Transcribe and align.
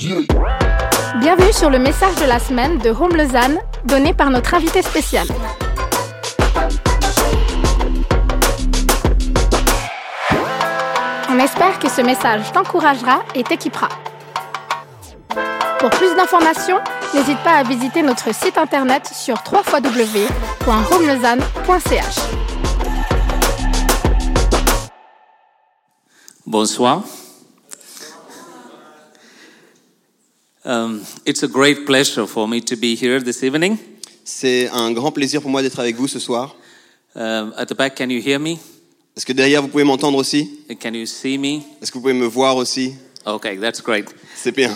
Bienvenue 0.00 1.52
sur 1.52 1.70
le 1.70 1.80
message 1.80 2.14
de 2.20 2.24
la 2.24 2.38
semaine 2.38 2.78
de 2.78 2.90
Home 2.90 3.16
Lausanne, 3.16 3.58
donné 3.84 4.14
par 4.14 4.30
notre 4.30 4.54
invité 4.54 4.80
spécial. 4.80 5.26
On 11.28 11.36
espère 11.40 11.80
que 11.80 11.88
ce 11.88 12.00
message 12.02 12.52
t'encouragera 12.52 13.24
et 13.34 13.42
t'équipera. 13.42 13.88
Pour 15.80 15.90
plus 15.90 16.14
d'informations, 16.14 16.78
n'hésite 17.12 17.42
pas 17.42 17.56
à 17.56 17.64
visiter 17.64 18.02
notre 18.02 18.32
site 18.32 18.56
internet 18.56 19.04
sur 19.04 19.42
www.homelausanne.ch. 19.52 22.18
Bonsoir. 26.46 27.02
Um, 30.64 31.02
it's 31.24 31.42
a 31.42 31.48
great 31.48 31.86
pleasure 31.86 32.26
for 32.26 32.48
me 32.48 32.60
to 32.62 32.76
be 32.76 32.94
here 32.94 33.20
this 33.20 33.42
evening. 33.42 33.78
C'est 34.24 34.68
un 34.68 34.92
grand 34.92 35.12
plaisir 35.12 35.40
pour 35.40 35.50
moi 35.50 35.62
d'être 35.62 35.78
avec 35.80 35.96
vous 35.96 36.08
ce 36.08 36.18
soir. 36.18 36.54
Um, 37.14 37.52
at 37.56 37.66
the 37.66 37.74
back, 37.74 37.96
can 37.96 38.10
you 38.10 38.20
hear 38.20 38.38
me? 38.38 38.58
Est-ce 39.16 39.24
que 39.26 39.32
derrière 39.32 39.62
vous 39.62 39.68
pouvez 39.68 39.84
m'entendre 39.84 40.18
aussi 40.18 40.50
Uh, 40.68 40.74
Can 40.74 40.94
you 40.94 41.06
see 41.06 41.38
me? 41.38 41.62
Est-ce 41.80 41.90
que 41.90 41.94
vous 41.98 42.02
pouvez 42.02 42.12
me 42.14 42.26
voir 42.26 42.56
aussi 42.56 42.94
Okay, 43.26 43.56
that's 43.58 43.80
great. 43.82 44.06
C'est 44.36 44.52
bien. 44.54 44.70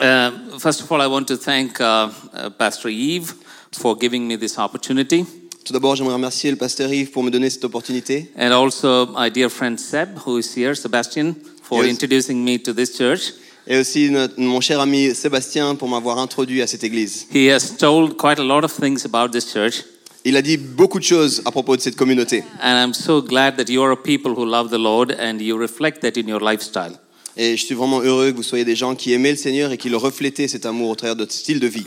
Uh, 0.00 0.58
first 0.58 0.80
of 0.80 0.90
all, 0.92 1.00
I 1.02 1.06
want 1.06 1.24
to 1.26 1.36
thank 1.36 1.80
uh, 1.80 2.08
uh, 2.34 2.50
Pastor 2.50 2.88
Eve 2.90 3.34
for 3.72 3.96
giving 3.98 4.26
me 4.26 4.36
this 4.36 4.58
opportunity, 4.58 5.24
Tout 5.64 5.72
d'abord, 5.72 5.94
j'aimerais 5.96 6.14
remercier 6.14 6.50
le 6.50 6.56
pasteur 6.56 6.92
Yves 6.92 7.10
pour 7.12 7.22
me 7.22 7.30
donner 7.30 7.48
cette 7.48 7.64
opportunité. 7.64 8.30
and 8.36 8.52
also 8.52 9.06
my 9.06 9.30
dear 9.30 9.48
friend 9.48 9.78
Seb, 9.78 10.18
who 10.26 10.38
is 10.38 10.52
here, 10.56 10.74
Sebastian, 10.74 11.34
for 11.62 11.84
Yes. 11.84 11.92
introducing 11.92 12.44
me 12.44 12.58
to 12.58 12.72
this 12.74 12.96
church. 12.96 13.32
Et 13.66 13.78
aussi 13.78 14.10
notre- 14.10 14.34
mon 14.40 14.60
cher 14.60 14.80
ami 14.80 15.14
Sébastien 15.14 15.74
pour 15.76 15.88
m'avoir 15.88 16.18
introduit 16.18 16.62
à 16.62 16.66
cette 16.66 16.82
église. 16.84 17.26
He 17.32 17.48
has 17.50 17.76
told 17.78 18.16
quite 18.16 18.38
a 18.38 18.44
lot 18.44 18.64
of 18.64 18.72
things 18.74 19.04
about 19.04 19.28
this 19.30 19.52
church, 19.52 19.84
Il 20.24 20.36
a 20.36 20.42
dit 20.42 20.56
beaucoup 20.56 20.98
de 20.98 21.04
choses 21.04 21.42
à 21.44 21.50
propos 21.50 21.76
de 21.76 21.80
cette 21.80 21.96
communauté. 21.96 22.44
and 22.62 22.76
I'm 22.76 22.94
so 22.94 23.20
glad 23.22 23.56
that 23.56 23.70
you 23.72 23.82
are 23.82 23.92
a 23.92 23.96
people 23.96 24.32
who 24.32 24.44
love 24.44 24.70
the 24.70 24.78
Lord 24.78 25.12
and 25.18 25.38
you 25.40 25.56
reflect 25.56 26.00
that 26.02 26.16
in 26.20 26.28
your 26.28 26.40
lifestyle. 26.40 26.92
Et 27.36 27.56
je 27.56 27.64
suis 27.64 27.74
vraiment 27.74 28.00
heureux 28.02 28.30
que 28.32 28.36
vous 28.36 28.42
soyez 28.42 28.64
des 28.64 28.76
gens 28.76 28.94
qui 28.94 29.12
aimaient 29.12 29.30
le 29.32 29.36
Seigneur 29.38 29.72
et 29.72 29.78
qui 29.78 29.88
le 29.88 29.96
reflétaient 29.96 30.48
cet 30.48 30.66
amour 30.66 30.90
au 30.90 30.94
travers 30.94 31.16
de 31.16 31.22
votre 31.22 31.32
style 31.32 31.60
de 31.60 31.66
vie. 31.66 31.86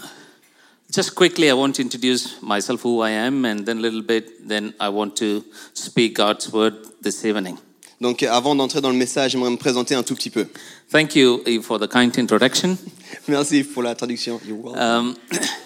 Just 0.93 1.11
quickly, 1.15 1.47
I 1.47 1.51
want 1.53 1.73
to 1.73 1.81
introduce 1.81 2.37
myself, 2.41 2.83
who 2.85 3.03
I 3.05 3.11
am, 3.11 3.43
and 3.45 3.63
then 3.65 3.79
a 3.79 3.81
little 3.81 4.01
bit, 4.01 4.47
then 4.47 4.73
I 4.79 4.87
want 4.89 5.11
to 5.15 5.43
speak 5.73 6.15
God's 6.15 6.51
word 6.51 6.73
this 7.03 7.23
evening. 7.25 7.57
Donc 8.05 8.21
avant 8.21 8.53
d'entrer 8.53 8.81
dans 8.81 8.91
le 8.91 8.95
message, 8.95 9.31
j'aimerais 9.31 9.49
me 9.49 9.57
présenter 9.57 9.95
un 9.95 10.03
tout 10.03 10.13
petit 10.13 10.29
peu. 10.29 10.45
Thank 10.91 11.15
you 11.15 11.41
Eve, 11.47 11.63
for 11.63 11.79
the 11.79 11.87
kind 11.87 12.15
introduction. 12.19 12.77
Merci 13.27 13.63
pour 13.63 13.81
la 13.81 13.95
traduction. 13.95 14.39
Um, 14.75 15.15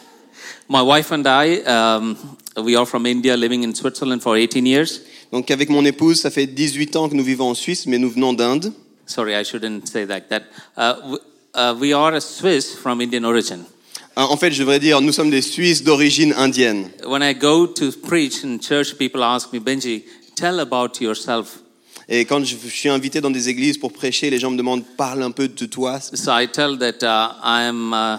my 0.69 0.81
wife 0.81 1.11
and 1.11 1.25
I, 1.27 1.61
um, 1.67 2.15
we 2.63 2.77
are 2.77 2.85
from 2.85 3.05
India, 3.05 3.35
living 3.35 3.65
in 3.65 3.75
Switzerland 3.75 4.21
for 4.21 4.37
18 4.37 4.65
years. 4.65 5.01
Donc 5.33 5.51
avec 5.51 5.67
mon 5.69 5.83
épouse, 5.83 6.21
ça 6.21 6.31
fait 6.31 6.47
18 6.47 6.95
ans 6.95 7.09
que 7.09 7.15
nous 7.15 7.25
vivons 7.25 7.49
en 7.49 7.55
Suisse, 7.55 7.85
mais 7.87 7.97
nous 7.97 8.09
venons 8.09 8.31
d'Inde. 8.31 8.71
Sorry, 9.05 9.33
I 9.33 9.43
shouldn't 9.43 9.89
say 9.89 10.05
that. 10.05 10.29
That 10.29 10.43
uh, 10.77 11.17
uh, 11.53 11.75
we 11.77 11.93
are 11.93 12.15
a 12.15 12.21
Swiss 12.21 12.73
from 12.73 13.01
Indian 13.01 13.25
origin. 13.25 13.65
Euh, 14.17 14.21
En 14.21 14.37
fait, 14.37 14.51
je 14.51 14.59
devrais 14.59 14.79
dire, 14.79 15.01
nous 15.01 15.11
sommes 15.11 15.29
des 15.29 15.41
Suisses 15.41 15.83
d'origine 15.83 16.33
indienne. 16.37 16.89
When 17.05 17.21
I 17.21 17.33
go 17.35 17.67
to 17.67 17.91
preach 18.07 18.45
in 18.45 18.59
church, 18.61 18.97
people 18.97 19.23
ask 19.23 19.51
me, 19.51 19.59
Benji, 19.59 20.05
tell 20.37 20.61
about 20.61 21.01
yourself. 21.01 21.59
Et 22.11 22.25
quand 22.25 22.43
je 22.43 22.55
suis 22.55 22.89
invité 22.89 23.21
dans 23.21 23.29
des 23.29 23.49
églises 23.49 23.77
pour 23.77 23.93
prêcher, 23.93 24.31
les 24.31 24.39
gens 24.39 24.49
me 24.49 24.57
demandent 24.57 24.83
parle 24.97 25.21
un 25.21 25.29
peu 25.29 25.47
de 25.47 25.65
toi. 25.67 25.99
So 25.99 26.31
I 26.31 26.47
tell 26.47 26.75
that 26.79 27.03
uh, 27.03 27.35
I 27.43 27.65
am, 27.67 27.93
uh, 27.93 28.17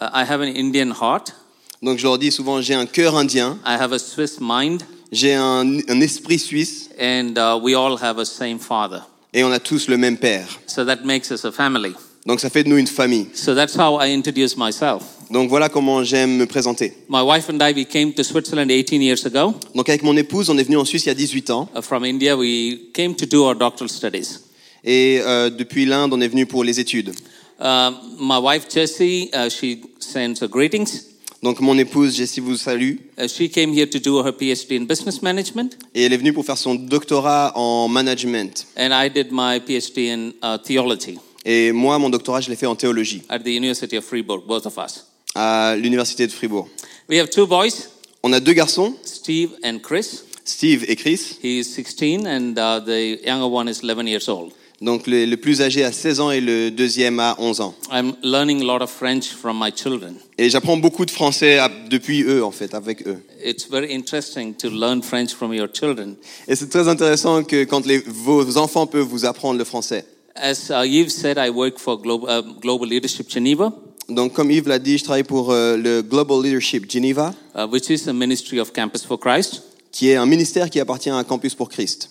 uh, 0.00 0.08
I 0.14 0.24
have 0.24 0.40
an 0.40 0.48
Indian 0.56 0.90
heart. 0.90 1.34
Donc 1.82 1.98
je 1.98 2.04
leur 2.04 2.16
dis 2.16 2.32
souvent 2.32 2.62
j'ai 2.62 2.74
un 2.74 2.86
cœur 2.86 3.14
indien, 3.14 3.58
I 3.66 3.74
have 3.78 3.92
a 3.92 3.98
Swiss 3.98 4.38
mind, 4.40 4.82
j'ai 5.10 5.34
un, 5.34 5.78
un 5.88 6.00
esprit 6.00 6.38
suisse 6.38 6.88
and 6.98 7.34
uh, 7.36 7.60
we 7.60 7.74
all 7.74 7.98
have 8.02 8.18
a 8.18 8.24
same 8.24 8.58
father. 8.58 9.02
et 9.34 9.44
on 9.44 9.50
a 9.50 9.58
tous 9.58 9.88
le 9.88 9.96
même 9.96 10.16
père. 10.16 10.48
So 10.66 10.84
that 10.84 11.04
makes 11.04 11.30
us 11.30 11.44
a 11.44 11.52
family. 11.52 11.94
Donc 12.24 12.40
ça 12.40 12.50
fait 12.50 12.64
de 12.64 12.68
nous 12.68 12.78
une 12.78 12.86
famille. 12.86 13.26
So 13.34 13.54
that's 13.54 13.76
how 13.76 13.98
I 14.00 14.14
introduce 14.14 14.56
myself. 14.56 15.02
Donc 15.32 15.48
voilà 15.48 15.68
comment 15.70 16.04
j'aime 16.04 16.36
me 16.36 16.44
présenter. 16.46 16.92
My 17.08 17.22
wife 17.22 17.48
and 17.48 17.58
I, 17.62 17.72
we 17.74 17.86
came 17.86 18.12
to 18.12 18.22
Switzerland 18.22 18.70
18 18.70 19.00
years 19.02 19.24
ago. 19.24 19.54
Donc 19.74 19.88
avec 19.88 20.02
mon 20.02 20.14
épouse, 20.16 20.50
on 20.50 20.58
est 20.58 20.64
venu 20.64 20.76
en 20.76 20.84
Suisse 20.84 21.04
il 21.06 21.08
y 21.08 21.10
a 21.10 21.14
18 21.14 21.50
ans 21.50 21.68
Uh, 21.74 21.80
from 21.80 22.04
India, 22.04 22.36
we 22.36 22.90
came 22.92 23.14
to 23.14 23.24
do 23.24 23.44
our 23.46 23.54
doctoral 23.56 23.88
studies. 23.88 24.38
et 24.84 25.20
euh, 25.24 25.48
depuis 25.48 25.86
l'Inde, 25.86 26.12
on 26.12 26.20
est 26.20 26.28
venu 26.28 26.44
pour 26.44 26.64
les 26.64 26.78
études. 26.80 27.14
Uh, 27.60 27.90
my 28.20 28.38
wife 28.42 28.66
Jessie, 28.68 29.30
uh, 29.32 29.48
she 29.48 29.78
sends 30.00 30.42
her 30.42 30.48
greetings. 30.48 31.04
Donc 31.42 31.60
mon 31.60 31.76
épouse 31.78 32.14
Jessie 32.16 32.40
vous 32.40 32.56
salue 32.56 32.96
Uh, 33.18 33.26
she 33.26 33.48
came 33.48 33.72
here 33.72 33.86
to 33.88 33.98
do 33.98 34.18
her 34.22 34.32
PhD 34.32 34.76
in 34.80 34.84
business 34.84 35.22
management, 35.22 35.78
et 35.94 36.02
elle 36.02 36.12
est 36.12 36.16
venue 36.18 36.32
pour 36.34 36.44
faire 36.44 36.58
son 36.58 36.74
doctorat 36.74 37.52
en 37.56 37.88
management. 37.88 38.66
and 38.76 38.90
I 38.92 39.08
did 39.08 39.28
my 39.32 39.60
PhD 39.60 40.10
in 40.12 40.32
uh, 40.42 40.58
theology 40.62 41.18
Et 41.44 41.72
moi, 41.72 41.98
mon 41.98 42.10
doctorat, 42.10 42.40
je 42.40 42.50
l'ai 42.50 42.56
fait 42.56 42.66
en 42.66 42.76
théologie 42.76 43.22
at 43.28 43.38
the 43.40 43.48
University 43.48 43.96
of 43.96 44.04
Fribourg, 44.04 44.42
both 44.46 44.66
of 44.66 44.76
us. 44.76 45.06
À 45.34 45.74
l'université 45.76 46.26
de 46.26 46.32
Fribourg. 46.32 46.68
We 47.08 47.18
have 47.20 47.30
two 47.30 47.46
boys, 47.46 47.88
On 48.22 48.32
a 48.32 48.40
deux 48.40 48.52
garçons, 48.52 48.94
Steve 49.04 49.50
and 49.64 49.78
Chris. 49.82 50.22
Steve 50.44 50.84
et 50.88 50.96
Chris. 50.96 51.38
He 51.42 51.58
is 51.60 51.64
16, 51.64 52.26
and 52.26 52.54
uh, 52.58 52.80
the 52.84 53.18
younger 53.24 53.46
one 53.46 53.68
is 53.68 53.80
11 53.82 54.06
years 54.08 54.28
old. 54.28 54.52
Donc 54.80 55.06
le, 55.06 55.26
le 55.26 55.36
plus 55.36 55.60
âgé 55.62 55.84
a 55.84 55.92
16 55.92 56.18
ans 56.20 56.30
et 56.32 56.40
le 56.40 56.70
deuxième 56.72 57.20
a 57.20 57.36
11 57.38 57.60
ans. 57.60 57.74
I'm 57.92 58.14
learning 58.24 58.60
a 58.62 58.64
lot 58.64 58.82
of 58.82 58.90
French 58.90 59.28
from 59.30 59.56
my 59.60 59.70
children. 59.72 60.14
Et 60.38 60.50
j'apprends 60.50 60.76
beaucoup 60.76 61.04
de 61.06 61.10
français 61.12 61.58
à- 61.58 61.70
depuis 61.88 62.22
eux, 62.24 62.44
en 62.44 62.50
fait, 62.50 62.74
avec 62.74 63.06
eux. 63.06 63.18
It's 63.44 63.68
very 63.70 63.94
interesting 63.94 64.54
to 64.54 64.68
learn 64.70 65.00
French 65.02 65.32
from 65.34 65.54
your 65.54 65.68
children. 65.72 66.16
Et 66.48 66.56
c'est 66.56 66.68
très 66.68 66.88
intéressant 66.88 67.44
que 67.44 67.62
quand 67.62 67.86
les, 67.86 67.98
vos 68.06 68.56
enfants 68.56 68.88
peuvent 68.88 69.06
vous 69.06 69.24
apprendre 69.24 69.56
le 69.58 69.64
français. 69.64 70.04
As 70.34 70.70
uh, 70.70 70.84
Yves 70.84 71.10
said, 71.10 71.36
I 71.38 71.50
work 71.50 71.78
for 71.78 72.00
Global, 72.00 72.28
uh, 72.28 72.60
Global 72.60 72.88
Leadership 72.88 73.30
Geneva, 73.30 73.72
Donc 74.08 74.32
comme 74.32 74.50
Yves 74.50 74.68
l'a 74.68 74.78
dit, 74.78 74.98
je 74.98 75.04
travaille 75.04 75.22
pour 75.22 75.52
euh, 75.52 75.76
le 75.76 76.02
Global 76.02 76.42
Leadership 76.42 76.90
Geneva, 76.90 77.34
uh, 77.54 77.66
which 77.66 77.88
is 77.88 78.08
a 78.08 78.12
ministry 78.12 78.58
of 78.58 78.72
Campus 78.72 79.04
for 79.04 79.18
Christ. 79.18 79.62
qui 79.92 80.08
est 80.08 80.16
un 80.16 80.26
ministère 80.26 80.70
qui 80.70 80.80
appartient 80.80 81.10
à 81.10 81.22
Campus 81.22 81.54
pour 81.54 81.68
Christ. 81.68 82.10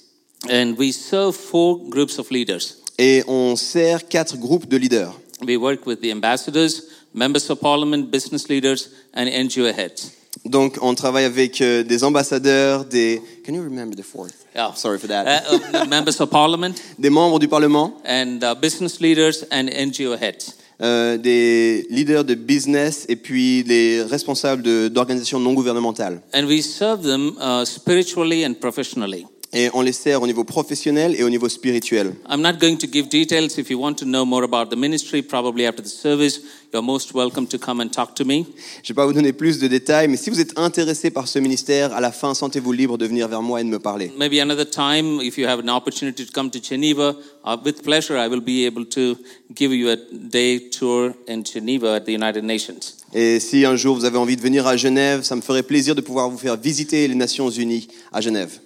And 0.50 0.76
we 0.78 0.94
serve 0.94 1.36
four 1.36 1.80
groups 1.90 2.18
of 2.20 2.30
leaders. 2.32 2.78
Et 2.98 3.24
on 3.28 3.56
sert 3.56 4.08
quatre 4.08 4.38
groupes 4.38 4.68
de 4.68 4.78
leaders. 4.78 5.14
We 5.46 5.58
work 5.58 5.86
with 5.88 6.02
the 6.02 6.12
ambassadors, 6.12 6.84
members 7.14 7.50
of 7.50 7.60
parliament, 7.60 8.12
business 8.12 8.48
leaders, 8.48 8.90
and 9.14 9.26
NGO 9.26 9.72
heads. 9.74 10.12
Donc 10.46 10.78
on 10.82 10.96
travaille 10.96 11.26
avec 11.26 11.62
euh, 11.62 11.84
des 11.84 12.04
ambassadeurs, 12.04 12.86
des... 12.86 13.22
Can 13.46 13.54
you 13.54 13.64
remember 13.64 13.96
the 13.96 14.04
fourth? 14.04 14.46
Yeah. 14.56 14.74
Sorry 14.76 14.98
for 14.98 15.08
that. 15.08 15.26
Uh, 15.26 15.60
uh, 15.74 15.86
members 15.86 16.20
of 16.22 16.30
parliament, 16.30 16.82
Des 17.00 17.10
membres 17.10 17.40
du 17.40 17.48
Parlement, 17.48 17.94
and 18.06 18.44
uh, 18.44 18.56
business 18.56 19.00
leaders, 19.02 19.44
and 19.52 19.70
NGO 19.70 20.18
heads. 20.18 20.56
Euh, 20.82 21.18
des 21.18 21.86
leaders 21.90 22.24
de 22.24 22.36
business 22.36 23.06
et 23.08 23.16
puis 23.16 23.64
des 23.64 24.02
responsables 24.04 24.64
d'organisations 24.90 25.40
non 25.40 25.54
gouvernementales. 25.54 26.22
And 26.34 26.46
we 26.46 26.62
serve 26.62 27.04
them 27.04 27.38
uh, 27.40 27.66
spiritually 27.66 28.46
and 28.46 28.56
professionally. 28.60 29.26
Et 29.54 29.70
on 29.74 29.82
les 29.82 29.92
sert 29.92 30.22
au 30.22 30.28
niveau 30.28 30.46
professionnel 30.46 31.14
et 31.18 31.24
au 31.24 31.30
niveau 31.30 31.50
spirituel. 31.50 32.14
I'm 32.30 32.42
not 32.42 32.54
going 32.54 32.78
to 32.78 32.88
give 32.90 33.10
details. 33.10 33.58
If 33.58 33.70
you 33.70 33.78
want 33.78 33.96
to 33.96 34.06
know 34.06 34.24
more 34.24 34.46
about 34.46 34.74
the 34.74 34.78
ministry, 34.78 35.22
probably 35.22 35.68
after 35.68 35.84
the 35.84 35.90
service, 35.90 36.40
you're 36.72 36.82
most 36.82 37.14
welcome 37.14 37.46
to 37.48 37.58
come 37.58 37.82
and 37.82 37.90
talk 37.90 38.16
to 38.16 38.24
me. 38.24 38.46
Je 38.82 38.84
ne 38.84 38.88
vais 38.88 38.94
pas 38.94 39.06
vous 39.06 39.12
donner 39.12 39.34
plus 39.34 39.60
de 39.60 39.68
détails, 39.68 40.08
mais 40.08 40.16
si 40.16 40.30
vous 40.30 40.40
êtes 40.40 40.58
intéressé 40.58 41.12
par 41.12 41.28
ce 41.28 41.38
ministère, 41.38 41.92
à 41.92 42.00
la 42.00 42.14
fin, 42.14 42.34
sentez-vous 42.34 42.72
libre 42.72 42.98
de 42.98 43.06
venir 43.06 43.28
vers 43.28 43.42
moi 43.42 43.60
et 43.60 43.66
de 43.66 43.70
me 43.70 43.80
parler. 43.80 44.14
Maybe 44.18 44.40
another 44.40 44.64
time, 44.66 45.20
if 45.22 45.38
you 45.38 45.46
have 45.46 45.60
an 45.60 45.68
opportunity 45.68 46.26
to 46.26 46.32
come 46.32 46.50
to 46.50 46.60
Geneva, 46.64 47.18
with 47.66 47.84
pleasure, 47.84 48.18
I 48.18 48.30
will 48.30 48.40
be 48.40 48.66
able 48.66 48.86
to 48.86 49.18
give 49.54 49.74
you 49.74 49.90
a 49.90 49.98
day 50.12 50.70
tour 50.70 51.14
in 51.28 51.44
Geneva 51.44 51.96
at 51.96 52.06
the 52.06 52.14
United 52.14 52.46
Nations. 52.46 52.96
Et 53.14 53.42
si 53.42 53.66
un 53.66 53.76
jour 53.76 53.98
vous 53.98 54.06
avez 54.06 54.18
envie 54.18 54.38
de 54.38 54.42
venir 54.42 54.66
à 54.66 54.78
Genève, 54.78 55.24
ça 55.24 55.36
me 55.36 55.42
ferait 55.42 55.64
plaisir 55.64 55.94
de 55.94 56.00
pouvoir 56.00 56.30
vous 56.30 56.38
faire 56.38 56.56
visiter 56.56 57.06
les 57.10 57.16
Nations 57.16 57.50
Unies 57.50 57.90
à 58.14 58.22
Genève. 58.22 58.62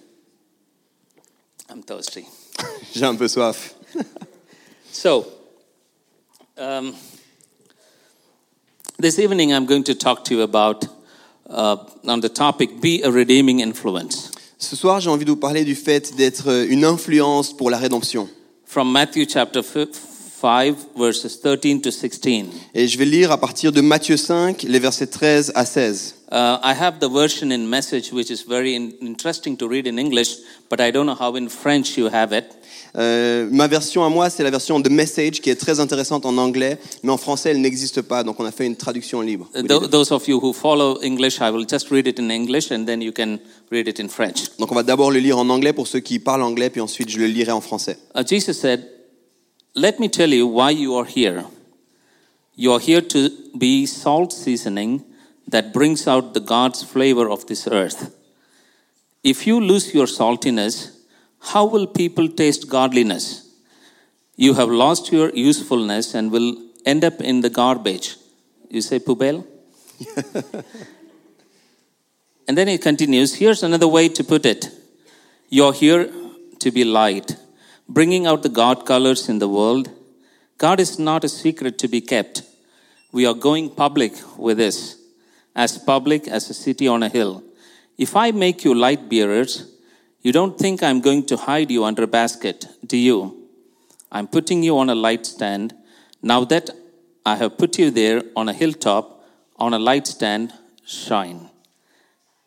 I'm 1.76 1.84
thirsty. 1.84 2.26
J'ai 2.96 3.04
un 3.06 3.16
peu 3.16 3.28
soif. 3.28 3.74
So, 4.92 5.26
um, 6.58 6.94
this 8.98 9.20
evening 9.20 9.52
I'm 9.54 9.66
going 9.66 9.84
to 9.84 9.94
talk 9.94 10.24
to 10.26 10.34
you 10.36 10.42
about 10.42 10.86
uh, 11.50 11.76
on 12.08 12.22
the 12.22 12.30
topic 12.30 12.80
"Be 12.80 13.02
a 13.04 13.12
redeeming 13.12 13.60
influence" 13.60 14.32
Ce 14.58 14.78
soir, 14.78 15.02
j'ai 15.02 15.10
envie 15.10 15.26
de 15.26 15.32
vous 15.32 15.36
parler 15.40 15.66
du 15.66 15.76
fait 15.76 16.16
d'être 16.16 16.48
une 16.70 16.86
influence 16.86 17.52
pour 17.52 17.70
la 17.70 17.78
rédemption. 17.78 18.30
from 18.66 18.90
Matthew 18.90 19.26
chapter 19.28 19.62
fif- 19.62 19.90
5, 19.94 20.15
verses 20.42 21.40
13 21.42 21.82
to 21.82 21.92
16. 21.92 22.46
Et 22.74 22.88
je 22.88 22.98
vais 22.98 23.06
lire 23.06 23.32
à 23.32 23.38
partir 23.38 23.72
de 23.72 23.82
Matthieu 23.82 24.18
5, 24.18 24.64
les 24.64 24.80
versets 24.80 25.08
13 25.08 25.52
à 25.56 25.66
16. 25.66 26.16
Uh, 26.32 26.58
I 26.64 26.74
have 26.78 26.96
the 27.00 27.10
version 27.10 27.52
in 27.52 27.60
message, 27.68 28.12
which 28.12 28.30
is 28.32 28.44
very 28.48 28.76
in- 28.76 28.92
interesting 29.00 29.56
to 29.58 29.68
read 29.68 29.88
in 29.88 29.98
English, 29.98 30.38
but 30.70 30.80
I 30.82 30.92
don't 30.92 31.06
know 31.06 31.16
how 31.16 31.36
in 31.38 31.48
French 31.50 31.98
you 31.98 32.08
have 32.12 32.34
it. 32.34 32.46
Euh, 32.98 33.48
ma 33.52 33.68
version 33.68 34.04
à 34.04 34.10
moi, 34.10 34.30
c'est 34.30 34.44
la 34.44 34.50
version 34.50 34.82
The 34.82 34.90
Message, 34.90 35.42
qui 35.42 35.50
est 35.50 35.56
très 35.56 35.80
intéressante 35.80 36.26
en 36.26 36.38
anglais, 36.38 36.80
mais 37.04 37.12
en 37.12 37.18
français, 37.18 37.52
elle 37.52 37.62
n'existe 37.62 38.02
pas, 38.02 38.24
donc 38.24 38.40
on 38.40 38.46
a 38.46 38.52
fait 38.52 38.66
une 38.66 38.76
traduction 38.76 39.22
libre. 39.22 39.50
Uh, 39.56 39.62
tho- 39.64 39.88
those 39.88 40.12
of 40.12 40.28
you 40.28 40.40
who 40.42 40.52
follow 40.52 40.98
English, 41.04 41.38
I 41.42 41.52
will 41.52 41.66
just 41.70 41.90
read 41.92 42.08
it 42.08 42.20
in 42.20 42.30
English 42.32 42.72
and 42.72 42.86
then 42.86 43.02
you 43.02 43.12
can 43.12 43.38
read 43.72 43.88
it 43.88 44.00
in 44.00 44.08
French. 44.10 44.46
Donc 44.60 44.72
on 44.72 44.76
va 44.76 44.84
d'abord 44.84 45.12
le 45.12 45.20
lire 45.20 45.38
en 45.38 45.48
anglais 45.50 45.74
pour 45.74 45.88
ceux 45.88 46.00
qui 46.00 46.20
parlent 46.20 46.42
anglais, 46.44 46.70
puis 46.70 46.82
ensuite 46.82 47.10
je 47.10 47.20
le 47.20 47.28
lirai 47.28 47.52
en 47.52 47.62
français. 47.62 47.98
Uh, 48.18 48.22
Jesus 48.28 48.54
said, 48.54 48.82
Let 49.76 50.00
me 50.00 50.08
tell 50.08 50.30
you 50.30 50.48
why 50.48 50.70
you 50.70 50.96
are 50.96 51.04
here. 51.04 51.46
You 52.56 52.72
are 52.72 52.80
here 52.80 53.02
to 53.02 53.30
be 53.58 53.86
salt 53.86 54.32
seasoning 54.32 55.04
that 55.50 55.74
brings 55.74 56.08
out 56.08 56.34
the 56.34 56.40
God's 56.40 56.82
flavor 56.82 57.30
of 57.30 57.46
this 57.48 57.68
earth. 57.68 58.16
If 59.22 59.46
you 59.46 59.60
lose 59.60 59.94
your 59.94 60.06
saltiness, 60.06 60.96
how 61.40 61.66
will 61.66 61.88
people 61.88 62.30
taste 62.30 62.70
godliness? 62.70 63.54
You 64.38 64.54
have 64.54 64.70
lost 64.70 65.12
your 65.12 65.30
usefulness 65.34 66.14
and 66.16 66.32
will 66.32 66.58
end 66.86 67.04
up 67.04 67.20
in 67.20 67.42
the 67.42 67.50
garbage. 67.50 68.16
You 68.70 68.82
say 68.82 69.00
poubelle? 69.00 69.46
and 72.48 72.58
then 72.58 72.68
he 72.70 72.78
continues 72.78 73.36
here's 73.36 73.64
another 73.64 73.88
way 73.88 74.08
to 74.10 74.24
put 74.24 74.46
it. 74.46 74.70
You're 75.50 75.74
here 75.74 76.10
to 76.60 76.72
be 76.72 76.84
light, 76.84 77.36
bringing 77.88 78.26
out 78.26 78.44
the 78.44 78.50
God 78.50 78.86
colors 78.86 79.30
in 79.30 79.40
the 79.40 79.50
world. 79.50 79.90
God 80.58 80.80
is 80.80 80.98
not 80.98 81.24
a 81.24 81.30
secret 81.30 81.78
to 81.80 81.88
be 81.88 82.02
kept. 82.02 82.44
We 83.12 83.26
are 83.26 83.34
going 83.34 83.70
public 83.70 84.14
with 84.38 84.58
this, 84.58 85.02
as 85.56 85.78
public 85.78 86.28
as 86.28 86.50
a 86.50 86.54
city 86.54 86.88
on 86.88 87.04
a 87.04 87.10
hill. 87.10 87.44
If 87.98 88.16
I 88.16 88.32
make 88.32 88.64
you 88.66 88.74
light 88.74 89.10
bearers, 89.10 89.72
you 90.22 90.32
don't 90.32 90.58
think 90.58 90.82
I'm 90.82 91.02
going 91.02 91.26
to 91.28 91.38
hide 91.38 91.72
you 91.72 91.84
under 91.84 92.04
a 92.04 92.08
basket, 92.08 92.66
do 92.86 92.98
you? 92.98 93.48
I'm 94.12 94.28
putting 94.28 94.64
you 94.64 94.78
on 94.78 94.90
a 94.90 94.96
light 94.96 95.26
stand. 95.26 95.74
Now 96.22 96.44
that 96.46 96.70
I 97.26 97.36
have 97.36 97.58
put 97.58 97.78
you 97.78 97.92
there 97.92 98.24
on 98.36 98.50
a 98.50 98.54
hilltop, 98.54 99.24
on 99.58 99.74
a 99.74 99.80
light 99.80 100.08
stand, 100.08 100.54
shine. 100.86 101.50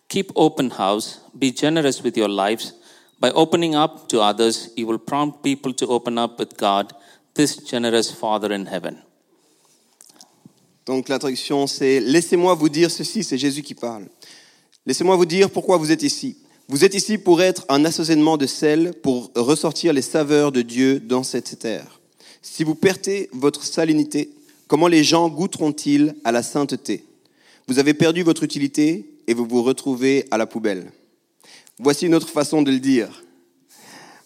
Keep 0.09 0.33
open 0.37 0.71
house. 0.71 1.21
Be 1.39 1.53
generous 1.53 2.03
with 2.03 2.17
your 2.17 2.29
lives. 2.29 2.73
By 3.21 3.31
opening 3.35 3.75
up 3.75 4.09
to 4.09 4.21
others, 4.21 4.71
you 4.77 4.87
will 4.87 4.99
prompt 4.99 5.43
people 5.43 5.75
to 5.75 5.87
open 5.87 6.19
up 6.19 6.39
with 6.39 6.57
God, 6.57 6.93
this 7.35 7.57
generous 7.57 8.13
Father 8.13 8.53
in 8.53 8.67
heaven. 8.67 8.99
Donc 10.87 11.09
la 11.09 11.19
traduction, 11.19 11.67
c'est 11.67 12.01
Laissez-moi 12.01 12.55
vous 12.55 12.69
dire 12.69 12.91
ceci, 12.91 13.25
c'est 13.25 13.37
Jésus 13.37 13.63
qui 13.63 13.75
parle. 13.75 14.07
Laissez-moi 14.87 15.17
vous 15.17 15.27
dire 15.27 15.51
pourquoi 15.51 15.77
vous 15.77 15.91
êtes 15.91 16.03
ici. 16.03 16.37
Vous 16.69 16.85
êtes 16.85 16.95
ici 16.95 17.19
pour 17.19 17.43
être 17.43 17.65
un 17.69 17.85
assaisonnement 17.85 18.37
de 18.37 18.47
sel, 18.47 18.95
pour 19.03 19.31
ressortir 19.35 19.93
les 19.93 20.03
saveurs 20.03 20.53
de 20.53 20.63
Dieu 20.63 21.01
dans 21.01 21.23
cette 21.23 21.59
terre. 21.59 22.01
Si 22.41 22.63
vous 22.63 22.75
perdez 22.75 23.29
votre 23.33 23.65
salinité, 23.65 24.31
comment 24.67 24.87
les 24.87 25.03
gens 25.03 25.29
goûteront-ils 25.29 26.15
à 26.25 26.31
la 26.31 26.43
sainteté? 26.43 27.05
Vous 27.67 27.79
avez 27.79 27.95
perdu 27.95 28.23
votre 28.23 28.45
utilité 28.45 29.11
et 29.27 29.35
vous 29.35 29.45
vous 29.45 29.63
retrouvez 29.63 30.27
à 30.31 30.39
la 30.39 30.47
poubelle. 30.47 30.93
Voici 31.81 32.07
une 32.07 32.17
autre 32.17 32.29
façon 32.29 32.63
de 32.63 32.73
le 32.73 32.81
dire. 32.81 33.23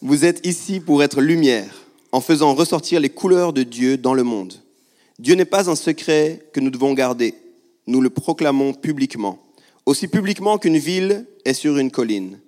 Vous 0.01 0.25
êtes 0.25 0.47
ici 0.47 0.81
pour 0.81 1.03
être 1.03 1.21
lumière, 1.21 1.85
en 2.11 2.23
faisant 2.23 2.55
ressortir 2.55 2.99
les 2.99 3.11
couleurs 3.11 3.53
de 3.53 3.63
Dieu 3.63 3.99
dans 3.99 4.15
le 4.15 4.23
monde. 4.23 4.55
Dieu 5.19 5.35
n'est 5.35 5.45
pas 5.45 5.69
un 5.69 5.77
secret 5.77 6.49
que 6.55 6.61
nous 6.61 6.71
devons 6.71 6.95
garder. 6.95 7.35
Nous 7.87 8.01
le 8.01 8.09
proclamons 8.09 8.73
publiquement, 8.73 9.39
aussi 9.85 10.09
publiquement 10.09 10.57
qu'une 10.57 10.79
ville 10.79 11.27
est 11.45 11.53
sur 11.53 11.77
une 11.77 11.91
colline. 11.91 12.41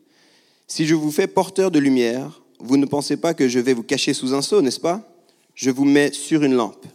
Si 0.69 0.87
je 0.87 0.95
vous 0.95 1.11
fais 1.11 1.27
porteur 1.27 1.71
de 1.71 1.79
lumière, 1.79 2.41
vous 2.59 2.79
ne 2.79 2.87
pensez 2.87 3.19
pas 3.19 3.35
que 3.35 3.47
je 3.47 3.59
vais 3.59 3.75
vous 3.75 3.83
cacher 3.83 4.15
sous 4.15 4.33
un 4.33 4.41
seau, 4.41 4.63
n'est-ce 4.63 4.81
pas? 4.81 5.07
Je 5.55 5.71
vous 5.71 5.85
mets 5.85 6.15
sur 6.15 6.45
une 6.45 6.55
lampe. 6.55 6.87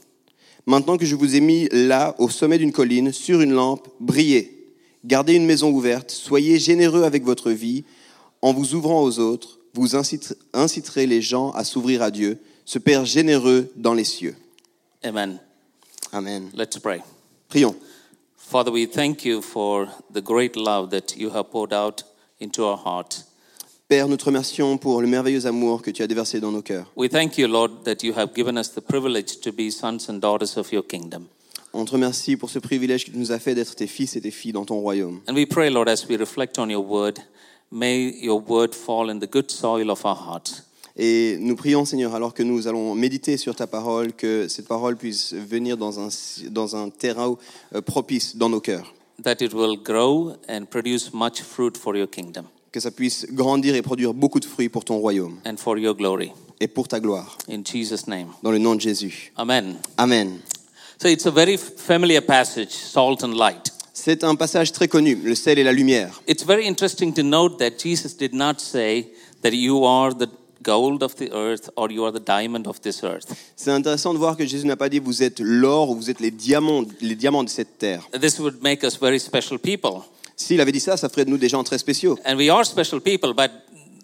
Maintenant 0.66 0.98
que 0.98 1.06
je 1.06 1.16
vous 1.16 1.36
ai 1.36 1.42
mis 1.42 1.70
là, 1.72 2.16
au 2.18 2.28
sommet 2.28 2.58
d'une 2.58 2.72
colline, 2.72 3.14
sur 3.14 3.42
une 3.42 3.54
lampe, 3.54 3.88
brillez. 4.00 4.74
Gardez 5.06 5.36
une 5.36 5.46
maison 5.46 5.70
ouverte, 5.70 6.10
soyez 6.10 6.58
généreux 6.58 7.04
avec 7.04 7.24
votre 7.24 7.52
vie. 7.52 7.84
En 8.42 8.54
vous 8.54 8.74
ouvrant 8.76 9.04
aux 9.04 9.20
autres, 9.20 9.60
vous 9.74 9.96
incite- 9.96 10.38
inciterez 10.54 11.06
les 11.08 11.22
gens 11.22 11.52
à 11.52 11.64
s'ouvrir 11.64 12.02
à 12.02 12.12
Dieu, 12.12 12.38
ce 12.66 12.80
Père 12.80 13.06
généreux 13.06 13.72
dans 13.76 13.94
les 13.94 14.04
cieux. 14.04 14.36
Amen. 15.04 15.40
Amen. 16.12 16.50
Let's 16.56 16.78
pray. 16.80 17.02
Prions. 17.50 17.76
Father, 18.38 18.72
we 18.72 18.88
thank 18.90 19.26
you 19.26 19.42
for 19.42 19.88
the 20.14 20.22
great 20.22 20.56
love 20.56 20.90
that 20.90 21.16
you 21.18 21.30
have 21.30 21.50
poured 21.52 21.74
out 21.74 22.04
into 22.42 22.64
our 22.64 22.78
hearts. 22.84 23.26
Père, 23.88 24.08
nous 24.08 24.18
te 24.18 24.26
remercions 24.26 24.78
pour 24.78 25.02
le 25.02 25.08
merveilleux 25.08 25.46
amour 25.48 25.82
que 25.82 25.90
tu 25.92 26.04
as 26.04 26.08
déversé 26.08 26.40
dans 26.40 26.52
nos 26.52 26.62
cœurs. 26.62 26.92
We 26.96 27.10
thank 27.10 27.38
you, 27.38 27.48
Lord, 27.48 27.84
that 27.86 28.04
you 28.04 28.14
have 28.16 28.30
given 28.36 28.58
us 28.58 28.72
the 28.74 28.82
privilege 28.82 29.40
to 29.42 29.52
be 29.52 29.70
sons 29.72 30.08
and 30.10 30.20
daughters 30.20 30.58
of 30.58 30.72
your 30.72 30.84
kingdom. 30.86 31.26
On 31.74 31.86
te 31.86 31.92
remercie 31.92 32.36
pour 32.38 32.50
ce 32.50 32.58
privilège 32.60 33.06
que 33.06 33.12
tu 33.12 33.18
nous 33.18 33.32
as 33.32 33.40
fait 33.40 33.54
d'être 33.54 33.76
tes 33.76 33.88
fils 33.88 34.16
et 34.16 34.22
tes 34.22 34.32
filles 34.32 34.54
dans 34.54 34.66
ton 34.66 34.80
royaume. 34.80 35.22
And 35.28 35.34
we 35.36 35.46
pray, 35.48 35.70
Lord, 35.70 35.88
as 35.88 36.06
we 36.10 36.18
reflect 36.18 36.58
on 36.60 36.70
your 36.70 36.84
word, 36.84 37.16
may 37.72 38.10
your 38.22 38.42
word 38.42 38.74
fall 38.74 39.10
in 39.10 39.20
the 39.20 39.28
good 39.30 39.50
soil 39.52 39.90
of 39.90 40.04
our 40.06 40.16
hearts. 40.16 40.64
Et 41.02 41.38
nous 41.40 41.56
prions, 41.56 41.86
Seigneur, 41.86 42.14
alors 42.14 42.34
que 42.34 42.44
nous 42.44 42.68
allons 42.68 42.94
méditer 42.94 43.38
sur 43.38 43.56
ta 43.56 43.68
parole, 43.68 44.12
que 44.14 44.48
cette 44.50 44.68
parole 44.68 44.98
puisse 44.98 45.34
venir 45.34 45.78
dans 45.78 46.00
un, 46.00 46.10
dans 46.50 46.76
un 46.76 46.90
terrain 46.90 47.38
euh, 47.74 47.82
propice 47.82 48.36
dans 48.36 48.50
nos 48.50 48.60
cœurs. 48.60 48.94
that 49.24 49.42
it 49.42 49.54
will 49.54 49.76
grow 49.78 50.34
and 50.48 50.66
produce 50.70 51.12
much 51.14 51.42
fruit 51.42 51.78
for 51.78 51.96
your 51.96 52.08
kingdom 52.10 52.46
Que 52.72 52.80
ça 52.80 52.92
puisse 52.92 53.26
grandir 53.32 53.76
et 53.76 53.82
produire 53.82 54.14
beaucoup 54.14 54.40
de 54.40 54.46
fruits 54.46 54.70
pour 54.70 54.86
ton 54.86 54.98
royaume 55.00 55.40
and 55.46 55.58
for 55.58 55.78
your 55.78 55.96
glory. 55.96 56.32
et 56.60 56.68
pour 56.68 56.88
ta 56.88 57.00
gloire. 57.00 57.38
In 57.50 57.64
Jesus' 57.66 58.08
name. 58.08 58.28
Dans 58.44 58.52
le 58.52 58.60
nom 58.60 58.76
de 58.76 58.82
Jésus. 58.82 59.32
Amen. 59.38 59.78
Amen. 59.98 60.40
So 61.02 61.08
it's 61.08 61.26
a 61.26 61.32
very 61.32 61.56
familiar 61.58 62.22
passage, 62.22 62.72
salt 62.72 63.24
and 63.24 63.34
light. 63.36 63.72
C'est 64.02 64.24
un 64.24 64.36
passage 64.36 64.72
très 64.72 64.88
connu, 64.88 65.16
le 65.26 65.36
sel 65.36 65.60
et 65.60 65.64
la 65.64 65.74
lumière. 65.74 66.22
It's 66.26 66.46
very 66.46 66.66
interesting 66.66 67.14
to 67.16 67.22
note 67.22 67.58
that 67.60 67.72
Jesus 67.84 68.16
did 68.18 68.34
not 68.34 68.60
say 68.60 69.10
that 69.42 69.52
you 69.52 69.86
are 69.86 70.14
the 70.18 70.30
gold 70.64 71.04
of 71.04 71.16
the 71.16 71.30
earth 71.34 71.70
or 71.76 71.92
you 71.92 72.06
are 72.06 72.14
the 72.14 72.24
diamond 72.26 72.66
of 72.66 72.80
this 72.80 73.04
earth. 73.04 73.28
C'est 73.58 73.72
intéressant 73.72 74.14
de 74.14 74.18
voir 74.18 74.38
que 74.38 74.46
Jésus 74.46 74.66
n'a 74.66 74.78
pas 74.78 74.88
dit 74.88 75.00
vous 75.00 75.22
êtes 75.22 75.42
l'or 75.42 75.90
ou 75.90 75.96
vous 75.96 76.10
êtes 76.10 76.22
les 76.22 76.32
diamants, 76.32 76.86
les 77.02 77.16
diamants 77.16 77.44
de 77.44 77.50
cette 77.50 77.78
terre. 77.78 78.08
This 78.22 78.40
would 78.40 78.64
make 78.64 78.84
us 78.84 78.98
very 78.98 79.20
special 79.20 79.60
people. 79.60 80.04
S'il 80.38 80.62
avait 80.62 80.72
dit 80.72 80.80
ça, 80.80 80.96
ça 80.96 81.10
ferait 81.10 81.26
de 81.26 81.30
nous 81.30 81.38
des 81.38 81.50
gens 81.50 81.66
très 81.66 81.78
spéciaux. 81.78 82.18
And 82.26 82.38
we 82.38 82.50
are 82.50 82.66
special 82.66 83.02
people, 83.02 83.34
but 83.34 83.52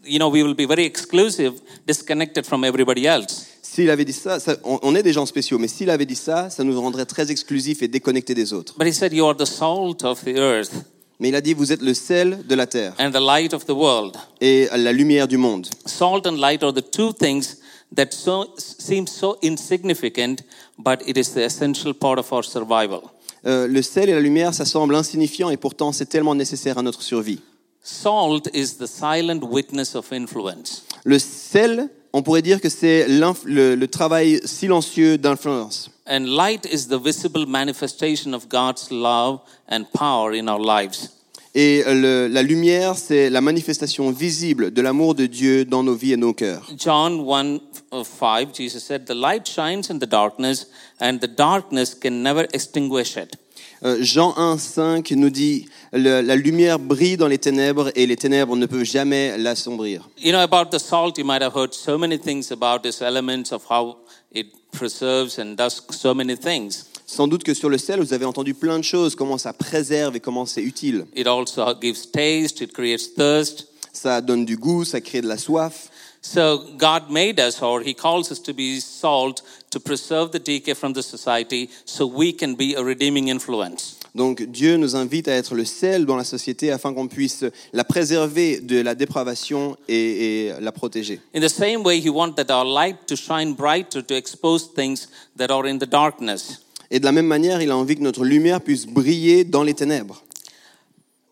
you 0.06 0.19
know, 0.19 0.30
we 0.30 0.44
will 0.44 0.56
be 0.56 0.68
very 0.68 0.83
exclusive, 0.83 1.53
disconnected 1.88 2.45
from 2.45 2.65
everybody 2.65 3.06
else. 3.07 3.47
S'il 3.75 3.89
avait 3.89 4.06
dit 4.06 4.13
ça, 4.13 4.39
ça- 4.39 4.56
on, 4.63 4.80
on 4.83 4.95
est 4.95 5.04
des 5.04 5.12
gens 5.12 5.25
spéciaux, 5.25 5.57
mais 5.57 5.68
s'il 5.68 5.89
avait 5.89 6.06
dit 6.06 6.16
ça, 6.16 6.50
ça 6.50 6.63
nous 6.63 6.80
rendrait 6.80 7.06
très 7.06 7.30
exclusifs 7.30 7.81
et 7.83 7.89
déconnectés 7.89 8.33
des 8.33 8.54
autres. 8.54 8.73
But 8.80 8.88
he 8.88 8.94
said, 8.94 9.11
You 9.11 9.26
are 9.26 9.35
the 9.35 9.44
salt 9.45 10.06
of 10.06 10.23
the 10.23 10.30
earth 10.38 10.71
Mais 11.19 11.28
il 11.30 11.35
a 11.35 11.42
dit 11.42 11.54
vous 11.54 11.73
êtes 11.73 11.81
le 11.81 11.94
sel 11.94 12.40
de 12.47 12.56
la 12.56 12.68
terre 12.68 12.94
and 12.99 13.11
the 13.11 13.19
light 13.19 13.54
of 13.54 13.66
the 13.66 13.71
world. 13.71 14.16
et 14.40 14.69
la 14.78 14.94
lumière 14.94 15.28
du 15.28 15.35
monde. 15.38 15.68
Salt 15.85 16.26
and 16.26 16.38
light 16.38 16.64
are 16.64 16.73
the 16.73 16.83
two 16.90 17.11
things 17.11 17.57
that 17.94 18.07
so, 18.11 18.47
seem 18.57 19.07
so 19.07 19.38
insignificant, 19.44 20.38
but 20.78 21.02
it 21.06 21.18
is 21.18 21.33
the 21.33 21.44
essential 21.44 21.94
part 21.94 22.18
of 22.18 22.31
our 22.31 22.44
survival. 22.45 23.02
Euh, 23.45 23.68
le 23.68 23.81
sel 23.81 24.09
et 24.09 24.14
la 24.14 24.21
lumière, 24.21 24.54
ça 24.54 24.64
semble 24.66 24.95
insignifiant 24.95 25.49
et 25.49 25.57
pourtant 25.57 25.92
c'est 25.92 26.06
tellement 26.07 26.33
nécessaire 26.35 26.78
à 26.78 26.81
notre 26.81 27.02
survie. 27.02 27.42
Salt 27.83 28.49
is 28.54 28.78
the 28.80 28.88
silent 28.88 29.42
witness 29.44 29.95
of 29.95 30.11
influence. 30.14 30.83
Le 31.04 31.19
sel, 31.19 31.90
on 32.16 32.24
pourrait 32.24 32.42
dire 32.42 32.62
que 32.62 32.69
c'est 32.69 33.07
le, 33.10 33.76
le 33.76 33.88
travail 33.90 34.40
silencieux 34.45 35.18
d'influence. 35.18 35.90
And 36.07 36.26
light 36.26 36.66
is 36.66 36.88
the 36.88 36.98
visible 36.98 37.45
manifestation 37.45 38.34
of 38.34 38.48
God's 38.48 38.90
love 38.90 39.42
and 39.69 39.84
power 39.94 40.34
in 40.34 40.48
our 40.48 40.60
lives. 40.60 41.10
Et 41.54 41.84
le- 41.86 42.28
la 42.28 42.42
lumière, 42.42 42.95
c'est 42.95 43.30
la 43.30 43.42
manifestation 43.42 44.12
visible 44.12 44.72
de 44.72 44.81
l'amour 44.81 45.14
de 45.16 45.26
Dieu 45.26 45.66
dans 45.66 45.84
nos 45.84 45.95
vies 45.95 46.14
et 46.14 46.18
nos 46.18 46.34
cœurs. 46.34 46.66
John 46.78 47.19
1 47.19 47.60
uh, 47.92 48.04
5, 48.04 48.56
Jesus 48.56 48.80
said, 48.80 49.06
The 49.07 49.14
light 49.14 49.45
shines 49.45 49.90
in 49.90 50.00
the 50.00 50.07
darkness, 50.07 50.68
and 51.02 51.19
the 51.19 51.28
darkness 51.28 51.94
can 51.94 52.24
never 52.24 52.45
extinguish 52.54 53.18
it. 53.18 53.36
Euh, 53.83 53.97
Jean 54.01 54.33
1, 54.37 54.57
5 54.57 55.11
nous 55.11 55.29
dit 55.29 55.67
la 55.91 56.35
lumière 56.35 56.79
brille 56.79 57.17
dans 57.17 57.27
les 57.27 57.37
ténèbres 57.37 57.91
et 57.95 58.05
les 58.05 58.15
ténèbres 58.15 58.55
ne 58.55 58.65
peuvent 58.65 58.83
jamais 58.83 59.37
l'assombrir. 59.37 60.09
You 60.17 60.31
know, 60.31 60.39
about 60.39 60.69
the 60.71 60.79
salt, 60.79 61.17
you 61.17 61.25
might 61.25 61.41
have 61.41 61.55
heard 61.55 61.73
so 61.73 61.97
many 61.97 62.17
things 62.17 62.51
about 62.51 62.85
its 62.85 63.01
elements, 63.01 63.51
of 63.51 63.63
how 63.69 63.97
it 64.33 64.47
preserves 64.71 65.39
and 65.39 65.55
does 65.55 65.81
so 65.91 66.13
many 66.13 66.37
things. 66.37 66.85
Sans 67.05 67.27
doute 67.27 67.44
que 67.44 67.53
sur 67.53 67.69
le 67.69 67.77
sel, 67.77 67.99
vous 67.99 68.13
avez 68.13 68.25
entendu 68.25 68.53
plein 68.53 68.79
de 68.79 68.83
choses, 68.83 69.15
comment 69.15 69.37
ça 69.37 69.53
préserve 69.53 70.15
et 70.15 70.19
comment 70.19 70.45
c'est 70.45 70.63
utile. 70.63 71.05
It 71.15 71.27
also 71.27 71.65
gives 71.79 72.09
taste, 72.11 72.61
it 72.61 72.73
creates 72.73 73.13
thirst. 73.15 73.67
Ça 73.94 74.21
donne 74.21 74.45
du 74.45 74.57
goût, 74.57 74.83
ça 74.83 75.01
crée 75.01 75.21
de 75.21 75.27
la 75.27 75.37
soif. 75.37 75.89
So 76.21 76.57
God 76.77 77.11
made 77.11 77.39
us, 77.39 77.61
or 77.61 77.81
He 77.81 77.94
calls 77.94 78.31
us 78.31 78.41
to 78.41 78.53
be 78.53 78.81
salt, 78.81 79.44
to 79.75 79.79
preserve 79.81 80.31
the 80.31 80.39
decay 80.39 80.73
from 80.73 80.94
the 80.94 81.03
society 81.03 81.69
so 81.83 82.07
we 82.07 82.31
can 82.31 82.55
be 82.55 82.75
a 82.75 82.81
redeeming 82.81 83.27
influence. 83.27 83.97
Donc 84.15 84.41
Dieu 84.44 84.77
nous 84.77 84.95
invite 84.95 85.27
à 85.27 85.33
être 85.33 85.53
le 85.53 85.65
sel 85.65 86.05
dans 86.05 86.15
la 86.15 86.23
société 86.23 86.71
afin 86.71 86.94
qu'on 86.94 87.09
puisse 87.09 87.44
la 87.73 87.83
préserver 87.83 88.61
de 88.61 88.79
la 88.79 88.95
dépravation 88.95 89.75
et, 89.89 90.45
et 90.45 90.53
la 90.61 90.71
protéger. 90.71 91.19
In 91.35 91.41
the 91.41 91.49
same 91.49 91.83
way, 91.83 91.99
He 91.99 92.09
wants 92.09 92.35
that 92.35 92.49
our 92.49 92.63
light 92.63 93.05
to 93.07 93.17
shine 93.17 93.53
brighter 93.53 94.01
to 94.01 94.15
expose 94.15 94.69
things 94.73 95.09
that 95.35 95.51
are 95.51 95.67
in 95.67 95.77
the 95.77 95.89
darkness. 95.89 96.61
Et 96.89 97.01
de 97.01 97.05
la 97.05 97.11
même 97.11 97.27
manière, 97.27 97.61
il 97.61 97.69
a 97.69 97.75
envie 97.75 97.97
que 97.97 98.03
notre 98.03 98.23
lumière 98.23 98.61
puisse 98.61 98.85
briller 98.85 99.44
dans 99.44 99.63
les 99.63 99.73
ténèbres. 99.73 100.23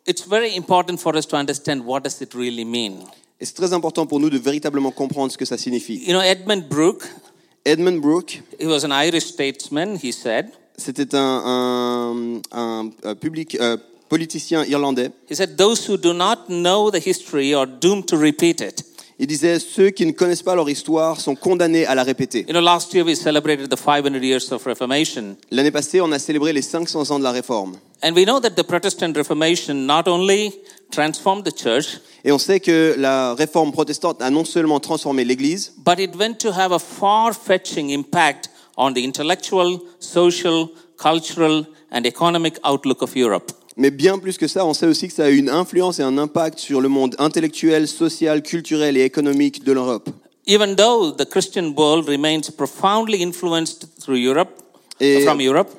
It's 0.06 0.28
very 0.28 0.58
important 0.58 0.98
for 0.98 1.16
us 1.16 1.26
to 1.30 1.38
understand 1.38 1.86
what 1.86 2.02
does 2.02 2.20
it 2.20 2.34
really 2.34 2.66
mean. 2.66 3.06
Et 3.40 3.46
c'est 3.46 3.56
très 3.56 3.72
important 3.72 4.06
pour 4.06 4.20
nous 4.20 4.30
de 4.30 4.38
véritablement 4.38 4.92
comprendre 4.92 5.32
ce 5.32 5.38
que 5.38 5.46
ça 5.46 5.58
signifie. 5.58 6.04
You 6.06 6.14
know, 6.14 6.22
Edmund 6.22 6.68
Brooke, 6.68 7.04
Edmund 7.66 8.02
Brooke, 8.02 8.32
he 8.60 8.66
was 8.66 8.84
an 8.84 8.92
Irish 8.92 9.26
statesman. 9.26 9.96
He 9.98 10.12
said, 10.12 10.52
c'était 10.78 11.14
un, 11.16 12.42
un- 12.52 12.92
un- 13.04 13.16
public, 13.16 13.56
euh, 13.60 13.78
politicien 14.10 14.64
irlandais. 14.66 15.12
he 15.30 15.36
said, 15.36 15.58
those 15.58 15.86
who 15.88 15.98
do 15.98 16.14
not 16.14 16.48
know 16.50 16.92
the 16.92 17.00
history 17.00 17.54
are 17.54 17.66
doomed 17.66 18.08
to 18.08 18.18
repeat 18.18 18.60
it. 18.62 18.84
Il 19.20 19.28
disait 19.28 19.60
ceux 19.60 19.92
qui 19.92 20.06
ne 20.06 20.12
connaissent 20.12 20.42
pas 20.42 20.56
leur 20.56 20.70
histoire 20.70 21.22
sont 21.22 21.36
condamnés 21.36 21.86
à 21.86 21.94
la 21.94 22.04
répéter. 22.04 22.46
You 22.48 22.54
know, 22.54 22.62
last 22.62 22.94
year 22.94 23.06
we 23.06 23.16
celebrated 23.16 23.70
the 23.70 23.78
500 23.78 24.22
years 24.24 24.52
of 24.52 24.66
Reformation. 24.66 25.38
L'année 25.52 25.72
passée, 25.72 26.02
on 26.02 26.12
a 26.12 26.20
célébré 26.20 26.52
les 26.52 26.62
500 26.64 27.12
ans 27.12 27.20
de 27.20 27.24
la 27.24 27.32
Réforme. 27.32 27.78
And 28.04 28.14
we 28.16 28.26
know 28.26 28.40
that 28.40 28.52
the 28.52 28.64
Protestant 28.64 29.14
Reformation 29.16 29.86
not 29.86 30.08
only 30.08 30.54
transformed 30.92 31.44
the 31.46 31.56
church, 31.56 32.00
Et 32.26 32.32
on 32.32 32.38
sait 32.38 32.60
que 32.60 32.96
la 32.98 33.34
Réforme 33.36 33.72
protestante 33.72 34.22
a 34.22 34.30
non 34.30 34.46
seulement 34.46 34.80
transformé 34.80 35.24
l'Église, 35.26 35.74
but 35.86 36.00
it 36.00 36.16
went 36.16 36.36
to 36.40 36.50
have 36.52 36.72
a 36.72 36.80
far 36.80 37.34
fetching 37.34 37.90
impact 37.92 38.50
on 38.78 38.94
the 38.94 39.04
intellectual, 39.04 39.80
social, 40.00 40.70
cultural, 40.98 41.66
and 41.92 42.06
economic 42.06 42.60
outlook 42.64 43.02
of 43.02 43.16
Europe. 43.16 43.52
Mais 43.78 43.92
bien 43.92 44.20
plus 44.20 44.38
que 44.38 44.48
ça, 44.48 44.66
on 44.66 44.74
sait 44.74 44.86
aussi 44.86 45.08
que 45.08 45.14
ça 45.14 45.26
a 45.26 45.30
eu 45.30 45.38
une 45.38 45.50
influence 45.50 46.00
et 46.00 46.04
un 46.04 46.18
impact 46.18 46.60
sur 46.60 46.82
le 46.82 46.90
monde 46.90 47.16
intellectuel, 47.20 47.88
social, 47.88 48.42
culturel 48.42 48.98
et 48.98 49.04
économique 49.04 49.64
de 49.64 49.72
l'Europe. 49.72 50.10
Even 50.46 50.76
though 50.76 51.12
the 51.12 51.26
Christian 51.26 51.74
world 51.76 52.08
remains 52.08 52.50
profoundly 52.56 53.24
influenced 53.24 53.88
through 54.00 54.18
Europe, 54.18 54.50
Et- 55.00 55.22
from 55.26 55.42
Europe, 55.42 55.70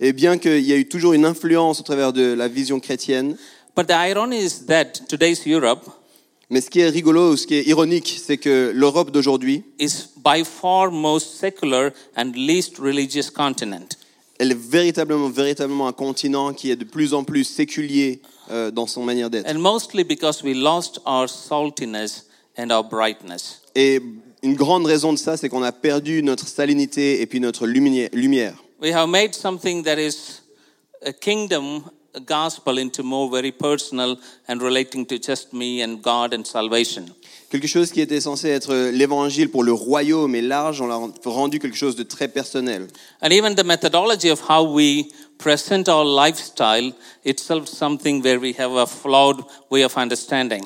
Et 0.00 0.12
bien 0.12 0.36
qu'il 0.38 0.60
y 0.66 0.72
a 0.72 0.76
eu 0.76 0.88
toujours 0.88 1.12
une 1.12 1.24
influence 1.24 1.78
au 1.78 1.84
travers 1.84 2.12
de 2.12 2.32
la 2.32 2.48
vision 2.48 2.80
chrétienne, 2.80 3.36
but 3.76 3.86
the 3.86 3.92
irony 3.94 4.38
is 4.44 4.66
that 4.66 4.86
today's 5.08 5.46
Europe 5.46 5.88
mais 6.52 6.60
ce 6.60 6.68
qui 6.68 6.80
est 6.80 6.90
rigolo, 6.90 7.34
ce 7.34 7.46
qui 7.46 7.54
est 7.54 7.62
ironique, 7.66 8.20
c'est 8.22 8.36
que 8.36 8.72
l'Europe 8.74 9.10
d'aujourd'hui, 9.10 9.64
is 9.80 10.08
by 10.22 10.44
far 10.44 10.90
most 10.90 11.36
secular 11.40 11.92
and 12.14 12.32
least 12.36 12.76
religious 12.78 13.30
continent. 13.30 13.96
Elle 14.42 14.50
est 14.50 14.58
véritablement, 14.58 15.28
véritablement 15.28 15.86
un 15.86 15.92
continent 15.92 16.52
qui 16.52 16.72
est 16.72 16.76
de 16.76 16.84
plus 16.84 17.14
en 17.14 17.22
plus 17.22 17.44
séculier 17.44 18.20
euh, 18.50 18.72
dans 18.72 18.88
son 18.88 19.04
manière 19.04 19.30
d'être. 19.30 19.48
And 19.48 19.60
mostly 19.60 20.02
because 20.02 20.42
we 20.42 20.52
lost 20.52 20.98
our 21.06 21.28
saltiness 21.28 22.26
and 22.58 22.70
our 22.70 22.82
brightness. 22.82 23.60
Et 23.76 24.00
une 24.42 24.54
grande 24.54 24.84
raison 24.84 25.12
de 25.12 25.18
ça, 25.18 25.36
c'est 25.36 25.48
qu'on 25.48 25.62
a 25.62 25.70
perdu 25.70 26.24
notre 26.24 26.48
salinité 26.48 27.20
et 27.20 27.26
puis 27.26 27.38
notre 27.38 27.68
lumière. 27.68 28.56
We 28.80 28.92
have 28.92 29.08
made 29.08 29.32
something 29.32 29.84
that 29.84 30.00
is 30.00 30.42
a 31.06 31.12
kingdom 31.12 31.84
gospel 32.26 32.80
into 32.80 33.04
more 33.04 33.30
very 33.30 33.52
personal 33.52 34.16
and 34.48 34.60
relating 34.60 35.06
to 35.06 35.18
just 35.18 35.52
me 35.52 35.84
and 35.84 36.02
God 36.02 36.34
and 36.34 36.44
salvation. 36.44 37.14
Quelque 37.52 37.68
chose 37.68 37.92
qui 37.92 38.00
était 38.00 38.22
censé 38.22 38.48
être 38.48 38.74
l'évangile 38.94 39.50
pour 39.50 39.62
le 39.62 39.74
royaume 39.74 40.34
et 40.34 40.40
large, 40.40 40.80
on 40.80 40.86
l'a 40.86 40.98
rendu 41.26 41.58
quelque 41.58 41.76
chose 41.76 41.96
de 41.96 42.02
très 42.02 42.26
personnel. 42.26 42.86
And 43.20 43.28
even 43.30 43.54
the 43.54 43.62
methodology 43.62 44.30
of 44.30 44.40
how 44.48 44.64
we 44.64 45.08
present 45.36 45.86
our 45.86 46.02
lifestyle 46.02 46.94
itself 47.26 47.68
something 47.68 48.24
where 48.24 48.40
we 48.40 48.54
have 48.58 48.72
a 48.74 48.86
flawed 48.86 49.42
way 49.70 49.84
of 49.84 49.98
understanding. 49.98 50.64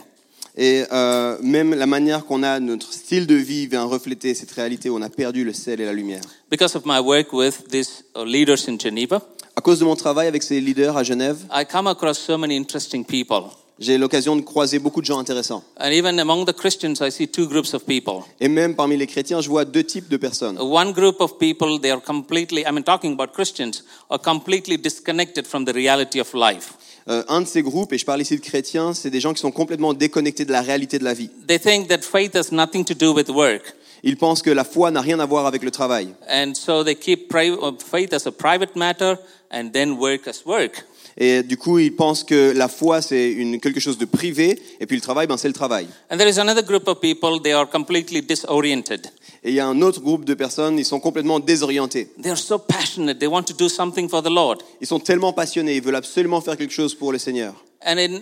Et 0.57 0.85
euh, 0.93 1.37
même 1.43 1.75
la 1.75 1.87
manière 1.87 2.25
qu'on 2.25 2.45
a 2.45 2.61
notre 2.61 2.93
style 2.93 3.27
de 3.27 3.35
vie 3.35 3.67
vient 3.67 3.83
refléter 3.83 4.35
cette 4.35 4.53
réalité 4.53 4.89
où 4.89 4.97
on 4.97 5.03
a 5.03 5.11
perdu 5.11 5.43
le 5.43 5.53
sel 5.53 5.81
et 5.81 5.87
la 5.87 5.93
lumière. 5.93 6.23
Because 6.53 6.77
of 6.77 6.85
my 6.87 7.01
work 7.01 7.33
with 7.33 7.67
these 7.69 8.05
uh, 8.15 8.23
leaders 8.25 8.69
in 8.69 8.79
Geneva, 8.79 9.21
À 9.57 9.61
cause 9.61 9.81
de 9.81 9.85
mon 9.85 9.97
travail 9.97 10.29
avec 10.29 10.45
ces 10.45 10.61
leaders 10.61 10.97
à 10.97 11.03
Genève, 11.03 11.39
I 11.51 11.65
come 11.65 11.89
across 11.89 12.17
so 12.17 12.39
many 12.39 12.57
interesting 12.57 13.05
people. 13.05 13.51
J'ai 13.79 13.99
l'occasion 13.99 14.37
de 14.37 14.41
croiser 14.41 14.79
beaucoup 14.79 15.01
de 15.01 15.07
gens 15.07 15.19
intéressants. 15.19 15.63
And 15.79 15.91
even 15.91 16.19
among 16.19 16.47
the 16.47 16.55
Christians, 16.55 16.95
I 17.01 17.11
see 17.11 17.29
two 17.29 17.47
groups 17.47 17.75
of 17.75 17.85
people. 17.85 18.25
Et 18.41 18.49
même 18.49 18.75
parmi 18.75 18.97
les 18.97 19.07
chrétiens, 19.07 19.41
je 19.41 19.49
vois 19.49 19.65
deux 19.65 19.85
types 19.85 20.09
de 20.09 20.17
personnes. 20.17 20.59
One 20.59 20.93
group 20.93 21.21
of 21.21 21.39
people, 21.39 21.79
they 21.81 21.91
are 21.91 22.01
completely, 22.01 22.63
I 22.63 22.73
mean, 22.73 22.83
talking 22.83 23.13
about 23.13 23.33
Christians, 23.33 23.85
are 24.11 24.21
completely 24.21 24.79
disconnected 24.79 25.47
from 25.47 25.65
the 25.65 25.75
reality 25.75 26.21
of 26.21 26.33
life. 26.35 26.75
Euh, 27.09 27.23
un 27.29 27.43
de 27.43 27.47
ces 27.47 27.63
groupes, 27.63 27.93
et 27.93 27.99
je 27.99 28.05
parle 28.05 28.21
ici 28.21 28.35
de 28.35 28.41
chrétiens, 28.41 28.93
c'est 28.93 29.11
des 29.11 29.21
gens 29.21 29.33
qui 29.33 29.41
sont 29.41 29.53
complètement 29.53 29.95
déconnectés 29.95 30.45
de 30.45 30.51
la 30.51 30.61
réalité 30.61 30.99
de 30.99 31.05
la 31.05 31.15
vie. 31.15 31.31
They 31.47 31.61
think 31.61 31.89
that 31.89 32.01
faith 32.01 32.35
has 32.35 32.51
nothing 32.51 32.85
to 32.85 32.95
do 32.95 33.13
with 33.13 33.29
work. 33.29 33.77
Ils 34.03 34.17
pensent 34.17 34.43
que 34.43 34.51
la 34.51 34.65
foi 34.65 34.91
n'a 34.91 35.01
rien 35.01 35.21
à 35.21 35.27
voir 35.27 35.47
avec 35.47 35.63
le 35.63 35.71
travail. 35.71 36.15
And 36.29 36.55
so 36.55 36.83
they 36.83 36.97
keep 36.97 37.33
uh, 37.33 37.73
faith 37.79 38.13
as 38.13 38.27
a 38.27 38.33
private 38.33 38.75
matter 38.75 39.19
and 39.53 39.71
then 39.73 39.99
work 39.99 40.27
as 40.27 40.45
work. 40.45 40.85
Et 41.19 41.43
du 41.43 41.57
coup, 41.57 41.79
ils 41.79 41.95
pensent 41.95 42.25
que 42.25 42.53
la 42.55 42.69
foi, 42.69 43.01
c'est 43.01 43.31
une, 43.31 43.59
quelque 43.59 43.81
chose 43.81 43.97
de 43.97 44.05
privé, 44.05 44.61
et 44.81 44.87
puis 44.87 44.97
le 44.97 45.03
travail, 45.03 45.27
ben, 45.27 45.39
c'est 45.39 45.49
le 45.49 45.55
travail. 45.55 45.87
And 46.11 46.19
there 46.19 46.29
is 46.29 46.39
another 46.39 46.63
group 46.63 46.87
of 46.89 47.01
people, 47.01 47.41
they 47.43 47.53
are 47.53 47.69
completely 47.69 48.21
disoriented. 48.21 49.07
Et 49.43 49.51
il 49.51 49.55
y 49.55 49.61
a 49.61 49.67
un 49.67 49.81
autre 49.81 50.01
groupe 50.01 50.27
de 50.27 50.35
personnes, 50.35 50.79
ils 50.79 50.85
sont 50.85 51.01
complètement 51.01 51.41
désorientés. 51.41 52.09
They 52.21 52.31
are 52.31 52.39
so 52.39 52.59
passionate, 52.59 53.19
they 53.19 53.29
want 53.29 53.45
to 53.45 53.55
do 53.55 53.69
something 53.69 54.09
for 54.09 54.23
the 54.23 54.31
Lord. 54.31 54.59
Ils 54.81 54.87
sont 54.87 55.01
tellement 55.01 55.33
passionnés, 55.33 55.77
ils 55.77 55.83
veulent 55.83 55.97
absolument 55.97 56.43
faire 56.43 56.57
quelque 56.57 56.75
chose 56.75 56.95
pour 56.95 57.13
le 57.13 57.19
Seigneur. 57.19 57.55
And 57.87 57.97
in 57.99 58.21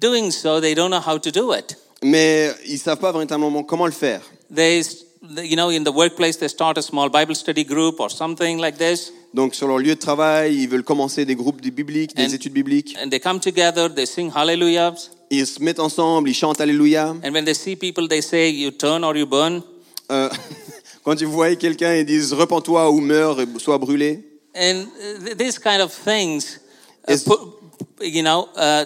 doing 0.00 0.30
so, 0.30 0.60
they 0.60 0.74
don't 0.74 0.90
know 0.90 1.00
how 1.00 1.18
to 1.18 1.30
do 1.30 1.52
it. 1.52 1.76
Mais 2.02 2.50
ils 2.66 2.78
savent 2.78 2.98
pas 2.98 3.12
véritablement 3.12 3.62
comment 3.64 3.86
le 3.86 3.92
faire. 3.92 4.22
They, 4.54 4.82
you 5.44 5.56
know, 5.56 5.70
in 5.70 5.84
the 5.84 5.92
workplace, 5.92 6.36
they 6.38 6.48
start 6.48 6.78
a 6.78 6.82
small 6.82 7.08
Bible 7.08 7.34
study 7.34 7.64
group 7.64 8.00
or 8.00 8.10
something 8.10 8.58
like 8.58 8.76
this. 8.78 9.12
Donc 9.32 9.54
sur 9.54 9.68
leur 9.68 9.78
lieu 9.78 9.94
de 9.94 10.00
travail, 10.00 10.56
ils 10.56 10.68
veulent 10.68 10.82
commencer 10.82 11.24
des 11.24 11.36
groupes 11.36 11.60
bibliques, 11.62 12.16
des 12.16 12.24
And- 12.24 12.34
études 12.34 12.52
bibliques. 12.52 12.96
And 13.02 13.10
they 13.10 13.20
come 13.20 13.38
together, 13.40 13.88
they 13.88 14.06
sing 14.06 14.30
hallelujahs. 14.34 15.10
Ils 15.30 15.46
se 15.46 15.62
mettent 15.62 15.78
ensemble, 15.78 16.28
ils 16.28 16.34
chantent 16.34 16.60
Alléluia. 16.60 17.14
And 17.24 17.32
when 17.32 17.44
they 17.44 17.54
see 17.54 17.76
people, 17.76 18.08
they 18.08 18.20
say, 18.22 18.50
you 18.50 18.72
turn 18.72 19.04
or 19.04 19.16
you 19.16 19.26
burn. 19.26 19.62
Euh, 20.10 20.28
quand 21.04 21.20
ils 21.20 21.28
voient 21.28 21.54
quelqu'un, 21.54 21.94
ils 21.94 22.04
disent 22.04 22.32
repens-toi 22.32 22.90
ou 22.90 22.98
meurs, 23.00 23.40
et 23.40 23.46
sois 23.58 23.78
brûlé. 23.78 24.24
And 24.56 24.86
uh, 24.98 25.24
th- 25.24 25.36
these 25.38 25.58
kind 25.60 25.80
of 25.80 25.92
things, 25.92 26.58
uh, 27.08 27.14
you 28.00 28.22
know, 28.24 28.48
uh, 28.56 28.84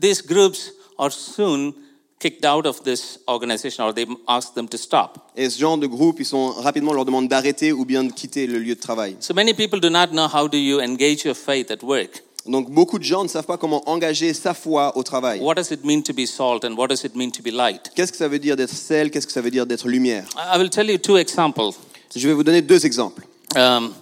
these 0.00 0.22
groups 0.22 0.70
are 0.96 1.10
soon 1.10 1.74
kicked 2.18 2.44
out 2.44 2.66
of 2.66 2.82
this 2.82 3.18
organization 3.28 3.84
or 3.84 3.92
they 3.92 4.06
ask 4.26 4.54
them 4.54 4.68
to 4.68 4.78
stop. 4.78 5.32
Et 5.36 5.50
ce 5.50 5.58
genre 5.58 5.78
de 5.78 5.86
groupe, 5.86 6.20
ils 6.20 6.26
sont 6.26 6.52
rapidement 6.52 6.92
on 6.92 6.94
leur 6.94 7.04
demande 7.04 7.28
d'arrêter 7.28 7.72
ou 7.72 7.84
bien 7.84 8.04
de 8.04 8.12
quitter 8.12 8.46
le 8.46 8.58
lieu 8.58 8.74
de 8.74 8.80
travail. 8.80 9.16
So 9.20 9.34
many 9.34 9.54
people 9.54 9.80
do 9.80 9.90
not 9.90 10.08
know 10.08 10.26
how 10.26 10.48
do 10.48 10.58
you 10.58 10.80
engage 10.80 11.24
your 11.24 11.36
faith 11.36 11.70
at 11.70 11.82
work. 11.82 12.22
Donc 12.46 12.70
beaucoup 12.70 12.98
de 12.98 13.04
gens 13.04 13.24
ne 13.24 13.28
savent 13.28 13.46
pas 13.46 13.56
comment 13.56 13.88
engager 13.88 14.32
sa 14.32 14.54
foi 14.54 14.96
au 14.96 15.02
travail. 15.02 15.40
What 15.40 15.54
does 15.54 15.70
it 15.72 15.84
mean 15.84 16.02
to 16.02 16.12
be 16.12 16.26
salt 16.26 16.64
and 16.64 16.76
what 16.76 16.88
does 16.88 17.04
it 17.04 17.16
mean 17.16 17.30
to 17.32 17.42
be 17.42 17.52
light? 17.52 17.90
Qu'est-ce 17.94 18.12
que 18.12 18.18
ça 18.18 18.28
veut 18.28 18.38
dire 18.38 18.56
d'être 18.56 18.72
sel? 18.72 19.10
Qu'est-ce 19.10 19.26
que 19.26 19.32
ça 19.32 19.40
veut 19.40 19.50
dire 19.50 19.66
d'être 19.66 19.88
lumière? 19.88 20.24
I 20.36 20.56
I 20.56 20.58
will 20.58 20.70
tell 20.70 20.88
you 20.88 20.98
two 20.98 21.16
examples. 21.16 21.74
Je 22.14 22.26
vais 22.26 22.34
vous 22.34 22.44
donner 22.44 22.62
deux 22.62 22.86
exemples. 22.86 23.26
Um, 23.56 23.92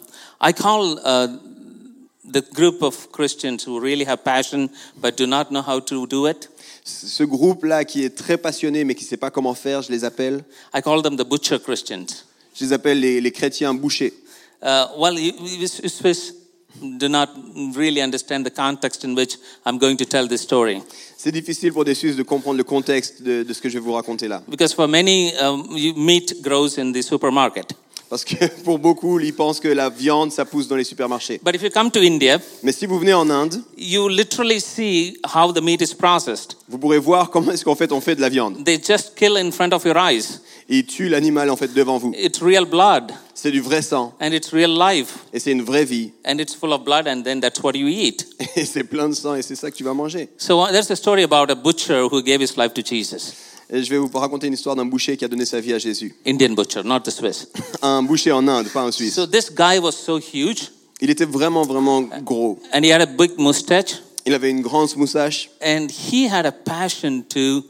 I 0.41 0.53
call 0.53 1.01
uh, 1.05 1.29
the 2.31 2.43
group 2.53 2.83
of 2.83 3.11
Christians 3.13 3.65
who 3.67 3.81
really 3.81 4.05
have 4.05 4.23
passion 4.25 4.69
but 5.01 5.17
do 5.17 5.27
not 5.27 5.51
know 5.51 5.63
how 5.63 5.81
to 5.81 6.07
do 6.07 6.27
it. 6.27 6.51
Ce 6.85 7.25
groupe-là 7.25 7.85
qui 7.87 8.05
est 8.05 8.15
très 8.15 8.37
passionné 8.37 8.85
mais 8.85 8.95
qui 8.95 9.05
ne 9.05 9.09
sait 9.09 9.17
pas 9.17 9.31
comment 9.31 9.55
faire, 9.55 9.81
je 9.81 9.91
les 9.91 10.05
appelle. 10.05 10.45
I 10.75 10.83
call 10.83 11.03
them 11.03 11.17
the 11.17 11.27
butcher 11.27 11.59
Christians. 11.59 12.07
Je 12.55 12.67
les 12.67 12.73
appelle 12.75 13.01
les, 13.01 13.21
les 13.23 13.33
chrétiens 13.33 13.73
bouchers. 13.73 14.13
Uh, 14.63 14.87
well, 14.99 15.19
you, 15.19 15.33
you 15.41 15.67
Swiss 15.67 16.35
do 16.99 17.09
not 17.09 17.31
really 17.75 18.03
understand 18.03 18.45
the 18.45 18.51
context 18.51 19.05
in 19.05 19.15
which 19.15 19.37
I'm 19.65 19.79
going 19.79 19.97
to 19.97 20.05
tell 20.05 20.29
this 20.29 20.43
story. 20.43 20.83
C'est 21.17 21.33
difficile 21.33 21.73
pour 21.73 21.85
des 21.85 21.95
Suisses 21.95 22.17
de 22.17 22.23
comprendre 22.23 22.59
le 22.59 22.65
contexte 22.65 23.23
de, 23.23 23.43
de 23.43 23.53
ce 23.55 23.61
que 23.63 23.69
je 23.69 23.79
vais 23.79 23.85
vous 23.85 23.93
raconter 23.93 24.29
là. 24.29 24.43
Because 24.47 24.75
for 24.75 24.87
many, 24.87 25.33
um, 25.41 25.67
meat 25.97 26.43
grows 26.43 26.79
in 26.79 26.93
the 26.93 27.03
supermarket. 27.03 27.73
Parce 28.15 28.25
que 28.25 28.47
pour 28.63 28.79
beaucoup, 28.79 29.19
ils 29.19 29.35
pensent 29.35 29.59
que 29.59 29.67
la 29.67 29.89
viande, 29.89 30.31
ça 30.31 30.45
pousse 30.45 30.69
dans 30.69 30.77
les 30.77 30.85
supermarchés. 30.85 31.41
But 31.43 31.57
if 31.57 31.65
you 31.65 31.71
come 31.71 31.91
to 31.91 31.99
India, 31.99 32.39
Mais 32.63 32.71
si 32.71 32.87
vous 32.87 32.97
venez 33.01 33.13
en 33.13 33.29
Inde, 33.29 33.61
you 33.77 34.09
literally 34.09 34.61
see 34.61 35.17
how 35.35 35.53
the 35.53 35.61
meat 35.61 35.83
is 35.83 35.93
processed. 35.97 36.57
vous 36.69 36.79
pourrez 36.79 37.01
voir 37.01 37.29
comment 37.31 37.51
est-ce 37.51 37.65
qu'en 37.65 37.75
fait 37.75 37.91
on 37.91 38.01
fait 38.01 38.15
de 38.15 38.21
la 38.21 38.29
viande. 38.29 38.63
They 38.65 38.81
just 38.81 39.17
kill 39.17 39.37
in 39.37 39.51
front 39.51 39.73
of 39.73 39.85
your 39.85 39.97
eyes. 39.97 40.39
Ils 40.69 40.87
tuent 40.87 41.09
l'animal 41.09 41.51
en 41.51 41.57
fait 41.57 41.75
devant 41.75 41.99
vous. 41.99 42.13
It's 42.17 42.41
real 42.41 42.67
blood 42.67 43.11
C'est 43.35 43.51
du 43.51 43.61
vrai 43.61 43.83
sang 43.83 44.15
and 44.21 44.31
it's 44.31 44.53
real 44.53 44.71
life 44.79 45.17
et 45.33 45.41
c'est 45.41 45.51
une 45.51 45.63
vraie 45.63 45.85
vie. 45.85 46.13
and 46.25 46.39
it's 46.39 46.55
full 46.55 46.73
of 46.73 46.85
blood 46.85 47.09
and 47.09 47.23
then 47.25 47.41
that's 47.41 47.61
what 47.65 47.73
you 47.75 47.89
eat. 47.89 48.29
Et 48.55 48.65
c'est 48.65 48.85
plein 48.85 49.09
de 49.09 49.15
sang 49.15 49.35
et 49.35 49.43
c'est 49.43 49.57
ça 49.57 49.73
que 49.73 49.77
tu 49.77 49.83
vas 49.83 49.93
manger. 49.93 50.29
So 50.39 50.63
uh, 50.63 50.69
there's 50.71 50.89
a 50.93 50.95
story 50.97 51.25
about 51.25 51.51
a 51.51 51.57
butcher 51.57 52.05
who 52.09 52.23
gave 52.23 52.41
his 52.41 52.57
life 52.57 52.73
to 52.75 52.83
Jesus. 52.83 53.54
Et 53.71 53.83
je 53.83 53.91
vais 53.91 53.97
vous 53.99 54.09
raconter 54.19 54.47
une 54.47 54.53
histoire 54.53 54.77
d'un 54.77 54.85
boucher 54.85 55.17
qui 55.17 55.25
a 55.25 55.29
donné 55.29 55.45
sa 55.47 55.61
vie 55.61 55.73
à 55.73 55.79
Jésus. 55.79 56.15
Indian 56.27 56.51
butcher, 56.55 56.83
not 56.85 57.01
the 57.01 57.11
Swiss. 57.11 57.49
Un 57.83 58.03
boucher 58.03 58.33
en 58.33 58.47
Inde, 58.47 58.69
pas 58.69 58.83
un 58.83 58.93
Suisse. 58.93 59.15
So 59.15 59.27
this 59.27 59.51
guy 59.51 59.79
was 59.79 59.93
so 59.93 60.19
huge, 60.19 60.71
Il 61.01 61.11
était 61.11 61.25
vraiment, 61.25 61.63
vraiment 61.65 62.03
gros. 62.23 62.59
and 62.73 62.83
he 62.85 62.91
had 62.93 63.01
a 63.01 63.07
big 63.07 63.39
mustache, 63.39 64.03
Il 64.27 64.33
avait 64.35 64.51
une 64.51 64.63
grande 64.63 64.95
moustache 64.97 65.51
and 65.61 65.89
he 65.91 66.29
had 66.29 66.47
a 66.47 66.53
passion 66.53 67.23
to 67.29 67.63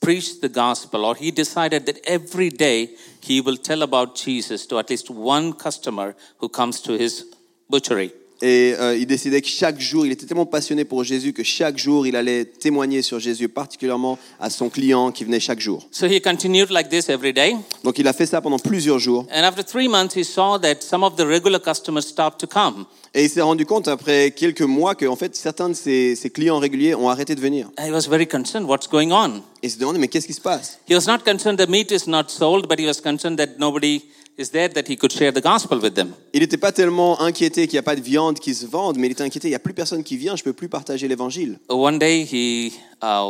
preach 0.00 0.40
the 0.40 0.48
gospel, 0.48 1.04
or 1.04 1.14
he 1.14 1.30
decided 1.30 1.84
that 1.86 1.96
every 2.04 2.48
day 2.48 2.90
he 3.20 3.40
will 3.40 3.58
tell 3.58 3.82
about 3.82 4.14
Jesus 4.16 4.66
to 4.66 4.78
at 4.78 4.88
least 4.90 5.10
one 5.10 5.52
customer 5.52 6.14
who 6.38 6.48
comes 6.48 6.80
to 6.80 6.92
his 6.96 7.26
butchery. 7.68 8.10
Et 8.42 8.74
euh, 8.78 8.96
il 8.96 9.06
décidait 9.06 9.42
que 9.42 9.48
chaque 9.48 9.80
jour, 9.80 10.06
il 10.06 10.12
était 10.12 10.24
tellement 10.24 10.46
passionné 10.46 10.84
pour 10.84 11.04
Jésus 11.04 11.32
que 11.32 11.42
chaque 11.42 11.76
jour, 11.76 12.06
il 12.06 12.16
allait 12.16 12.46
témoigner 12.46 13.02
sur 13.02 13.18
Jésus, 13.18 13.48
particulièrement 13.48 14.18
à 14.38 14.48
son 14.48 14.70
client 14.70 15.12
qui 15.12 15.24
venait 15.24 15.40
chaque 15.40 15.60
jour. 15.60 15.86
So 15.90 16.06
he 16.06 16.20
continued 16.20 16.70
like 16.70 16.88
this 16.88 17.08
every 17.10 17.32
day. 17.32 17.54
Donc 17.84 17.98
il 17.98 18.08
a 18.08 18.12
fait 18.12 18.26
ça 18.26 18.40
pendant 18.40 18.58
plusieurs 18.58 18.98
jours. 18.98 19.26
And 19.30 19.44
after 19.44 19.62
three 19.62 19.88
months, 19.88 20.16
he 20.16 20.24
saw 20.24 20.58
that 20.58 20.76
some 20.80 21.04
of 21.04 21.16
the 21.16 21.26
regular 21.26 21.60
customers 21.60 22.02
stopped 22.06 22.40
to 22.40 22.46
come. 22.46 22.86
Et 23.12 23.24
il 23.24 23.28
s'est 23.28 23.40
rendu 23.40 23.66
compte 23.66 23.88
après 23.88 24.30
quelques 24.30 24.60
mois 24.62 24.94
que 24.94 25.04
en 25.04 25.16
fait, 25.16 25.34
certains 25.34 25.68
de 25.68 25.74
ses, 25.74 26.14
ses 26.14 26.30
clients 26.30 26.58
réguliers 26.58 26.94
ont 26.94 27.08
arrêté 27.08 27.34
de 27.34 27.40
venir. 27.40 27.68
And 27.76 27.86
he 27.86 27.90
was 27.90 28.08
very 28.08 28.26
concerned 28.26 28.68
what's 28.68 28.88
going 28.88 29.10
on? 29.10 29.42
Et 29.62 29.66
il 29.66 29.70
se 29.70 29.78
demandait, 29.78 29.98
mais 29.98 30.08
qu'est-ce 30.08 30.26
qui 30.26 30.32
se 30.32 30.40
passe? 30.40 30.78
He 30.88 30.94
was 30.94 31.06
not 31.06 31.18
concerned 31.24 31.58
the 31.58 31.68
meat 31.68 31.90
is 31.90 32.08
not 32.08 32.28
sold, 32.28 32.68
but 32.68 32.78
he 32.78 32.86
was 32.86 33.00
concerned 33.02 33.36
that 33.36 33.58
nobody 33.58 34.02
is 34.38 34.50
there 34.50 34.68
that 34.68 34.84
he 34.88 34.96
could 34.96 35.12
share 35.12 35.32
the 35.32 35.42
gospel 35.42 35.78
with 35.80 35.94
them? 35.94 36.12
Il 36.32 36.40
n'était 36.40 36.56
pas 36.56 36.72
tellement 36.72 37.20
inquiété 37.20 37.66
qu'il 37.66 37.74
n'y 37.74 37.80
a 37.80 37.82
pas 37.82 37.96
de 37.96 38.00
viande 38.00 38.38
qui 38.38 38.54
se 38.54 38.66
vende, 38.66 38.96
mais 38.98 39.08
il 39.08 39.12
était 39.12 39.22
inquiété, 39.22 39.48
il 39.48 39.52
n'y 39.52 39.56
a 39.56 39.60
plus 39.60 39.74
personne 39.74 40.02
qui 40.02 40.16
vient, 40.16 40.36
je 40.36 40.42
ne 40.42 40.44
peux 40.44 40.52
plus 40.52 40.68
partager 40.68 41.08
l'évangile. 41.08 41.58
One 41.68 41.98
day 41.98 42.24
he 42.24 42.72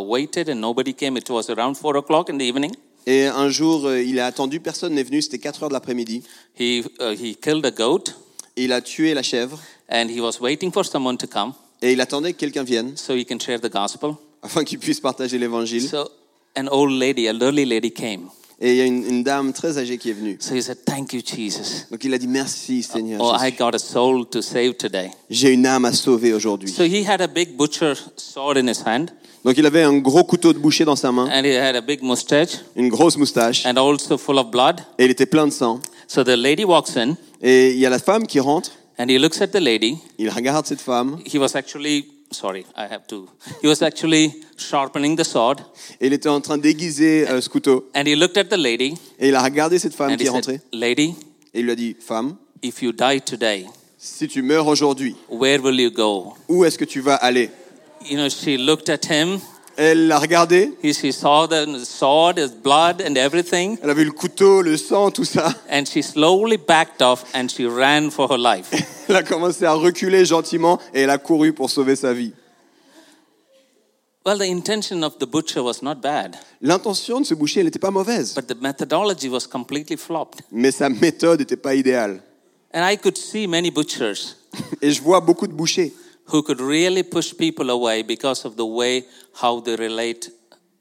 waited 0.06 0.48
and 0.48 0.56
nobody 0.56 0.94
came. 0.94 1.16
It 1.16 1.28
was 1.30 1.50
around 1.50 1.76
four 1.76 1.96
o'clock 1.96 2.30
in 2.30 2.38
the 2.38 2.42
evening. 2.42 2.72
Et 3.06 3.26
un 3.26 3.48
jour, 3.48 3.86
euh, 3.86 4.02
il 4.02 4.20
a 4.20 4.26
attendu, 4.26 4.60
personne 4.60 4.94
n'est 4.94 5.02
venu, 5.02 5.22
c'était 5.22 5.38
4 5.38 5.62
heures 5.62 5.68
de 5.70 5.74
l'après-midi. 5.74 6.22
He, 6.58 6.84
uh, 7.00 7.14
he 7.14 7.34
killed 7.34 7.64
a 7.64 7.70
goat 7.70 8.12
Et 8.56 8.64
il 8.64 8.72
a 8.72 8.82
tué 8.82 9.14
la 9.14 9.22
chèvre 9.22 9.58
and 9.88 10.08
he 10.10 10.20
was 10.20 10.38
waiting 10.40 10.70
for 10.70 10.84
someone 10.84 11.16
to 11.16 11.26
come 11.26 11.54
et 11.82 11.92
il 11.92 12.00
attendait 12.00 12.34
que 12.34 12.38
quelqu'un 12.38 12.62
vienne 12.62 12.96
so 12.96 13.14
he 13.14 13.24
can 13.24 13.38
share 13.38 13.58
the 13.60 13.70
gospel. 13.72 14.16
afin 14.42 14.64
qu'il 14.64 14.78
puisse 14.78 15.00
partager 15.00 15.38
l'évangile. 15.38 15.88
So 15.88 16.10
an 16.56 16.66
old 16.70 16.92
lady, 16.92 17.26
elderly 17.26 17.64
lady 17.64 17.90
came. 17.90 18.28
Et 18.62 18.72
il 18.72 18.76
y 18.76 18.80
a 18.82 18.84
une, 18.84 19.06
une 19.06 19.22
dame 19.24 19.52
très 19.54 19.78
âgée 19.78 19.96
qui 19.96 20.10
est 20.10 20.12
venue. 20.14 20.36
So 20.40 20.54
he 20.54 20.60
said, 20.62 20.84
Thank 20.84 21.14
you, 21.14 21.22
Jesus. 21.24 21.86
Donc 21.90 22.04
il 22.04 22.12
a 22.12 22.18
dit 22.18 22.26
merci 22.28 22.82
Seigneur. 22.82 23.20
Oh, 23.22 23.32
I 23.34 23.46
Jésus. 23.46 23.56
got 23.58 23.74
a 23.74 23.78
soul 23.78 24.26
to 24.26 24.42
save 24.42 24.74
today. 24.76 25.10
J'ai 25.30 25.52
une 25.52 25.64
âme 25.66 25.86
à 25.86 25.92
sauver 25.92 26.34
aujourd'hui. 26.34 26.68
So 26.70 26.82
he 26.84 27.06
had 27.08 27.22
a 27.22 27.26
big 27.26 27.56
butcher 27.56 27.94
sword 28.16 28.58
in 28.58 28.68
his 28.68 28.82
hand 28.84 29.10
Donc 29.46 29.56
il 29.56 29.64
avait 29.64 29.82
un 29.82 29.96
gros 29.96 30.24
couteau 30.24 30.52
de 30.52 30.58
boucher 30.58 30.84
dans 30.84 30.96
sa 30.96 31.10
main, 31.10 31.24
and 31.32 31.44
he 31.46 31.56
had 31.56 31.74
a 31.74 31.80
big 31.80 32.02
mustache 32.02 32.58
une 32.76 32.90
grosse 32.90 33.16
moustache 33.16 33.64
and 33.64 33.76
also 33.78 34.18
full 34.18 34.36
of 34.36 34.50
blood. 34.50 34.82
et 34.98 35.06
il 35.06 35.10
était 35.10 35.24
plein 35.24 35.46
de 35.46 35.52
sang. 35.52 35.80
So 36.06 36.22
the 36.22 36.36
lady 36.36 36.64
walks 36.64 36.94
in 36.98 37.16
Et 37.40 37.70
il 37.70 37.78
y 37.78 37.86
a 37.86 37.90
la 37.90 37.98
femme 37.98 38.26
qui 38.26 38.38
rentre, 38.40 38.72
and 38.98 39.06
he 39.08 39.18
looks 39.18 39.40
at 39.40 39.46
the 39.46 39.60
lady. 39.60 39.96
il 40.18 40.28
regarde 40.28 40.66
cette 40.66 40.82
femme 40.82 41.18
He 41.24 41.38
was 41.38 41.54
actually, 41.56 42.04
sorry, 42.30 42.64
I 42.76 42.86
have 42.86 43.06
to, 43.08 43.28
he 43.62 43.68
was 43.68 43.82
actually 43.82 44.32
sharpening 44.56 45.16
the 45.16 45.24
sword 45.24 45.60
et 46.00 46.06
il 46.06 46.12
était 46.12 46.28
en 46.28 46.40
train 46.40 46.58
d'aiguiser 46.58 47.28
euh, 47.28 47.40
ce 47.40 47.48
couteau. 47.48 47.88
and 47.94 48.06
he 48.06 48.14
looked 48.16 48.36
at 48.36 48.44
the 48.44 48.56
lady 48.58 48.94
Et 49.18 49.28
il 49.28 49.34
a 49.34 49.42
regardé 49.42 49.78
cette 49.78 49.94
femme 49.94 50.12
and 50.12 50.16
qui 50.16 50.24
he 50.24 50.26
est 50.26 50.30
rentrée 50.30 50.52
said, 50.58 50.62
Lady, 50.80 51.14
et 51.54 51.60
il 51.60 51.64
lui 51.64 51.72
a 51.72 51.76
dit 51.76 51.96
Femme, 51.98 52.36
if 52.62 52.82
you 52.82 52.92
die 52.92 53.20
today, 53.20 53.66
si 53.98 54.28
tu 54.28 54.42
meurs 54.42 54.66
aujourd'hui, 54.66 55.14
where 55.28 55.60
will 55.60 55.78
you 55.80 55.90
go? 55.90 56.34
où 56.48 56.64
est-ce 56.64 56.78
que 56.78 56.84
tu 56.84 57.00
vas 57.00 57.16
aller? 57.16 57.50
You 58.08 58.16
know, 58.16 58.28
she 58.30 58.56
looked 58.56 58.88
at 58.88 59.04
him. 59.10 59.40
Elle 59.76 60.08
l'a 60.08 60.18
regardé, 60.18 60.72
He, 60.82 60.92
she 60.92 61.12
saw 61.12 61.46
the 61.46 61.84
sword, 61.84 62.38
his 62.38 62.50
blood, 62.50 63.00
and 63.00 63.16
everything. 63.16 63.78
elle 63.82 63.90
avait 63.90 64.04
le 64.04 64.10
couteau, 64.12 64.60
le 64.62 64.76
sang, 64.76 65.10
tout 65.10 65.24
ça. 65.24 65.54
And 65.70 65.84
she 65.86 66.02
slowly 66.02 66.56
backed 66.58 67.00
off 67.00 67.24
and 67.34 67.48
she 67.48 67.64
ran 67.66 68.10
for 68.10 68.28
her 68.30 68.38
life. 68.38 68.70
Elle 69.08 69.16
a 69.16 69.22
commencé 69.22 69.64
à 69.64 69.72
reculer 69.72 70.24
gentiment 70.24 70.78
et 70.94 71.00
elle 71.00 71.10
a 71.10 71.18
couru 71.18 71.52
pour 71.52 71.68
sauver 71.70 71.96
sa 71.96 72.12
vie. 72.12 72.32
Well, 74.24 74.38
the 74.38 74.42
intention 74.50 75.02
of 75.02 75.18
the 75.18 75.26
butcher 75.26 75.62
was 75.62 75.82
not 75.82 75.96
bad, 76.02 76.36
L'intention 76.60 77.20
de 77.20 77.26
ce 77.26 77.34
boucher, 77.34 77.64
n'était 77.64 77.78
pas 77.78 77.90
mauvaise, 77.90 78.34
but 78.34 78.46
the 78.46 78.60
methodology 78.60 79.28
was 79.30 79.46
completely 79.50 79.96
flopped. 79.96 80.42
mais 80.52 80.70
sa 80.72 80.90
méthode 80.90 81.40
n'était 81.40 81.56
pas 81.56 81.74
idéale. 81.74 82.20
And 82.74 82.84
I 82.84 82.96
could 82.98 83.16
see 83.16 83.46
many 83.46 83.70
butchers 83.70 84.36
Et 84.82 84.90
je 84.90 85.00
vois 85.00 85.20
beaucoup 85.20 85.46
de 85.46 85.52
bouchers 85.54 85.92
who 86.32 86.42
could 86.42 86.60
really 86.60 87.02
push 87.02 87.34
people 87.36 87.70
away 87.70 88.02
because 88.02 88.44
of 88.44 88.56
the 88.56 88.64
way 88.64 89.04
how 89.40 89.60
they 89.60 89.76
relate 89.76 90.30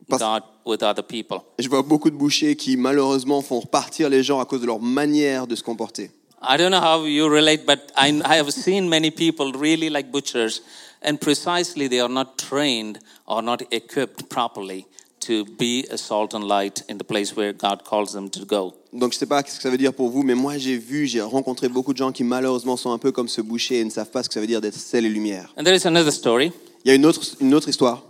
Parce- 0.10 0.22
God 0.22 0.44
with 0.66 0.84
other 0.84 1.04
people. 1.04 1.44
Je 1.58 1.68
vois 1.70 1.84
beaucoup 1.84 2.10
de 2.10 2.16
bouchers 2.18 2.56
qui 2.56 2.78
malheureusement 2.78 3.42
font 3.42 3.60
repartir 3.60 4.10
les 4.10 4.24
gens 4.24 4.40
à 4.40 4.46
cause 4.46 4.62
de 4.62 4.66
leur 4.68 4.80
manière 4.80 5.48
de 5.48 5.56
se 5.56 5.64
comporter. 5.64 6.12
I 6.42 6.58
don't 6.58 6.72
know 6.72 6.80
how 6.80 7.06
you 7.06 7.28
relate, 7.28 7.66
but 7.66 7.92
I, 7.98 8.22
I 8.24 8.38
have 8.38 8.52
seen 8.52 8.88
many 8.88 9.12
people 9.12 9.52
really 9.52 9.90
like 9.90 10.10
butchers, 10.10 10.62
and 11.02 11.20
precisely 11.20 11.88
they 11.90 12.00
are 12.00 12.10
not 12.10 12.38
trained 12.38 13.00
or 13.28 13.42
not 13.42 13.62
equipped 13.72 14.30
properly 14.30 14.86
to 15.22 15.44
be 15.44 15.86
a 15.92 15.98
salt 15.98 16.34
and 16.34 16.46
light 16.46 16.84
in 16.88 16.98
the 16.98 17.04
place 17.04 17.36
where 17.36 17.52
God 17.52 17.84
calls 17.84 18.14
them 18.14 18.30
to 18.30 18.46
go. 18.46 18.74
Donc 18.92 19.14
je 19.14 19.20
sais 19.20 19.26
pas 19.26 19.44
ce 19.46 19.56
que 19.58 19.62
ça 19.62 19.70
veut 19.70 19.78
dire 19.78 19.94
pour 19.94 20.10
vous, 20.10 20.24
mais 20.24 20.36
moi 20.36 20.58
j'ai 20.58 20.78
vu, 20.78 21.06
j'ai 21.06 21.22
rencontré 21.22 21.70
beaucoup 21.70 21.94
de 21.94 21.98
gens 21.98 22.12
qui 22.12 22.24
malheureusement 22.24 22.76
sont 22.76 22.92
un 22.92 22.98
peu 22.98 23.12
comme 23.12 23.28
ce 23.28 23.42
boucher 23.42 23.80
et 23.80 23.86
ne 23.86 23.90
savent 23.90 24.10
pas 24.10 24.24
ce 24.24 24.30
que 24.30 24.34
ça 24.34 24.40
veut 24.40 24.48
dire 24.48 24.62
d'être 24.62 24.76
sel 24.76 25.06
et 25.06 25.10
lumière. 25.10 25.54
And 25.58 25.64
there 25.64 25.76
is 25.76 25.86
another 25.86 26.12
story. 26.12 26.52
Il 26.84 26.90
y 26.90 26.92
a 26.92 26.96
une 26.96 27.06
autre, 27.06 27.22
une 27.40 27.54
autre 27.54 27.70
histoire. 27.70 28.04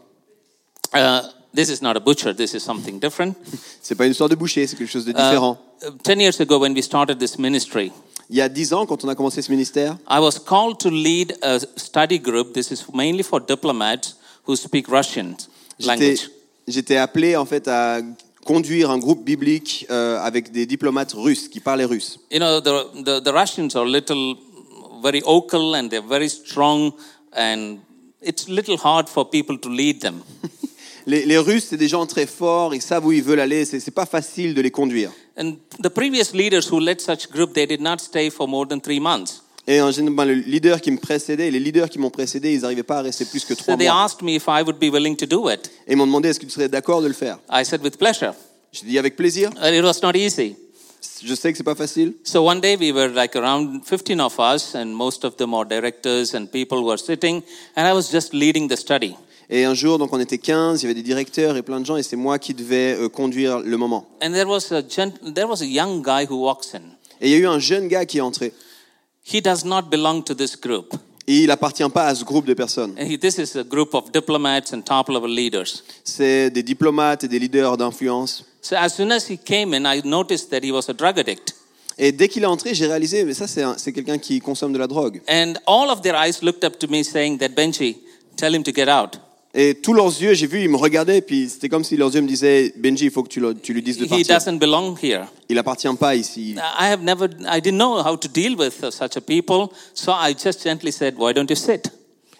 Uh, 0.93 1.21
this 1.53 1.69
is 1.69 1.81
not 1.81 1.95
a 1.95 1.99
butcher, 1.99 2.33
this 2.33 2.53
is 2.53 2.61
something 2.61 2.99
different. 2.99 3.35
C'est 3.81 3.95
pas 3.95 4.05
une 4.05 4.11
histoire 4.11 4.29
de 4.29 4.35
boucher, 4.35 4.65
c'est 4.67 4.77
quelque 4.77 4.91
chose 4.91 5.05
de 5.05 5.11
différent. 5.11 5.57
Uh, 5.83 5.91
10 6.03 6.21
years 6.21 6.39
ago, 6.39 6.59
when 6.59 6.73
we 6.73 6.83
started 6.83 7.19
this 7.19 7.37
ministry, 7.37 7.91
Il 8.29 8.35
y 8.35 8.41
a 8.41 8.49
dix 8.49 8.73
ans, 8.73 8.85
quand 8.85 9.03
on 9.03 9.09
a 9.09 9.15
commencé 9.15 9.41
ce 9.41 9.49
ministère, 9.51 9.97
I 10.07 10.19
was 10.19 10.37
called 10.37 10.77
to 10.79 10.89
lead 10.89 11.35
a 11.41 11.59
study 11.75 12.19
group. 12.19 12.53
This 12.53 12.69
is 12.69 12.83
mainly 12.93 13.23
for 13.23 13.41
diplomats 13.41 14.15
who 14.47 14.55
speak 14.55 14.87
Russian 14.87 15.35
language. 15.79 16.29
j'étais 16.67 16.97
appelé 16.97 17.35
en 17.35 17.45
fait 17.45 17.67
à 17.67 18.01
conduire 18.49 18.89
un 18.89 18.97
groupe 18.97 19.23
biblique 19.23 19.85
euh, 19.91 20.17
avec 20.19 20.51
des 20.51 20.65
diplomates 20.65 21.13
russes 21.13 21.47
qui 21.47 21.59
parlaient 21.59 21.85
russe. 21.85 22.19
You 22.31 22.39
know, 22.39 22.59
the, 22.59 23.03
the, 23.05 23.21
the 23.23 23.31
Russians 23.31 23.75
are 23.75 23.85
little, 23.85 24.37
very 25.03 25.21
vocal 25.21 25.75
and 25.75 25.89
they're 25.89 26.01
very 26.01 26.29
strong, 26.29 26.91
and 27.31 27.77
it's 28.23 28.49
little 28.49 28.77
hard 28.83 29.07
for 29.07 29.29
people 29.29 29.55
to 29.59 29.69
lead 29.69 30.01
them. 30.01 30.23
Les, 31.05 31.25
les 31.25 31.37
Russes, 31.37 31.67
c'est 31.69 31.77
des 31.77 31.87
gens 31.87 32.05
très 32.05 32.27
forts, 32.27 32.75
ils 32.75 32.81
savent 32.81 33.05
où 33.05 33.11
ils 33.11 33.23
veulent 33.23 33.39
aller, 33.39 33.65
c'est 33.65 33.79
c'est 33.79 33.95
pas 33.95 34.05
facile 34.05 34.53
de 34.53 34.61
les 34.61 34.69
conduire. 34.69 35.11
And 35.37 35.53
the 35.81 35.89
previous 35.89 36.33
leaders 36.33 36.69
who 36.69 36.79
led 36.79 36.99
such 36.99 37.29
group, 37.31 37.53
they 37.53 37.65
did 37.65 37.81
not 37.81 37.99
stay 37.99 38.29
for 38.29 38.47
more 38.47 38.67
than 38.67 38.79
three 38.79 38.99
months. 38.99 39.41
Et 39.71 39.79
en 39.83 39.91
général, 39.91 40.29
le 40.29 40.33
leader 40.33 40.81
qui 40.81 40.89
me 40.89 40.97
précédait, 40.97 41.51
les 41.51 41.59
leaders 41.59 41.89
qui 41.91 41.99
m'ont 41.99 42.09
précédé, 42.09 42.51
ils 42.55 42.61
n'arrivaient 42.61 42.81
pas 42.81 42.97
à 42.97 43.01
rester 43.03 43.23
plus 43.25 43.45
que 43.45 43.53
So 43.53 43.61
trois 43.61 43.77
they 43.77 43.87
mois. 43.87 44.03
asked 44.03 44.23
me 44.23 44.33
if 44.35 44.47
I 44.47 44.63
would 44.63 44.79
be 44.79 44.91
willing 44.91 45.15
to 45.17 45.27
do 45.27 45.47
it. 45.47 45.69
Et 45.87 45.91
ils 45.91 45.95
m'ont 45.95 46.07
demandé 46.07 46.29
est-ce 46.29 46.39
que 46.39 46.45
tu 46.45 46.51
serais 46.51 46.69
d'accord 46.69 47.03
de 47.03 47.07
le 47.07 47.13
faire? 47.13 47.37
I 47.51 47.63
said 47.63 47.83
with 47.83 47.97
pleasure. 47.97 48.33
J'ai 48.71 48.87
dit 48.87 48.97
avec 48.97 49.15
plaisir. 49.15 49.51
And 49.61 49.71
it 49.71 49.83
was 49.83 49.99
not 50.01 50.15
easy. 50.15 50.55
Je 51.23 51.35
sais 51.35 51.51
que 51.51 51.57
c'est 51.59 51.63
pas 51.63 51.75
facile. 51.75 52.13
So 52.23 52.41
one 52.43 52.59
day 52.61 52.77
we 52.79 52.91
were 52.91 53.09
like 53.13 53.35
around 53.35 53.81
15 53.85 54.19
of 54.21 54.39
us, 54.39 54.73
and 54.73 54.87
most 54.87 55.23
of 55.23 55.35
them 55.37 55.53
are 55.53 55.65
directors 55.67 56.33
and 56.33 56.47
people 56.47 56.79
were 56.83 56.97
sitting, 56.97 57.43
and 57.75 57.87
I 57.87 57.93
was 57.93 58.09
just 58.11 58.33
leading 58.33 58.67
the 58.69 58.75
study. 58.75 59.13
Et 59.51 59.65
un 59.65 59.75
jour, 59.75 59.99
donc 59.99 60.11
on 60.13 60.19
était 60.19 60.39
15, 60.39 60.81
il 60.81 60.85
y 60.85 60.85
avait 60.87 60.95
des 60.95 61.03
directeurs 61.03 61.57
et 61.57 61.61
plein 61.61 61.79
de 61.79 61.85
gens, 61.85 61.97
et 61.97 62.03
c'est 62.03 62.15
moi 62.15 62.39
qui 62.39 62.55
devais 62.55 62.95
euh, 62.99 63.07
conduire 63.09 63.59
le 63.59 63.77
moment. 63.77 64.07
And 64.23 64.31
there 64.31 64.47
was 64.47 64.71
a 64.73 64.81
gent- 64.81 65.13
there 65.35 65.47
was 65.47 65.61
a 65.61 65.65
young 65.65 66.01
guy 66.03 66.25
who 66.27 66.37
walks 66.43 66.73
in. 66.73 66.81
Et 67.21 67.27
il 67.29 67.31
y 67.31 67.35
a 67.35 67.37
eu 67.37 67.47
un 67.47 67.59
jeune 67.59 67.87
gars 67.87 68.05
qui 68.05 68.17
est 68.17 68.21
entré. 68.21 68.51
He 69.31 69.41
does 69.41 69.63
not 69.65 69.83
belong 69.89 70.23
to 70.23 70.33
this 70.33 70.55
group. 70.59 70.93
Et 71.27 71.43
il 71.43 71.51
appartient 71.51 71.87
pas 71.93 72.07
à 72.07 72.15
ce 72.15 72.23
groupe 72.23 72.45
de 72.45 72.55
personnes. 72.55 72.95
And 72.99 73.05
he- 73.05 73.19
this 73.19 73.37
is 73.37 73.55
a 73.57 73.63
group 73.63 73.93
of 73.93 74.11
diplomats 74.11 74.73
and 74.73 74.81
top 74.81 75.09
level 75.09 75.29
leaders. 75.29 75.83
C'est 76.03 76.49
des 76.49 76.63
diplomates 76.63 77.23
et 77.23 77.27
des 77.27 77.37
leaders 77.37 77.77
d'influence. 77.77 78.43
So 78.61 78.75
as 78.75 78.89
soon 78.89 79.11
as 79.11 79.29
he 79.29 79.37
came 79.37 79.73
in, 79.73 79.85
I 79.85 80.01
noticed 80.03 80.49
that 80.49 80.61
he 80.63 80.71
was 80.71 80.89
a 80.89 80.93
drug 80.93 81.19
addict. 81.19 81.53
Et 81.99 82.11
dès 82.11 82.29
qu'il 82.29 82.43
est 82.43 82.47
entré, 82.47 82.73
j'ai 82.73 82.87
réalisé, 82.87 83.25
mais 83.25 83.33
ça, 83.33 83.45
c'est 83.47 83.91
quelqu'un 83.93 84.17
qui 84.17 84.39
consomme 84.39 84.71
de 84.73 84.79
la 84.79 84.87
drogue. 84.87 85.21
And 85.29 85.53
all 85.67 85.89
of 85.91 86.01
their 86.01 86.15
eyes 86.15 86.41
looked 86.41 86.63
up 86.63 86.79
to 86.79 86.87
me 86.87 87.03
saying 87.03 87.37
that 87.39 87.49
Benji, 87.49 87.97
tell 88.37 88.55
him 88.55 88.63
to 88.63 88.71
get 88.73 88.87
out. 88.87 89.17
Et 89.61 89.75
tous 89.75 89.91
leurs 89.91 90.07
yeux, 90.21 90.33
j'ai 90.35 90.47
vu, 90.47 90.61
ils 90.61 90.69
me 90.69 90.77
regardaient, 90.77 91.19
puis 91.21 91.49
c'était 91.49 91.67
comme 91.67 91.83
si 91.83 91.97
leurs 91.97 92.15
yeux 92.15 92.21
me 92.21 92.27
disaient, 92.27 92.71
Benji, 92.77 93.05
il 93.05 93.11
faut 93.11 93.23
que 93.23 93.27
tu, 93.27 93.41
le- 93.41 93.53
tu 93.53 93.73
lui 93.73 93.81
dises 93.81 93.97
de 93.97 94.05
He 94.05 94.07
partir. 94.07 94.27
doesn't 94.37 94.57
belong 94.57 94.95
here. 95.03 95.25
Il 95.49 95.57
appartient 95.57 95.93
pas 95.99 96.15
ici. 96.15 96.55
I 96.79 96.85
have 96.89 97.01
never, 97.03 97.27
I 97.45 97.59
didn't 97.59 97.77
know 97.77 98.01
how 98.01 98.15
to 98.15 98.29
deal 98.29 98.55
with 98.57 98.71
such 98.89 99.17
a 99.17 99.21
people, 99.21 99.67
so 99.93 100.13
I 100.13 100.33
just 100.33 100.63
gently 100.63 100.93
said, 100.93 101.15
why 101.17 101.33
don't 101.33 101.49
you 101.49 101.57
sit? 101.57 101.91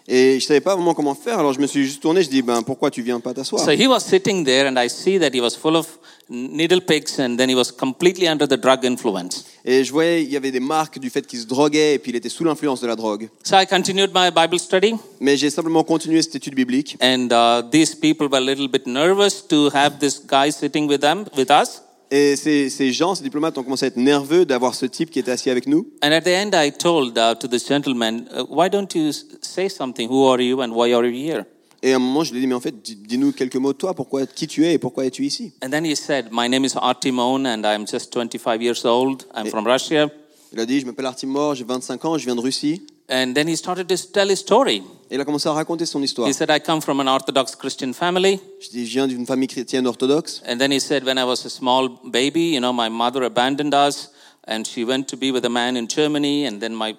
Et 0.08 0.40
je 0.40 0.44
savais 0.46 0.60
pas 0.60 0.74
vraiment 0.74 0.94
comment 0.94 1.14
faire, 1.14 1.38
alors 1.38 1.52
je 1.52 1.60
me 1.60 1.66
suis 1.66 1.84
juste 1.84 2.02
tourné, 2.02 2.22
je 2.22 2.28
dis, 2.28 2.42
ben 2.42 2.62
pourquoi 2.62 2.90
tu 2.90 3.02
viens 3.02 3.20
pas 3.20 3.32
t'asseoir? 3.32 3.64
So 3.64 3.70
he 3.70 3.86
was 3.86 4.00
sitting 4.00 4.44
there, 4.44 4.66
and 4.68 4.76
I 4.76 4.88
see 4.88 5.18
that 5.20 5.30
he 5.32 5.40
was 5.40 5.50
full 5.50 5.76
of 5.76 5.86
needle 6.28 6.80
picks, 6.80 7.18
and 7.20 7.36
then 7.36 7.48
he 7.48 7.54
was 7.54 7.70
completely 7.70 8.28
under 8.28 8.46
the 8.48 8.60
drug 8.60 8.84
influence. 8.84 9.44
Et 9.64 9.84
je 9.84 9.92
voyais, 9.92 10.22
il 10.24 10.30
y 10.30 10.36
avait 10.36 10.50
des 10.50 10.60
marques 10.60 10.98
du 10.98 11.10
fait 11.10 11.26
qu'il 11.26 11.38
se 11.38 11.46
droguait 11.46 11.94
et 11.94 11.98
puis 11.98 12.10
il 12.12 12.16
était 12.16 12.28
sous 12.28 12.44
l'influence 12.44 12.80
de 12.80 12.86
la 12.86 12.96
drogue. 12.96 13.28
So 13.44 13.56
I 13.56 13.66
continued 13.66 14.10
my 14.14 14.30
Bible 14.34 14.58
study, 14.58 14.94
Mais 15.20 15.36
j'ai 15.36 15.50
simplement 15.50 15.84
continué 15.84 16.22
cette 16.22 16.36
étude 16.36 16.54
biblique. 16.54 16.96
and 17.02 17.28
uh, 17.30 17.62
these 17.70 17.94
people 17.94 18.26
were 18.28 18.38
a 18.38 18.40
little 18.40 18.68
bit 18.68 18.86
nervous 18.86 19.46
to 19.48 19.68
have 19.74 19.98
this 19.98 20.20
guy 20.26 20.50
sitting 20.50 20.88
with 20.88 21.00
them, 21.00 21.24
with 21.36 21.50
us. 21.50 21.82
Et 22.12 22.34
ces, 22.34 22.70
ces 22.70 22.92
gens, 22.92 23.14
ces 23.14 23.22
diplomates 23.22 23.56
ont 23.56 23.62
commencé 23.62 23.84
à 23.84 23.88
être 23.88 23.96
nerveux 23.96 24.44
d'avoir 24.44 24.74
ce 24.74 24.84
type 24.86 25.10
qui 25.10 25.20
était 25.20 25.30
assis 25.30 25.48
avec 25.48 25.66
nous. 25.68 25.86
And 26.02 26.10
at 26.10 26.22
the 26.22 26.28
end, 26.28 26.50
I 26.54 26.72
told 26.72 27.16
uh, 27.16 27.36
to 27.38 27.46
this 27.46 27.66
gentleman, 27.68 28.24
uh, 28.36 28.42
"Why 28.50 28.68
don't 28.68 28.88
you 28.94 29.08
s- 29.10 29.26
say 29.42 29.68
something? 29.68 30.08
Who 30.10 30.26
are 30.26 30.40
you, 30.40 30.60
and 30.60 30.72
why 30.72 30.92
are 30.92 31.04
you 31.06 31.12
here?" 31.14 31.44
Et 31.82 31.92
à 31.92 31.96
un 31.96 31.98
moment, 32.00 32.24
je 32.24 32.32
lui 32.32 32.38
ai 32.38 32.40
dit, 32.42 32.46
mais 32.46 32.54
en 32.54 32.60
fait, 32.60 32.74
dis- 32.82 32.96
dis-nous 32.96 33.32
quelques 33.32 33.56
mots 33.56 33.72
de 33.72 33.78
toi, 33.78 33.94
pourquoi, 33.94 34.26
qui 34.26 34.46
tu 34.46 34.66
es 34.66 34.74
et 34.74 34.78
pourquoi 34.78 35.06
es-tu 35.06 35.24
ici? 35.24 35.52
And 35.64 35.70
then 35.70 35.86
he 35.86 35.94
said, 35.94 36.26
"My 36.32 36.48
name 36.48 36.64
is 36.64 36.72
Artimon, 36.74 37.44
and 37.46 37.62
I'm 37.64 37.86
just 37.86 38.12
25 38.12 38.60
years 38.60 38.84
old. 38.84 39.22
I'm 39.36 39.46
from 39.46 39.66
Russia." 39.66 40.08
Il 40.52 40.58
a 40.58 40.66
dit, 40.66 40.80
je 40.80 40.86
m'appelle 40.86 41.06
Artimor, 41.06 41.54
j'ai 41.54 41.62
25 41.64 42.04
ans, 42.04 42.18
je 42.18 42.24
viens 42.24 42.34
de 42.34 42.40
Russie. 42.40 42.82
And 43.12 43.34
then 43.34 43.48
he 43.48 43.56
started 43.56 43.88
to 43.88 43.96
tell 44.12 44.28
his 44.30 44.38
story. 44.38 44.82
Il 45.10 45.20
a 45.20 45.24
commencé 45.24 45.48
à 45.48 45.52
raconter 45.52 45.84
son 45.84 46.00
histoire. 46.00 46.28
He 46.28 46.32
said, 46.32 46.48
"I 46.48 46.60
come 46.60 46.80
from 46.80 47.00
an 47.00 47.08
Orthodox 47.08 47.56
Christian 47.56 47.92
family." 47.92 48.38
Je 48.60 48.78
viens 48.84 49.08
d'une 49.08 49.26
famille 49.26 49.48
chrétienne 49.48 49.86
orthodoxe. 49.88 50.40
And 50.48 50.58
then 50.58 50.70
he 50.70 50.78
said, 50.78 51.04
when 51.04 51.18
I 51.18 51.24
was 51.24 51.44
a 51.44 51.50
small 51.50 51.88
baby, 52.04 52.52
you 52.54 52.60
know, 52.60 52.72
my 52.72 52.88
mother 52.88 53.24
abandoned 53.24 53.74
us 53.74 54.10
and 54.46 54.64
she 54.64 54.84
went 54.84 55.08
to 55.08 55.16
be 55.16 55.32
with 55.32 55.44
a 55.44 55.48
man 55.48 55.76
in 55.76 55.88
Germany. 55.88 56.46
And 56.46 56.60
then 56.60 56.72
my, 56.74 56.94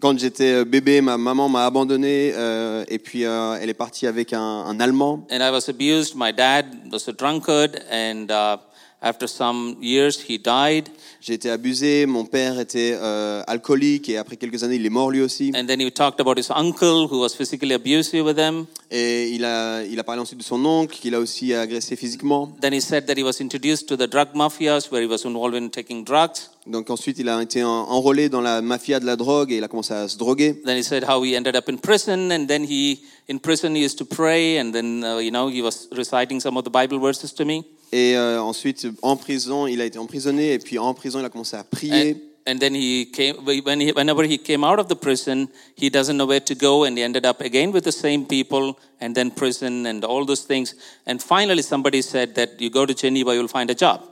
Quand 0.00 0.16
j'étais 0.18 0.52
euh, 0.52 0.64
bébé, 0.64 1.00
ma 1.02 1.18
maman 1.18 1.48
m'a 1.48 1.66
abandonné 1.66 2.32
euh, 2.34 2.84
et 2.88 2.98
puis 3.00 3.24
euh, 3.26 3.58
elle 3.60 3.68
est 3.68 3.74
partie 3.74 4.06
avec 4.06 4.32
un, 4.32 4.40
un 4.40 4.78
Allemand. 4.80 5.26
and 5.30 5.42
I 5.42 5.50
was 5.50 5.68
abused. 5.68 6.14
My 6.14 6.32
dad 6.32 6.66
was 6.92 7.08
a 7.08 7.12
drunkard. 7.12 7.82
And 7.90 8.30
uh, 8.30 8.58
after 9.02 9.26
some 9.28 9.76
years, 9.80 10.20
he 10.28 10.38
died. 10.38 10.88
J'ai 11.22 11.34
été 11.34 11.50
abusé, 11.50 12.06
mon 12.06 12.24
père 12.24 12.58
était 12.58 12.96
euh, 12.98 13.42
alcoolique 13.46 14.08
et 14.08 14.16
après 14.16 14.36
quelques 14.36 14.62
années, 14.64 14.76
il 14.76 14.86
est 14.86 14.90
mort 14.90 15.10
lui 15.10 15.20
aussi. 15.20 15.52
And 15.54 15.66
then 15.66 15.80
he 15.80 15.90
talked 15.90 16.18
about 16.20 16.38
his 16.38 16.50
uncle 16.50 17.06
who 17.10 17.20
was 17.20 17.34
physically 17.36 17.74
abusive 17.74 18.24
with 18.24 18.38
him. 18.38 18.66
Et 18.90 19.28
il 19.30 19.44
a, 19.44 19.82
il 19.84 19.98
a 19.98 20.02
parlé 20.04 20.20
ensuite 20.22 20.38
de 20.38 20.44
son 20.44 20.64
oncle 20.64 20.96
qu'il 20.98 21.14
a 21.14 21.20
aussi 21.20 21.52
agressé 21.54 21.94
physiquement. 21.96 22.50
Then 22.60 22.72
he 22.72 22.80
said 22.80 23.06
that 23.06 23.16
he 23.18 23.22
was 23.22 23.40
introduced 23.40 23.86
to 23.88 23.96
the 23.96 24.08
drug 24.10 24.28
mafias 24.34 24.90
where 24.90 25.02
he 25.02 25.08
was 25.08 25.24
involved 25.26 25.54
in 25.56 25.68
taking 25.68 26.04
drugs. 26.04 26.50
Donc 26.66 26.88
ensuite, 26.90 27.18
il 27.18 27.28
a 27.28 27.40
été 27.42 27.62
en- 27.64 27.68
enrôlé 27.90 28.28
dans 28.28 28.40
la 28.40 28.62
mafia 28.62 28.98
de 29.00 29.06
la 29.06 29.16
drogue 29.16 29.52
et 29.52 29.56
il 29.56 29.64
a 29.64 29.68
commencé 29.68 29.92
à 29.92 30.08
se 30.08 30.16
droguer. 30.16 30.54
Then 30.64 30.76
he 30.78 30.82
said 30.82 31.04
how 31.04 31.22
he 31.22 31.34
ended 31.36 31.54
up 31.54 31.68
in 31.68 31.76
prison. 31.76 32.30
And 32.32 32.46
then 32.46 32.64
he, 32.64 33.00
in 33.28 33.38
prison, 33.38 33.74
he 33.74 33.82
used 33.84 33.98
to 33.98 34.04
pray. 34.06 34.58
And 34.58 34.72
then, 34.72 35.04
uh, 35.04 35.18
you 35.18 35.30
know, 35.30 35.48
he 35.48 35.60
was 35.62 35.88
reciting 35.92 36.40
some 36.40 36.56
of 36.56 36.64
the 36.64 36.70
Bible 36.70 36.98
verses 36.98 37.32
to 37.34 37.44
me. 37.44 37.64
Et 37.92 38.16
euh, 38.16 38.40
ensuite, 38.40 38.86
en 39.02 39.16
prison, 39.16 39.66
il 39.66 39.80
a 39.80 39.84
été 39.84 39.98
emprisonné 39.98 40.52
et 40.52 40.58
puis 40.58 40.78
en 40.78 40.94
prison, 40.94 41.18
il 41.18 41.24
a 41.24 41.28
commencé 41.28 41.56
à 41.56 41.64
prier. 41.64 42.16
And, 42.46 42.52
and 42.52 42.58
then 42.58 42.74
he 42.74 43.10
came, 43.12 43.36
when 43.44 43.80
he, 43.80 43.92
whenever 43.92 44.24
he 44.24 44.38
came 44.38 44.62
out 44.62 44.78
of 44.78 44.86
the 44.88 44.94
prison, 44.94 45.48
he 45.76 45.90
doesn't 45.90 46.16
know 46.16 46.26
where 46.26 46.40
to 46.40 46.54
go, 46.54 46.84
and 46.84 46.96
he 46.96 47.02
ended 47.02 47.26
up 47.26 47.40
again 47.40 47.72
with 47.72 47.82
the 47.82 47.92
same 47.92 48.24
people, 48.26 48.76
and 49.00 49.14
then 49.14 49.32
prison, 49.32 49.86
and 49.86 50.04
all 50.04 50.24
those 50.24 50.46
things. 50.46 50.74
And 51.06 51.20
finally, 51.20 51.62
somebody 51.62 52.02
said 52.02 52.36
that 52.36 52.60
you 52.60 52.70
go 52.70 52.86
to 52.86 52.94
Geneva, 52.94 53.34
you'll 53.34 53.48
find 53.48 53.70
a 53.70 53.74
job. 53.74 54.02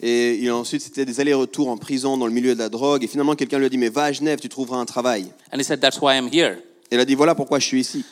Et 0.00 0.48
ensuite, 0.50 0.82
c'était 0.82 1.04
des 1.04 1.20
allers-retours 1.20 1.68
en 1.68 1.76
prison 1.76 2.16
dans 2.16 2.26
le 2.26 2.32
milieu 2.32 2.54
de 2.54 2.58
la 2.58 2.68
drogue. 2.68 3.02
Et 3.02 3.06
finalement, 3.06 3.34
quelqu'un 3.34 3.58
lui 3.58 3.66
a 3.66 3.68
dit, 3.68 3.78
mais 3.78 3.88
va 3.88 4.04
à 4.04 4.12
Genève, 4.12 4.38
tu 4.38 4.48
trouveras 4.48 4.78
un 4.78 4.84
travail. 4.84 5.26
And 5.52 5.58
he 5.58 5.64
said, 5.64 5.80
That's 5.80 6.00
why 6.00 6.16
I'm 6.16 6.28
here. 6.32 6.58
Et 6.90 6.96
il 6.96 7.00
a 7.00 7.04
dit, 7.04 7.14
voilà 7.14 7.34
pourquoi 7.34 7.58
je 7.58 7.66
suis 7.66 7.80
ici. 7.80 8.04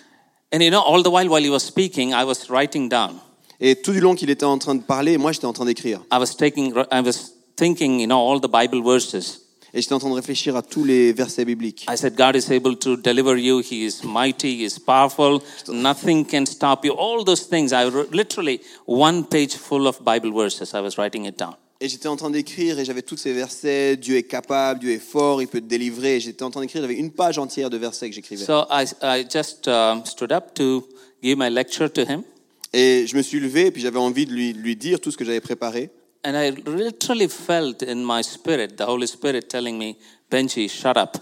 And 0.52 0.60
you 0.60 0.70
know, 0.70 0.80
all 0.80 1.02
the 1.02 1.08
while 1.08 1.28
while 1.28 1.42
he 1.42 1.50
was 1.50 1.60
speaking, 1.60 2.12
I 2.12 2.24
was 2.24 2.50
writing 2.50 2.88
down. 2.88 3.20
Et 3.64 3.76
tout 3.76 3.92
du 3.92 4.00
long 4.00 4.16
qu'il 4.16 4.28
était 4.28 4.44
en 4.44 4.58
train 4.58 4.74
de 4.74 4.82
parler, 4.82 5.16
moi, 5.18 5.30
j'étais 5.30 5.46
en 5.46 5.52
train 5.52 5.64
d'écrire. 5.64 6.00
I 6.12 6.18
was 6.18 6.34
taking, 6.36 6.74
I 6.90 7.00
was 7.00 7.32
thinking, 7.56 8.00
you 8.00 8.08
know, 8.08 8.18
all 8.18 8.40
the 8.40 8.50
Bible 8.50 8.82
verses. 8.84 9.40
Et 9.72 9.80
j'étais 9.80 9.94
en 9.94 10.00
train 10.00 10.10
de 10.10 10.16
réfléchir 10.16 10.56
à 10.56 10.62
tous 10.62 10.82
les 10.82 11.12
versets 11.12 11.44
bibliques. 11.44 11.86
I 11.88 11.96
said, 11.96 12.16
God 12.16 12.34
is 12.34 12.52
able 12.52 12.76
to 12.76 12.96
deliver 12.96 13.38
you. 13.38 13.60
He 13.60 13.86
is 13.86 14.02
mighty. 14.02 14.58
He 14.58 14.64
is 14.64 14.80
powerful. 14.80 15.38
Nothing 15.68 16.26
can 16.26 16.44
stop 16.44 16.84
you. 16.84 16.92
All 16.98 17.24
those 17.24 17.48
things. 17.48 17.72
I 17.72 17.88
wrote 17.88 18.12
literally 18.12 18.60
one 18.86 19.24
page 19.24 19.54
full 19.54 19.86
of 19.86 20.00
Bible 20.04 20.36
verses. 20.36 20.74
I 20.74 20.80
was 20.80 20.98
writing 20.98 21.26
it 21.26 21.38
down. 21.38 21.54
Et 21.80 21.88
j'étais 21.88 22.08
en 22.08 22.16
train 22.16 22.30
d'écrire 22.30 22.80
et 22.80 22.84
j'avais 22.84 23.02
tous 23.02 23.16
ces 23.16 23.32
versets. 23.32 23.96
Dieu 23.96 24.16
est 24.16 24.24
capable, 24.24 24.80
Dieu 24.80 24.90
est 24.90 24.98
fort, 24.98 25.40
il 25.40 25.46
peut 25.46 25.60
te 25.60 25.66
délivrer. 25.66 26.18
J'étais 26.18 26.42
en 26.42 26.50
train 26.50 26.62
d'écrire, 26.62 26.82
j'avais 26.82 26.94
une 26.94 27.12
page 27.12 27.38
entière 27.38 27.70
de 27.70 27.76
versets 27.76 28.08
que 28.08 28.14
j'écrivais. 28.16 28.44
So 28.44 28.64
I, 28.70 28.86
I 29.02 29.24
just 29.28 29.68
um, 29.68 30.04
stood 30.04 30.32
up 30.32 30.52
to 30.54 30.84
give 31.22 31.38
my 31.38 31.48
lecture 31.48 31.88
to 31.88 32.02
him. 32.02 32.24
Et 32.72 33.06
je 33.06 33.16
me 33.16 33.22
suis 33.22 33.38
levé 33.38 33.66
et 33.66 33.70
puis 33.70 33.82
j'avais 33.82 33.98
envie 33.98 34.24
de 34.24 34.32
lui, 34.32 34.76
dire 34.76 35.00
tout 35.00 35.10
ce 35.10 35.16
que 35.16 35.24
j'avais 35.24 35.40
préparé. 35.40 35.90
And 36.24 36.34
I 36.34 36.50
literally 36.66 37.28
felt 37.28 37.82
in 37.82 37.96
my 37.96 38.22
spirit, 38.22 38.76
the 38.76 38.86
Holy 38.86 39.08
Spirit 39.08 39.48
telling 39.48 39.76
me, 39.76 39.96
Benji, 40.30 40.68
shut 40.68 40.96
up. 40.96 41.16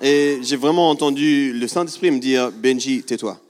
Et 0.00 0.38
j'ai 0.42 0.56
vraiment 0.56 0.88
entendu 0.88 1.52
le 1.52 1.66
Saint-Esprit 1.66 2.10
me 2.10 2.20
dire, 2.20 2.52
Benji, 2.52 3.02
tais-toi. 3.02 3.40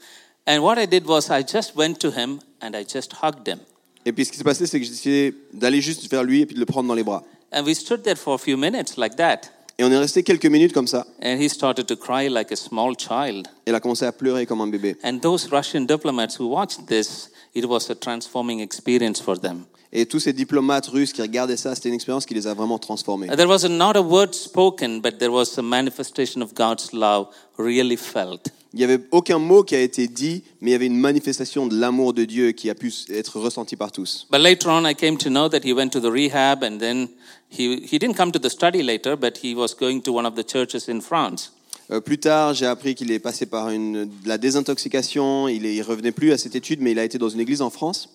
And 0.49 0.61
what 0.61 0.81
I 0.81 0.87
did 0.87 1.07
was 1.07 1.29
I 1.29 1.43
just 1.43 1.77
went 1.77 1.99
to 2.01 2.11
him 2.11 2.39
and 2.63 2.71
I 2.75 2.85
just 2.85 3.13
hugged 3.23 3.47
him. 3.47 3.59
Et 4.07 4.13
puis 4.13 4.25
ce 4.25 4.31
qui 4.31 4.39
s'est 4.39 4.45
passé, 4.45 4.67
c'est 4.67 4.79
que 4.79 4.87
j'ai 4.87 4.93
décidé 4.93 5.35
d'aller 5.53 5.81
juste 5.81 6.11
vers 6.11 6.23
lui 6.23 6.43
et 6.43 6.47
puis 6.47 6.55
de 6.55 6.61
le 6.61 6.67
prendre 6.67 6.89
dans 6.89 6.95
les 6.95 7.03
bras. 7.03 7.25
And 7.53 7.65
we 7.65 7.75
stood 7.77 8.03
there 8.03 8.17
for 8.17 8.35
a 8.35 8.39
few 8.39 8.57
minutes 8.57 8.97
like 8.97 9.17
that. 9.17 9.51
Et 9.79 9.85
on 9.85 9.91
est 9.91 9.99
resté 9.99 10.23
quelques 10.23 10.47
minutes 10.47 10.73
comme 10.73 10.87
ça. 10.87 11.07
And 11.23 11.37
he 11.39 11.49
started 11.49 11.87
to 11.87 11.97
cry 11.97 12.29
like 12.29 12.51
a 12.51 12.57
small 12.57 12.95
child. 12.97 13.47
Et 13.67 13.71
il 13.71 13.75
a 13.75 13.81
commencé 13.81 14.07
à 14.07 14.13
pleurer 14.13 14.47
comme 14.47 14.61
un 14.61 14.69
bébé. 14.69 14.97
And 15.05 15.19
those 15.19 15.49
Russian 15.53 15.83
diplomats 15.83 16.39
who 16.39 16.47
watched 16.47 16.87
this, 16.87 17.31
it 17.57 17.65
was 17.65 17.91
a 17.91 17.95
transforming 17.95 18.61
experience 18.61 19.21
for 19.21 19.39
them. 19.39 19.67
Et 19.93 20.05
tous 20.05 20.21
ces 20.21 20.33
diplomates 20.33 20.89
russes 20.89 21.13
qui 21.13 21.23
regardaient 21.23 21.57
ça, 21.57 21.75
c'était 21.75 21.89
une 21.89 21.95
expérience 21.95 22.27
qui 22.27 22.35
les 22.35 22.47
a 22.47 22.55
vraiment 22.55 22.79
transformés. 22.79 23.29
There 23.29 23.49
was 23.49 23.67
not 23.69 23.97
a 23.97 24.03
word 24.03 24.35
spoken, 24.35 25.01
but 25.01 25.19
there 25.19 25.33
was 25.33 25.59
a 25.59 25.63
manifestation 25.63 26.43
of 26.43 26.53
God's 26.55 26.93
love 26.93 27.29
really 27.57 27.97
felt. 27.97 28.49
Il 28.75 28.81
n'y 28.81 28.85
avait 28.85 29.01
aucun 29.11 29.39
mot 29.39 29.63
qui 29.63 29.75
a 29.75 29.81
été 29.81 30.07
dit, 30.07 30.43
mais 30.61 30.71
il 30.71 30.73
y 30.73 30.75
avait 30.75 30.87
une 30.87 30.99
manifestation 30.99 31.67
de 31.67 31.75
l'amour 31.75 32.13
de 32.13 32.25
Dieu 32.25 32.53
qui 32.53 32.69
a 32.69 32.75
pu 32.75 32.93
être 33.09 33.41
ressenti 33.41 33.75
par 33.75 33.91
tous. 33.91 34.27
But 34.31 34.41
later 34.41 34.69
on, 34.69 34.85
I 34.85 34.95
came 34.95 35.17
to 35.17 35.31
know 35.31 35.49
that 35.49 35.61
he 35.65 35.73
went 35.73 35.91
to 35.93 36.01
the 36.01 36.13
rehab, 36.13 36.63
and 36.63 36.79
then 36.79 37.09
he, 37.49 37.81
he 37.91 37.99
didn't 37.99 38.17
come 38.17 38.33
to 38.33 38.39
the 38.39 38.51
study 38.51 38.83
later, 38.83 39.17
but 39.17 39.39
he 39.43 39.55
was 39.55 39.75
going 39.75 40.03
to 40.03 40.13
one 40.13 40.27
of 40.27 40.35
the 40.35 40.45
churches 40.45 40.89
in 40.89 41.01
France. 41.01 41.53
Euh, 41.91 42.01
plus 42.01 42.19
tard, 42.19 42.55
j'ai 42.55 42.67
appris 42.67 42.95
qu'il 42.95 43.13
est 43.13 43.19
passé 43.19 43.47
par 43.47 43.71
une, 43.71 44.07
de 44.07 44.29
la 44.29 44.39
désintoxication. 44.39 45.49
Il 45.49 45.63
ne 45.63 45.85
revenait 45.85 46.13
plus 46.13 46.33
à 46.33 46.39
cette 46.39 46.57
étude, 46.57 46.81
mais 46.81 46.93
il 46.93 46.99
a 46.99 47.05
été 47.05 47.19
dans 47.19 47.29
une 47.29 47.41
église 47.41 47.63
en 47.63 47.71
France. 47.71 48.09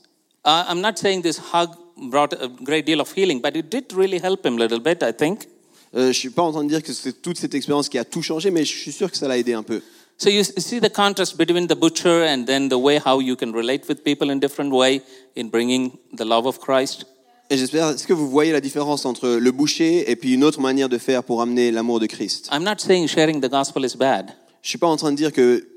Uh, 0.45 0.63
I'm 0.67 0.81
not 0.81 0.97
saying 0.97 1.21
this 1.21 1.39
hug 1.53 1.69
brought 2.09 2.33
a 2.33 2.47
great 2.47 2.85
deal 2.85 2.99
of 2.99 3.13
healing, 3.15 3.41
but 3.41 3.55
it 3.55 3.69
did 3.69 3.93
really 3.93 4.19
help 4.19 4.45
him 4.45 4.57
a 4.57 4.59
little 4.59 4.79
bit, 4.79 5.03
I 5.03 5.13
think. 5.13 5.47
Euh, 5.93 6.03
je 6.03 6.07
ne 6.07 6.13
suis 6.13 6.29
pas 6.29 6.41
en 6.41 6.51
train 6.51 6.63
de 6.63 6.69
dire 6.69 6.81
que 6.81 6.93
c'est 6.93 7.21
toute 7.21 7.37
cette 7.37 7.53
expérience 7.53 7.89
qui 7.89 7.97
a 7.97 8.05
tout 8.05 8.21
changé, 8.21 8.49
mais 8.49 8.65
je 8.65 8.75
suis 8.75 8.91
sûr 8.91 9.11
que 9.11 9.17
ça 9.17 9.27
l'a 9.27 9.37
aidé 9.37 9.53
un 9.53 9.63
peu. 9.63 9.81
So 10.17 10.29
you 10.29 10.43
see 10.43 10.79
the 10.79 10.91
contrast 10.91 11.37
between 11.37 11.67
the 11.67 11.75
butcher 11.75 12.25
and 12.27 12.45
then 12.45 12.69
the 12.69 12.77
way 12.77 12.99
how 13.03 13.19
you 13.19 13.35
can 13.35 13.51
relate 13.51 13.87
with 13.89 14.03
people 14.03 14.29
in 14.31 14.39
different 14.39 14.71
way 14.71 15.01
in 15.35 15.49
bringing 15.49 15.97
the 16.15 16.23
love 16.23 16.45
of 16.45 16.59
Christ? 16.59 17.05
Et 17.51 17.57
j'espère, 17.57 17.89
est-ce 17.89 18.07
que 18.07 18.13
vous 18.13 18.29
voyez 18.29 18.53
la 18.53 18.61
différence 18.61 19.05
entre 19.05 19.27
le 19.27 19.51
boucher 19.51 20.09
et 20.09 20.15
puis 20.15 20.35
une 20.35 20.45
autre 20.45 20.61
manière 20.61 20.87
de 20.87 20.97
faire 20.97 21.21
pour 21.21 21.41
amener 21.41 21.69
l'amour 21.69 21.99
de 21.99 22.05
Christ? 22.05 22.47
I'm 22.49 22.63
not 22.63 22.75
saying 22.77 23.09
sharing 23.09 23.41
the 23.41 23.49
gospel 23.49 23.83
is 23.83 23.97
bad. 23.97 24.31
Je 24.61 24.69
suis 24.69 24.77
pas 24.77 24.87
en 24.87 24.95
train 24.95 25.11
de 25.11 25.17
dire 25.17 25.33
que 25.33 25.67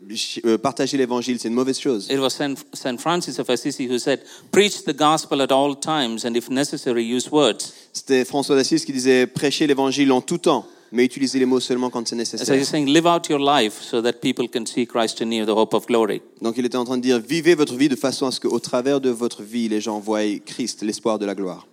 euh, 0.45 0.57
partager 0.57 0.97
l'évangile, 0.97 1.41
c'est 1.41 1.49
une 1.49 1.55
mauvaise 1.55 1.81
chose. 1.81 2.07
It 2.09 2.21
was 2.21 2.31
Saint, 2.31 2.55
Saint 2.75 2.97
Francis 2.99 3.41
of 3.41 3.51
Assisi 3.51 3.89
who 3.91 3.99
said, 3.99 4.21
Preach 4.53 4.85
the 4.85 4.97
gospel 4.97 5.43
at 5.43 5.51
all 5.51 5.75
times, 5.75 6.25
and 6.25 6.37
if 6.37 6.49
necessary, 6.49 7.03
use 7.03 7.29
words. 7.33 7.73
C'était 7.93 8.25
François 8.25 8.55
d'Assise 8.55 8.85
qui 8.85 8.93
disait 8.93 9.27
prêcher 9.27 9.67
l'évangile 9.67 10.13
en 10.13 10.21
tout 10.21 10.39
temps, 10.39 10.67
mais 10.95 11.05
utilisez 11.05 11.39
les 11.39 11.45
mots 11.47 11.61
seulement 11.61 11.91
quand 11.91 12.07
c'est 12.07 12.15
So 12.15 12.17
nécessaire. 12.19 12.57
he's 12.57 12.69
saying, 12.69 12.87
Live 12.87 13.07
out 13.07 13.29
your 13.29 13.41
life 13.41 13.83
so 13.83 14.01
that 14.01 14.15
people 14.23 14.49
can 14.49 14.65
see 14.65 14.87
Christ 14.87 15.21
in 15.21 15.31
you, 15.33 15.45
the 15.45 15.51
hope 15.55 15.75
of 15.75 15.87
glory. 15.87 16.23
Donc 16.41 16.55
il 16.57 16.65
était 16.65 16.77
en 16.79 16.85
train 16.85 16.97
de 16.97 17.03
dire 17.03 17.19
vivez 17.19 17.55
votre 17.55 17.75
vie 17.75 17.89
de 17.89 17.97
façon 17.97 18.27
à 18.27 18.31
ce 18.31 18.41
qu'au 18.41 18.59
travers 18.61 19.01
de 19.01 19.11
votre 19.11 19.43
vie, 19.43 19.69
les 19.69 19.81
gens 19.81 19.99
voient 19.99 20.39
Christ, 20.47 20.83
l'espoir 20.83 21.19
de 21.19 21.27
la 21.27 21.35
gloire. 21.35 21.67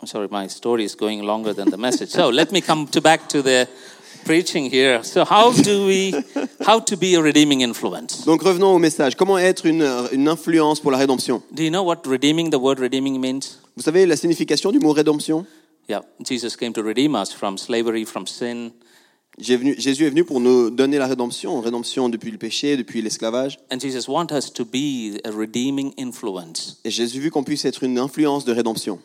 I'm 0.00 0.06
sorry, 0.06 0.28
my 0.30 0.48
story 0.48 0.84
is 0.84 0.94
going 0.96 1.22
longer 1.22 1.52
than 1.54 1.70
the 1.70 1.78
message. 1.78 2.10
So 2.10 2.30
let 2.30 2.52
me 2.52 2.60
come 2.60 2.86
to 2.88 3.00
back 3.00 3.26
to 3.30 3.42
the 3.42 3.66
preaching 4.24 4.70
here. 4.70 5.02
So 5.02 5.24
how 5.24 5.50
do 5.52 5.86
we, 5.86 6.12
how 6.64 6.78
to 6.80 6.96
be 6.96 7.16
a 7.16 7.20
redeeming 7.20 7.62
influence? 7.62 8.24
Donc 8.24 8.42
revenons 8.42 8.74
au 8.74 8.78
message. 8.78 9.16
Comment 9.16 9.38
être 9.38 9.66
une, 9.66 9.84
une 10.12 10.28
influence 10.28 10.78
pour 10.78 10.92
la 10.92 10.98
rédemption? 10.98 11.42
Do 11.50 11.62
you 11.64 11.70
know 11.70 11.82
what 11.82 12.02
redeeming, 12.06 12.50
the 12.50 12.60
word 12.60 12.78
redeeming 12.78 13.18
means? 13.18 13.58
Vous 13.76 13.82
savez 13.82 14.06
la 14.06 14.14
signification 14.16 14.70
du 14.70 14.78
mot 14.78 14.92
rédemption? 14.92 15.44
Yeah, 15.88 16.02
Jesus 16.22 16.54
came 16.56 16.74
to 16.74 16.82
redeem 16.82 17.14
us 17.14 17.32
from 17.32 17.56
slavery, 17.56 18.04
from 18.04 18.26
sin. 18.26 18.72
Jésus 19.38 20.04
est 20.04 20.10
venu 20.10 20.24
pour 20.24 20.40
nous 20.40 20.68
donner 20.68 20.98
la 20.98 21.06
rédemption, 21.06 21.60
rédemption 21.60 22.08
depuis 22.08 22.30
le 22.30 22.38
péché, 22.38 22.76
depuis 22.76 23.00
l'esclavage. 23.00 23.56
And 23.72 23.78
Jesus 23.80 24.08
wants 24.08 24.34
us 24.34 24.52
to 24.52 24.64
be 24.64 25.20
a 25.24 25.30
redeeming 25.30 25.94
influence. 25.96 26.78
Et 26.84 26.90
Jésus 26.90 27.20
veut 27.20 27.30
qu'on 27.30 27.44
puisse 27.44 27.64
être 27.64 27.84
une 27.84 27.98
influence 27.98 28.44
de 28.44 28.52
rédemption. 28.52 28.98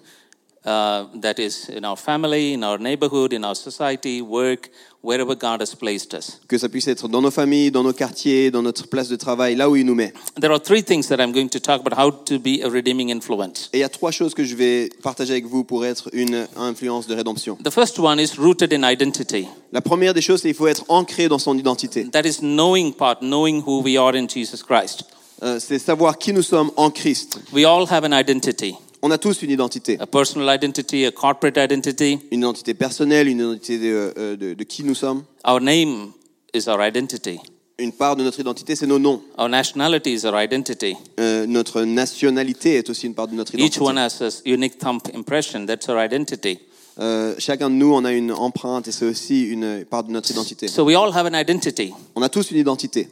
Uh, 0.66 1.06
that 1.20 1.40
is 1.40 1.70
in 1.70 1.84
our 1.84 1.98
family, 1.98 2.54
in 2.54 2.64
our 2.64 2.80
neighborhood, 2.80 3.34
in 3.34 3.44
our 3.44 3.56
society, 3.56 4.22
work, 4.22 4.70
wherever 5.04 5.36
God 5.36 5.62
has 5.62 5.76
placed 5.76 6.14
us. 6.14 6.40
Que 6.48 6.58
ça 6.58 6.70
puisse 6.70 6.88
être 6.88 7.08
dans 7.08 7.22
nos 7.22 7.32
familles, 7.32 7.72
dans 7.72 7.84
nos 7.84 7.94
quartiers, 7.94 8.50
dans 8.50 8.62
notre 8.62 8.88
place 8.88 9.10
de 9.10 9.16
travail, 9.16 9.56
là 9.56 9.70
où 9.70 9.76
il 9.76 9.86
nous 9.86 9.96
met. 9.96 10.14
There 10.40 10.52
are 10.52 10.62
three 10.62 10.84
things 10.84 11.08
that 11.10 11.18
I'm 11.20 11.32
going 11.32 11.50
to 11.50 11.60
talk 11.60 11.82
about 11.82 11.98
how 11.98 12.12
to 12.12 12.40
be 12.40 12.64
a 12.64 12.70
redeeming 12.70 13.12
influence. 13.12 13.70
Et 13.74 13.78
il 13.78 13.82
y 13.82 13.84
a 13.84 13.90
trois 13.90 14.12
choses 14.12 14.34
que 14.34 14.44
je 14.44 14.56
vais 14.56 14.90
partager 15.04 15.34
avec 15.34 15.46
vous 15.46 15.64
pour 15.64 15.86
être 15.86 16.10
une 16.14 16.48
influence 16.56 17.08
de 17.08 17.16
rédemption. 17.16 17.58
The 17.64 17.72
first 17.72 18.00
one 18.00 18.20
is 18.20 18.38
rooted 18.38 18.74
in 18.74 18.90
identity. 18.90 19.48
La 19.72 19.82
première 19.82 20.14
des 20.14 20.22
choses, 20.22 20.42
c'est 20.42 20.50
qu'il 20.50 20.58
faut 20.58 20.68
être 20.68 20.86
ancré 20.88 21.28
dans 21.28 21.40
son 21.40 21.58
identité. 21.58 22.06
That 22.10 22.26
is 22.26 22.40
knowing 22.42 22.94
part, 22.94 23.18
knowing 23.22 23.64
who 23.66 23.82
we 23.82 23.98
are 23.98 24.16
in 24.16 24.28
Jesus 24.28 24.64
Christ. 24.64 25.04
Euh, 25.42 25.60
c'est 25.60 25.80
savoir 25.80 26.18
qui 26.18 26.32
nous 26.32 26.44
sommes 26.44 26.72
en 26.78 26.90
Christ. 26.90 27.40
We 27.52 27.66
all 27.66 27.86
have 27.90 28.06
an 28.06 28.18
identity 28.18 28.76
On 29.06 29.12
a 29.12 29.18
tous 29.18 29.42
une 29.42 29.52
identité. 29.52 29.98
a 30.00 30.08
personal 30.08 30.48
identity, 30.56 31.06
a 31.06 31.12
corporate 31.12 31.58
identity. 31.58 32.20
Une 32.32 32.40
identité 32.40 32.74
personnelle, 32.74 33.28
une 33.28 33.40
identité 33.40 33.78
de, 33.78 34.14
euh, 34.18 34.38
de- 34.38 34.54
de 34.54 34.64
qui 34.64 34.82
nous 34.86 34.96
sommes. 34.96 35.24
Our 35.46 35.60
name 35.60 36.14
is 36.54 36.70
our 36.70 36.82
identity. 36.82 37.38
Une 37.80 37.92
part 37.92 38.16
de 38.16 38.24
notre 38.24 38.40
identité, 38.40 38.78
c'est 38.78 38.88
nos 38.88 39.00
noms. 39.00 39.22
Our 39.38 39.50
nationality 39.50 40.14
is 40.14 40.26
our 40.26 40.40
identity. 40.42 40.96
Euh, 41.20 41.46
notre 41.48 41.82
nationalité 41.84 42.76
est 42.76 42.90
aussi 42.90 43.08
une 43.08 43.14
part 43.14 43.28
de 43.28 43.36
notre 43.36 43.54
Each 43.60 43.78
one 43.82 43.98
identité. 43.98 44.24
has 44.26 44.42
a 44.46 44.50
unique 44.50 44.78
thumb 44.78 45.00
impression. 45.14 45.66
That's 45.66 45.90
our 45.90 46.00
identity. 46.02 46.60
Euh, 47.00 47.36
chacun 47.40 47.70
de 47.72 47.76
nous, 47.76 47.92
on 47.94 48.06
a 48.06 48.14
une 48.14 48.32
empreinte 48.32 48.88
et 48.88 48.94
c'est 48.94 49.06
aussi 49.06 49.50
une 49.50 49.84
part 49.84 50.06
de 50.06 50.12
notre 50.12 50.32
identité. 50.32 50.70
So 50.70 50.86
we 50.86 50.96
all 50.96 51.12
have 51.14 51.26
an 51.26 51.34
identity. 51.38 51.92
On 52.16 52.22
a 52.22 52.30
tous 52.30 52.52
une 52.52 52.58
identité. 52.60 53.10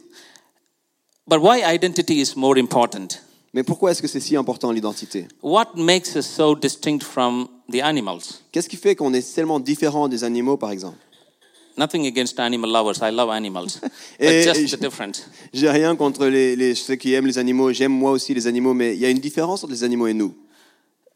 But 1.28 1.40
why 1.42 1.62
identity 1.66 2.20
is 2.22 2.34
more 2.36 2.56
important? 2.58 3.20
Mais 3.54 3.62
pourquoi 3.62 3.90
est-ce 3.90 4.00
que 4.00 4.08
c'est 4.08 4.20
si 4.20 4.34
important 4.36 4.72
l'identité? 4.72 5.26
What 5.42 5.72
makes 5.76 6.14
us 6.16 6.26
so 6.26 6.54
distinct 6.54 7.02
from 7.04 7.48
the 7.70 7.80
animals? 7.82 8.40
Qu'est-ce 8.50 8.68
qui 8.68 8.76
fait 8.76 8.96
qu'on 8.96 9.12
est 9.12 9.34
tellement 9.34 9.60
différent 9.60 10.08
des 10.08 10.24
animaux, 10.24 10.56
par 10.56 10.70
exemple? 10.70 10.96
Nothing 11.76 12.06
against 12.06 12.38
animal 12.38 12.70
lovers. 12.70 12.98
I 13.02 13.10
love 13.14 13.30
animals. 13.30 13.78
But 13.82 13.90
Et- 14.20 14.42
just 14.44 14.60
et 14.60 14.64
the 14.64 14.68
je- 14.68 14.76
difference. 14.76 15.26
J'ai 15.52 15.70
rien 15.70 15.96
contre 15.96 16.26
les, 16.26 16.54
les- 16.56 16.74
ceux 16.74 16.96
qui 16.96 17.12
aiment 17.14 17.26
les 17.26 17.38
animaux. 17.38 17.72
J'aime 17.72 17.92
moi 17.92 18.10
aussi 18.12 18.32
les 18.34 18.46
animaux, 18.46 18.74
mais 18.74 18.94
il 18.94 19.00
y 19.00 19.04
a 19.06 19.10
une 19.10 19.18
différence 19.20 19.64
entre 19.64 19.72
les 19.72 19.84
animaux 19.84 20.06
et 20.06 20.14
nous. 20.14 20.34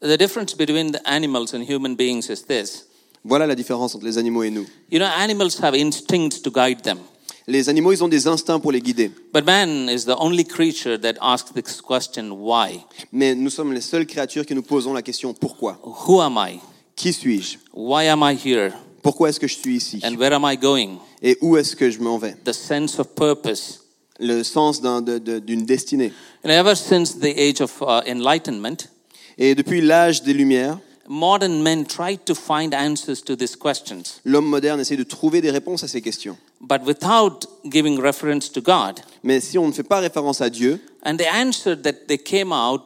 The 0.01 0.17
difference 0.17 0.55
between 0.55 0.91
the 0.91 0.99
animals 1.05 1.53
and 1.55 1.61
human 1.67 1.95
beings 1.95 2.29
is 2.29 2.43
this. 2.47 2.87
Voilà 3.23 3.47
la 3.47 3.55
différence 3.55 3.95
entre 3.95 4.05
les 4.05 4.17
animaux 4.19 4.43
et 4.43 4.51
nous. 4.51 4.65
You 4.91 4.99
know, 4.99 5.07
animals 5.17 5.59
have 5.61 5.73
instincts 5.75 6.39
to 6.43 6.51
guide 6.51 6.81
them. 6.83 6.99
Les 7.49 7.69
animaux, 7.69 7.93
ils 7.93 8.03
ont 8.03 8.09
des 8.09 8.27
instincts 8.27 8.59
pour 8.59 8.73
les 8.73 8.81
guider. 8.81 9.09
But 9.33 9.45
man 9.45 9.87
is 9.89 10.03
the 10.03 10.15
only 10.19 10.43
creature 10.43 10.99
that 10.99 11.13
asks 11.21 11.53
this 11.53 11.81
question, 11.81 12.31
why? 12.31 12.81
Mais 13.13 13.35
nous 13.35 13.49
sommes 13.49 13.71
les 13.71 13.79
seules 13.79 14.05
créatures 14.05 14.45
qui 14.45 14.53
nous 14.53 14.63
posons 14.63 14.93
la 14.93 15.01
question 15.01 15.33
pourquoi? 15.33 15.79
Who 16.07 16.19
am 16.19 16.37
I? 16.37 16.59
Qui 16.97 17.13
suis-je? 17.13 17.57
Why 17.73 18.07
am 18.09 18.21
I 18.21 18.35
here? 18.35 18.71
Pourquoi 19.01 19.29
est-ce 19.29 19.39
que 19.39 19.47
je 19.47 19.55
suis 19.55 19.77
ici? 19.77 20.01
And 20.03 20.15
where 20.17 20.33
am 20.33 20.43
I 20.45 20.57
going? 20.57 20.97
Et 21.21 21.37
où 21.39 21.55
est-ce 21.55 21.73
que 21.75 21.89
je 21.89 21.99
m'en 21.99 22.17
vais? 22.17 22.35
The 22.43 22.51
sense 22.51 22.99
of 22.99 23.07
purpose. 23.15 23.79
Le 24.19 24.43
sens 24.43 24.81
de- 24.81 25.39
d'une 25.39 25.65
destinée. 25.65 26.11
And 26.43 26.49
ever 26.49 26.75
since 26.75 27.17
the 27.17 27.33
age 27.37 27.61
of 27.61 27.71
uh, 27.81 28.01
enlightenment, 28.05 28.89
Et 29.37 29.55
depuis 29.55 29.79
l'âge 29.79 30.21
des 30.23 30.33
Lumières, 30.33 30.79
modern 31.07 31.61
men 31.61 31.85
try 31.85 32.17
to 32.25 32.35
find 32.35 32.73
answers 32.73 33.23
to 33.23 33.37
these 33.37 33.55
questions, 33.55 34.19
l'homme 34.25 34.47
moderne 34.47 34.81
essaie 34.81 34.97
de 34.97 35.03
trouver 35.03 35.39
des 35.39 35.51
réponses 35.51 35.83
à 35.83 35.87
ces 35.87 36.01
questions. 36.01 36.35
But 36.61 36.81
without 36.85 37.45
giving 37.65 37.99
reference 37.99 38.49
to 38.51 38.61
God. 38.61 38.99
Mais 39.23 39.39
si 39.39 39.57
on 39.57 39.67
ne 39.67 39.73
fait 39.73 39.83
pas 39.83 39.99
référence 39.99 40.41
à 40.41 40.49
Dieu, 40.49 40.79
And 41.03 41.17
the 41.17 41.27
answer 41.27 41.75
that 41.75 42.07
they 42.07 42.17
came 42.17 42.51
out 42.51 42.81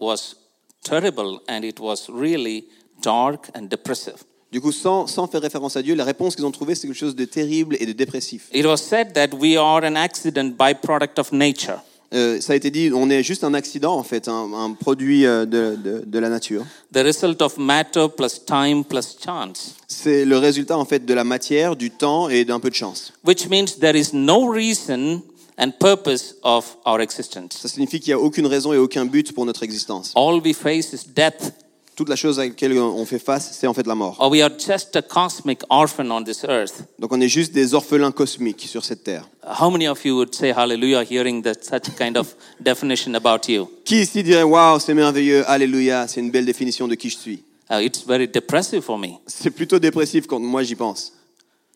was 0.00 0.36
terrible 0.82 1.40
and 1.48 1.62
it 1.62 1.80
was 1.80 2.08
really 2.08 2.66
dark 3.02 3.50
and 3.54 3.68
depressive. 3.68 4.24
du 4.52 4.60
coup, 4.60 4.70
sans, 4.72 5.06
sans 5.08 5.26
faire 5.26 5.40
référence 5.40 5.76
à 5.76 5.82
Dieu, 5.82 5.94
la 5.96 6.04
réponse 6.04 6.36
qu'ils 6.36 6.46
ont 6.46 6.52
trouvée, 6.52 6.74
c'est 6.76 6.86
quelque 6.86 6.96
chose 6.96 7.16
de 7.16 7.24
terrible 7.24 7.76
et 7.80 7.86
de 7.86 7.92
dépressif. 7.92 8.48
It 8.52 8.64
was 8.64 8.76
said 8.76 9.12
that 9.14 9.36
we 9.36 9.56
are 9.56 9.84
an 9.84 9.96
accident 9.96 10.56
byproduct 10.56 11.18
of 11.18 11.32
nature. 11.32 11.80
Euh, 12.14 12.40
ça 12.40 12.52
a 12.52 12.56
été 12.56 12.70
dit, 12.70 12.90
on 12.94 13.10
est 13.10 13.22
juste 13.24 13.42
un 13.42 13.54
accident, 13.54 13.94
en 13.96 14.04
fait, 14.04 14.28
un, 14.28 14.52
un 14.54 14.72
produit 14.72 15.26
euh, 15.26 15.44
de, 15.46 15.76
de- 15.76 16.04
de 16.06 16.18
la 16.20 16.28
nature. 16.28 16.64
The 16.92 16.98
result 16.98 17.42
of 17.42 17.58
matter 17.58 18.06
plus 18.16 18.40
time 18.46 18.84
plus 18.84 19.16
chance, 19.22 19.74
C'est 19.88 20.24
le 20.24 20.38
résultat, 20.38 20.78
en 20.78 20.84
fait, 20.84 21.04
de 21.04 21.12
la 21.14 21.24
matière, 21.24 21.74
du 21.74 21.90
temps 21.90 22.28
et 22.28 22.44
d'un 22.44 22.60
peu 22.60 22.70
de 22.70 22.74
chance. 22.76 23.12
which 23.24 23.48
means 23.48 23.66
there 23.80 23.96
is 23.98 24.10
no 24.12 24.48
reason 24.48 25.22
and 25.58 25.72
purpose 25.80 26.36
of 26.44 26.76
our 26.86 27.00
existence. 27.00 27.58
Ça 27.60 27.68
signifie 27.68 27.98
qu'il 28.00 28.14
n'y 28.14 28.20
a 28.20 28.24
aucune 28.24 28.46
raison 28.46 28.72
et 28.72 28.78
aucun 28.78 29.04
but 29.06 29.32
pour 29.32 29.44
notre 29.44 29.62
existence. 29.64 30.12
All 30.14 30.40
we 30.44 30.54
face 30.54 30.92
is 30.92 31.06
death, 31.14 31.52
Toute 31.96 32.08
la 32.08 32.16
chose 32.16 32.40
à 32.40 32.44
laquelle 32.44 32.76
on 32.76 33.04
fait 33.06 33.20
face, 33.20 33.56
c'est 33.58 33.68
en 33.68 33.74
fait 33.74 33.86
la 33.86 33.94
mort. 33.94 34.16
or 34.18 34.28
we 34.30 34.42
are 34.42 34.50
just 34.58 34.96
a 34.96 35.02
cosmic 35.02 35.60
orphan 35.70 36.10
on 36.10 36.24
this 36.24 36.42
earth. 36.48 36.82
Donc 36.98 37.12
on 37.12 37.20
est 37.20 37.28
juste 37.28 37.52
des 37.52 37.72
orphelins 37.72 38.10
cosmiques 38.10 38.62
sur 38.68 38.84
cette 38.84 39.04
terre. 39.04 39.28
How 39.60 39.70
many 39.70 39.86
of 39.86 40.04
you 40.04 40.16
would 40.16 40.34
say 40.34 40.50
hallelujah 40.52 41.04
hearing 41.04 41.42
that 41.42 41.62
such 41.62 41.94
kind 41.96 42.16
of 42.16 42.34
definition 42.60 43.14
about 43.14 43.48
you? 43.48 43.68
Qui 43.84 44.00
ici 44.00 44.22
dirait 44.24 44.42
Waouh, 44.42 44.80
c'est 44.80 44.94
merveilleux, 44.94 45.48
Alléluia, 45.48 46.08
c'est 46.08 46.20
une 46.20 46.30
belle 46.32 46.46
définition 46.46 46.88
de 46.88 46.96
qui 46.96 47.10
je 47.10 47.16
suis? 47.16 47.42
Uh, 47.70 47.80
it's 47.80 48.04
very 48.04 48.26
depressive 48.26 48.82
for 48.82 48.98
me. 48.98 49.18
C'est 49.26 49.50
plutôt 49.50 49.78
dépressif 49.78 50.26
quand 50.26 50.40
moi 50.40 50.62
j'y 50.64 50.74
pense. 50.74 51.12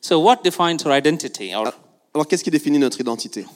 So, 0.00 0.18
what 0.20 0.38
defines 0.42 0.84
our 0.84 0.92
identity? 0.96 1.54
Or 1.54 1.72
Alors 2.14 2.26
qu'est-ce 2.26 2.42
qui 2.42 2.50
définit 2.50 2.78
notre 2.78 3.00
identité? 3.00 3.46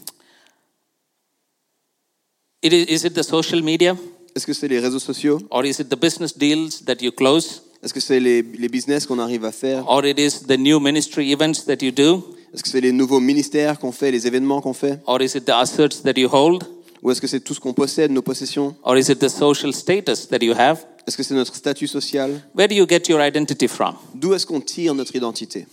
it 2.63 2.73
is, 2.73 2.85
is 2.89 3.05
it 3.05 3.15
the 3.15 3.23
social 3.25 3.61
media, 3.63 3.97
Est-ce 4.35 4.47
que 4.47 4.53
c'est 4.53 4.69
les 4.69 4.79
réseaux 4.79 4.99
sociaux? 4.99 5.39
Or 5.51 5.65
is 5.65 5.81
it 5.81 5.89
the 5.89 5.99
business 5.99 6.37
deals 6.37 6.85
that 6.87 6.97
you 7.03 7.13
close, 7.13 7.63
Est-ce 7.83 7.93
que 7.93 8.01
c'est 8.01 8.21
les, 8.21 8.43
les 8.43 8.69
business 8.69 9.07
qu'on 9.07 9.19
arrive 9.19 9.45
à 9.45 9.53
faire? 9.53 9.85
Or 9.89 10.05
it 10.07 10.19
is 10.19 10.47
the 10.47 10.57
new 10.59 10.79
ministry 10.81 11.33
events 11.33 11.65
that 11.67 11.79
you 11.83 11.91
do, 11.91 12.25
Est-ce 12.55 12.63
que 12.63 12.69
c'est 12.69 12.81
les 12.81 12.93
nouveaux 12.93 13.21
ministères 13.21 13.79
qu'on 13.79 13.93
fait, 13.93 14.11
les 14.11 14.27
événements 14.27 14.61
qu'on 14.61 14.73
fait? 14.75 15.01
Or 15.07 15.21
is 15.21 15.37
it 15.37 15.45
the 15.45 15.51
assets 15.51 16.03
that 16.05 16.15
you 16.17 16.29
hold, 16.33 16.65
Ou 17.03 17.11
est-ce 17.11 17.21
que 17.21 17.27
c'est 17.27 17.41
tout 17.41 17.53
ce 17.55 17.61
qu'on 17.61 17.73
possède, 17.75 18.13
nos 18.13 18.23
possessions? 18.23 18.77
Or 18.85 18.97
is 18.97 19.11
it 19.11 19.19
the 19.19 19.29
social 19.29 19.73
status 19.75 20.29
that 20.29 20.39
you 20.41 20.55
have? 20.57 20.79
Est-ce 21.07 21.17
que 21.17 21.23
c'est 21.25 21.35
notre 21.35 21.55
statut 21.57 21.89
social? 21.89 22.41
Where 22.55 22.69
do 22.69 22.75
you 22.77 22.87
get 22.89 23.09
your 23.09 23.21
identity 23.21 23.67
from? 23.67 23.97
D'où 24.15 24.33
est-ce 24.35 24.47
qu'on 24.47 24.61
tire 24.61 24.95
notre 24.95 25.17
identité? 25.17 25.67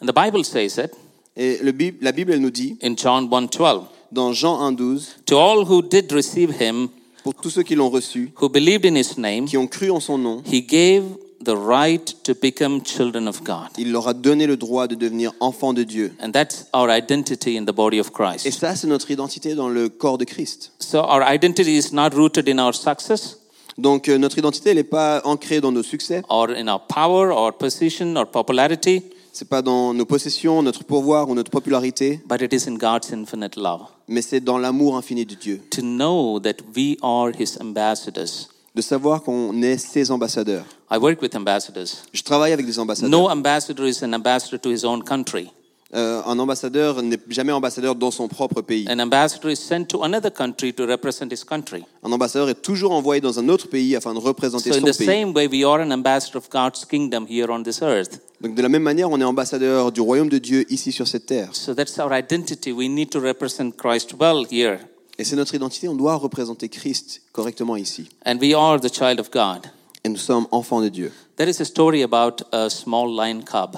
And 0.00 0.06
the 0.06 0.14
Bible 0.14 0.44
says 0.44 0.78
it 0.82 0.92
Et 1.36 1.58
le 1.62 1.72
la 2.00 2.12
Bible, 2.12 2.32
elle 2.32 2.40
nous 2.40 2.50
dit, 2.50 2.78
in 2.82 2.94
John 2.96 3.28
1:12. 3.28 3.82
dans 4.10 4.32
Jean 4.32 4.72
1,12, 4.72 5.02
To 5.26 5.38
all 5.38 5.64
who 5.68 5.82
did 5.82 6.10
receive 6.12 6.50
him, 6.60 6.88
pour 7.22 7.34
tous 7.34 7.50
ceux 7.50 7.62
qui 7.62 7.74
l'ont 7.74 7.90
reçu, 7.90 8.32
who 8.40 8.48
believed 8.48 8.84
in 8.84 8.96
his 8.96 9.18
name, 9.18 9.46
qui 9.46 9.56
ont 9.56 9.66
cru 9.66 9.90
en 9.90 10.00
son 10.00 10.18
nom, 10.18 10.42
he 10.50 10.62
gave 10.62 11.04
the 11.44 11.54
right 11.56 12.16
to 12.22 12.34
become 12.34 12.82
children 12.84 13.26
of 13.26 13.42
God. 13.42 13.68
il 13.78 13.92
leur 13.92 14.08
a 14.08 14.14
donné 14.14 14.46
le 14.46 14.56
droit 14.56 14.86
de 14.86 14.94
devenir 14.94 15.32
enfants 15.40 15.72
de 15.72 15.82
Dieu. 15.82 16.12
And 16.22 16.32
that's 16.32 16.66
our 16.74 16.90
identity 16.90 17.56
in 17.56 17.64
the 17.64 17.74
body 17.74 17.98
of 17.98 18.08
Et 18.08 18.12
Christ. 18.12 18.50
ça, 18.58 18.74
c'est 18.76 18.86
notre 18.86 19.10
identité 19.10 19.54
dans 19.54 19.68
le 19.68 19.88
corps 19.88 20.18
de 20.18 20.24
Christ. 20.24 20.72
So 20.78 20.98
our 20.98 21.22
identity 21.22 21.76
is 21.76 21.92
not 21.92 22.10
rooted 22.14 22.48
in 22.48 22.58
our 22.58 22.74
success 22.74 23.38
Donc 23.78 24.08
euh, 24.08 24.18
notre 24.18 24.38
identité, 24.38 24.74
n'est 24.74 24.84
pas 24.84 25.22
ancrée 25.24 25.60
dans 25.60 25.72
nos 25.72 25.82
succès, 25.82 26.22
or 26.28 26.50
in 26.50 26.68
our 26.68 26.80
power 26.86 27.32
or 27.32 27.52
position 27.56 28.14
or 28.16 28.26
popularity, 28.26 29.02
c'est 29.32 29.48
pas 29.48 29.62
dans 29.62 29.94
nos 29.94 30.04
possessions, 30.04 30.62
notre 30.62 30.84
pouvoir 30.84 31.28
ou 31.28 31.34
notre 31.34 31.50
popularité, 31.50 32.20
but 32.28 32.40
it 32.42 32.52
is 32.52 32.68
in 32.68 32.74
God's 32.74 33.12
infinite 33.12 33.56
love. 33.56 33.82
mais 34.08 34.22
c'est 34.22 34.40
dans 34.40 34.58
l'amour 34.58 34.96
infini 34.96 35.24
de 35.24 35.34
Dieu. 35.34 35.60
To 35.70 35.82
know 35.82 36.40
that 36.40 36.56
we 36.76 36.96
are 37.02 37.30
his 37.38 37.56
ambassadors. 37.60 38.48
De 38.74 38.82
savoir 38.82 39.22
qu'on 39.22 39.62
est 39.62 39.78
ses 39.78 40.10
ambassadeurs. 40.10 40.64
I 40.90 40.96
work 40.98 41.20
with 41.22 41.34
ambassadors. 41.36 42.04
Je 42.12 42.22
travaille 42.22 42.52
avec 42.52 42.66
des 42.66 42.78
ambassadeurs. 42.78 43.10
No 43.10 43.28
ambassador 43.28 43.86
is 43.86 44.02
an 44.02 44.12
ambassador 44.14 44.58
to 44.60 44.70
his 44.70 44.84
own 44.84 45.02
country. 45.02 45.50
Euh, 45.92 46.22
un 46.24 46.38
ambassadeur 46.38 47.02
n'est 47.02 47.18
jamais 47.28 47.50
ambassadeur 47.50 47.96
dans 47.96 48.12
son 48.12 48.28
propre 48.28 48.60
pays. 48.62 48.86
An 48.88 49.00
ambassador 49.00 49.50
is 49.50 49.56
sent 49.56 49.86
to 49.86 50.04
another 50.04 50.30
country 50.32 50.72
to 50.72 50.86
represent 50.86 51.26
his 51.32 51.42
country. 51.44 51.84
Un 52.04 52.12
ambassadeur 52.12 52.48
est 52.48 52.62
toujours 52.62 52.92
envoyé 52.92 53.20
dans 53.20 53.40
un 53.40 53.48
autre 53.48 53.68
pays 53.68 53.96
afin 53.96 54.14
de 54.14 54.20
représenter 54.20 54.70
So, 54.70 54.76
in 54.76 54.80
son 54.80 54.86
the 54.86 54.96
pays. 54.96 55.06
same 55.06 55.32
way, 55.34 55.48
we 55.48 55.64
are 55.64 55.80
an 55.80 55.90
ambassador 55.90 56.38
of 56.38 56.48
God's 56.48 56.84
kingdom 56.84 57.26
here 57.28 57.50
on 57.50 57.64
this 57.64 57.82
earth. 57.82 58.20
Donc 58.40 58.54
de 58.54 58.62
la 58.62 58.68
même 58.68 58.84
manière, 58.84 59.10
on 59.10 59.20
est 59.20 59.24
ambassadeur 59.24 59.90
du 59.90 60.00
royaume 60.00 60.28
de 60.28 60.38
Dieu 60.38 60.64
ici 60.72 60.92
sur 60.92 61.08
cette 61.08 61.26
terre. 61.26 61.48
So, 61.52 61.74
that's 61.74 61.98
our 61.98 62.12
identity. 62.12 62.70
We 62.70 62.88
need 62.88 63.10
to 63.10 63.18
represent 63.18 63.72
Christ 63.76 64.14
well 64.20 64.46
here. 64.48 64.78
Et 65.18 65.24
c'est 65.24 65.34
notre 65.36 65.54
identité, 65.56 65.88
on 65.88 65.96
doit 65.96 66.14
représenter 66.14 66.68
Christ 66.68 67.20
correctement 67.32 67.74
ici. 67.76 68.08
And 68.24 68.36
we 68.40 68.54
are 68.54 68.78
the 68.80 68.94
child 68.94 69.18
of 69.18 69.30
God. 69.32 69.66
Et 70.04 70.08
nous 70.08 70.16
sommes 70.16 70.46
enfants 70.52 70.80
de 70.82 70.88
Dieu. 70.88 71.12
There 71.36 71.50
is 71.50 71.60
a 71.60 71.64
story 71.64 72.04
about 72.04 72.42
a 72.52 72.70
small 72.70 73.12
lion 73.12 73.40
cub. 73.42 73.76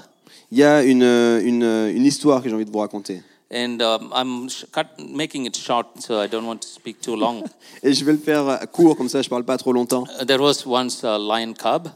Il 0.54 0.58
y 0.58 0.64
a 0.64 0.82
une, 0.82 1.02
une, 1.02 1.62
une 1.62 2.04
histoire 2.04 2.42
que 2.42 2.48
j'ai 2.50 2.54
envie 2.54 2.66
de 2.66 2.70
vous 2.70 2.80
raconter. 2.80 3.22
And 3.50 3.80
um, 3.80 4.12
I'm 4.14 4.48
cut, 4.70 4.84
making 4.98 5.46
it 5.46 5.56
short, 5.56 5.86
so 5.98 6.20
I 6.22 6.26
don't 6.28 6.44
want 6.46 6.58
to 6.60 6.68
speak 6.68 7.00
too 7.00 7.16
long. 7.16 7.42
Et 7.82 7.94
je 7.94 8.04
vais 8.04 8.12
le 8.12 8.18
faire 8.18 8.60
court, 8.70 8.94
comme 8.94 9.08
ça 9.08 9.22
je 9.22 9.30
parle 9.30 9.44
pas 9.44 9.56
trop 9.56 9.72
longtemps. 9.72 10.04
Uh, 10.20 10.26
there 10.26 10.42
was 10.42 10.66
once 10.66 11.02
a 11.04 11.16
lion 11.18 11.54
cub. 11.54 11.88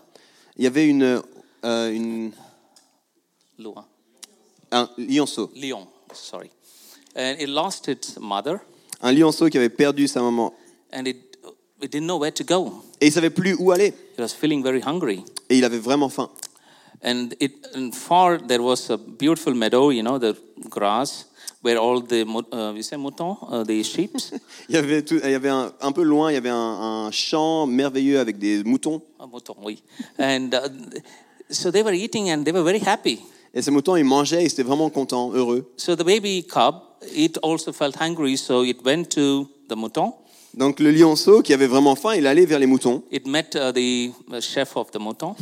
Il 0.56 0.64
y 0.64 0.66
avait 0.66 0.86
une, 0.86 1.20
euh, 1.66 1.92
une, 1.92 2.32
Lua. 3.58 3.84
un 4.72 4.88
lionceau. 4.96 5.50
Lion, 5.54 5.86
sorry. 6.14 6.50
And 7.14 7.36
it 7.38 7.50
lost 7.50 7.88
its 7.88 8.18
mother, 8.18 8.60
Un 9.02 9.12
lionceau 9.12 9.50
qui 9.50 9.58
avait 9.58 9.68
perdu 9.68 10.08
sa 10.08 10.22
maman. 10.22 10.54
and 10.94 11.04
it, 11.06 11.18
it 11.82 11.92
didn't 11.92 12.06
know 12.06 12.18
where 12.18 12.32
to 12.32 12.42
go. 12.42 12.72
Et 13.02 13.08
il 13.08 13.12
savait 13.12 13.28
plus 13.28 13.54
où 13.58 13.70
aller. 13.70 13.88
It 14.14 14.18
was 14.20 14.28
feeling 14.28 14.62
very 14.62 14.80
hungry. 14.80 15.22
Et 15.50 15.58
il 15.58 15.64
avait 15.66 15.78
vraiment 15.78 16.08
faim. 16.08 16.30
And 17.02 17.34
it 17.40 17.52
and 17.74 17.94
far 17.94 18.38
there 18.38 18.62
was 18.62 18.90
a 18.90 18.96
beautiful 18.96 19.54
meadow, 19.54 19.90
you 19.90 20.02
know, 20.02 20.18
the 20.18 20.36
grass 20.68 21.26
where 21.62 21.78
all 21.78 22.00
the 22.00 22.22
uh, 22.52 22.72
you 22.74 22.82
say 22.82 22.96
mouton, 22.96 23.36
uh, 23.50 23.64
the 23.64 23.82
sheep. 23.82 24.12
Il 24.68 24.74
y 24.74 24.78
avait, 24.78 25.02
tout- 25.02 25.20
il 25.22 25.30
y 25.30 25.34
avait 25.34 25.48
un, 25.48 25.72
un 25.80 25.92
peu 25.92 26.02
loin, 26.02 26.30
il 26.30 26.34
y 26.34 26.36
avait 26.36 26.48
un, 26.50 27.06
un 27.06 27.10
champ 27.10 27.66
merveilleux 27.66 28.18
avec 28.20 28.38
des 28.38 28.62
moutons. 28.64 29.02
Ah, 29.18 29.26
mouton, 29.26 29.54
oui. 29.62 29.82
And 30.18 30.50
uh, 30.54 30.68
so 31.50 31.70
they 31.70 31.82
were 31.82 31.92
eating 31.94 32.30
and 32.30 32.44
they 32.44 32.52
were 32.52 32.62
very 32.64 32.80
happy. 32.80 33.20
Et 33.54 33.62
ces 33.62 33.70
moutons, 33.70 33.96
ils 33.96 34.04
mangeaient, 34.04 34.42
ils 34.44 34.52
étaient 34.52 34.62
vraiment 34.62 34.90
contents, 34.90 35.32
heureux. 35.32 35.64
So 35.76 35.94
the 35.96 36.04
baby 36.04 36.42
cub, 36.44 36.74
it 37.14 37.38
also 37.42 37.72
felt 37.72 37.96
hungry, 38.00 38.36
so 38.36 38.62
it 38.64 38.84
went 38.84 39.04
to 39.10 39.48
the 39.68 39.74
mouton. 39.76 40.12
Donc 40.56 40.80
le 40.80 40.90
lionceau, 40.90 41.42
qui 41.42 41.52
avait 41.52 41.66
vraiment 41.66 41.96
faim, 41.96 42.14
il 42.14 42.26
allait 42.26 42.46
vers 42.46 42.58
les 42.58 42.66
moutons. 42.66 43.02
It 43.12 43.26
met 43.26 43.50
uh, 43.54 43.72
the 43.72 44.12
uh, 44.32 44.40
chef 44.40 44.76
of 44.76 44.90
the 44.90 44.98
mouton. 44.98 45.34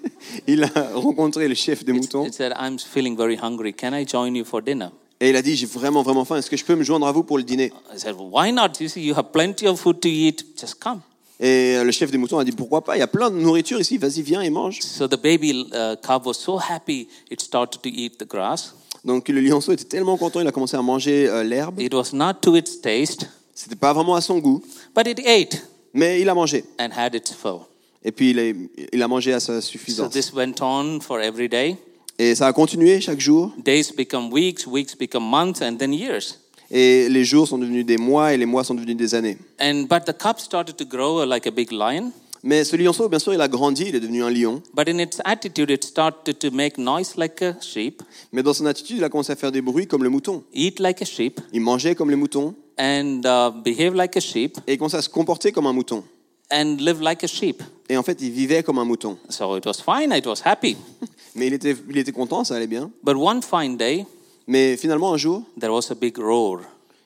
Il 0.46 0.64
a 0.64 0.92
rencontré 0.94 1.46
le 1.48 1.54
chef 1.54 1.84
des 1.84 1.92
moutons. 1.92 2.24
It 2.24 2.32
said, 2.32 2.52
"I'm 2.58 2.78
feeling 2.78 3.16
very 3.16 3.36
hungry. 3.36 3.74
Can 3.74 3.92
I 3.92 4.06
join 4.06 4.34
you 4.34 4.44
for 4.44 4.62
dinner?" 4.62 4.88
Et 5.20 5.30
il 5.30 5.36
a 5.36 5.42
dit, 5.42 5.54
j'ai 5.54 5.66
vraiment, 5.66 6.02
vraiment 6.02 6.24
faim. 6.24 6.36
Est-ce 6.36 6.50
que 6.50 6.56
je 6.56 6.64
peux 6.64 6.74
me 6.74 6.82
joindre 6.82 7.06
à 7.06 7.12
vous 7.12 7.22
pour 7.22 7.38
le 7.38 7.44
dîner? 7.44 7.72
I 7.94 7.98
said, 7.98 8.14
"Why 8.18 8.52
not? 8.52 8.80
You 8.80 8.88
see, 8.88 9.02
you 9.02 9.14
have 9.14 9.30
plenty 9.32 9.68
of 9.68 9.78
food 9.78 10.00
to 10.00 10.08
eat. 10.08 10.44
Just 10.58 10.76
come." 10.80 11.00
Et 11.38 11.82
le 11.82 11.90
chef 11.90 12.10
des 12.12 12.18
moutons 12.18 12.38
a 12.38 12.44
dit, 12.44 12.52
pourquoi 12.52 12.84
pas? 12.84 12.96
Il 12.96 13.00
y 13.00 13.02
a 13.02 13.08
plein 13.08 13.28
de 13.28 13.36
nourriture 13.36 13.80
ici. 13.80 13.98
Vas-y, 13.98 14.22
viens 14.22 14.42
et 14.42 14.50
mange. 14.50 14.80
So 14.80 15.08
the 15.08 15.20
baby 15.20 15.66
uh, 15.72 15.96
cub 16.00 16.24
was 16.24 16.34
so 16.34 16.56
happy, 16.56 17.08
it 17.30 17.40
started 17.40 17.82
to 17.82 17.88
eat 17.88 18.16
the 18.18 18.26
grass. 18.26 18.74
Donc 19.04 19.28
le 19.28 19.40
lionceau 19.40 19.72
était 19.72 19.84
tellement 19.84 20.16
content, 20.16 20.40
il 20.40 20.46
a 20.46 20.52
commencé 20.52 20.76
à 20.76 20.82
manger 20.82 21.28
euh, 21.28 21.42
l'herbe. 21.42 21.80
It 21.80 21.92
was 21.92 22.12
not 22.12 22.34
to 22.42 22.56
its 22.56 22.80
taste, 22.80 23.26
C'était 23.54 23.76
pas 23.76 23.92
vraiment 23.92 24.14
à 24.14 24.20
son 24.20 24.38
goût, 24.38 24.62
but 24.96 25.06
it 25.06 25.20
ate 25.26 25.62
mais 25.94 26.20
il 26.20 26.28
a 26.28 26.34
mangé. 26.34 26.64
and 26.78 26.88
had 26.96 27.14
its 27.14 27.32
fill. 27.34 27.60
Et 28.04 28.10
puis 28.12 28.30
il 28.30 28.38
a, 28.38 28.52
il 28.92 29.02
a 29.02 29.08
mangé 29.08 29.32
à 29.32 29.40
sa 29.40 29.60
So 29.60 29.68
suffisance. 29.68 30.12
this 30.12 30.32
went 30.32 30.60
on 30.60 31.00
for 31.00 31.20
every 31.20 31.48
day. 31.48 31.76
Et 32.18 32.34
ça 32.34 32.46
a 32.46 32.52
continué 32.52 33.00
chaque 33.00 33.20
jour. 33.20 33.52
Days 33.58 33.92
become 33.96 34.32
weeks, 34.32 34.66
weeks 34.66 34.96
become 34.96 35.24
months, 35.24 35.60
and 35.62 35.76
then 35.76 35.92
years. 35.92 36.38
Et 36.70 37.08
les 37.10 37.24
jours 37.24 37.46
sont 37.46 37.58
devenus 37.58 37.84
des 37.84 37.98
mois 37.98 38.32
et 38.32 38.38
les 38.38 38.46
mois 38.46 38.64
sont 38.64 38.74
devenus 38.74 38.96
des 38.96 39.14
années. 39.14 39.36
And 39.60 39.86
but 39.88 40.04
the 40.06 40.16
cub 40.16 40.38
started 40.38 40.76
to 40.76 40.84
grow 40.86 41.24
like 41.24 41.46
a 41.46 41.50
big 41.50 41.70
lion. 41.70 42.10
Mais 42.44 42.64
ce 42.64 42.74
lionceau, 42.74 43.08
bien 43.08 43.20
sûr, 43.20 43.32
il 43.34 43.40
a 43.40 43.46
grandi, 43.46 43.84
il 43.88 43.94
est 43.94 44.00
devenu 44.00 44.24
un 44.24 44.30
lion. 44.30 44.62
But 44.74 44.88
in 44.88 44.98
its 44.98 45.20
attitude, 45.24 45.70
it 45.70 45.84
started 45.84 46.38
to 46.40 46.50
make 46.50 46.76
noise 46.76 47.14
like 47.16 47.40
a 47.42 47.56
sheep, 47.60 48.02
Mais 48.32 48.42
dans 48.42 48.52
son 48.52 48.66
attitude, 48.66 48.96
il 48.96 49.04
a 49.04 49.08
commencé 49.08 49.30
à 49.30 49.36
faire 49.36 49.52
des 49.52 49.60
bruits 49.62 49.86
comme 49.86 50.02
le 50.02 50.08
mouton. 50.10 50.42
eat 50.52 50.80
like 50.80 51.00
a 51.02 51.04
sheep, 51.04 51.40
Il 51.52 51.60
mangeait 51.60 51.94
comme 51.94 52.10
les 52.10 52.16
moutons 52.16 52.54
and 52.82 53.20
uh, 53.24 53.50
behave 53.62 53.94
like 53.94 54.16
a 54.16 54.20
sheep, 54.20 54.58
et 54.66 54.72
il 54.74 54.78
commençait 54.78 54.96
à 54.96 55.02
se 55.02 55.08
comporter 55.08 55.52
comme 55.52 55.66
un 55.66 55.72
mouton. 55.72 56.02
and 56.50 56.76
live 56.80 57.00
like 57.00 57.22
a 57.24 57.26
sheep. 57.28 57.62
Et 57.88 57.96
en 57.96 58.02
fait, 58.02 58.18
il 58.20 58.30
vivait 58.30 58.62
comme 58.62 58.78
un 58.78 58.84
mouton. 58.84 59.16
So 59.28 59.56
it 59.56 59.64
was 59.64 59.74
fine. 59.84 60.12
It 60.12 60.26
was 60.26 60.42
happy. 60.44 60.76
Mais 61.34 61.46
il 61.46 61.54
était, 61.54 61.74
il 61.88 61.96
était 61.98 62.12
content, 62.12 62.44
ça 62.44 62.56
allait 62.56 62.66
bien. 62.66 62.90
But 63.02 63.16
one 63.16 63.40
fine 63.42 63.76
day, 63.76 64.04
Mais 64.46 64.76
finalement, 64.76 65.12
un 65.14 65.16
jour, 65.16 65.42
there 65.58 65.72
was 65.72 65.90
a 65.90 65.94
big 65.94 66.18
roar. 66.18 66.60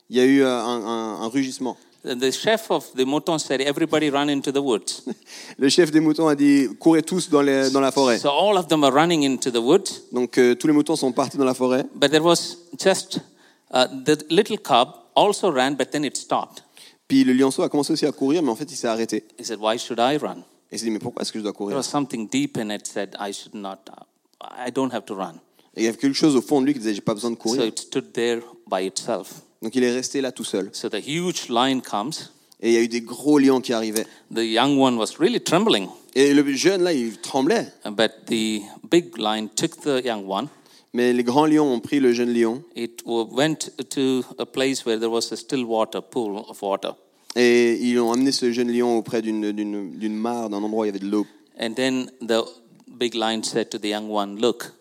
il 0.09 0.17
y 0.17 0.21
a 0.21 0.25
eu 0.25 0.43
euh, 0.43 0.49
un, 0.49 0.85
un- 0.85 1.23
un 1.23 1.29
rugissement. 1.29 1.77
The 2.05 2.31
chef 2.31 2.71
of 2.71 2.93
the 2.97 3.05
mouton 3.05 3.37
said, 3.39 3.61
"Everybody 3.61 4.11
run 4.11 4.29
into 4.29 4.53
the 4.53 4.59
woods." 4.63 5.03
Le 5.59 5.69
chef 5.69 5.91
des 5.91 5.99
moutons 6.01 6.29
a 6.29 6.35
dit 6.37 6.69
courez 6.79 7.03
tous 7.03 7.29
dans, 7.29 7.43
les- 7.43 7.71
dans 7.71 7.81
la 7.81 7.91
forêt. 7.93 8.19
So 8.19 8.29
all 8.31 8.57
of 8.57 8.69
them 8.69 8.85
are 8.85 8.93
running 8.93 9.23
into 9.25 9.51
the 9.51 9.57
woods. 9.63 10.03
Donc 10.13 10.39
euh, 10.39 10.55
tous 10.55 10.67
les 10.69 10.73
moutons 10.73 10.95
sont 10.97 11.11
partis 11.13 11.37
dans 11.37 11.45
la 11.45 11.55
forêt. 11.55 11.85
But 11.97 12.11
there 12.11 12.23
was 12.23 12.57
just 12.79 13.19
uh, 13.73 13.87
the 14.05 14.25
little 14.31 14.57
cub 14.59 14.89
also 15.17 15.51
ran, 15.51 15.73
but 15.73 15.91
then 15.91 16.05
it 16.05 16.17
stopped. 16.17 16.63
Puis 17.09 17.25
le 17.25 17.33
lionceau 17.33 17.63
a 17.63 17.69
commencé 17.69 17.93
aussi 17.93 18.07
à 18.07 18.13
courir, 18.13 18.43
mais 18.43 18.51
en 18.51 18.57
fait, 18.57 18.71
il 18.71 18.77
s'est 18.77 18.87
arrêté. 18.89 19.25
He 19.39 19.45
said, 19.45 19.59
"Why 19.61 19.79
should 19.79 19.99
I 20.01 20.17
run?" 20.19 20.39
Et 20.71 20.75
il 20.77 20.79
s'est 20.79 20.85
dit 20.85 20.91
mais 20.91 20.99
pourquoi 20.99 21.23
est-ce 21.23 21.33
que 21.33 21.39
je 21.39 21.43
dois 21.45 21.53
There 21.53 21.59
courir 21.59 21.77
was 21.77 21.83
something 21.85 22.29
deep 22.29 22.57
in 22.59 22.71
it 22.71 22.87
said, 22.87 23.17
"I 23.21 23.33
should 23.33 23.55
not. 23.55 23.79
I 24.43 24.71
don't 24.73 24.93
have 24.93 25.05
to 25.07 25.15
run." 25.15 25.35
Et 25.77 25.81
il 25.81 25.85
y 25.85 25.89
avait 25.89 25.97
quelque 25.97 26.15
chose 26.17 26.35
au 26.37 26.41
fond 26.43 26.61
de 26.61 26.67
lui 26.67 26.73
qui 26.73 26.79
disait 26.81 26.95
j'ai 26.95 27.01
pas 27.01 27.15
besoin 27.15 27.31
de 27.31 27.37
So 27.37 27.43
courir. 27.43 27.65
it 27.67 27.79
stood 27.79 28.13
there 28.13 28.41
by 28.71 28.87
itself. 28.87 29.43
Donc 29.63 29.75
il 29.75 29.83
est 29.85 29.93
resté 29.93 30.21
là 30.21 30.33
tout 30.33 30.45
seul. 30.45 30.71
So 30.73 30.89
the 30.89 31.01
huge 31.07 31.49
lion 31.49 31.81
comes. 31.81 32.13
Et 32.61 32.71
il 32.71 32.75
y 32.75 32.77
a 32.79 32.81
eu 32.81 32.89
des 32.89 33.03
gros 33.03 33.39
lions 33.39 33.61
qui 33.61 33.73
arrivaient. 33.75 34.07
The 34.35 34.39
young 34.39 34.79
one 34.79 34.97
was 34.97 35.19
really 35.19 35.41
trembling, 35.41 35.89
Et 36.15 36.33
le 36.33 36.43
jeune 36.55 36.83
là, 36.83 36.93
il 36.95 37.19
tremblait. 37.19 37.71
but 37.85 38.11
the 38.27 38.63
big 38.91 39.17
lion 39.19 39.49
took 39.55 39.79
the 39.83 40.03
young 40.05 40.27
one. 40.27 40.49
Mais 40.95 41.13
les 41.13 41.25
grands 41.25 41.47
lions 41.47 41.73
ont 41.73 41.81
pris 41.81 42.01
le 42.01 42.13
jeune 42.13 42.33
lion 42.33 42.63
It 42.75 43.03
w- 43.05 43.29
went 43.33 43.71
to 43.91 44.23
a 44.39 44.47
place 44.47 44.85
where 44.87 44.99
there 44.99 45.11
was 45.11 45.33
a 45.33 45.37
still 45.37 45.65
water 45.65 46.01
pool 46.01 46.39
of 46.49 46.61
water. 46.63 46.95
et 47.35 47.75
ils 47.81 47.99
ont 48.01 48.13
amené 48.13 48.33
ce 48.33 48.51
jeune 48.53 48.71
lion 48.73 48.97
auprès 48.97 49.21
d'une 49.21 49.53
d'une- 49.53 49.91
d'une 49.99 50.15
mare, 50.17 50.49
d'un 50.49 50.63
endroit 50.63 50.83
où 50.83 50.85
il 50.85 50.89
y 50.89 50.91
avait 50.91 50.99
de 50.99 51.07
l'eau. 51.11 51.27
And 51.61 51.75
then 51.75 52.11
the 52.27 52.43
big 52.89 53.15
lion 53.15 53.43
said 53.43 53.69
to 53.71 53.79
the 53.79 53.87
young 53.89 54.11
one, 54.11 54.41
Look. 54.41 54.73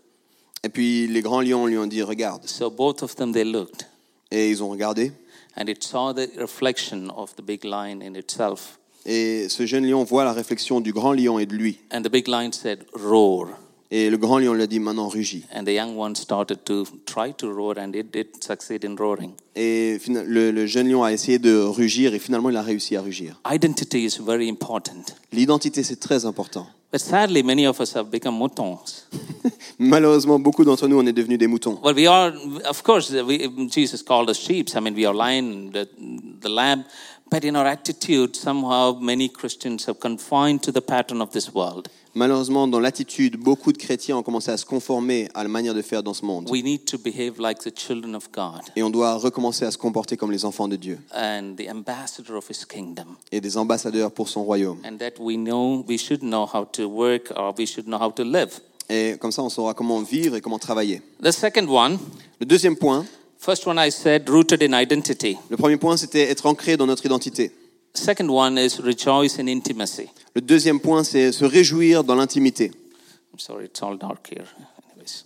Et 0.64 0.70
puis 0.70 1.08
les 1.08 1.22
grands 1.22 1.42
lions 1.42 1.66
lui 1.66 1.78
ont 1.78 1.88
dit 1.88 2.02
regarde. 2.02 2.48
So 2.48 2.70
both 2.70 3.04
of 3.04 3.16
them, 3.16 3.34
they 3.34 3.44
looked. 3.44 3.88
Et 4.32 4.50
ils 4.50 4.64
ont 4.64 4.70
regardé. 4.70 5.12
And 5.58 5.68
it 5.68 5.84
saw 5.84 6.14
the 6.14 6.30
reflection 6.38 7.10
of 7.16 7.36
the 7.36 7.42
big 7.42 7.64
lion 7.64 8.00
in 8.02 8.16
itself. 8.16 8.80
Et 9.06 9.48
ce 9.50 9.66
jeune 9.66 9.86
lion 9.86 10.04
voit 10.04 10.24
la 10.24 10.34
réflexion 10.34 10.82
du 10.82 10.92
grand 10.94 11.14
lion 11.14 11.40
et 11.40 11.46
de 11.46 11.54
lui. 11.54 11.78
And 11.94 12.02
the 12.02 12.10
big 12.10 12.28
lion 12.28 12.52
said, 12.52 12.86
Roar. 12.94 13.50
Et 13.98 14.10
le 14.10 14.18
grand 14.18 14.40
lion 14.40 14.54
lui 14.54 14.62
a 14.62 14.68
dit 14.68 14.82
maintenant 14.82 15.08
rugis. 15.08 15.46
And 15.56 15.64
the 15.64 15.70
young 15.70 15.96
one 15.96 16.16
started 16.18 16.66
to 16.66 16.86
try 17.06 17.32
to 17.38 17.50
roar, 17.50 17.80
and 17.80 17.96
it 17.96 18.12
did 18.12 18.44
succeed 18.44 18.84
in 18.84 18.98
roaring. 18.98 19.32
Et 19.56 19.98
le, 20.10 20.52
le 20.52 20.66
jeune 20.66 20.90
lion 20.90 21.02
a 21.06 21.14
essayé 21.14 21.40
de 21.40 21.62
rugir 21.62 22.14
et 22.14 22.20
finalement 22.20 22.50
il 22.50 22.58
a 22.58 22.62
réussi 22.62 22.98
à 22.98 23.02
rugir. 23.02 23.40
Identity 23.50 24.04
is 24.04 24.20
very 24.22 24.50
important. 24.50 25.06
L'identité 25.32 25.82
c'est 25.82 25.96
très 25.96 26.26
important. 26.26 26.68
But 26.92 27.00
sadly, 27.00 27.42
many 27.42 27.66
of 27.66 27.80
us 27.80 27.96
have 27.96 28.10
become 28.10 28.36
moutons. 28.36 28.80
Malheureusement, 29.80 30.40
beaucoup 30.40 30.66
d'entre 30.66 30.90
nous 30.90 31.00
on 31.00 31.06
est 31.06 31.14
devenus 31.14 31.38
des 31.38 31.48
moutons. 31.48 31.80
Well, 31.82 31.96
we 31.96 32.06
are, 32.06 32.34
of 32.70 32.84
course, 32.84 33.12
we, 33.12 33.50
Jesus 33.70 34.04
called 34.04 34.30
us 34.30 34.38
sheep. 34.38 34.68
I 34.76 34.82
mean, 34.82 34.94
we 34.94 35.06
are 35.06 35.14
lion, 35.14 35.72
the, 35.72 35.88
the 36.42 36.50
lamb. 36.50 36.84
But 37.32 37.44
in 37.44 37.56
our 37.56 37.66
attitude, 37.66 38.36
somehow 38.36 38.98
many 39.02 39.30
Christians 39.30 39.86
have 39.88 40.00
confined 40.00 40.62
to 40.64 40.72
the 40.72 40.82
pattern 40.82 41.22
of 41.22 41.32
this 41.32 41.54
world. 41.54 41.88
Malheureusement, 42.14 42.68
dans 42.70 42.80
l'attitude, 42.80 43.36
beaucoup 43.36 43.74
de 43.74 43.78
chrétiens 43.78 44.16
ont 44.16 44.24
commencé 44.24 44.50
à 44.50 44.56
se 44.56 44.66
conformer 44.66 45.28
à 45.34 45.44
la 45.44 45.50
manière 45.50 45.74
de 45.74 45.82
faire 45.82 46.02
dans 46.02 46.14
ce 46.14 46.24
monde. 46.24 46.50
We 46.50 46.64
need 46.64 46.86
to 46.86 46.98
behave 46.98 47.40
like 47.40 47.60
the 47.60 47.78
children 47.78 48.16
of 48.16 48.30
God 48.32 48.62
Et 48.78 48.84
on 48.84 48.90
doit 48.90 49.16
recommencer 49.16 49.66
à 49.66 49.72
se 49.72 49.78
comporter 49.78 50.16
comme 50.16 50.32
les 50.32 50.46
enfants 50.46 50.70
de 50.70 50.78
Dieu 50.78 50.98
and 51.14 51.56
the 51.58 51.70
ambassador 51.70 52.38
of 52.38 52.50
his 52.50 52.64
kingdom. 52.66 53.18
et 53.34 53.42
des 53.42 53.58
ambassadeurs 53.58 54.12
pour 54.12 54.30
son 54.30 54.44
royaume. 54.46 54.78
And 54.86 54.98
that 55.00 55.20
we 55.20 55.36
know, 55.36 55.84
we 55.90 55.98
should 55.98 56.22
know 56.22 56.46
how 56.46 56.64
to 56.72 56.88
work 56.88 57.34
or 57.36 57.54
we 57.58 57.66
should 57.68 57.88
know 57.88 58.00
how 58.00 58.12
to 58.12 58.24
live. 58.24 58.62
Et 58.88 59.18
comme 59.20 59.32
ça, 59.34 59.42
on 59.44 59.50
saura 59.50 59.74
comment 59.74 60.00
vivre 60.02 60.38
et 60.38 60.42
comment 60.42 60.60
travailler. 60.60 61.02
The 61.22 61.32
second 61.32 61.68
one, 61.68 61.98
Le 62.40 62.46
deuxième 62.46 62.78
point, 62.78 63.04
first 63.46 63.68
one 63.68 63.78
I 63.78 63.92
said, 63.92 64.28
rooted 64.28 64.64
in 64.64 64.74
identity. 64.74 65.38
le 65.50 65.58
premier 65.58 65.78
point, 65.78 65.98
c'était 65.98 66.30
être 66.32 66.48
ancré 66.48 66.78
dans 66.78 66.88
notre 66.88 67.06
identité. 67.06 67.52
Second 67.94 68.30
one 68.30 68.58
is 68.58 68.80
rejoice 68.82 69.40
in 69.40 69.48
intimacy. 69.48 70.10
Le 70.34 70.42
deuxième 70.42 70.80
point, 70.80 71.04
c'est 71.04 71.32
se 71.32 71.46
réjouir 71.46 72.04
dans 72.04 72.16
l'intimité. 72.16 72.72
I'm 73.32 73.40
sorry, 73.40 73.66
it's 73.66 73.82
all 73.82 73.98
dark 73.98 74.28
here. 74.32 74.48
Anyways. 74.92 75.26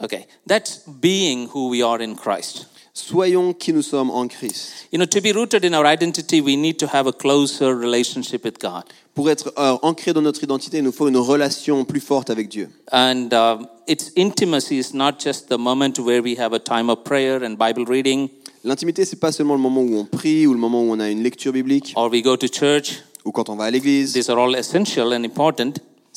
Okay, 0.00 0.26
that's 0.46 0.82
being 1.00 1.48
who 1.48 1.70
we 1.70 1.82
are 1.82 2.00
in 2.00 2.14
Christ. 2.14 2.66
Soyons 3.00 3.54
qui 3.54 3.72
nous 3.72 3.82
sommes 3.82 4.10
en 4.10 4.26
Christ. 4.26 4.88
You 4.92 4.98
know, 4.98 5.06
to 5.06 5.20
be 5.20 5.32
rooted 5.32 5.64
in 5.64 5.72
our 5.72 5.86
identity, 5.86 6.40
we 6.40 6.56
need 6.56 6.78
to 6.78 6.86
have 6.92 7.06
a 7.06 7.12
closer 7.12 7.72
relationship 7.74 8.44
with 8.44 8.58
God. 8.60 8.82
Pour 9.14 9.30
être 9.30 9.52
euh, 9.56 9.76
ancré 9.82 10.12
dans 10.12 10.20
notre 10.20 10.42
identité, 10.42 10.78
il 10.78 10.84
nous 10.84 10.92
faut 10.92 11.06
une 11.06 11.16
relation 11.16 11.84
plus 11.84 12.00
forte 12.00 12.28
avec 12.28 12.48
Dieu. 12.48 12.68
And 12.92 13.28
uh, 13.32 13.64
its 13.86 14.10
intimacy 14.16 14.78
is 14.78 14.94
not 14.94 15.20
just 15.22 15.48
the 15.48 15.58
moment 15.58 16.00
where 16.00 16.20
we 16.22 16.36
have 16.38 16.52
a 16.52 16.58
time 16.58 16.90
of 16.90 17.04
prayer 17.04 17.44
and 17.44 17.56
Bible 17.56 17.84
reading, 17.86 18.30
L'intimité, 18.64 19.04
c'est 19.04 19.20
pas 19.20 19.30
seulement 19.30 19.54
le 19.54 19.60
moment 19.60 19.80
où 19.80 19.96
on 19.96 20.04
prie 20.04 20.48
ou 20.48 20.52
le 20.52 20.58
moment 20.58 20.82
où 20.82 20.90
on 20.90 20.98
a 20.98 21.08
une 21.08 21.22
lecture 21.22 21.52
biblique 21.52 21.92
or 21.94 22.10
we 22.10 22.20
go 22.20 22.36
to 22.36 22.48
church. 22.48 23.00
ou 23.24 23.30
quand 23.30 23.48
on 23.48 23.54
va 23.54 23.66
à 23.66 23.70
l'église. 23.70 24.12
These 24.12 24.28
are 24.28 24.38
all 24.38 24.56
essential 24.56 25.12
and 25.14 25.22
important. 25.24 25.74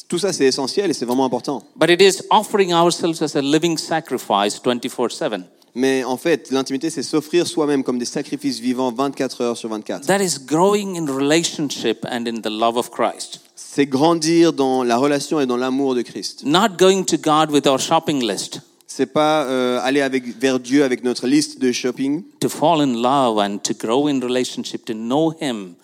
Tout 0.07 0.17
ça, 0.17 0.33
c'est 0.33 0.45
essentiel 0.45 0.89
et 0.89 0.93
c'est 0.93 1.05
vraiment 1.05 1.25
important. 1.25 1.61
But 1.75 1.91
it 1.91 2.01
is 2.01 2.23
offering 2.31 2.73
ourselves 2.73 3.21
as 3.21 3.35
a 3.35 3.41
living 3.41 3.77
sacrifice 3.77 4.59
24 4.59 5.11
7. 5.11 5.41
Mais 5.73 6.03
en 6.03 6.17
fait, 6.17 6.51
l'intimité, 6.51 6.89
c'est 6.89 7.03
s'offrir 7.03 7.47
soi-même 7.47 7.83
comme 7.83 7.97
des 7.97 8.05
sacrifices 8.05 8.59
vivants 8.59 8.91
24 8.91 9.41
heures 9.41 9.57
sur 9.57 9.69
24. 9.69 10.05
That 10.07 10.21
is 10.21 10.37
growing 10.45 10.97
in 10.97 11.05
relationship 11.05 12.05
and 12.05 12.25
in 12.27 12.41
the 12.41 12.49
love 12.49 12.77
of 12.77 12.89
Christ. 12.91 13.41
C'est 13.55 13.85
grandir 13.85 14.51
dans 14.51 14.83
la 14.83 14.97
relation 14.97 15.39
et 15.39 15.45
dans 15.45 15.57
l'amour 15.57 15.95
de 15.95 16.01
Christ. 16.01 16.43
Not 16.43 16.77
going 16.77 17.05
to 17.05 17.17
God 17.17 17.51
with 17.51 17.65
our 17.67 17.79
shopping 17.79 18.21
list. 18.21 18.61
C'est 18.85 19.05
pas 19.05 19.45
euh, 19.45 19.79
aller 19.81 20.01
avec, 20.01 20.37
vers 20.37 20.59
Dieu 20.59 20.83
avec 20.83 21.05
notre 21.05 21.25
liste 21.25 21.61
de 21.61 21.71
shopping, 21.71 22.23
To 22.41 22.49
fall 22.49 22.81
in 22.81 23.01
love 23.01 23.37
and 23.37 23.59
to 23.59 23.73
grow 23.73 24.09
in 24.09 24.19
relationship, 24.19 24.83
to 24.85 24.93
know 24.93 25.33
Him, 25.39 25.75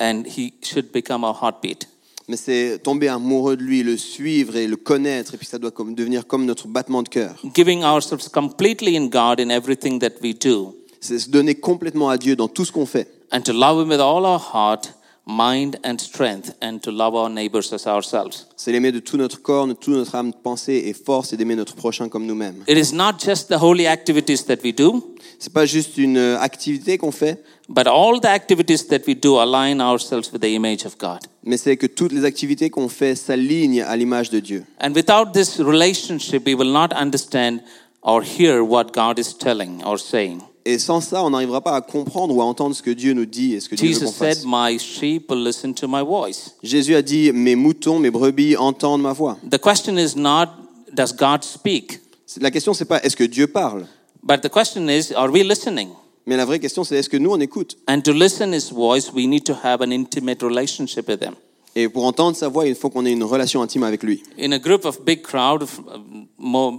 and 0.00 0.24
He 0.26 0.54
should 0.64 0.90
become 0.90 1.22
our 1.22 1.36
heartbeat. 1.40 1.86
Mais 2.28 2.36
c'est 2.36 2.78
tomber 2.82 3.08
amoureux 3.08 3.56
de 3.56 3.62
lui, 3.62 3.82
le 3.82 3.96
suivre 3.96 4.56
et 4.56 4.66
le 4.66 4.76
connaître, 4.76 5.34
et 5.34 5.36
puis 5.38 5.46
ça 5.46 5.58
doit 5.58 5.70
comme, 5.70 5.94
devenir 5.94 6.26
comme 6.26 6.44
notre 6.44 6.68
battement 6.68 7.02
de 7.02 7.08
cœur. 7.08 7.42
Giving 7.54 7.82
ourselves 7.82 8.28
completely 8.28 8.96
in 8.96 9.06
God 9.06 9.40
in 9.40 9.48
everything 9.48 9.98
that 10.00 10.20
we 10.22 10.34
do, 10.38 10.76
C'est 11.00 11.18
se 11.18 11.30
donner 11.30 11.54
complètement 11.54 12.10
à 12.10 12.18
Dieu 12.18 12.36
dans 12.36 12.48
tout 12.48 12.64
ce 12.64 12.72
qu'on 12.72 12.86
fait, 12.86 13.08
and 13.32 13.40
to 13.40 13.52
love 13.52 13.82
Him 13.82 13.88
with 13.88 14.00
all 14.00 14.24
our 14.24 14.40
heart, 14.52 14.94
mind, 15.26 15.78
and 15.84 15.96
strength, 15.98 16.52
and 16.62 16.78
to 16.82 16.90
love 16.90 17.14
our 17.14 17.30
neighbors 17.30 17.72
as 17.72 17.86
ourselves. 17.86 18.46
C'est 18.56 18.72
l'aimer 18.72 18.92
de 18.92 18.98
tout 18.98 19.16
notre 19.16 19.40
corps, 19.40 19.66
de 19.66 19.72
toute 19.72 19.94
notre 19.94 20.14
âme, 20.14 20.32
pensée 20.34 20.84
et 20.86 20.92
force 20.92 21.32
et 21.32 21.36
d'aimer 21.36 21.56
notre 21.56 21.74
prochain 21.76 22.08
comme 22.08 22.26
nous-mêmes. 22.26 22.62
It 22.68 22.76
is 22.76 22.94
not 22.94 23.14
just 23.24 23.48
the 23.48 23.60
holy 23.60 23.86
activities 23.86 24.44
that 24.46 24.58
we 24.62 24.74
do, 24.74 25.14
C'est 25.38 25.52
pas 25.52 25.66
juste 25.66 25.96
une 25.96 26.16
euh, 26.16 26.38
activité 26.40 26.98
qu'on 26.98 27.12
fait, 27.12 27.42
but 27.68 27.86
all 27.86 28.18
the 28.18 28.28
activities 28.28 28.86
that 28.88 29.06
we 29.06 29.14
do 29.14 29.36
align 29.36 29.80
ourselves 29.80 30.32
with 30.32 30.40
the 30.40 30.54
image 30.54 30.84
of 30.84 30.96
God. 30.98 31.20
mais 31.44 31.56
c'est 31.56 31.76
que 31.76 31.86
toutes 31.86 32.12
les 32.12 32.24
activités 32.24 32.70
qu'on 32.70 32.88
fait 32.88 33.14
s'alignent 33.14 33.82
à 33.82 33.96
l'image 33.96 34.30
de 34.30 34.40
Dieu. 34.40 34.64
And 34.80 34.92
without 34.94 35.32
this 35.32 35.58
relationship, 35.60 36.46
we 36.46 36.54
will 36.54 36.72
not 36.72 36.88
understand 36.94 37.60
or 38.02 38.22
hear 38.22 38.62
what 38.62 38.92
God 38.92 39.18
is 39.18 39.34
telling 39.38 39.82
or 39.84 39.98
saying. 39.98 40.40
Et 40.64 40.78
sans 40.78 41.00
ça, 41.00 41.24
on 41.24 41.30
n'arrivera 41.30 41.62
pas 41.62 41.74
à 41.76 41.80
comprendre 41.80 42.34
ou 42.34 42.42
à 42.42 42.44
entendre 42.44 42.74
ce 42.76 42.82
que 42.82 42.90
Dieu 42.90 43.14
nous 43.14 43.24
dit 43.24 43.54
et 43.54 43.60
ce 43.60 43.70
que 43.70 43.74
Dieu 43.74 43.88
veut 43.88 43.94
qu'on 43.94 44.06
Jesus 44.06 44.18
said, 44.18 44.34
fasse. 44.36 44.44
My 44.44 44.78
sheep 44.78 45.30
will 45.30 45.42
listen 45.42 45.72
to 45.74 45.88
my 45.88 46.02
voice. 46.02 46.52
Jésus 46.62 46.94
a 46.94 47.00
dit, 47.00 47.32
mes 47.32 47.56
moutons, 47.56 47.98
mes 47.98 48.10
brebis 48.10 48.54
entendent 48.56 49.00
ma 49.00 49.14
voix. 49.14 49.38
The 49.50 49.58
question 49.58 49.96
is 49.96 50.14
not, 50.14 50.48
does 50.92 51.14
God 51.14 51.42
speak? 51.42 52.00
La 52.40 52.50
question, 52.50 52.74
c'est 52.74 52.84
pas 52.84 53.02
est-ce 53.02 53.16
que 53.16 53.24
Dieu 53.24 53.46
parle, 53.46 53.86
But 54.22 54.42
the 54.42 54.50
question 54.50 54.88
is, 54.88 55.12
are 55.14 55.30
we 55.30 55.42
listening? 55.42 55.88
Mais 56.28 56.36
la 56.36 56.44
vraie 56.44 56.60
question, 56.60 56.84
c'est 56.84 56.96
est-ce 56.96 57.08
que 57.08 57.16
nous, 57.16 57.30
on 57.30 57.40
écoute? 57.40 57.76
And 57.88 58.00
to 58.02 58.12
listen 58.12 58.52
his 58.52 58.70
voice, 58.72 59.10
we 59.12 59.26
need 59.26 59.44
to 59.44 59.54
have 59.64 59.80
an 59.82 59.90
intimate 59.90 60.42
relationship 60.42 61.08
with 61.08 61.22
him. 61.22 61.34
Et 61.74 61.88
pour 61.88 62.04
entendre 62.04 62.36
sa 62.36 62.48
voix, 62.48 62.66
il 62.66 62.74
faut 62.74 62.90
qu'on 62.90 63.04
ait 63.06 63.12
une 63.12 63.24
relation 63.24 63.62
intime 63.62 63.82
avec 63.84 64.02
lui. 64.02 64.22
In 64.38 64.52
a 64.52 64.58
group 64.58 64.84
of 64.84 65.00
big 65.04 65.22
crowd, 65.22 65.62
if, 65.62 65.78
um, 65.78 66.26
more, 66.38 66.74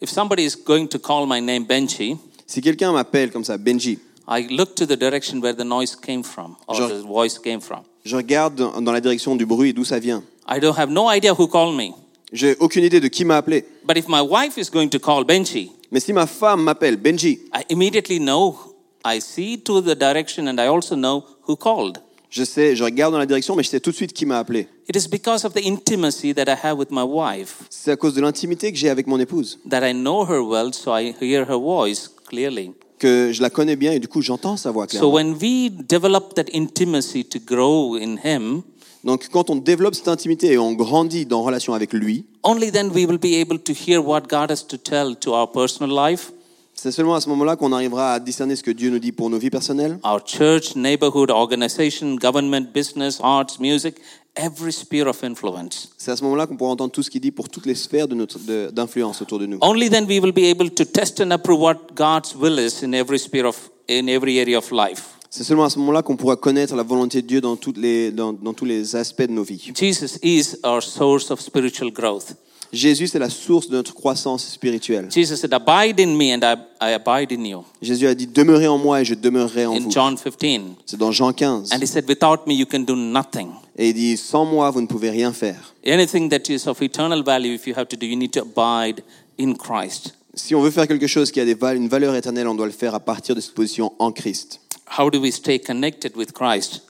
if 0.00 0.08
somebody 0.10 0.44
is 0.44 0.54
going 0.56 0.86
to 0.88 0.98
call 0.98 1.26
my 1.26 1.40
name 1.40 1.64
Benji, 1.66 2.16
Si 2.46 2.60
quelqu'un 2.62 2.92
m'appelle 2.92 3.30
comme 3.30 3.44
ça, 3.44 3.58
Benji, 3.58 3.98
I 4.28 4.46
look 4.50 4.74
to 4.76 4.86
the 4.86 4.96
direction 4.96 5.40
where 5.40 5.54
the 5.54 5.64
noise 5.64 5.94
came 5.96 6.22
from 6.22 6.56
or 6.66 6.74
Genre- 6.76 7.00
the 7.00 7.06
voice 7.06 7.38
came 7.38 7.60
from. 7.60 7.80
je 8.04 8.16
regarde 8.16 8.54
dans 8.56 8.92
la 8.92 9.00
direction 9.00 9.36
du 9.36 9.44
bruit 9.46 9.70
et 9.70 9.72
d'où 9.72 9.84
ça 9.84 9.98
vient. 9.98 10.22
I 10.48 10.60
don't 10.60 10.76
have 10.78 10.90
no 10.90 11.10
idea 11.10 11.32
who 11.34 11.46
called 11.48 11.74
me. 11.76 11.92
J'ai 12.32 12.56
aucune 12.60 12.84
idée 12.84 13.00
de 13.00 13.08
qui 13.08 13.24
m'a 13.24 13.38
appelé. 13.38 13.64
But 13.86 13.96
if 13.96 14.06
my 14.08 14.20
wife 14.20 14.56
is 14.58 14.70
going 14.70 14.88
to 14.90 14.98
call 14.98 15.24
Benji, 15.24 15.70
Mais 15.90 16.00
si 16.00 16.12
ma 16.12 16.26
femme 16.26 16.62
m'appelle 16.62 16.96
Benji, 16.96 17.40
I 17.54 17.62
immediately 17.70 18.18
know. 18.18 18.56
I 19.04 19.20
see 19.20 19.58
to 19.62 19.80
the 19.80 19.94
direction 19.94 20.48
and 20.48 20.58
I 20.60 20.66
also 20.66 20.94
know 20.96 21.24
who 21.46 21.56
called. 21.56 21.98
je 22.30 22.44
sais, 22.44 22.76
je 22.76 22.84
regarde 22.84 23.12
dans 23.12 23.18
la 23.18 23.24
direction, 23.26 23.56
mais 23.56 23.62
je 23.62 23.70
sais 23.70 23.80
tout 23.80 23.90
de 23.90 23.96
suite 23.96 24.12
qui 24.12 24.26
m'a 24.26 24.38
appelé. 24.38 24.68
It 24.88 24.96
is 24.96 25.08
because 25.08 25.44
of 25.46 25.54
the 25.54 25.64
intimacy 25.64 26.34
that 26.34 26.44
I 26.46 26.56
have 26.62 26.76
with 26.78 26.90
my 26.90 27.02
wife 27.04 27.62
C'est 27.70 27.90
à 27.92 27.96
cause 27.96 28.12
de 28.14 28.20
l'intimité 28.20 28.70
que 28.70 28.76
j'ai 28.78 28.90
avec 28.90 29.06
mon 29.06 29.18
épouse, 29.18 29.58
that 29.70 29.88
I 29.88 29.94
know 29.94 30.26
her 30.26 30.40
well, 30.42 30.72
so 30.74 30.92
I 30.94 31.14
hear 31.20 31.46
her 31.48 31.56
voice 31.58 32.10
clearly. 32.28 32.72
que 32.98 33.30
je 33.32 33.40
la 33.40 33.48
connais 33.48 33.76
bien 33.76 33.92
et 33.92 34.00
du 34.00 34.08
coup 34.08 34.20
j'entends 34.20 34.56
sa 34.58 34.72
voix 34.72 34.86
So 34.88 34.98
clairement. 34.98 35.14
when 35.14 35.36
we 35.40 35.70
develop 35.70 36.34
that 36.34 36.46
intimacy 36.52 37.24
to 37.24 37.38
grow 37.38 37.94
in 37.96 38.18
Him, 38.22 38.62
Donc 39.04 39.28
quand 39.30 39.48
on 39.50 39.56
développe 39.56 39.94
cette 39.94 40.08
intimité 40.08 40.52
et 40.52 40.58
on 40.58 40.72
grandit 40.72 41.24
dans 41.26 41.42
relation 41.42 41.72
avec 41.74 41.92
lui, 41.92 42.24
only 42.42 42.70
then 42.72 42.90
we 42.94 43.06
will 43.06 43.18
be 43.18 43.40
able 43.40 43.58
to 43.58 43.72
hear 43.72 44.00
what 44.04 44.22
God 44.28 44.50
has 44.50 44.64
to 44.66 44.76
tell 44.76 45.14
to 45.20 45.32
our 45.34 45.50
personal 45.50 45.90
life, 45.94 46.32
c'est 46.74 46.92
seulement 46.92 47.14
à 47.16 47.20
ce 47.20 47.28
moment-là 47.30 47.56
qu'on 47.56 47.72
arrivera 47.72 48.12
à 48.14 48.20
discerner 48.20 48.54
ce 48.54 48.62
que 48.62 48.70
Dieu 48.70 48.90
nous 48.90 48.98
dit 49.00 49.10
pour 49.12 49.30
nos 49.30 49.38
vies 49.38 49.50
personnelles, 49.50 49.98
our 50.04 50.20
church, 50.24 50.76
neighborhood, 50.76 51.30
organization, 51.30 52.14
government, 52.16 52.72
business, 52.72 53.18
arts, 53.22 53.58
music, 53.58 53.96
every 54.36 54.72
sphere 54.72 55.08
of 55.08 55.22
influence. 55.24 55.88
c'est 55.96 56.10
à 56.12 56.16
ce 56.16 56.22
moment-là 56.24 56.46
qu'on 56.46 56.56
pourra 56.56 56.70
entendre 56.70 56.92
tout 56.92 57.02
ce 57.02 57.10
qu'il 57.10 57.20
dit 57.20 57.32
pour 57.32 57.48
toutes 57.48 57.66
les 57.66 57.74
sphères 57.74 58.06
de 58.08 58.14
notre- 58.14 58.38
d'influence 58.70 59.20
autour 59.22 59.38
de 59.40 59.46
nous. 59.46 59.58
Only 59.60 59.90
then 59.90 60.06
we 60.08 60.20
will 60.20 60.32
be 60.32 60.44
able 60.50 60.70
to 60.70 60.84
test 60.84 61.20
and 61.20 61.30
approve 61.32 61.60
what 61.60 61.76
God's 61.96 62.34
will 62.36 62.58
is 62.58 62.84
in 62.84 62.92
every 62.94 63.18
sphere 63.18 63.46
of 63.46 63.56
in 63.88 64.08
every 64.08 64.38
area 64.38 64.58
of 64.58 64.70
life. 64.70 65.17
C'est 65.30 65.44
seulement 65.44 65.64
à 65.64 65.70
ce 65.70 65.78
moment-là 65.78 66.02
qu'on 66.02 66.16
pourra 66.16 66.36
connaître 66.36 66.74
la 66.74 66.82
volonté 66.82 67.20
de 67.20 67.26
Dieu 67.26 67.40
dans, 67.40 67.56
toutes 67.56 67.76
les, 67.76 68.10
dans, 68.10 68.32
dans 68.32 68.54
tous 68.54 68.64
les 68.64 68.96
aspects 68.96 69.22
de 69.22 69.32
nos 69.32 69.42
vies. 69.42 69.72
Jesus 69.74 70.18
is 70.22 70.56
our 70.64 70.82
source 70.82 71.30
of 71.30 71.40
spiritual 71.40 71.90
growth. 71.90 72.34
Jésus, 72.72 73.08
c'est 73.08 73.18
la 73.18 73.30
source 73.30 73.68
de 73.68 73.76
notre 73.76 73.94
croissance 73.94 74.46
spirituelle. 74.46 75.08
Jesus 75.10 75.36
said, 75.36 75.54
Abide 75.54 76.00
in 76.00 76.14
me 76.16 76.34
and 76.34 76.40
I, 76.42 76.56
I 76.82 76.92
abide 76.92 77.32
in 77.32 77.44
you. 77.44 77.64
Jésus 77.80 78.06
a 78.06 78.14
dit, 78.14 78.26
demeurez 78.26 78.68
en 78.68 78.76
moi 78.76 79.00
et 79.00 79.04
je 79.04 79.14
demeurerai 79.14 79.66
en 79.66 79.74
In 79.74 79.80
vous. 79.80 79.90
John 79.90 80.16
15. 80.16 80.62
C'est 80.84 80.98
dans 80.98 81.12
Jean 81.12 81.32
15. 81.32 81.72
And 81.72 81.78
he 81.80 81.86
said, 81.86 82.06
Without 82.06 82.46
me, 82.46 82.54
you 82.54 82.66
can 82.66 82.80
do 82.80 82.94
nothing. 82.94 83.48
Et 83.76 83.90
il 83.90 83.94
dit, 83.94 84.16
sans 84.16 84.44
moi, 84.44 84.70
vous 84.70 84.82
ne 84.82 84.86
pouvez 84.86 85.10
rien 85.10 85.32
faire. 85.32 85.74
Anything 85.86 86.28
that 86.28 86.50
is 86.50 86.68
of 86.68 86.82
eternal 86.82 87.22
value, 87.22 87.54
if 87.54 87.66
you 87.66 87.74
have 87.74 87.88
to 87.88 87.96
do, 87.96 88.06
you 88.06 88.16
need 88.16 88.32
to 88.32 88.42
abide 88.42 89.02
in 89.38 89.54
Christ. 89.54 90.14
Si 90.34 90.54
on 90.54 90.60
veut 90.60 90.70
faire 90.70 90.86
quelque 90.86 91.06
chose 91.06 91.30
qui 91.32 91.40
a 91.40 91.44
des 91.44 91.56
une 91.74 91.88
valeur 91.88 92.14
éternelle, 92.14 92.48
on 92.48 92.54
doit 92.54 92.66
le 92.66 92.72
faire 92.72 92.94
à 92.94 93.00
partir 93.00 93.34
de 93.34 93.40
cette 93.40 93.54
position 93.54 93.92
en 93.98 94.12
Christ. 94.12 94.60
How 94.90 95.10
do 95.10 95.20
we 95.20 95.30
stay 95.30 95.58
connected 95.58 96.16
with 96.16 96.32
Christ? 96.32 96.82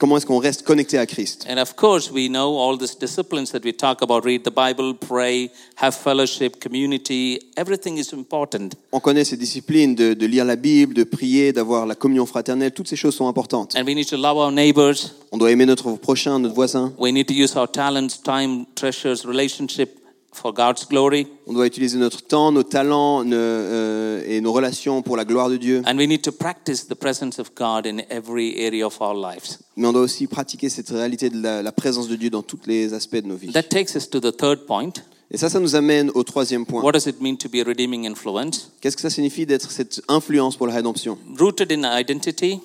Comment 0.00 0.16
est-ce 0.16 0.26
qu'on 0.26 0.40
reste 0.40 0.64
connecté 0.64 0.98
à 0.98 1.06
Christ? 1.06 1.46
And 1.48 1.58
of 1.58 1.76
course, 1.76 2.10
we 2.10 2.28
know 2.28 2.58
all 2.58 2.76
these 2.76 2.96
disciplines 2.98 3.52
that 3.52 3.62
we 3.64 3.72
talk 3.72 4.02
about 4.02 4.24
read 4.24 4.42
the 4.42 4.50
Bible, 4.50 4.92
pray, 4.92 5.50
have 5.76 5.94
fellowship, 5.94 6.60
community. 6.60 7.38
Everything 7.56 7.96
is 7.96 8.12
important. 8.12 8.70
On 8.90 8.98
connaît 8.98 9.24
ces 9.24 9.36
disciplines 9.36 9.94
de, 9.94 10.14
de 10.14 10.26
lire 10.26 10.44
la 10.44 10.56
Bible, 10.56 10.94
de 10.94 11.04
prier, 11.04 11.52
d'avoir 11.52 11.86
la 11.86 11.94
communion 11.94 12.26
fraternelle. 12.26 12.72
Toutes 12.72 12.88
ces 12.88 12.96
choses 12.96 13.14
sont 13.14 13.28
importantes. 13.28 13.76
And 13.76 13.84
we 13.86 13.94
need 13.94 14.08
to 14.08 14.16
love 14.16 14.36
our 14.36 14.50
neighbors. 14.50 15.14
On 15.30 15.38
doit 15.38 15.52
aimer 15.52 15.64
notre 15.64 15.92
prochain, 15.92 16.40
notre 16.40 16.56
voisin. 16.56 16.92
We 16.98 17.12
need 17.12 17.28
to 17.28 17.34
use 17.34 17.56
our 17.56 17.70
talents, 17.70 18.20
time, 18.20 18.66
treasures, 18.74 19.24
relationship 19.24 20.03
for 20.34 20.52
God's 20.52 20.86
glory. 20.86 21.26
On 21.46 21.52
doit 21.52 21.66
utiliser 21.66 21.96
notre 21.98 22.22
temps, 22.22 22.52
nos 22.52 22.62
talents 22.64 23.24
ne- 23.24 23.34
euh, 23.36 24.22
et 24.26 24.40
nos 24.40 24.52
relations 24.52 25.00
pour 25.02 25.16
la 25.16 25.24
gloire 25.24 25.48
de 25.48 25.56
Dieu. 25.56 25.82
And 25.86 25.96
we 25.96 26.06
need 26.06 26.22
to 26.22 26.32
practice 26.32 26.86
the 26.86 26.94
presence 26.94 27.38
of 27.38 27.50
God 27.56 27.86
in 27.86 27.98
every 28.10 28.54
area 28.66 28.86
of 28.86 29.00
our 29.00 29.14
lives. 29.14 29.58
Mais 29.76 29.86
on 29.86 29.92
doit 29.92 30.02
aussi 30.02 30.26
pratiquer 30.26 30.68
cette 30.68 30.90
réalité 30.90 31.30
de 31.30 31.40
la, 31.42 31.62
la 31.62 31.72
présence 31.72 32.08
de 32.08 32.16
Dieu 32.16 32.30
dans 32.30 32.42
tous 32.42 32.60
les 32.66 32.92
aspects 32.92 33.16
de 33.16 33.26
nos 33.28 33.36
vies. 33.36 33.52
That 33.52 33.64
takes 33.64 33.94
us 33.94 34.08
to 34.10 34.20
the 34.20 34.36
third 34.36 34.66
point. 34.66 34.92
Et 35.30 35.36
ça, 35.38 35.48
ça 35.48 35.58
nous 35.58 35.74
amène 35.74 36.10
au 36.14 36.22
troisième 36.22 36.66
point. 36.66 36.82
What 36.82 36.92
does 36.92 37.06
it 37.06 37.20
mean 37.20 37.36
to 37.36 37.48
be 37.48 37.56
a 37.56 37.64
redeeming 37.64 38.06
influence? 38.06 38.70
Qu'est-ce 38.80 38.94
que 38.96 39.02
ça 39.02 39.10
signifie 39.10 39.46
d'être 39.46 39.70
cette 39.70 40.02
influence 40.08 40.56
pour 40.56 40.66
la 40.66 40.74
rédemption? 40.74 41.18
Rooted 41.38 41.72
in 41.72 41.82
identity, 41.98 42.60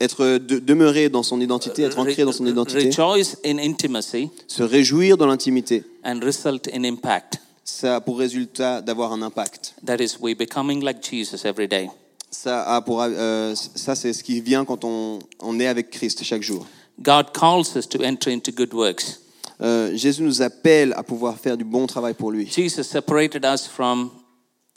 Être 0.00 0.38
de, 0.38 0.58
demeurer 0.58 1.08
dans 1.08 1.22
son 1.22 1.40
identité, 1.40 1.82
être 1.82 1.98
ancré 1.98 2.24
dans 2.24 2.32
son 2.32 2.46
identité, 2.46 2.86
rejoice 2.86 3.36
in 3.44 3.58
intimacy, 3.58 4.30
se 4.48 4.64
réjouir 4.64 5.16
dans 5.16 5.26
l'intimité, 5.26 5.84
and 6.04 6.18
result 6.22 6.68
in 6.74 6.82
impact. 6.84 7.38
ça 7.64 7.96
a 7.96 8.00
pour 8.00 8.18
résultat 8.18 8.82
d'avoir 8.82 9.12
un 9.12 9.22
impact. 9.22 9.74
That 9.86 9.98
is, 10.00 10.16
we 10.20 10.36
becoming 10.36 10.82
like 10.82 11.08
Jesus 11.08 11.46
every 11.46 11.68
day. 11.68 11.88
Ça, 12.30 12.62
a 12.64 12.80
pour, 12.80 13.02
euh, 13.02 13.54
ça 13.54 13.94
c'est 13.94 14.12
ce 14.12 14.24
qui 14.24 14.40
vient 14.40 14.64
quand 14.64 14.84
on, 14.84 15.20
on 15.38 15.60
est 15.60 15.66
avec 15.66 15.90
Christ 15.90 16.24
chaque 16.24 16.42
jour. 16.42 16.66
God 17.00 17.32
calls 17.32 17.76
us 17.76 17.88
to 17.88 18.02
enter 18.04 18.32
into 18.32 18.50
good 18.52 18.72
works. 18.74 19.20
Euh, 19.60 19.94
Jésus 19.94 20.22
nous 20.22 20.42
appelle 20.42 20.92
à 20.96 21.02
pouvoir 21.02 21.38
faire 21.38 21.56
du 21.56 21.64
bon 21.64 21.86
travail 21.86 22.14
pour 22.14 22.32
lui. 22.32 22.50
Jesus 22.50 22.84
separated 22.84 23.44
us 23.44 23.66
from 23.66 24.10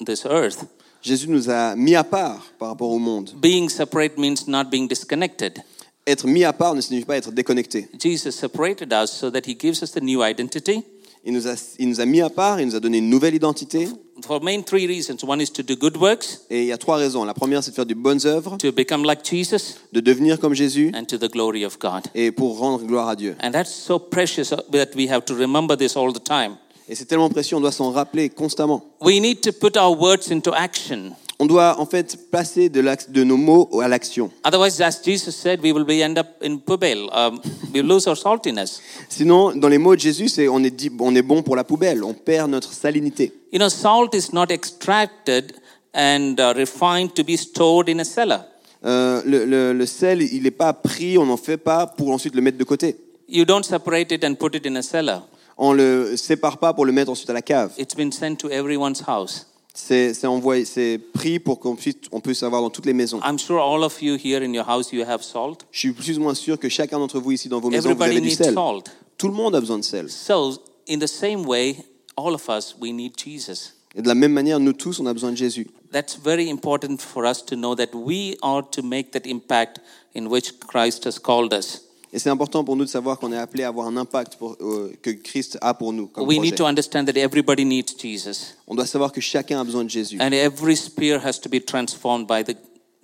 this 0.05 0.26
earth. 0.26 0.66
Jésus 1.06 1.28
nous 1.30 1.49
a 1.51 1.76
mis 1.76 1.93
à 1.95 2.03
part 2.03 2.43
par 2.58 2.70
rapport 2.70 2.89
au 2.89 2.97
monde. 2.97 3.30
Being 3.39 3.70
separate 3.70 4.18
means 4.18 4.47
not 4.47 4.66
being 4.72 4.88
disconnected. 4.88 5.60
Être 6.08 6.26
mis 6.28 6.43
à 6.43 6.51
part 6.51 6.74
ne 6.74 6.82
signifie 6.82 7.06
pas 7.06 7.18
être 7.18 7.32
déconnecté. 7.32 7.88
Jesus 8.01 8.32
separated 8.32 8.91
us 8.91 9.12
so 9.12 9.30
that 9.30 9.41
he 9.45 9.56
gives 9.60 9.84
us 9.84 9.91
the 9.91 10.01
new 10.01 10.24
identity. 10.24 10.84
Il 11.24 11.34
nous, 11.34 11.47
a, 11.47 11.56
il 11.80 11.89
nous 11.89 11.99
a 12.01 12.06
mis 12.06 12.22
à 12.22 12.30
part, 12.30 12.60
il 12.60 12.68
nous 12.68 12.76
a 12.76 12.80
donné 12.80 12.99
une 12.99 13.10
nouvelle 13.10 13.34
identité. 13.36 13.88
For 14.24 14.41
main 14.43 14.62
three 14.62 14.88
reasons. 14.88 15.24
One 15.24 15.41
is 15.41 15.51
to 15.51 15.64
do 15.64 15.76
good 15.76 15.97
works, 15.97 16.41
Et 16.49 16.62
il 16.62 16.68
y 16.68 16.72
a 16.72 16.78
trois 16.78 16.97
raisons. 16.97 17.24
La 17.26 17.34
première, 17.34 17.64
c'est 17.64 17.72
de 17.72 17.76
faire 17.76 17.86
de 17.86 17.93
bonnes 17.95 18.26
œuvres, 18.26 18.58
to 18.58 18.72
become 18.72 19.03
like 19.03 19.24
Jesus, 19.28 19.76
de 19.91 19.99
devenir 19.99 20.39
comme 20.39 20.53
Jésus, 20.53 20.91
and 20.95 21.06
to 21.06 21.18
the 21.18 21.30
glory 21.32 21.66
of 21.66 21.78
God. 21.80 22.03
et 22.16 22.32
pour 22.32 22.58
rendre 22.60 22.84
gloire 22.86 23.10
à 23.10 23.16
Dieu. 23.16 23.36
And 23.43 23.51
that's 23.51 23.72
so 23.74 23.99
precious 23.99 24.49
that 24.72 24.89
we 24.95 25.10
have 25.10 25.26
to 25.26 25.36
remember 25.36 25.76
this 25.76 25.95
all 25.97 26.12
the 26.14 26.24
time. 26.24 26.58
Et 26.88 26.96
c'est 26.96 27.06
tellement 27.06 27.30
précieux, 27.30 27.58
on 27.58 27.62
doit 27.62 27.72
s'en 27.72 27.92
rappeler 27.92 28.30
constamment. 28.30 28.84
We 29.02 29.20
need 29.20 29.42
to 29.42 29.52
put 29.52 29.76
our 29.78 29.98
words 30.00 30.32
into 30.32 30.54
action. 30.54 31.14
On 31.40 31.48
doit 31.48 31.80
en 31.80 31.86
fait 31.86 32.30
passer 32.32 32.70
de, 32.70 32.82
de 33.10 33.24
nos 33.26 33.36
mots 33.36 33.82
à 33.82 33.88
l'action. 33.90 34.32
Otherwise, 34.46 34.80
as 34.82 35.02
Jesus 35.04 35.32
said, 35.34 35.60
we 35.62 35.74
will 35.74 35.84
be 35.84 36.02
end 36.02 36.18
up 36.18 36.28
in 36.42 36.58
pubel. 36.60 37.10
Um, 37.12 37.42
we 37.74 37.82
lose 37.82 38.08
our 38.08 38.16
saltiness. 38.16 38.80
Sinon, 39.10 39.54
dans 39.56 39.68
les 39.68 39.78
mots 39.78 39.96
de 39.96 40.00
Jésus, 40.00 40.30
c'est 40.30 40.48
on 40.48 40.64
est, 40.64 40.70
dit, 40.70 40.90
on 41.00 41.14
est 41.16 41.22
bon 41.22 41.42
pour 41.44 41.56
la 41.58 41.64
poubelle, 41.66 42.04
on 42.06 42.14
perd 42.14 42.50
notre 42.52 42.72
salinité. 42.72 43.34
You 43.52 43.60
know, 43.60 43.68
salt 43.70 44.14
is 44.14 44.30
not 44.32 44.46
extracted 44.50 45.54
and 45.94 46.36
uh, 46.40 46.54
refined 46.56 47.14
to 47.16 47.24
be 47.24 47.36
stored 47.36 47.90
in 47.90 48.00
a 48.00 48.06
cellar. 48.06 48.46
Euh, 48.86 49.22
le, 49.26 49.46
le- 49.46 49.74
le 49.74 49.86
sel, 49.88 50.22
il 50.22 50.44
n'est 50.44 50.52
pas 50.52 50.72
pris, 50.72 51.18
on 51.18 51.26
n'en 51.26 51.38
fait 51.38 51.58
pas 51.58 51.88
pour 51.88 52.12
ensuite 52.12 52.36
le 52.36 52.42
mettre 52.42 52.58
de 52.58 52.64
côté. 52.64 52.96
You 53.28 53.44
don't 53.44 53.64
separate 53.64 54.12
it 54.12 54.24
and 54.24 54.36
put 54.36 54.56
it 54.56 54.66
in 54.68 54.76
a 54.76 54.82
cellar. 54.84 55.24
On 55.58 55.74
le 55.74 56.18
sépare 56.18 56.58
pas 56.58 56.74
pour 56.74 56.86
le 56.86 56.91
mettre 56.91 57.12
ensuite 57.12 57.30
à 57.30 57.34
la 57.34 57.41
cave. 57.41 57.72
It's 57.78 57.95
been 57.95 58.12
sent 58.12 58.36
to 58.38 58.49
everyone's 58.49 59.01
house. 59.08 59.47
C'est 59.74 60.14
c'est 60.14 60.28
envoyé, 60.28 60.64
c'est 60.64 60.97
pris 61.14 61.39
pour 61.39 61.60
qu'on 61.60 61.76
puisse, 61.76 61.95
on 62.12 62.22
puisse 62.22 62.43
avoir 62.43 62.62
dans 62.62 62.70
toutes 62.70 62.86
les 62.86 62.93
maisons. 62.93 63.20
I'm 63.26 63.38
sure 63.38 63.60
all 63.60 63.84
of 63.84 64.01
you 64.01 64.16
here 64.16 64.41
in 64.41 64.53
your 64.53 64.68
house, 64.68 64.91
you 64.93 65.03
have 65.03 65.22
salt. 65.22 65.66
Je 65.72 65.80
suis 65.80 65.91
plus 65.91 66.18
ou 66.18 66.22
moins 66.22 66.34
sûr 66.34 66.58
que 66.58 66.70
chacun 66.70 66.97
d'entre 66.99 67.20
vous 67.20 67.32
ici 67.32 67.49
dans 67.49 67.60
vos 67.60 67.70
maisons, 67.70 67.89
vous 67.89 67.95
Everybody 67.95 68.12
avez 68.12 68.22
du 68.22 68.28
needs 68.28 68.38
sel. 68.38 68.53
salt. 68.53 68.84
Tout 69.18 69.28
le 69.28 69.34
monde 69.34 69.56
a 69.56 69.60
besoin 69.60 69.78
de 69.78 69.84
sel. 69.84 70.10
So, 70.10 70.58
in 70.89 70.99
the 70.99 71.08
same 71.08 71.45
way, 71.45 71.76
all 72.16 72.34
of 72.34 72.47
us, 72.49 72.76
we 72.80 72.91
need 72.93 73.14
Jesus. 73.18 73.74
Et 73.95 74.01
de 74.01 74.08
la 74.08 74.16
même 74.16 74.34
manière, 74.34 74.60
nous 74.60 74.74
tous, 74.74 74.99
on 74.99 75.06
a 75.06 75.14
besoin 75.14 75.32
de 75.32 75.38
Jésus. 75.38 75.68
That's 75.91 76.18
very 76.22 76.49
important 76.49 76.97
for 76.99 77.26
us 77.26 77.45
to 77.45 77.56
know 77.56 77.76
that 77.76 77.93
we 77.93 78.36
are 78.41 78.62
to 78.72 78.82
make 78.84 79.12
that 79.12 79.26
impact 79.26 79.80
in 80.14 80.28
which 80.28 80.60
Christ 80.68 81.06
has 81.06 81.18
called 81.18 81.53
us. 81.53 81.85
Et 82.16 82.20
c'est 82.20 82.30
important 82.30 82.63
pour 82.63 82.78
nous 82.78 82.86
de 82.86 82.89
savoir 82.89 83.20
qu'on 83.20 83.34
est 83.34 83.38
appelé 83.38 83.66
à 83.66 83.68
avoir 83.68 83.88
un 83.88 83.97
impact 83.97 84.38
pour- 84.38 84.55
euh, 84.61 84.93
que 85.01 85.09
Christ 85.09 85.57
a 85.59 85.74
pour 85.74 85.91
nous. 85.91 86.07
Comme 86.07 86.26
We 86.26 86.39
need 86.39 86.55
to 86.55 86.63
understand 86.63 87.07
that 87.07 87.18
everybody 87.18 87.66
needs 87.66 87.93
Jesus. 88.01 88.55
On 88.68 88.74
doit 88.74 88.86
savoir 88.86 89.11
que 89.11 89.20
chacun 89.20 89.59
a 89.59 89.66
besoin 89.66 89.84
de 89.84 89.89
Jésus. 89.89 90.18
And 90.22 90.32
every 90.32 90.78
sphere 90.78 91.20
has 91.22 91.41
to 91.41 91.49
be 91.49 91.59
transformed 91.59 92.26
by 92.26 92.41
the 92.45 92.55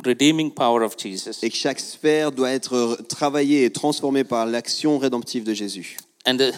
redeeming 0.06 0.50
power 0.50 0.82
of 0.82 0.96
Jesus. 0.98 1.44
Et 1.44 1.50
que 1.50 1.58
chaque 1.58 1.82
sphère 1.82 2.32
doit 2.32 2.52
être 2.52 3.00
travaillée 3.10 3.66
et 3.66 3.70
transformée 3.70 4.24
par 4.24 4.46
l'action 4.46 4.98
rédemptive 4.98 5.44
de 5.44 5.54
Jésus. 5.54 5.98
And 6.26 6.38
uh, 6.40 6.54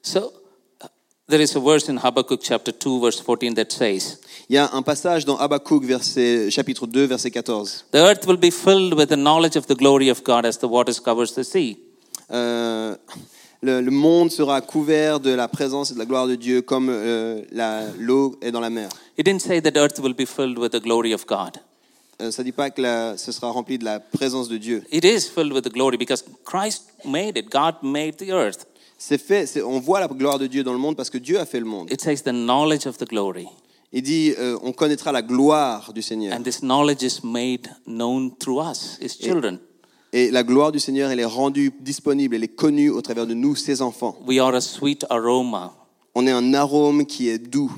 so 0.00 0.32
uh, 0.82 0.86
there 1.28 1.42
is 1.42 1.54
a 1.56 1.60
verse 1.60 1.90
in 1.90 1.98
Habakkuk 1.98 2.40
chapter 2.40 2.72
2, 2.72 3.00
verse 3.00 3.20
14 3.20 3.52
that 3.56 3.70
says, 3.70 4.18
Il 4.48 4.54
y 4.54 4.58
a 4.58 4.70
un 4.72 4.80
passage 4.80 5.26
dans 5.26 5.36
Habakkuk, 5.36 5.84
verset, 5.84 6.50
chapitre 6.50 6.86
2, 6.86 7.04
verset 7.06 7.30
14. 7.30 7.84
The 7.92 7.98
earth 7.98 8.26
will 8.26 8.38
be 8.38 8.50
filled 8.50 8.94
with 8.94 9.10
the 9.10 9.16
knowledge 9.16 9.58
of 9.58 9.66
the 9.66 9.74
glory 9.74 10.08
of 10.08 10.24
God 10.24 10.46
as 10.46 10.56
the 10.56 10.68
waters 10.68 10.98
covers 11.00 11.34
the 11.34 11.44
sea. 11.44 11.76
Euh, 12.30 12.94
le, 13.62 13.80
le 13.80 13.90
monde 13.90 14.30
sera 14.30 14.60
couvert 14.60 15.18
de 15.20 15.30
la 15.30 15.48
présence 15.48 15.90
et 15.90 15.94
de 15.94 15.98
la 15.98 16.04
gloire 16.04 16.26
de 16.26 16.34
Dieu 16.36 16.62
comme 16.62 16.88
euh, 16.90 17.42
l'eau 17.98 18.36
est 18.42 18.50
dans 18.52 18.60
la 18.60 18.70
mer. 18.70 18.88
It 19.16 19.24
didn't 19.24 19.40
say 19.40 19.60
that 19.60 19.76
earth 19.76 19.98
will 19.98 20.14
be 20.14 20.26
filled 20.26 20.58
with 20.58 20.72
the 20.72 20.80
glory 20.82 21.12
of 21.14 21.26
God. 21.26 21.58
Euh, 22.20 22.30
ça 22.30 22.42
ne 22.42 22.46
dit 22.46 22.52
pas 22.52 22.70
que 22.70 22.80
la- 22.82 23.16
ce 23.16 23.30
sera 23.32 23.50
rempli 23.50 23.78
de 23.78 23.84
la 23.84 24.00
présence 24.00 24.48
de 24.48 24.56
Dieu. 24.56 24.82
It 24.92 25.04
is 25.04 25.28
filled 25.32 25.52
with 25.52 25.62
the 25.64 25.72
glory 25.72 25.96
because 25.96 26.24
Christ 26.44 26.84
made 27.04 27.36
it. 27.36 27.50
God 27.50 27.76
made 27.82 28.16
the 28.16 28.30
earth. 28.30 28.66
C'est 28.98 29.18
fait, 29.18 29.62
on 29.62 29.78
voit 29.78 30.00
la 30.00 30.08
gloire 30.08 30.38
de 30.40 30.48
Dieu 30.48 30.64
dans 30.64 30.72
le 30.72 30.78
monde 30.78 30.96
parce 30.96 31.10
que 31.10 31.18
Dieu 31.18 31.38
a 31.38 31.46
fait 31.46 31.60
le 31.60 31.66
monde. 31.66 31.90
It 31.92 32.00
says 32.00 32.22
the 32.24 32.32
knowledge 32.32 32.86
of 32.86 32.98
the 32.98 33.08
glory. 33.08 33.46
Il 33.92 34.02
dit, 34.02 34.34
euh, 34.38 34.58
on 34.62 34.72
connaîtra 34.72 35.12
la 35.12 35.22
gloire 35.22 35.92
du 35.92 36.02
Seigneur. 36.02 36.36
And 36.36 36.42
this 36.42 36.58
knowledge 36.60 37.02
is 37.02 37.20
made 37.24 37.68
known 37.86 38.32
through 38.38 38.60
us, 38.60 38.98
his 39.00 39.16
children. 39.16 39.54
Et 39.54 39.67
la 40.12 40.42
gloire 40.42 40.72
du 40.72 40.78
Seigneur, 40.80 41.10
elle 41.10 41.20
est 41.20 41.24
rendue 41.24 41.72
disponible, 41.80 42.34
elle 42.36 42.44
est 42.44 42.54
connue 42.54 42.90
au 42.90 43.00
travers 43.02 43.26
de 43.26 43.34
nous, 43.34 43.54
ses 43.56 43.82
enfants. 43.82 44.18
We 44.26 44.38
are 44.38 44.54
a 44.54 44.60
sweet 44.60 45.04
aroma. 45.10 45.74
On 46.14 46.26
est 46.26 46.32
un 46.32 46.54
arôme 46.54 47.04
qui 47.06 47.28
est 47.28 47.38
doux. 47.38 47.70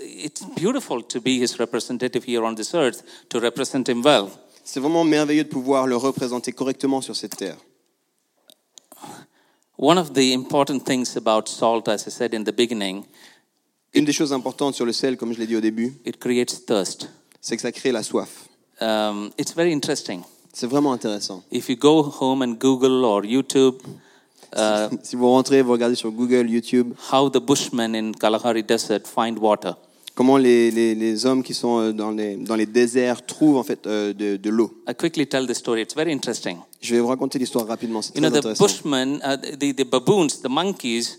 It's 0.00 0.42
beautiful 0.56 1.02
to 1.04 1.20
be 1.20 1.40
his 1.40 1.58
representative 1.58 2.24
here 2.26 2.42
on 2.42 2.54
this 2.54 2.74
earth, 2.74 3.02
to 3.30 3.38
represent 3.40 3.88
him 3.88 4.02
well. 4.04 4.28
C'est 4.64 4.80
vraiment 4.80 5.04
merveilleux 5.04 5.44
de 5.44 5.48
pouvoir 5.48 5.86
le 5.86 5.96
représenter 5.96 6.52
correctement 6.52 7.00
sur 7.00 7.16
cette 7.16 7.36
terre. 7.36 7.56
One 9.78 9.96
of 9.96 10.12
the 10.12 10.34
important 10.34 10.80
things 10.80 11.16
about 11.16 11.48
salt, 11.48 11.88
as 11.88 12.06
I 12.06 12.10
said 12.10 12.34
in 12.34 12.42
the 12.42 12.54
beginning, 12.54 13.04
Une 13.94 14.04
des 14.04 14.12
choses 14.12 14.32
importantes 14.34 14.74
sur 14.74 14.84
le 14.84 14.92
sel, 14.92 15.16
comme 15.16 15.32
je 15.32 15.38
l'ai 15.38 15.46
dit 15.46 15.56
au 15.56 15.60
début, 15.60 15.94
it 16.04 16.18
creates 16.18 16.66
thirst. 16.66 17.08
c'est 17.40 17.56
que 17.56 17.62
ça 17.62 17.72
crée 17.72 17.92
la 17.92 18.02
soif. 18.02 18.48
Um, 18.80 19.30
it's 19.38 19.54
very 19.54 19.72
interesting. 19.72 20.22
C'est 20.52 20.66
vraiment 20.66 20.92
intéressant. 20.92 21.42
If 21.52 21.68
you 21.68 21.76
go 21.76 22.02
home 22.20 22.42
and 22.42 22.54
Google 22.58 23.04
or 23.04 23.24
YouTube, 23.24 23.76
uh, 24.56 24.88
Si 25.02 25.14
vous 25.16 25.28
rentrez, 25.30 25.62
vous 25.62 25.72
regardez 25.72 25.94
sur 25.94 26.10
Google, 26.10 26.48
YouTube, 26.50 26.92
how 27.12 27.28
the 27.30 27.38
Bushmen 27.38 27.94
in 27.94 28.12
Kalahari 28.12 28.62
Desert 28.62 29.02
find 29.06 29.38
water. 29.38 29.74
comment 30.14 30.36
les, 30.36 30.70
les- 30.72 30.96
les 30.96 31.26
hommes 31.26 31.44
qui 31.44 31.54
sont 31.54 31.78
euh, 31.78 31.92
dans 31.92 32.10
les, 32.10 32.34
dans 32.36 32.56
les 32.56 32.66
déserts 32.66 33.24
trouvent 33.24 33.56
en 33.56 33.62
fait 33.62 33.86
euh, 33.86 34.12
de, 34.12 34.36
de 34.36 34.50
l'eau. 34.50 34.72
I 34.88 34.94
quickly 34.94 35.26
tell 35.28 35.46
the 35.46 35.54
story. 35.54 35.82
It's 35.82 35.94
very 35.94 36.12
interesting. 36.12 36.56
Je 36.80 36.94
vais 36.94 37.00
vous 37.00 37.06
raconter 37.06 37.38
l'histoire 37.38 37.66
rapidement, 37.68 38.02
c'est 38.02 38.16
You 38.16 38.22
très 38.22 38.30
know, 38.30 38.34
the 38.40 38.44
intéressant. 38.46 38.64
Bushmen, 38.64 39.20
uh, 39.24 39.36
the, 39.36 39.72
the 39.76 39.84
baboons, 39.88 40.40
the 40.42 40.48
monkeys 40.48 41.18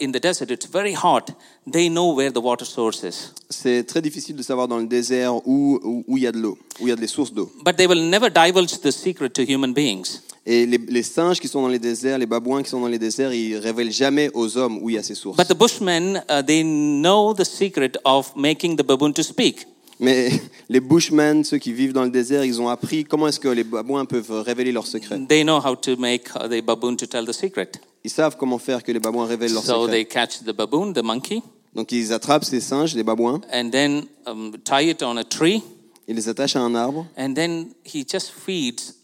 in 0.00 0.12
the 0.12 0.20
desert, 0.20 0.50
it's 0.50 0.66
very 0.66 0.94
hot. 0.94 1.30
They 1.66 1.88
know 1.88 2.14
where 2.14 2.30
the 2.30 2.40
water 2.40 2.64
source 2.64 3.04
is. 3.04 3.32
C'est 3.48 3.84
très 3.84 4.02
difficile 4.02 4.36
de 4.36 4.42
savoir 4.42 4.68
dans 4.68 4.78
le 4.78 4.86
désert 4.86 5.36
où, 5.46 5.78
où, 5.82 6.04
où 6.06 6.16
il 6.16 6.24
y 6.24 6.26
a 6.26 6.32
de 6.32 6.38
l'eau, 6.38 6.58
où 6.80 6.86
il 6.86 6.90
y 6.90 6.92
a 6.92 6.96
des 6.96 7.06
sources 7.06 7.32
d'eau. 7.32 7.50
But 7.64 7.76
they 7.76 7.86
will 7.86 8.08
never 8.08 8.30
divulge 8.30 8.80
the 8.80 8.90
secret 8.90 9.30
to 9.30 9.42
human 9.42 9.72
beings. 9.72 10.20
Et 10.44 10.64
les, 10.64 10.78
les 10.78 11.02
singes 11.02 11.40
qui 11.40 11.46
sont 11.46 11.60
dans 11.60 11.68
les 11.68 11.78
déserts, 11.78 12.18
les 12.18 12.26
babouins 12.26 12.62
qui 12.62 12.70
sont 12.70 12.80
dans 12.80 12.88
les 12.88 12.98
déserts, 12.98 13.34
ils 13.34 13.56
révèlent 13.56 13.92
jamais 13.92 14.30
aux 14.32 14.56
hommes 14.56 14.78
où 14.82 14.88
il 14.88 14.96
y 14.96 14.98
a 14.98 15.02
ces 15.02 15.14
sources. 15.14 15.36
But 15.36 15.46
the 15.46 15.58
Bushmen, 15.58 16.22
uh, 16.30 16.42
they 16.42 16.62
know 16.64 17.34
the 17.34 17.44
secret 17.44 17.98
of 18.04 18.34
making 18.34 18.76
the 18.76 18.82
baboon 18.82 19.12
to 19.12 19.22
speak. 19.22 19.66
Mais 20.00 20.30
les 20.68 20.80
bushmen, 20.80 21.44
ceux 21.44 21.58
qui 21.58 21.72
vivent 21.72 21.92
dans 21.92 22.04
le 22.04 22.10
désert, 22.10 22.44
ils 22.44 22.60
ont 22.60 22.68
appris 22.68 23.04
comment 23.04 23.28
est-ce 23.28 23.40
que 23.40 23.48
les 23.48 23.64
babouins 23.64 24.04
peuvent 24.04 24.42
révéler 24.42 24.72
leurs 24.72 24.86
secrets. 24.86 25.18
They 25.28 25.42
know 25.42 25.60
how 25.60 25.74
to 25.76 25.96
make 25.96 26.28
uh, 26.34 26.48
the 26.48 26.64
baboon 26.64 26.96
to 26.96 27.06
tell 27.06 27.26
the 27.26 27.32
secret. 27.32 27.80
Ils 28.04 28.10
savent 28.10 28.36
comment 28.36 28.58
faire 28.58 28.82
que 28.82 28.92
les 28.92 29.00
babouins 29.00 29.26
révèlent 29.26 29.52
leurs 29.52 29.64
So 29.64 29.86
they 29.88 30.04
catch 30.06 30.40
the 30.44 30.52
baboon, 30.52 30.92
the 30.92 31.02
monkey, 31.02 31.42
Donc 31.74 31.92
ils 31.92 32.12
attrapent 32.12 32.44
ces 32.44 32.60
singes, 32.60 32.94
les 32.94 33.02
babouins, 33.02 33.40
and 33.52 33.70
then 33.70 34.04
um, 34.26 34.52
tie 34.64 34.88
it 34.90 35.02
on 35.02 35.16
a 35.16 35.24
tree, 35.24 35.62
ils 36.06 36.16
les 36.16 36.28
attachent 36.28 36.56
à 36.56 36.60
un 36.60 36.74
arbre 36.74 37.06
and 37.16 37.34
then 37.34 37.68
he 37.84 38.04
just 38.08 38.30
feeds 38.30 38.94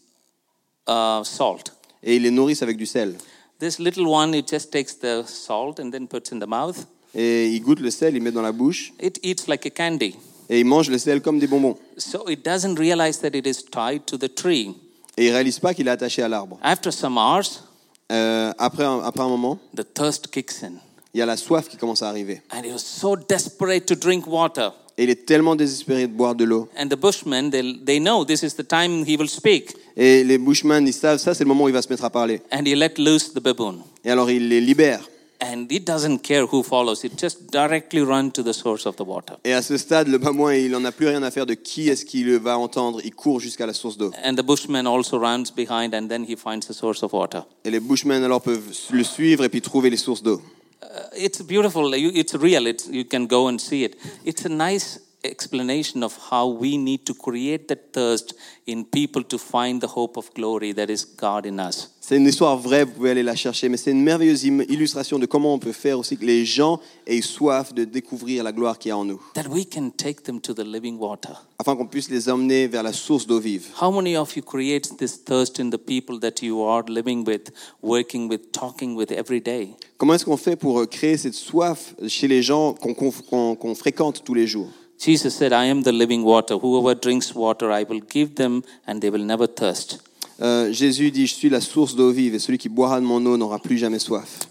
uh, 0.87 1.23
salt. 1.23 1.71
et 2.03 2.15
ils 2.15 2.23
les 2.23 2.31
nourrissent 2.31 2.63
avec 2.63 2.77
du 2.77 2.85
sel. 2.85 3.15
This 3.59 3.79
little 3.79 4.07
one, 4.07 4.33
it 4.33 4.49
just 4.49 4.71
takes 4.71 4.97
the 4.99 5.23
salt 5.25 5.79
and 5.79 5.91
then 5.91 6.07
puts 6.07 6.31
in 6.33 6.39
the 6.39 6.47
mouth. 6.47 6.75
Et 7.13 7.47
ils 7.47 7.61
goûtent 7.61 7.79
le 7.79 7.91
sel, 7.91 8.15
ils 8.15 8.21
mettent 8.21 8.33
dans 8.33 8.41
la 8.41 8.51
bouche 8.51 8.91
It 9.01 9.19
eats 9.23 9.47
like 9.47 9.65
a 9.65 9.69
candy. 9.69 10.15
et 10.49 10.59
ils 10.59 10.65
mangent 10.65 10.89
le 10.89 10.97
sel 10.97 11.21
comme 11.21 11.39
des 11.39 11.47
bonbons. 11.47 11.77
So 11.97 12.27
it 12.29 12.43
doesn't 12.45 12.75
realize 12.77 13.19
that 13.19 13.35
it 13.35 13.47
is 13.47 13.63
tied 13.71 14.05
to 14.07 14.17
the 14.17 14.33
tree. 14.33 14.75
Et 15.17 15.27
ils 15.27 15.31
réalisent 15.31 15.59
pas 15.59 15.73
qu'il 15.73 15.87
est 15.87 15.91
attaché 15.91 16.21
à 16.23 16.27
l'arbre. 16.27 16.57
After 16.61 16.91
some 16.91 17.17
hours, 17.17 17.63
Euh, 18.11 18.51
après, 18.57 18.83
un, 18.83 18.99
après 18.99 19.23
un 19.23 19.29
moment, 19.29 19.57
the 19.75 19.83
thirst 19.93 20.27
kicks 20.27 20.63
in. 20.63 20.73
il 21.13 21.19
y 21.19 21.21
a 21.21 21.25
la 21.25 21.37
soif 21.37 21.67
qui 21.67 21.77
commence 21.77 22.03
à 22.03 22.09
arriver. 22.09 22.41
And 22.51 22.63
he 22.63 22.71
was 22.71 22.79
so 22.79 23.15
desperate 23.15 23.85
to 23.87 23.95
drink 23.95 24.27
water. 24.27 24.73
Et 24.97 25.03
il 25.03 25.09
est 25.09 25.25
tellement 25.25 25.55
désespéré 25.55 26.07
de 26.07 26.13
boire 26.13 26.35
de 26.35 26.45
l'eau. 26.45 26.69
And 26.77 26.87
the 26.87 26.95
bushmen, 26.95 27.49
they, 27.49 27.79
they 27.83 27.99
know 27.99 28.23
this 28.23 28.43
is 28.43 28.53
the 28.55 28.65
time 28.67 29.03
he 29.05 29.17
will 29.17 29.29
speak. 29.29 29.75
Et 29.97 30.23
les 30.23 30.37
bushmen, 30.37 30.87
ils 30.87 30.93
savent, 30.93 31.17
ça 31.17 31.33
c'est 31.33 31.43
le 31.43 31.47
moment 31.47 31.65
où 31.65 31.69
il 31.69 31.73
va 31.73 31.81
se 31.81 31.89
mettre 31.89 32.05
à 32.05 32.09
parler. 32.09 32.41
And 32.51 32.65
he 32.65 32.75
let 32.75 32.93
loose 32.97 33.33
the 33.33 33.39
baboon. 33.39 33.79
Et 34.03 34.11
alors 34.11 34.29
il 34.29 34.49
les 34.49 34.61
libère. 34.61 35.01
And 35.41 35.69
it 35.71 35.85
doesn't 35.85 36.19
care 36.19 36.45
who 36.45 36.63
follows, 36.63 37.03
it 37.03 37.17
just 37.19 37.51
directly 37.51 38.01
run 38.01 38.31
to 38.31 38.41
the 38.43 38.53
source 38.53 38.85
of 38.85 38.95
the 38.95 39.01
water. 39.05 39.35
Et 39.43 39.53
à 39.53 39.61
ce 39.61 39.75
stade, 39.77 40.07
le 40.07 40.17
babouin, 40.17 40.53
il 40.55 40.71
n'en 40.71 40.85
a 40.85 40.91
plus 40.91 41.07
rien 41.07 41.21
à 41.23 41.29
faire 41.31 41.45
de 41.45 41.53
qui 41.55 41.89
est-ce 41.89 42.05
qu'il 42.05 42.29
va 42.39 42.57
entendre. 42.57 43.01
Il 43.03 43.13
court 43.13 43.39
jusqu'à 43.41 43.65
la 43.65 43.73
source 43.73 43.97
d'eau. 43.97 44.11
And 44.23 44.35
the 44.35 44.43
bushman 44.43 44.87
also 44.87 45.17
runs 45.19 45.51
behind 45.55 45.93
and 45.93 46.07
then 46.07 46.23
he 46.23 46.35
finds 46.37 46.67
the 46.67 46.73
source 46.73 47.03
of 47.03 47.11
water. 47.13 47.43
Et 47.65 47.69
les 47.71 47.79
bushmen 47.81 48.23
alors 48.23 48.41
peuvent 48.41 48.61
le 48.91 49.03
suivre 49.03 49.43
et 49.43 49.49
puis 49.49 49.61
trouver 49.61 49.89
les 49.89 49.97
sources 49.97 50.23
d'eau. 50.23 50.41
Uh, 50.81 50.87
it's 51.17 51.41
beautiful, 51.41 51.95
you- 51.97 52.11
it's 52.13 52.33
real, 52.35 52.65
it's, 52.67 52.87
you 52.91 53.03
can 53.03 53.25
go 53.25 53.49
and 53.49 53.57
see 53.59 53.83
it. 53.83 53.97
It's 54.25 54.45
a 54.45 54.49
nice 54.49 55.01
explanation 55.29 56.01
of 56.03 56.17
how 56.31 56.47
we 56.47 56.77
need 56.77 57.03
to 57.05 57.13
create 57.13 57.67
that 57.67 57.91
thirst 57.93 58.35
in 58.67 58.83
people 58.85 59.23
to 59.23 59.37
find 59.37 59.81
the 59.81 59.87
hope 59.87 60.17
of 60.17 60.29
glory 60.33 60.73
that 60.73 60.89
is 60.89 61.05
God 61.17 61.45
in 61.45 61.59
us. 61.59 61.91
C'est 62.01 62.17
une 62.17 62.27
histoire 62.27 62.55
vraie, 62.59 62.83
vous 62.85 62.91
pouvez 62.91 63.09
aller 63.09 63.23
la 63.23 63.35
chercher, 63.35 63.67
mais 63.67 63.77
c'est 63.77 63.89
une 63.89 64.03
merveilleuse 64.03 64.43
illustration 64.43 65.17
de 65.17 65.25
comment 65.25 65.55
on 65.55 65.57
peut 65.59 65.71
faire 65.71 65.97
aussi 65.97 66.15
que 66.17 66.25
les 66.25 66.45
gens 66.45 66.79
aient 67.07 67.19
soif 67.21 67.73
de 67.73 67.83
découvrir 67.83 68.43
la 68.43 68.51
gloire 68.51 68.77
qu'il 68.77 68.89
y 68.89 68.91
a 68.91 68.97
en 68.97 69.05
nous, 69.05 69.19
That 69.33 69.47
we 69.49 69.65
can 69.67 69.89
take 69.89 70.21
them 70.21 70.39
to 70.41 70.53
the 70.53 70.63
living 70.63 70.99
water. 70.99 71.31
afin 71.57 71.75
qu'on 71.75 71.87
puisse 71.87 72.09
les 72.11 72.29
emmener 72.29 72.67
vers 72.67 72.83
la 72.83 72.93
source 72.93 73.25
d'eau 73.25 73.39
vive. 73.39 73.69
How 73.81 73.91
many 73.91 74.15
of 74.15 74.35
you 74.35 74.43
creates 74.43 74.95
this 74.97 75.23
thirst 75.23 75.59
in 75.59 75.71
the 75.71 75.79
people 75.79 76.19
that 76.19 76.43
you 76.43 76.61
are 76.63 76.83
living 76.87 77.25
with, 77.25 77.49
working 77.81 78.29
with, 78.29 78.51
talking 78.51 78.95
with 78.95 79.11
every 79.11 79.41
day? 79.41 79.69
Comment 79.97 80.13
est-ce 80.13 80.25
qu'on 80.25 80.37
fait 80.37 80.55
pour 80.57 80.79
euh, 80.81 80.85
créer 80.85 81.17
cette 81.17 81.33
soif 81.33 81.95
chez 82.07 82.27
les 82.27 82.43
gens 82.43 82.73
qu'on 82.75 82.93
qu'on- 82.93 83.55
qu'on 83.55 83.73
fréquente 83.75 84.21
tous 84.23 84.35
les 84.35 84.45
jours? 84.45 84.69
Jesus 84.99 85.35
said, 85.35 85.51
I 85.53 85.65
am 85.65 85.83
the 85.83 85.91
living 85.91 86.23
water. 86.23 86.57
Whoever 86.57 86.95
drinks 86.95 87.35
water, 87.35 87.71
I 87.71 87.83
will 87.83 87.99
give 87.99 88.35
them, 88.35 88.63
and 88.87 89.01
they 89.01 89.09
will 89.09 89.25
never 89.25 89.47
thirst. 89.47 89.99
Euh, 90.41 90.71
Jésus 90.71 91.11
dit, 91.11 91.27
je 91.27 91.33
suis 91.33 91.49
la 91.49 91.61
source 91.61 91.95
d'eau 91.95 92.11
vive, 92.11 92.35
et 92.35 92.39
celui 92.39 92.57
qui 92.57 92.69
boira 92.69 92.99
de 92.99 93.05
mon 93.05 93.25
eau 93.25 93.37
n'aura 93.37 93.59
plus 93.59 93.77
jamais 93.77 93.99
soif. 93.99 94.47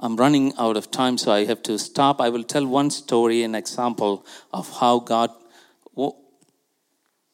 I'm 0.00 0.16
running 0.16 0.52
out 0.58 0.76
of 0.76 0.90
time, 0.90 1.16
so 1.16 1.32
I 1.32 1.46
have 1.46 1.62
to 1.62 1.78
stop. 1.78 2.20
I 2.20 2.28
will 2.28 2.44
tell 2.44 2.66
one 2.66 2.90
story, 2.90 3.42
an 3.44 3.54
example 3.54 4.24
of 4.52 4.68
how 4.80 4.98
God 4.98 5.30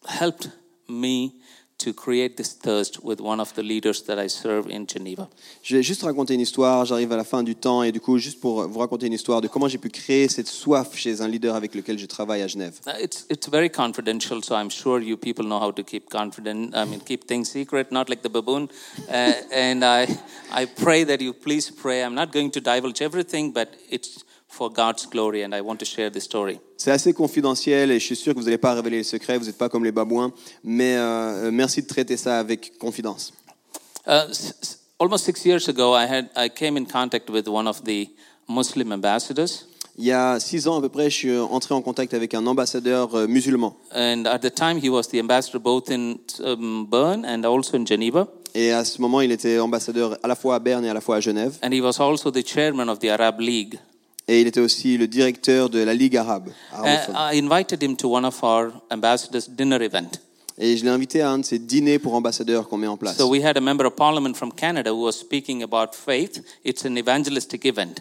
helped 0.07 0.51
me 0.89 1.40
to 1.81 1.93
create 1.93 2.37
this 2.37 2.53
thirst 2.53 3.03
with 3.03 3.21
one 3.21 3.41
of 3.41 3.55
the 3.55 3.63
leaders 3.63 4.03
that 4.05 4.19
I 4.19 4.29
serve 4.29 4.69
in 4.71 4.87
Geneva. 4.87 5.29
Je 5.63 5.77
vais 5.77 5.83
juste 5.83 6.03
raconter 6.03 6.35
une 6.35 6.41
histoire, 6.41 6.85
j'arrive 6.85 7.13
à 7.13 7.17
la 7.17 7.25
fin 7.25 7.43
du 7.43 7.55
temps, 7.55 7.83
et 7.83 7.93
du 7.93 8.01
coup, 8.01 8.19
juste 8.19 8.41
pour 8.41 8.69
vous 8.69 8.79
raconter 8.79 9.07
une 9.07 9.13
histoire 9.13 9.41
de 9.41 9.49
comment 9.49 9.69
j'ai 9.69 9.79
pu 9.79 9.89
créer 9.89 10.29
cette 10.29 10.49
soif 10.49 10.97
chez 10.97 11.23
un 11.23 11.29
leader 11.29 11.55
avec 11.55 11.75
lequel 11.75 11.99
je 11.99 12.07
travaille 12.07 12.43
à 12.43 12.49
Genève. 12.49 12.75
It's 13.01 13.27
it's 13.31 13.49
very 13.49 13.71
confidential, 13.71 14.43
so 14.43 14.55
I'm 14.55 14.71
sure 14.71 15.01
you 15.03 15.17
people 15.17 15.45
know 15.45 15.59
how 15.59 15.73
to 15.73 15.83
keep 15.83 16.09
confident. 16.11 16.75
I 16.75 16.85
mean, 16.85 17.01
keep 17.01 17.27
things 17.27 17.51
secret, 17.51 17.91
not 17.91 18.09
like 18.09 18.23
the 18.23 18.31
baboon. 18.31 18.69
Uh, 19.09 19.33
and 19.53 19.83
I 19.83 20.07
I 20.53 20.67
pray 20.67 21.05
that 21.05 21.21
you 21.21 21.33
please 21.33 21.71
pray. 21.71 22.03
I'm 22.03 22.15
not 22.15 22.33
going 22.33 22.51
to 22.53 22.61
divulge 22.61 23.01
everything, 23.01 23.53
but 23.53 23.69
it's 23.89 24.25
for 24.51 24.69
God's 24.71 25.07
glory, 25.09 25.45
and 25.45 25.55
I 25.55 25.61
want 25.61 25.77
to 25.79 25.85
share 25.87 26.11
this 26.11 26.25
story. 26.25 26.59
C'est 26.77 26.91
assez 26.91 27.13
confidentiel 27.13 27.91
et 27.91 27.99
je 28.01 28.05
suis 28.05 28.17
sûr 28.17 28.35
que 28.35 28.39
vous 28.39 28.45
n'allez 28.47 28.59
pas 28.59 28.75
révéler 28.75 28.99
les 28.99 29.05
secrets, 29.05 29.39
vous 29.39 29.47
n'êtes 29.47 29.59
pas 29.59 29.69
comme 29.69 29.85
les 29.85 29.93
babouins, 29.93 30.33
mais 30.65 30.97
euh, 30.97 31.51
merci 31.53 31.83
de 31.83 31.87
traiter 31.87 32.17
ça 32.17 32.39
avec 32.39 32.77
confidence. 32.79 33.33
Uh, 34.07 34.25
almost 34.99 35.25
six 35.25 35.45
years 35.45 35.69
ago, 35.69 35.95
I 35.95 36.07
had 36.07 36.29
I 36.37 36.49
came 36.51 36.77
in 36.77 36.85
contact 36.87 37.31
with 37.31 37.47
one 37.49 37.69
of 37.69 37.83
the 37.85 38.09
Muslim 38.49 38.93
ambassadors, 38.93 39.67
Il 39.99 40.07
y 40.07 40.13
a 40.13 40.41
six 40.41 40.67
ans 40.67 40.79
à 40.79 40.81
peu 40.81 40.89
près, 40.89 41.11
je 41.11 41.17
suis 41.17 41.37
entré 41.39 41.75
en 41.75 41.83
contact 41.83 42.15
avec 42.15 42.33
un 42.33 42.47
ambassadeur 42.47 43.15
euh, 43.15 43.27
musulman. 43.27 43.77
and 43.95 44.25
at 44.27 44.39
the 44.39 44.53
time 44.55 44.79
he 44.83 44.89
was 44.89 45.09
the 45.13 45.21
ambassador 45.21 45.59
both 45.61 45.91
in 45.91 46.17
um, 46.43 46.87
Bern 46.91 47.25
and 47.27 47.45
also 47.45 47.77
in 47.77 47.85
Geneva. 47.85 48.27
Et 48.55 48.73
à 48.73 48.85
ce 48.85 49.01
moment, 49.01 49.21
il 49.21 49.31
était 49.31 49.61
ambassadeur 49.61 50.19
à 50.25 50.27
la 50.27 50.35
fois 50.35 50.57
à 50.57 50.59
Berne 50.59 50.85
et 50.85 50.89
à 50.89 50.95
la 50.95 51.01
fois 51.01 51.17
à 51.17 51.21
Genève. 51.21 51.57
And 51.63 51.71
he 51.73 51.81
was 51.81 52.01
also 52.01 52.31
the 52.33 52.45
chairman 52.45 52.89
of 52.89 52.99
the 52.99 53.11
Arab 53.11 53.39
League. 53.41 53.79
Et 54.33 54.41
il 54.41 54.47
était 54.47 54.61
aussi 54.61 54.97
le 54.97 55.09
directeur 55.09 55.69
de 55.69 55.81
la 55.81 55.93
Ligue 55.93 56.17
arabe. 56.17 56.51
Uh, 56.73 56.77
arabophone. 56.77 57.17
I 57.35 57.39
invited 57.39 57.83
him 57.83 57.97
to 57.97 58.09
one 58.09 58.25
of 58.25 58.41
our 58.45 58.71
ambassadors' 58.89 59.49
dinner 59.49 59.83
event. 59.83 60.21
Et 60.57 60.77
je 60.77 60.85
l'ai 60.85 60.91
invité 60.91 61.21
à 61.21 61.31
un 61.33 61.39
de 61.39 61.45
ces 61.45 61.59
dîners 61.59 61.99
pour 61.99 62.15
ambassadeurs 62.15 62.69
qu'on 62.69 62.77
met 62.77 62.87
en 62.87 62.97
place. 62.97 63.17
So 63.17 63.27
we 63.29 63.43
had 63.45 63.57
a 63.57 63.61
member 63.61 63.85
of 63.87 63.97
parliament 63.97 64.35
from 64.37 64.53
Canada 64.53 64.91
who 64.93 65.03
was 65.05 65.15
speaking 65.15 65.65
about 65.65 65.95
faith. 65.97 66.43
It's 66.65 66.85
an 66.85 66.95
evangelistic 66.97 67.65
event. 67.67 67.95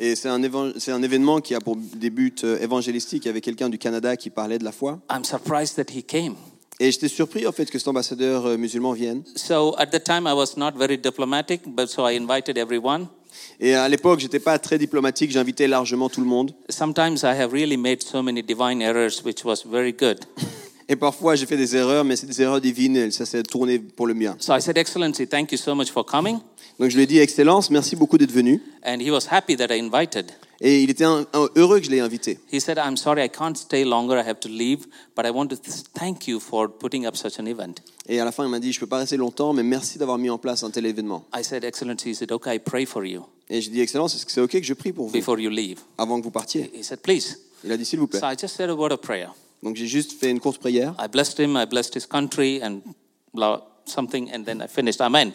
Et 0.00 0.16
c'est 0.16 0.28
un, 0.28 0.42
évan- 0.42 0.72
c'est 0.76 0.90
un 0.90 1.02
événement 1.04 1.40
qui 1.40 1.54
a 1.54 1.60
pour 1.60 1.76
des 1.76 2.10
buts 2.10 2.34
euh, 2.42 2.58
évangélistiques. 2.60 3.24
Il 3.24 3.28
y 3.28 3.30
avait 3.30 3.40
quelqu'un 3.40 3.68
du 3.68 3.78
Canada 3.78 4.16
qui 4.16 4.30
parlait 4.30 4.58
de 4.58 4.64
la 4.64 4.72
foi. 4.72 4.98
I'm 5.08 5.22
surprised 5.24 5.76
that 5.76 5.92
he 5.96 6.02
came. 6.04 6.34
Et 6.80 6.90
j'étais 6.90 7.08
surpris 7.08 7.46
en 7.46 7.52
fait 7.52 7.70
que 7.70 7.78
cet 7.78 7.86
ambassadeur 7.86 8.44
euh, 8.44 8.56
musulman 8.56 8.92
vienne. 8.92 9.22
So 9.36 9.76
at 9.78 9.86
the 9.86 10.02
time 10.02 10.26
I 10.26 10.32
was 10.34 10.56
not 10.56 10.72
very 10.76 10.98
diplomatic, 10.98 11.62
but 11.66 11.86
so 11.86 12.08
I 12.08 12.16
invited 12.16 12.58
everyone. 12.58 13.06
Et 13.60 13.74
à 13.74 13.88
l'époque, 13.88 14.20
j'étais 14.20 14.40
pas 14.40 14.58
très 14.58 14.78
diplomatique. 14.78 15.30
J'invitais 15.30 15.66
largement 15.68 16.08
tout 16.08 16.20
le 16.20 16.26
monde. 16.26 16.52
Sometimes 16.68 17.22
I 17.22 17.34
have 17.38 17.52
really 17.52 17.76
made 17.76 18.02
so 18.02 18.22
many 18.22 18.42
divine 18.42 18.80
errors, 18.82 19.22
which 19.24 19.44
was 19.44 19.62
very 19.68 19.92
good. 19.92 20.18
Et 20.88 20.94
parfois, 20.94 21.34
j'ai 21.34 21.46
fait 21.46 21.56
des 21.56 21.74
erreurs, 21.74 22.04
mais 22.04 22.14
c'est 22.14 22.26
des 22.28 22.40
erreurs 22.42 22.60
divines. 22.60 22.96
Et 22.96 23.10
ça 23.10 23.26
s'est 23.26 23.42
tourné 23.42 23.78
pour 23.80 24.06
le 24.06 24.14
bien. 24.14 24.36
So 24.38 24.54
I 24.56 24.60
said, 24.62 24.76
Excellency, 24.78 25.26
thank 25.26 25.50
you 25.50 25.58
so 25.58 25.74
much 25.74 25.90
for 25.90 26.04
coming. 26.06 26.38
Donc 26.78 26.90
je 26.90 26.96
lui 26.96 27.02
ai 27.02 27.06
dit, 27.06 27.18
Excellence, 27.18 27.70
merci 27.70 27.96
beaucoup 27.96 28.18
d'être 28.18 28.30
venu. 28.32 28.62
And 28.84 28.98
he 29.00 29.10
was 29.10 29.26
happy 29.30 29.56
that 29.56 29.74
I 29.74 29.80
invited. 29.80 30.26
Et 30.60 30.82
il 30.82 30.90
était 30.90 31.04
un- 31.04 31.26
un- 31.34 31.48
heureux 31.56 31.80
que 31.80 31.86
je 31.86 31.90
l'ai 31.90 32.00
invité. 32.00 32.38
He 32.52 32.60
said, 32.60 32.78
I'm 32.78 32.96
sorry, 32.96 33.22
I 33.24 33.28
can't 33.28 33.56
stay 33.56 33.84
longer, 33.84 34.16
I 34.16 34.26
have 34.28 34.38
to 34.40 34.48
leave, 34.48 34.86
but 35.16 35.26
I 35.26 35.30
want 35.30 35.48
to 35.48 35.56
th- 35.56 35.82
thank 35.98 36.28
you 36.28 36.38
for 36.38 36.68
putting 36.68 37.04
up 37.06 37.16
such 37.16 37.38
an 37.40 37.46
event. 37.46 37.82
Et 38.08 38.20
à 38.20 38.24
la 38.24 38.30
fin, 38.32 38.44
il 38.44 38.50
m'a 38.50 38.60
dit, 38.60 38.72
je 38.72 38.78
peux 38.78 38.86
pas 38.86 38.98
rester 38.98 39.16
longtemps, 39.16 39.52
mais 39.52 39.62
merci 39.64 39.98
d'avoir 39.98 40.16
mis 40.18 40.30
en 40.30 40.38
place 40.38 40.62
un 40.62 40.70
tel 40.70 40.86
événement. 40.86 41.24
I 41.36 41.42
said, 41.42 41.64
Excellency, 41.64 42.10
is 42.10 42.22
it 42.22 42.30
okay 42.30 42.54
I 42.54 42.58
pray 42.60 42.86
for 42.86 43.04
you 43.04 43.24
Et 43.50 43.60
j'ai 43.60 43.70
dit, 43.70 43.80
Excellence, 43.80 44.14
est-ce 44.14 44.24
que 44.24 44.30
c'est 44.32 44.40
OK 44.40 44.52
que 44.52 44.62
je 44.62 44.74
prie 44.74 44.92
pour 44.92 45.06
vous 45.06 45.12
before 45.12 45.38
you 45.40 45.50
leave? 45.50 45.80
avant 45.98 46.18
que 46.20 46.24
vous 46.24 46.30
partiez 46.30 46.70
He 46.74 46.84
said, 46.84 47.00
Please. 47.00 47.38
Il 47.64 47.72
a 47.72 47.76
dit, 47.76 47.84
s'il 47.84 47.98
vous 47.98 48.06
plaît. 48.06 48.20
So 48.20 48.26
I 48.26 48.36
just 48.40 48.54
said 48.56 48.70
a 48.70 48.74
word 48.74 48.92
of 48.92 49.00
prayer. 49.00 49.28
Donc 49.62 49.74
j'ai 49.76 49.86
juste 49.88 50.12
fait 50.20 50.30
une 50.30 50.38
courte 50.38 50.58
prière. 50.60 50.94
I 51.00 51.08
blessed 51.08 51.38
him, 51.40 51.56
I 51.56 51.66
blessed 51.66 51.96
his 51.96 52.06
country, 52.06 52.60
and 52.62 52.80
blah, 53.34 53.62
something, 53.86 54.30
and 54.32 54.44
then 54.44 54.62
I 54.64 54.68
finished. 54.68 55.00
Amen. 55.00 55.32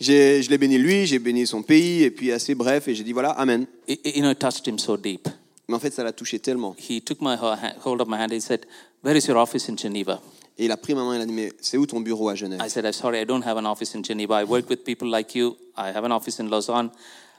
J'ai- 0.00 0.42
Je 0.42 0.48
l'ai 0.48 0.56
béni 0.56 0.78
lui, 0.78 1.06
j'ai 1.06 1.18
béni 1.18 1.46
son 1.46 1.62
pays, 1.62 2.04
et 2.04 2.10
puis 2.10 2.32
assez 2.32 2.54
bref, 2.54 2.88
et 2.88 2.94
j'ai 2.94 3.04
dit, 3.04 3.12
voilà, 3.12 3.30
Amen. 3.32 3.66
It, 3.86 4.00
it- 4.04 4.16
you 4.16 4.22
know, 4.22 4.30
it 4.30 4.38
touched 4.38 4.66
him 4.66 4.78
so 4.78 4.96
deep. 4.96 5.28
Mais 5.68 5.74
en 5.74 5.78
fait, 5.78 5.92
ça 5.92 6.02
l'a 6.02 6.12
touché 6.12 6.38
tellement. 6.38 6.74
He 6.78 7.02
took 7.02 7.18
my 7.20 7.36
hold 7.84 8.00
of 8.00 8.08
my 8.08 8.16
hand. 8.16 8.32
He 8.32 8.40
said, 8.40 8.60
Where 9.02 9.14
is 9.16 9.26
your 9.26 9.36
office 9.36 9.68
in 9.68 9.76
Geneva? 9.76 10.22
Et 10.58 10.64
il 10.64 10.72
a 10.72 10.76
pris 10.76 10.94
ma 10.94 11.04
main, 11.04 11.14
il 11.16 11.22
a 11.22 11.26
dit, 11.26 11.32
mais 11.32 11.52
c'est 11.60 11.76
où 11.76 11.86
ton 11.86 12.00
bureau 12.00 12.28
à 12.28 12.34
Genève? 12.34 12.60
I 12.64 12.68
said, 12.68 12.84
I'm 12.84 12.92
sorry, 12.92 13.20
I 13.20 13.24
don't 13.24 13.44
have 13.46 13.56
an 13.56 13.64
office 13.64 13.94
in 13.94 14.02
Geneva. 14.02 14.40
I 14.42 14.44
work 14.44 14.68
with 14.68 14.84
people 14.84 15.08
like 15.08 15.34
you. 15.36 15.56
I 15.76 15.90
have 15.94 16.04
an 16.04 16.10
office 16.10 16.40
in 16.40 16.48
Lausanne. 16.48 16.90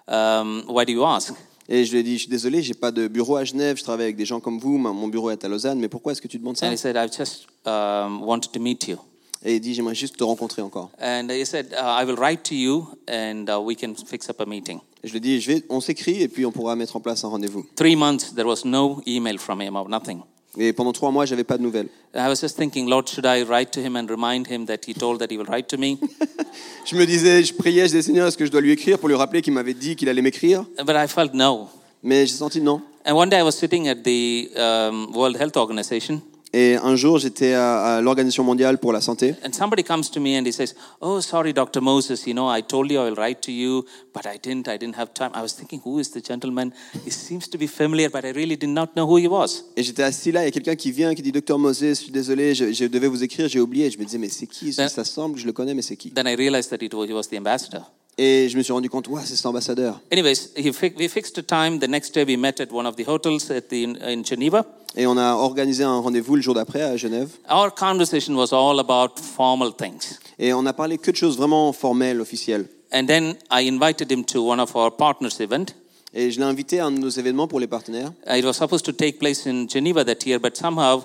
Um, 0.08 0.64
why 0.68 0.86
do 0.86 0.94
you 0.94 1.04
ask? 1.04 1.34
Et 1.72 1.86
je 1.86 1.92
lui 1.92 2.00
ai 2.00 2.04
dit, 2.04 2.14
je 2.14 2.22
suis 2.22 2.30
désolé, 2.30 2.64
j'ai 2.64 2.74
pas 2.74 2.92
de 2.92 3.08
bureau 3.08 3.36
à 3.36 3.44
Genève, 3.44 3.78
je 3.78 3.84
travaille 3.84 4.06
avec 4.06 4.16
des 4.16 4.26
gens 4.26 4.40
comme 4.40 4.58
vous, 4.58 4.80
mon 4.80 5.08
bureau 5.08 5.30
est 5.30 5.46
à 5.46 5.48
Lausanne, 5.48 5.78
mais 5.78 5.88
pourquoi 5.88 6.14
est-ce 6.14 6.22
que 6.22 6.28
tu 6.28 6.40
demandes 6.40 6.58
ça? 6.58 6.66
And 6.66 6.72
he 6.72 6.78
said, 6.78 6.96
I 6.96 7.08
just 7.16 7.46
um, 7.68 8.24
wanted 8.24 8.52
to 8.54 8.60
meet 8.60 8.88
you. 8.88 8.98
Et 9.46 9.58
il 9.58 9.60
dit, 9.62 9.76
j'aimerais 9.76 9.94
juste 9.94 10.18
te 10.18 10.24
rencontrer 10.24 10.64
encore. 10.64 10.90
And 11.00 11.28
he 11.30 11.46
said, 11.46 11.68
uh, 11.74 12.02
I 12.02 12.06
will 12.06 12.16
write 12.16 12.42
to 12.44 12.56
you 12.56 12.88
and 13.08 13.46
uh, 13.48 13.62
we 13.62 13.76
can 13.76 13.94
fix 13.94 14.28
up 14.30 14.42
a 14.42 14.46
meeting. 14.46 14.80
Et 15.04 15.08
je 15.08 15.12
lui 15.12 15.18
ai 15.18 15.22
dit, 15.22 15.40
je 15.40 15.52
vais, 15.52 15.64
on 15.70 15.80
s'écrit, 15.80 16.24
et 16.24 16.28
puis 16.28 16.44
on 16.44 16.52
pourra 16.52 16.76
mettre 16.76 16.96
en 16.96 17.02
place 17.02 17.24
un 17.24 17.28
rendez-vous. 17.28 17.64
Three 17.76 17.96
months, 17.96 18.34
there 18.34 18.48
was 18.48 18.66
no 18.66 19.04
email 19.06 19.38
from 19.38 19.62
him 19.62 19.76
or 19.76 19.88
nothing. 19.88 20.22
Et 20.58 20.74
pendant 20.74 20.92
trois 20.92 21.12
mois, 21.12 21.26
j'avais 21.26 21.44
pas 21.44 21.58
de 21.58 21.64
nouvelles. 21.64 21.88
I 22.16 22.28
was 22.28 22.42
just 22.42 22.58
thinking, 22.58 22.88
Lord, 22.88 23.08
should 23.08 23.26
I 23.26 23.44
write 23.44 23.72
to 23.72 23.82
him 23.82 23.96
and 23.96 24.08
remind 24.10 24.48
him 24.48 24.66
that 24.66 24.80
he 24.88 24.94
told 24.94 25.20
that 25.20 25.28
he 25.30 25.38
will 25.38 25.46
write 25.46 25.68
to 25.68 25.78
me? 25.78 26.00
Je 26.86 26.96
me 26.96 27.06
disais, 27.06 27.44
je 27.44 27.54
priais, 27.54 27.84
je 27.84 27.92
disais, 27.94 28.02
Seigneur, 28.02 28.28
est-ce 28.28 28.38
que 28.38 28.46
je 28.46 28.52
dois 28.52 28.62
lui 28.62 28.72
écrire 28.72 28.98
pour 28.98 29.10
lui 29.10 29.16
rappeler 29.16 29.44
qu'il 29.44 29.54
m'avait 29.54 29.76
dit 29.76 29.96
qu'il 29.96 30.10
allait 30.10 30.24
m'écrire? 30.24 30.66
But 30.84 30.96
I 30.96 31.08
felt 31.08 31.36
no. 31.36 31.68
Mais 32.02 32.26
j'ai 32.26 32.34
senti 32.34 32.62
non. 32.62 32.82
And 33.06 33.16
one 33.16 33.30
day 33.30 33.38
I 33.38 33.44
was 33.44 33.52
sitting 33.52 33.88
at 33.88 34.04
the 34.04 34.50
um, 34.58 35.12
World 35.14 35.38
Health 35.40 35.56
Organization, 35.56 36.22
Et 36.52 36.76
un 36.78 36.96
jour, 36.96 37.20
j'étais 37.20 37.54
à, 37.54 37.98
à 37.98 38.02
l'Organisation 38.02 38.44
mondiale 38.44 38.80
pour 38.80 38.92
la 38.92 39.02
santé. 39.02 39.36
and 39.46 39.54
somebody 39.54 39.84
comes 39.84 40.10
to 40.12 40.20
me 40.20 40.36
and 40.36 40.46
he 40.48 40.52
says, 40.52 40.74
"Oh, 41.00 41.22
sorry, 41.22 41.54
Dr. 41.54 41.80
Moses. 41.80 42.26
You 42.26 42.34
know, 42.34 42.50
I 42.52 42.64
told 42.64 42.90
you 42.92 43.00
I 43.00 43.04
will 43.10 43.16
write 43.16 43.42
to 43.42 43.52
you, 43.52 43.86
but 44.14 44.26
I 44.26 44.40
didn't. 44.42 44.68
I 44.68 44.78
didn't 44.80 44.96
have 44.98 45.14
time." 45.14 45.30
I 45.36 45.42
was 45.44 45.54
thinking, 45.56 45.80
"Who 45.86 46.00
is 46.00 46.10
the 46.12 46.22
gentleman? 46.28 46.72
He 47.06 47.12
seems 47.12 47.48
to 47.50 47.58
be 47.60 47.68
familiar, 47.68 48.10
but 48.10 48.24
I 48.26 48.32
really 48.32 48.58
did 48.58 48.70
not 48.70 48.88
know 48.96 49.06
who 49.08 49.18
he 49.18 49.28
was." 49.28 49.66
Et 49.78 49.84
j'étais 49.84 50.02
assis 50.02 50.32
là, 50.32 50.42
il 50.42 50.46
y 50.46 50.48
a 50.48 50.52
quelqu'un 50.52 50.76
qui 50.76 50.92
vient, 50.92 51.14
qui 51.14 51.22
dit 51.22 51.32
Docteur 51.32 51.60
Moses, 51.60 51.82
je 51.82 51.94
suis 51.94 52.12
désolé, 52.12 52.56
je, 52.56 52.74
je 52.74 52.86
devais 52.86 53.08
vous 53.08 53.24
écrire, 53.24 53.48
j'ai 53.48 53.60
oublié. 53.60 53.86
Et 53.86 53.92
je 53.92 54.00
me 54.00 54.06
disais, 54.06 54.18
mais 54.18 54.30
c'est 54.30 54.48
qui? 54.48 54.74
Ben- 54.76 54.90
Ça 54.90 55.04
semble 55.04 55.38
je 55.38 55.46
le 55.46 55.54
connais, 55.54 55.76
mais 55.76 55.84
c'est 55.84 55.98
qui? 55.98 56.10
Then 56.12 56.26
I 56.28 56.36
realized 56.36 56.72
that 56.72 56.84
it 56.84 56.94
was, 56.96 57.06
he 57.06 57.14
was 57.14 57.28
the 57.30 57.38
ambassador. 57.38 57.84
Et 58.22 58.50
je 58.50 58.58
me 58.58 58.64
suis 58.64 58.74
rendu 58.74 58.90
compte, 58.90 59.08
ouais, 59.08 59.22
c'est 59.24 59.38
cet 59.38 59.46
ambassadeur. 59.46 60.02
Anyways, 60.12 60.50
he 60.58 60.74
fi- 60.74 60.92
we 60.98 61.08
fixed 61.08 61.38
a 61.38 61.42
time. 61.42 61.80
The 61.80 61.88
next 61.88 62.14
day, 62.14 62.26
we 62.26 62.36
met 62.38 62.60
at 62.60 62.68
one 62.70 62.86
of 62.86 62.98
the 62.98 63.08
hotels 63.08 63.50
at 63.50 63.70
the, 63.70 63.86
in 64.02 64.24
Geneva. 64.26 64.66
Et 64.98 65.08
on 65.08 65.16
a 65.18 65.36
organisé 65.36 65.86
un 65.86 66.00
rendez-vous 66.00 66.36
le 66.36 66.42
jour 66.42 66.54
d'après 66.54 66.82
à 66.82 66.98
Genève. 66.98 67.30
Our 67.50 67.74
conversation 67.74 68.36
was 68.36 68.52
all 68.52 68.78
about 68.80 69.22
formal 69.22 69.72
things. 69.74 70.20
Et 70.38 70.52
on 70.52 70.66
a 70.66 70.74
parlé 70.74 70.98
que 70.98 71.12
de 71.12 71.16
choses 71.16 71.38
vraiment 71.38 71.72
formelles, 71.72 72.20
officielles. 72.20 72.66
And 72.92 73.06
then 73.06 73.36
I 73.52 73.70
invited 73.70 74.12
him 74.12 74.26
to 74.26 74.42
one 74.42 74.60
of 74.60 74.76
our 74.76 74.92
partners' 74.92 75.40
event. 75.40 75.68
Et 76.14 76.30
je 76.32 76.40
l'ai 76.40 76.46
invité 76.46 76.80
à 76.82 76.88
un 76.88 76.92
de 76.92 76.98
nos 77.00 77.10
événements 77.10 77.48
pour 77.48 77.62
les 77.62 77.68
partenaires. 77.68 78.12
Uh, 78.28 78.36
It 78.38 78.44
was 78.44 78.54
supposed 78.54 78.84
to 78.88 78.92
take 78.92 79.20
place 79.20 79.46
in 79.46 79.68
Geneva 79.70 80.04
that 80.04 80.26
year, 80.26 80.40
but 80.42 80.58
somehow 80.58 81.04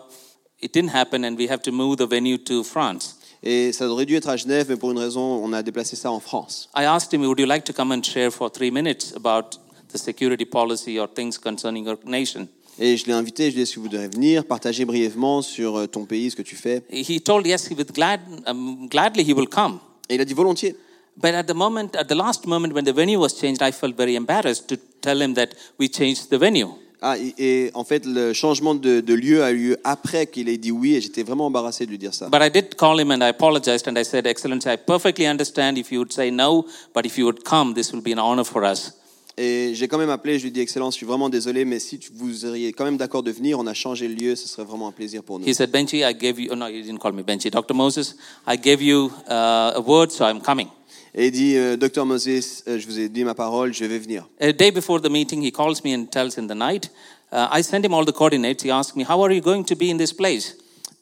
it 0.61 0.73
didn't 0.75 0.93
happen, 0.95 1.25
and 1.25 1.37
we 1.39 1.47
have 1.49 1.61
to 1.63 1.71
move 1.71 1.99
the 1.99 2.07
venue 2.09 2.39
to 2.39 2.65
France. 2.65 3.17
Et 3.47 3.73
ça 3.73 3.87
aurait 3.87 4.07
dû 4.07 4.17
être 4.17 4.31
à 4.31 4.37
Genève, 4.39 4.67
mais 4.71 4.77
pour 4.77 4.91
une 4.91 4.99
raison, 4.99 5.21
on 5.21 5.53
a 5.53 5.63
déplacé 5.63 5.97
ça 5.97 6.11
en 6.11 6.19
France. 6.19 6.71
I 6.75 6.85
asked 6.85 7.13
him, 7.13 7.21
Would 7.27 7.39
you 7.39 7.47
like 7.47 7.65
to 7.65 7.75
come 7.75 7.93
and 7.93 8.03
share 8.03 8.31
for 8.31 8.51
three 8.51 8.71
minutes 8.71 9.13
about 9.15 9.59
the 9.93 9.99
security 9.99 10.47
policy 10.47 10.99
or 10.99 11.07
things 11.07 11.37
concerning 11.37 11.85
your 11.85 11.99
nation? 12.07 12.49
Et 12.79 12.97
je 12.97 13.05
l'ai 13.07 13.13
invité, 13.13 13.51
je 13.51 13.57
lui 13.57 13.63
ai 13.63 13.65
dit, 13.67 13.75
que 13.75 13.81
vous 13.81 13.89
devez 13.89 14.09
venir, 14.09 14.47
partager 14.47 14.87
brièvement 14.87 15.43
sur 15.43 15.77
euh, 15.77 15.87
ton 15.87 16.07
pays, 16.07 16.31
ce 16.31 16.37
que 16.37 16.43
tu 16.43 16.57
fais? 16.57 16.83
He 16.91 17.21
told 17.23 17.47
yes, 17.47 17.69
he 17.71 17.75
would 17.75 17.93
glad, 17.93 18.21
um, 18.47 18.89
gladly 18.89 19.23
he 19.23 19.35
will 19.35 19.49
come. 19.49 19.79
Et 20.09 20.15
il 20.15 20.21
a 20.21 20.25
dit 20.25 20.35
volontiers. 20.35 20.75
But 21.17 21.35
at 21.35 21.45
the 21.45 21.55
moment, 21.55 21.95
at 21.97 22.07
the 22.07 22.17
last 22.17 22.47
moment 22.47 22.73
when 22.73 22.85
the 22.85 22.95
venue 22.95 23.19
was 23.19 23.35
changed, 23.39 23.63
I 23.63 23.73
felt 23.73 23.95
very 23.95 24.17
embarrassed 24.17 24.69
to 24.69 24.77
tell 25.01 25.21
him 25.21 25.35
that 25.35 25.51
we 25.79 25.89
changed 25.89 26.31
the 26.31 26.39
venue. 26.39 26.71
Ah, 27.07 27.19
et, 27.19 27.35
et 27.67 27.71
en 27.75 27.85
fait, 27.85 28.07
le 28.07 28.33
changement 28.33 28.75
de, 28.75 29.01
de 29.01 29.13
lieu 29.13 29.43
a 29.45 29.51
eu 29.51 29.59
lieu 29.59 29.77
après 29.85 30.27
qu'il 30.27 30.49
ait 30.49 30.57
dit 30.57 30.71
oui, 30.71 30.95
et 30.95 31.03
j'étais 31.03 31.23
vraiment 31.23 31.45
embarrassé 31.45 31.85
de 31.85 31.91
lui 31.91 31.99
dire 31.99 32.15
ça. 32.15 32.31
But 32.31 32.41
I 32.41 32.51
did 32.51 32.77
call 32.77 32.99
him 32.99 33.11
and 33.11 33.21
I 33.21 33.29
apologized 33.29 33.87
and 33.87 33.99
I 33.99 34.05
said, 34.05 34.27
Excellency, 34.27 34.71
I 34.71 34.79
perfectly 34.79 35.27
understand 35.27 35.77
if 35.77 35.93
you 35.93 35.99
would 35.99 36.15
say 36.15 36.31
no, 36.31 36.65
but 36.95 37.05
if 37.05 37.19
you 37.19 37.27
would 37.27 37.45
come, 37.45 37.75
this 37.75 37.93
will 37.93 38.01
be 38.01 38.13
an 38.15 38.19
honor 38.19 38.43
for 38.43 38.65
us. 38.65 38.95
Et 39.37 39.73
j'ai 39.75 39.87
quand 39.87 39.99
même 39.99 40.09
appelé, 40.09 40.39
je 40.39 40.45
lui 40.45 40.49
ai 40.49 40.53
dit, 40.53 40.61
Excellence, 40.61 40.95
je 40.95 40.99
suis 40.99 41.07
vraiment 41.07 41.29
désolé, 41.29 41.67
mais 41.67 41.79
si 41.79 42.01
vous 42.15 42.33
seriez 42.33 42.73
quand 42.73 42.87
même 42.87 42.97
d'accord 42.97 43.23
de 43.23 43.33
venir, 43.33 43.59
on 43.59 43.67
a 43.67 43.75
changé 43.75 44.09
le 44.09 44.15
lieu, 44.15 44.35
ce 44.35 44.49
serait 44.49 44.65
vraiment 44.65 44.89
un 44.89 44.93
plaisir 44.93 45.23
pour 45.23 45.39
nous. 45.39 45.47
He 45.47 45.53
said, 45.53 45.71
Benji, 45.71 46.03
I 46.03 46.15
gave 46.15 46.41
you, 46.41 46.49
oh 46.53 46.57
no, 46.57 46.69
he 46.69 46.81
didn't 46.83 47.01
call 47.01 47.13
me 47.13 47.23
Benji, 47.23 47.51
Dr. 47.51 47.75
Moses, 47.75 48.15
I 48.47 48.57
gave 48.57 48.81
you 48.81 49.11
uh, 49.29 49.73
a 49.77 49.81
word, 49.81 50.11
so 50.11 50.25
I'm 50.25 50.41
coming. 50.41 50.71
Et 51.17 51.27
il 51.27 51.31
dit, 51.31 51.57
euh, 51.57 51.77
Docteur 51.77 52.05
Moses, 52.05 52.65
euh, 52.67 52.79
je 52.79 52.87
vous 52.87 52.99
ai 52.99 53.09
dit 53.09 53.23
ma 53.23 53.35
parole, 53.35 53.73
je 53.73 53.85
vais 53.85 53.99
venir. 53.99 54.29
A 54.41 54.53
day 54.53 54.73
before 54.73 55.01
the 55.01 55.09
meeting, 55.09 55.45
he 55.45 55.53
calls 55.53 55.85
me 55.85 55.95
and 55.95 56.07
tells 56.11 56.37
in 56.39 56.49
the 56.49 56.57
night, 56.57 56.91
uh, 57.33 57.47
I 57.53 57.63
sent 57.63 57.85
him 57.85 57.95
all 57.95 58.05
the 58.05 58.13
coordinates. 58.13 58.65
He 58.65 58.71
asked 58.73 58.97
me, 58.97 59.05
How 59.05 59.23
are 59.23 59.33
you 59.33 59.41
going 59.41 59.63
to 59.65 59.77
be 59.77 59.91
in 59.91 59.97
this 59.97 60.13
place? 60.13 60.57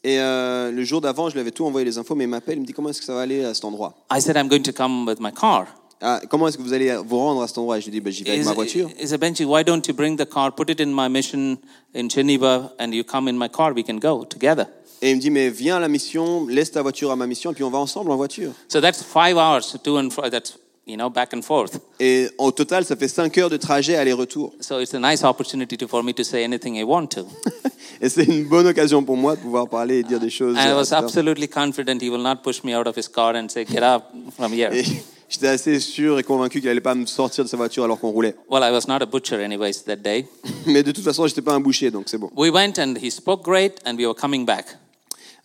Et 0.05 0.19
euh, 0.19 0.71
le 0.71 0.85
jour 0.85 1.01
d'avant, 1.01 1.29
je 1.29 1.35
lui 1.35 1.41
avais 1.41 1.53
tout 1.53 1.65
envoyé 1.65 1.85
les 1.87 1.97
infos, 1.97 2.15
mais 2.15 2.25
il 2.25 2.31
m'appelle, 2.31 2.57
il 2.57 2.63
me 2.63 2.67
dit, 2.67 2.73
comment 2.73 2.89
est-ce 2.89 2.99
que 2.99 3.07
ça 3.07 3.15
va 3.15 3.21
aller 3.21 3.45
à 3.45 3.55
cet 3.55 3.65
endroit? 3.65 3.95
I 4.11 4.21
said, 4.21 4.37
I'm 4.37 4.49
going 4.49 4.63
to 4.65 4.73
come 4.73 5.07
with 5.07 5.21
my 5.21 5.31
car. 5.33 5.67
Ah, 6.01 6.21
Comment 6.29 6.49
est-ce 6.49 6.59
que 6.59 6.63
vous 6.63 6.73
allez 6.73 6.93
vous 6.97 7.19
rendre 7.19 7.43
à 7.43 7.47
cet 7.47 7.59
endroit? 7.59 7.79
Et 7.79 7.81
je 7.81 7.87
lui 7.87 7.93
dit, 7.93 8.01
ben, 8.01 8.13
j'y 8.13 8.25
vais 8.25 8.33
avec 8.33 8.45
ma 8.45 8.53
voiture. 8.53 8.91
he 8.99 9.07
said, 9.07 9.21
Benji, 9.21 9.45
why 9.47 9.63
don't 9.63 9.87
you 9.87 9.95
bring 9.95 10.17
the 10.19 10.29
car, 10.29 10.51
put 10.51 10.69
it 10.69 10.81
in 10.81 10.93
my 10.93 11.09
mission 11.09 11.57
in 11.95 12.09
Geneva, 12.11 12.73
and 12.81 12.93
you 12.93 13.05
come 13.05 13.29
in 13.29 13.39
my 13.39 13.49
car, 13.49 13.73
we 13.73 13.85
can 13.85 13.99
go 14.01 14.25
together. 14.25 14.67
Et 15.05 15.11
il 15.11 15.17
me 15.17 15.21
dit, 15.21 15.31
mais 15.31 15.51
viens 15.51 15.77
à 15.77 15.81
la 15.81 15.89
mission, 15.89 16.47
laisse 16.47 16.71
ta 16.71 16.81
voiture 16.81 17.11
à 17.11 17.17
ma 17.17 17.27
mission, 17.27 17.51
et 17.51 17.55
puis 17.55 17.65
on 17.65 17.71
va 17.71 17.79
ensemble 17.79 18.13
en 18.13 18.17
voiture. 18.17 18.53
So 18.69 18.81
that's 18.81 19.03
five 19.03 19.37
hours 19.37 19.77
to 19.83 19.99
and 19.99 20.11
fro. 20.11 20.31
That's, 20.31 20.57
you 20.87 20.97
know, 20.97 21.11
back 21.11 21.35
and 21.35 21.43
forth. 21.43 21.81
Et 21.99 22.29
au 22.39 22.53
total, 22.53 22.85
ça 22.85 22.95
fait 22.95 23.09
5 23.09 23.37
heures 23.39 23.51
de 23.51 23.57
trajet 23.57 23.97
aller-retour. 23.97 24.53
So 24.61 24.79
it's 24.79 24.95
a 24.95 25.01
nice 25.01 25.25
opportunity 25.25 25.77
to, 25.77 25.89
for 25.89 26.05
me 26.05 26.15
to 26.15 26.23
say 26.23 26.45
anything 26.45 26.77
I 26.77 26.85
want 26.85 27.09
to. 27.09 27.27
Et 28.01 28.09
c'est 28.09 28.25
une 28.25 28.45
bonne 28.45 28.67
occasion 28.69 29.03
pour 29.03 29.17
moi 29.17 29.35
de 29.35 29.41
pouvoir 29.41 29.69
parler 29.69 29.99
et 29.99 30.03
dire 30.03 30.21
des 30.21 30.31
choses. 30.31 30.57
I 30.57 30.69
euh, 30.69 30.77
was 30.77 30.93
absolutely 30.93 31.49
confident 31.49 32.01
he 32.01 32.09
will 32.09 32.23
not 32.23 32.37
push 32.43 32.63
me 32.63 32.77
out 32.77 32.87
of 32.87 32.97
his 32.97 33.09
car 33.09 33.35
and 33.35 33.49
say, 33.49 33.65
Get 33.65 33.83
up 33.83 34.05
from 34.37 34.53
here. 34.53 34.73
Et 34.73 34.85
j'étais 35.29 35.49
assez 35.49 35.81
sûr 35.81 36.19
et 36.19 36.23
convaincu 36.23 36.61
qu'il 36.61 36.69
allait 36.69 36.81
pas 36.81 36.95
me 36.95 37.07
sortir 37.07 37.43
de 37.43 37.49
sa 37.49 37.57
voiture 37.57 37.83
alors 37.85 37.99
qu'on 37.99 38.11
roulait. 38.11 38.37
Well, 38.49 38.63
I 38.63 38.71
was 38.71 38.87
not 38.87 39.03
a 39.03 39.07
butcher, 39.07 39.43
anyways, 39.43 39.85
that 39.87 39.97
day. 39.97 40.27
Mais 40.67 40.83
de 40.85 40.93
toute 40.93 41.05
façon, 41.05 41.27
j'étais 41.27 41.43
pas 41.43 41.55
un 41.55 41.61
boucher, 41.61 41.91
donc 41.91 42.05
c'est 42.07 42.19
bon. 42.19 42.31
We 42.37 42.53
went 42.53 42.79
and 42.79 42.95
he 43.03 43.11
spoke 43.11 43.45
great, 43.45 43.81
and 43.85 43.97
we 43.97 44.07
were 44.07 44.17
coming 44.17 44.45
back. 44.45 44.77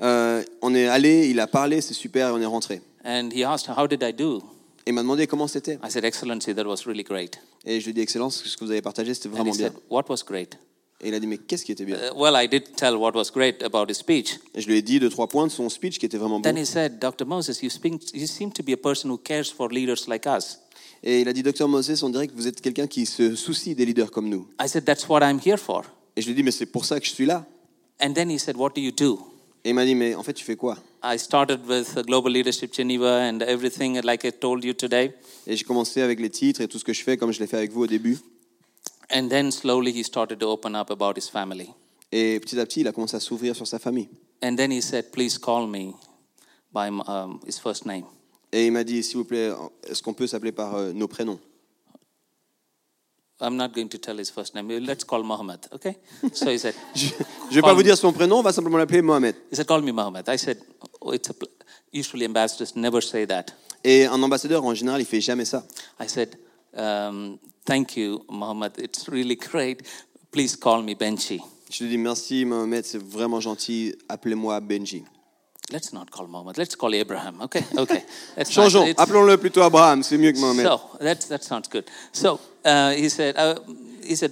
Euh, 0.01 0.43
on 0.61 0.75
est 0.75 0.87
allé, 0.87 1.27
il 1.29 1.39
a 1.39 1.47
parlé, 1.47 1.81
c'est 1.81 1.93
super, 1.93 2.29
et 2.29 2.31
on 2.31 2.39
est 2.41 2.45
rentré. 2.45 2.81
And 3.03 3.29
he 3.33 3.43
asked, 3.43 3.69
How 3.75 3.87
did 3.87 4.03
I 4.03 4.13
do? 4.13 4.39
Et 4.85 4.91
il 4.91 4.93
m'a 4.93 5.01
demandé 5.01 5.27
comment 5.27 5.47
c'était. 5.47 5.79
I 5.83 5.89
said, 5.89 6.05
Excellency, 6.05 6.53
that 6.53 6.65
was 6.65 6.85
really 6.85 7.03
great. 7.03 7.39
Et 7.65 7.79
je 7.79 7.85
lui 7.85 7.91
ai 7.91 7.93
dit, 7.93 8.01
Excellence, 8.01 8.43
ce 8.43 8.55
que 8.57 8.63
vous 8.65 8.71
avez 8.71 8.81
partagé, 8.81 9.13
c'était 9.13 9.29
And 9.29 9.31
he 9.31 9.35
vraiment 9.35 9.51
bien. 9.55 9.67
said, 9.69 9.73
What 9.89 10.05
was 10.09 10.23
great? 10.25 10.57
Et 10.99 11.09
il 11.09 11.13
a 11.13 11.19
dit, 11.19 11.27
mais 11.27 11.37
qu'est-ce 11.37 11.63
qui 11.63 11.71
était 11.71 11.85
bien? 11.85 11.95
Uh, 11.95 12.19
well, 12.19 12.33
I 12.35 12.47
did 12.47 12.75
tell 12.75 12.95
what 12.95 13.11
was 13.13 13.29
great 13.31 13.61
about 13.61 13.85
his 13.87 13.97
speech. 13.97 14.39
Et 14.55 14.61
je 14.61 14.67
lui 14.67 14.77
ai 14.77 14.81
dit 14.81 14.99
deux, 14.99 15.09
trois 15.11 15.27
points 15.27 15.45
de 15.45 15.51
son 15.51 15.69
speech 15.69 15.99
qui 15.99 16.07
était 16.07 16.17
vraiment 16.17 16.41
Then 16.41 16.55
bon. 16.55 16.61
he 16.61 16.65
said, 16.65 16.97
Dr. 16.99 17.25
Moses, 17.27 17.61
you, 17.61 17.69
speak, 17.69 18.15
you 18.15 18.25
seem 18.25 18.51
to 18.51 18.63
be 18.63 18.71
a 18.73 18.77
person 18.77 19.11
who 19.11 19.17
cares 19.19 19.51
for 19.51 19.69
leaders 19.71 20.07
like 20.07 20.25
us. 20.25 20.57
Et 21.03 21.21
il 21.21 21.27
a 21.27 21.33
dit, 21.33 21.43
docteur 21.43 21.67
Moses, 21.67 22.01
on 22.01 22.09
dirait 22.09 22.27
que 22.27 22.33
vous 22.33 22.47
êtes 22.47 22.61
quelqu'un 22.61 22.87
qui 22.87 23.05
se 23.05 23.35
soucie 23.35 23.75
des 23.75 23.85
leaders 23.85 24.09
comme 24.09 24.27
nous. 24.27 24.47
I 24.59 24.67
said, 24.67 24.85
That's 24.85 25.07
what 25.07 25.19
I'm 25.21 25.39
here 25.45 25.57
for. 25.59 25.83
Et 26.15 26.21
je 26.21 26.25
lui 26.25 26.31
ai 26.31 26.35
dit, 26.37 26.41
mais 26.43 26.49
c'est 26.51 26.65
pour 26.65 26.83
ça 26.85 26.99
que 26.99 27.05
je 27.05 27.11
suis 27.11 27.27
là. 27.27 27.45
And 28.01 28.13
then 28.13 28.31
he 28.31 28.39
said, 28.39 28.55
What 28.57 28.71
do 28.75 28.81
you 28.81 28.91
do? 28.91 29.19
Et 29.63 29.69
il 29.69 29.73
m'a 29.73 29.85
dit, 29.85 29.95
mais 29.95 30.15
en 30.15 30.23
fait, 30.23 30.33
tu 30.33 30.43
fais 30.43 30.55
quoi? 30.55 30.77
I 31.03 31.17
started 31.17 31.65
with 31.67 31.95
Global 32.05 32.31
Leadership 32.31 32.73
Geneva 32.73 33.29
and 33.29 33.41
everything, 33.41 33.99
like 34.03 34.23
I 34.25 34.31
told 34.31 34.63
you 34.63 34.73
today. 34.73 35.13
Et 35.45 35.55
j'ai 35.55 35.63
commencé 35.63 36.01
avec 36.01 36.19
les 36.19 36.29
titres 36.29 36.61
et 36.61 36.67
tout 36.67 36.79
ce 36.79 36.83
que 36.83 36.93
je 36.93 37.03
fais, 37.03 37.17
comme 37.17 37.31
je 37.31 37.39
l'ai 37.39 37.47
fait 37.47 37.57
avec 37.57 37.71
vous 37.71 37.83
au 37.83 37.87
début. 37.87 38.17
And 39.11 39.29
then 39.29 39.51
slowly 39.51 39.91
he 39.91 40.03
started 40.03 40.39
to 40.39 40.49
open 40.49 40.75
up 40.75 40.89
about 40.91 41.17
his 41.17 41.29
family. 41.29 41.69
Et 42.11 42.39
petit 42.39 42.59
à 42.59 42.65
petit, 42.65 42.81
il 42.81 42.87
a 42.87 42.91
commencé 42.91 43.15
à 43.15 43.19
s'ouvrir 43.19 43.55
sur 43.55 43.67
sa 43.67 43.79
famille. 43.79 44.09
And 44.43 44.55
then 44.55 44.71
he 44.71 44.81
said, 44.81 45.11
Please 45.11 45.37
call 45.37 45.67
me 45.67 45.93
by 46.73 46.89
um, 47.07 47.39
his 47.45 47.59
first 47.59 47.85
name. 47.85 48.05
Et 48.51 48.67
il 48.67 48.71
m'a 48.71 48.83
dit, 48.83 49.03
s'il 49.03 49.17
vous 49.17 49.25
plaît, 49.25 49.51
est-ce 49.83 50.01
qu'on 50.01 50.13
peut 50.13 50.27
s'appeler 50.27 50.51
par 50.53 50.75
euh, 50.75 50.93
nos 50.93 51.07
prénoms? 51.07 51.39
I'm 53.39 53.55
not 53.55 53.73
going 53.73 53.89
to 53.89 53.97
tell 53.99 54.17
his 54.17 54.31
first 54.31 54.55
name. 54.55 54.67
Let's 54.67 55.03
call 55.03 55.23
Mohammed, 55.23 55.67
okay? 55.73 55.97
So 56.33 56.49
he 56.49 56.57
said, 56.57 56.73
Je 56.95 57.07
ne 57.49 57.55
vais 57.55 57.61
pas 57.61 57.73
vous 57.73 57.83
dire 57.83 57.97
son 57.97 58.11
prénom, 58.11 58.39
on 58.39 58.43
va 58.43 58.51
simplement 58.51 58.77
l'appeler 58.77 59.01
Mohamed. 59.01 59.35
he 59.49 59.55
said, 59.55 59.67
Call 59.67 59.81
me 59.81 59.91
Mohammed. 59.91 60.27
I 60.27 60.37
said, 60.37 60.57
oh, 61.01 61.11
it's 61.11 61.29
a 61.29 61.33
pl-. 61.33 61.49
Usually 61.91 62.25
ambassadors 62.25 62.75
never 62.75 63.01
say 63.01 63.25
that. 63.25 63.53
Et 63.83 64.05
un 64.05 64.21
ambassadeur, 64.23 64.65
en 64.65 64.73
général, 64.73 65.01
il 65.01 65.05
fait 65.05 65.21
jamais 65.21 65.45
ça. 65.45 65.63
I 65.99 66.07
said, 66.07 66.35
um, 66.75 67.37
Thank 67.65 67.97
you, 67.97 68.23
Mohammed. 68.29 68.79
It's 68.79 69.07
really 69.09 69.35
great. 69.35 69.83
Please 70.31 70.55
call 70.55 70.83
me 70.83 70.95
Benji. 70.95 71.41
Je 71.69 71.83
lui 71.83 71.91
dis 71.91 71.97
merci 71.97 72.45
Mohamed, 72.45 72.85
c'est 72.85 73.01
vraiment 73.01 73.41
gentil, 73.41 73.93
appelez-moi 74.07 74.59
Benji. 74.61 75.03
Let's 75.69 75.91
not 75.91 76.09
call 76.09 76.27
Mohammed. 76.27 76.57
Let's 76.57 76.75
call 76.75 76.93
Abraham. 76.93 77.41
Okay, 77.41 77.61
okay. 77.77 78.03
That's 78.35 78.49
Changeons, 78.49 78.85
nice. 78.85 78.95
Appelons-le 78.97 79.37
plutôt 79.37 79.61
Abraham, 79.63 80.01
c'est 80.01 80.17
mieux 80.17 80.31
que 80.31 80.39
Mohamed. 80.39 80.65
So 80.65 80.79
that 80.99 81.15
that 81.27 81.43
sounds 81.43 81.67
good. 81.69 81.83
So 82.13 82.39
uh, 82.63 82.91
he 82.91 83.09
said, 83.09 83.35
uh, 83.37 83.55
he 84.01 84.15
said, 84.15 84.31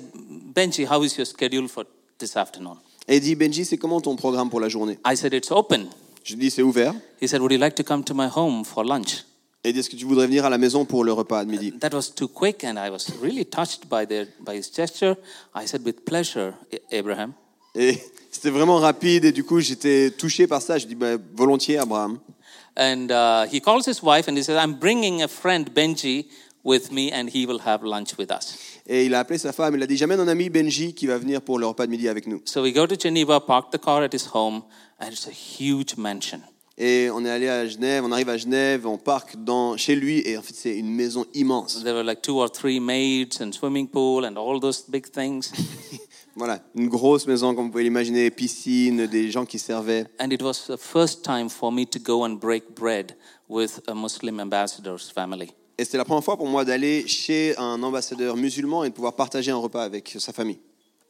Benji, 0.54 0.88
how 0.88 1.04
is 1.04 1.18
your 1.18 1.26
schedule 1.26 1.68
for 1.68 1.86
this 2.18 2.38
afternoon? 2.38 2.78
Et 3.08 3.18
il 3.18 3.22
dit 3.22 3.36
Benji, 3.36 3.66
c'est 3.66 3.78
comment 3.78 4.00
ton 4.00 4.16
programme 4.16 4.50
pour 4.50 4.62
la 4.62 4.70
journée? 4.70 4.98
I 5.06 5.18
said, 5.18 5.34
it's 5.34 5.52
open. 5.52 5.90
Je 6.24 6.36
dis 6.36 6.50
c'est 6.50 6.62
ouvert. 6.62 6.94
He 7.22 7.28
said, 7.28 7.42
would 7.42 7.52
you 7.52 7.60
like 7.60 7.76
to 7.76 7.84
come 7.84 8.04
to 8.06 8.14
my 8.14 8.28
home 8.34 8.64
for 8.64 8.86
lunch? 8.86 9.26
Et 9.66 9.72
est-ce 9.72 9.90
que 9.90 9.98
tu 9.98 10.06
voudrais 10.06 10.28
venir 10.28 10.46
à 10.46 10.50
la 10.50 10.58
maison 10.58 10.86
pour 10.86 11.04
le 11.04 11.12
repas 11.12 11.44
de 11.44 11.52
midi? 11.52 11.74
That 11.80 11.94
was 11.94 12.14
too 12.16 12.30
quick, 12.30 12.64
and 12.64 12.78
I 12.78 12.90
was 12.90 13.08
really 13.22 13.44
touched 13.46 13.90
by 13.90 14.06
their 14.06 14.28
by 14.40 14.56
his 14.56 14.72
gesture. 14.74 15.18
I 15.54 15.68
said, 15.68 15.84
with 15.84 16.06
pleasure, 16.06 16.54
Abraham. 16.92 17.34
Et 17.76 17.98
c'était 18.32 18.50
vraiment 18.50 18.78
rapide 18.78 19.26
et 19.26 19.32
du 19.32 19.44
coup 19.44 19.60
j'étais 19.60 20.12
touché 20.12 20.48
par 20.48 20.62
ça. 20.62 20.78
Je 20.78 20.86
dis 20.86 20.96
bah, 20.96 21.18
volontiers 21.36 21.78
Abraham. 21.78 22.20
And 22.78 23.10
uh, 23.10 23.48
he 23.50 23.62
calls 23.62 23.86
his 23.88 24.04
wife 24.04 24.28
and 24.28 24.36
he 24.36 24.44
says, 24.44 24.58
I'm 24.58 24.74
bringing 24.74 25.22
a 25.22 25.30
friend, 25.30 25.74
Benji, 25.74 26.28
with 26.66 26.92
me, 26.92 27.10
and 27.10 27.30
he 27.30 27.46
will 27.46 27.62
have 27.66 27.84
lunch 27.84 28.18
with 28.18 28.32
us. 28.32 28.58
Et 28.88 29.06
il 29.06 29.16
a 29.16 29.20
appelé 29.20 29.40
sa 29.40 29.54
femme, 29.54 29.76
il 29.76 29.84
a 29.84 29.88
dit 29.88 29.96
j'amène 29.96 30.20
un 30.20 30.28
ami 30.28 30.50
Benji 30.50 30.94
qui 30.94 31.08
va 31.08 31.18
venir 31.18 31.42
pour 31.42 31.58
le 31.58 31.66
repas 31.66 31.86
de 31.86 31.92
midi 31.92 32.10
avec 32.10 32.28
nous. 32.28 32.42
So 32.46 32.62
we 32.62 32.74
go 32.74 32.86
to 32.86 32.96
Geneva, 33.00 33.40
park 33.40 33.72
the 33.72 33.80
car 33.80 34.04
at 34.04 34.14
his 34.14 34.28
home, 34.34 34.64
and 35.00 35.08
it's 35.12 35.28
a 35.28 35.32
huge 35.32 35.96
mansion. 35.98 36.42
Et 36.78 37.10
on 37.10 37.24
est 37.24 37.30
allé 37.30 37.48
à 37.48 37.66
Genève, 37.66 38.04
on 38.04 38.12
arrive 38.12 38.28
à 38.28 38.38
Genève, 38.38 38.86
on 38.86 38.98
parque 38.98 39.38
dans, 39.38 39.78
chez 39.78 39.96
lui 39.96 40.22
et 40.26 40.38
en 40.38 40.42
fait 40.42 40.54
c'est 40.54 40.76
une 40.76 40.94
maison 40.94 41.26
immense. 41.34 41.82
There 41.82 41.94
were 41.94 42.04
like 42.04 42.22
two 42.22 42.38
or 42.38 42.52
three 42.52 42.82
maids 42.82 43.42
and 43.42 43.54
swimming 43.54 43.88
pool 43.88 44.26
and 44.26 44.36
all 44.36 44.60
those 44.60 44.84
big 44.90 45.06
things. 45.10 45.54
Voilà, 46.38 46.60
une 46.76 46.90
grosse 46.90 47.26
maison 47.28 47.56
comme 47.56 47.66
vous 47.66 47.72
pouvez 47.72 47.84
l'imaginer, 47.84 48.30
piscine, 48.30 49.08
des 49.08 49.32
gens 49.32 49.46
qui 49.46 49.58
servaient. 49.58 50.06
and 50.20 50.32
it 50.32 50.42
was 50.42 50.66
the 50.68 50.78
first 50.78 51.24
time 51.24 51.50
for 51.50 51.72
me 51.72 51.86
to 51.86 51.98
go 52.00 52.26
and 52.26 52.36
break 52.40 52.76
bread 52.76 53.16
with 53.48 53.82
a 53.88 53.94
Muslim 53.96 54.40
ambassador's 54.42 55.10
family. 55.10 55.54
Et 55.78 55.84
c'était 55.86 55.98
la 55.98 56.06
première 56.06 56.24
fois 56.24 56.36
pour 56.38 56.48
moi 56.48 56.66
d'aller 56.66 57.08
chez 57.08 57.58
un 57.58 57.82
ambassadeur 57.84 58.36
musulman 58.38 58.84
et 58.84 58.90
de 58.90 58.94
pouvoir 58.94 59.14
partager 59.16 59.52
un 59.52 59.58
repas 59.58 59.84
avec 59.84 60.16
sa 60.20 60.34
famille. 60.34 60.60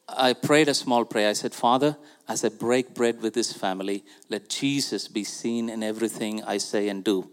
I 0.08 0.34
prayed 0.36 0.70
a 0.70 0.74
small 0.76 1.04
prayer. 1.06 1.32
I 1.32 1.36
said, 1.36 1.54
Father, 1.56 1.96
as 2.28 2.44
I 2.44 2.50
break 2.50 2.94
bread 2.94 3.22
with 3.24 3.34
this 3.34 3.52
family, 3.52 4.04
let 4.30 4.48
Jesus 4.50 5.08
be 5.08 5.24
seen 5.24 5.70
in 5.70 5.82
everything 5.82 6.44
I 6.48 6.60
say 6.60 6.90
and 6.90 7.02
do. 7.04 7.26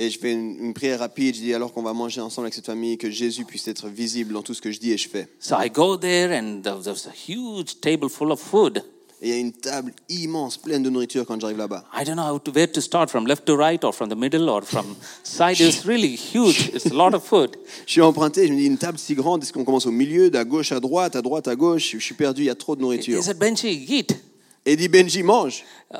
Et 0.00 0.10
je 0.10 0.18
fais 0.20 0.32
une, 0.32 0.56
une 0.60 0.74
prière 0.74 1.00
rapide, 1.00 1.34
je 1.34 1.40
dis 1.40 1.52
alors 1.52 1.72
qu'on 1.72 1.82
va 1.82 1.92
manger 1.92 2.20
ensemble 2.20 2.46
avec 2.46 2.54
cette 2.54 2.66
famille, 2.66 2.96
que 2.96 3.10
Jésus 3.10 3.44
puisse 3.44 3.66
être 3.66 3.88
visible 3.88 4.32
dans 4.32 4.42
tout 4.42 4.54
ce 4.54 4.62
que 4.62 4.70
je 4.70 4.78
dis 4.78 4.92
et 4.92 4.96
je 4.96 5.08
fais. 5.08 5.26
So 5.40 5.56
I 5.58 5.68
go 5.68 5.96
there, 5.96 6.32
and 6.38 6.62
there 6.62 6.76
was 6.76 7.08
a 7.08 7.12
huge 7.28 7.80
table 7.80 8.08
full 8.08 8.30
of 8.30 8.38
food. 8.38 8.84
Et 9.20 9.30
il 9.30 9.34
y 9.34 9.36
a 9.36 9.40
une 9.40 9.50
table 9.50 9.92
immense, 10.08 10.56
pleine 10.56 10.84
de 10.84 10.90
nourriture 10.90 11.26
quand 11.26 11.40
j'arrive 11.40 11.58
là-bas. 11.58 11.84
I 11.92 12.04
don't 12.04 12.14
know 12.14 12.22
how 12.22 12.38
to, 12.38 12.52
where 12.52 12.70
to 12.70 12.80
start, 12.80 13.10
from 13.10 13.26
left 13.26 13.44
to 13.46 13.56
right, 13.56 13.82
or 13.82 13.92
from 13.92 14.08
the 14.08 14.14
middle, 14.14 14.48
or 14.48 14.62
from 14.62 14.94
side. 15.24 15.58
It's 15.58 15.84
really 15.84 16.14
huge. 16.14 16.70
It's 16.72 16.86
a 16.86 16.94
lot 16.94 17.12
of 17.12 17.24
food. 17.24 17.56
Je 17.86 17.90
suis 17.90 18.00
emprunté, 18.00 18.46
je 18.46 18.52
me 18.52 18.58
dis 18.58 18.66
une 18.66 18.78
table 18.78 18.98
si 19.00 19.16
grande, 19.16 19.42
est-ce 19.42 19.52
qu'on 19.52 19.64
commence 19.64 19.86
au 19.86 19.90
milieu, 19.90 20.30
de 20.30 20.40
gauche 20.44 20.70
à 20.70 20.78
droite, 20.78 21.16
à 21.16 21.22
droite 21.22 21.48
à 21.48 21.56
gauche? 21.56 21.90
Je 21.90 21.98
suis 21.98 22.14
perdu, 22.14 22.42
il 22.42 22.46
y 22.46 22.50
a 22.50 22.54
trop 22.54 22.76
de 22.76 22.82
nourriture. 22.82 23.18
He 23.18 23.24
said, 23.24 23.38
Benji, 23.38 23.84
eat. 23.88 24.16
Et 24.64 24.76
dit 24.76 24.86
Benji, 24.86 25.24
mange. 25.24 25.64
Uh, 25.92 25.96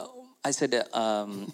I 0.46 0.52
said, 0.52 0.72
uh, 0.72 0.96
um, 0.96 1.46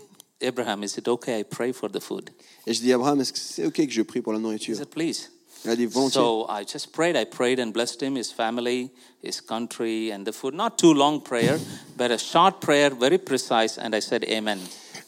Abraham, 0.44 0.82
is 0.84 0.96
it 0.98 1.08
okay 1.08 1.40
I 1.40 1.44
pray 1.44 1.72
for 1.72 1.90
the 1.90 2.00
food? 2.00 2.30
Et 2.66 2.74
je 2.74 2.80
dis 2.80 2.92
Abraham, 2.92 3.20
est-ce 3.20 3.32
que 3.32 3.38
c'est 3.38 3.66
OK 3.66 3.84
que 3.86 3.92
je 3.92 4.02
prie 4.02 4.20
pour 4.20 4.32
la 4.32 4.38
He 4.38 4.42
nourriture? 4.42 4.76
said, 4.76 4.88
please. 4.88 5.30
Il 5.64 5.70
a 5.70 5.76
dit 5.76 5.86
volontiers. 5.86 6.20
So 6.20 6.46
I 6.50 6.64
just 6.70 6.92
prayed. 6.92 7.16
I 7.16 7.24
prayed 7.24 7.58
and 7.58 7.72
blessed 7.72 8.02
him, 8.02 8.16
his 8.16 8.30
family, 8.30 8.90
his 9.22 9.40
country, 9.40 10.12
and 10.12 10.24
the 10.26 10.32
food. 10.32 10.52
Not 10.54 10.76
too 10.76 10.92
long 10.92 11.22
prayer, 11.22 11.58
but 11.96 12.10
a 12.10 12.18
short 12.18 12.60
prayer, 12.60 12.90
very 12.90 13.16
precise. 13.18 13.78
And 13.78 13.94
I 13.94 14.00
said, 14.00 14.24
Amen. 14.28 14.58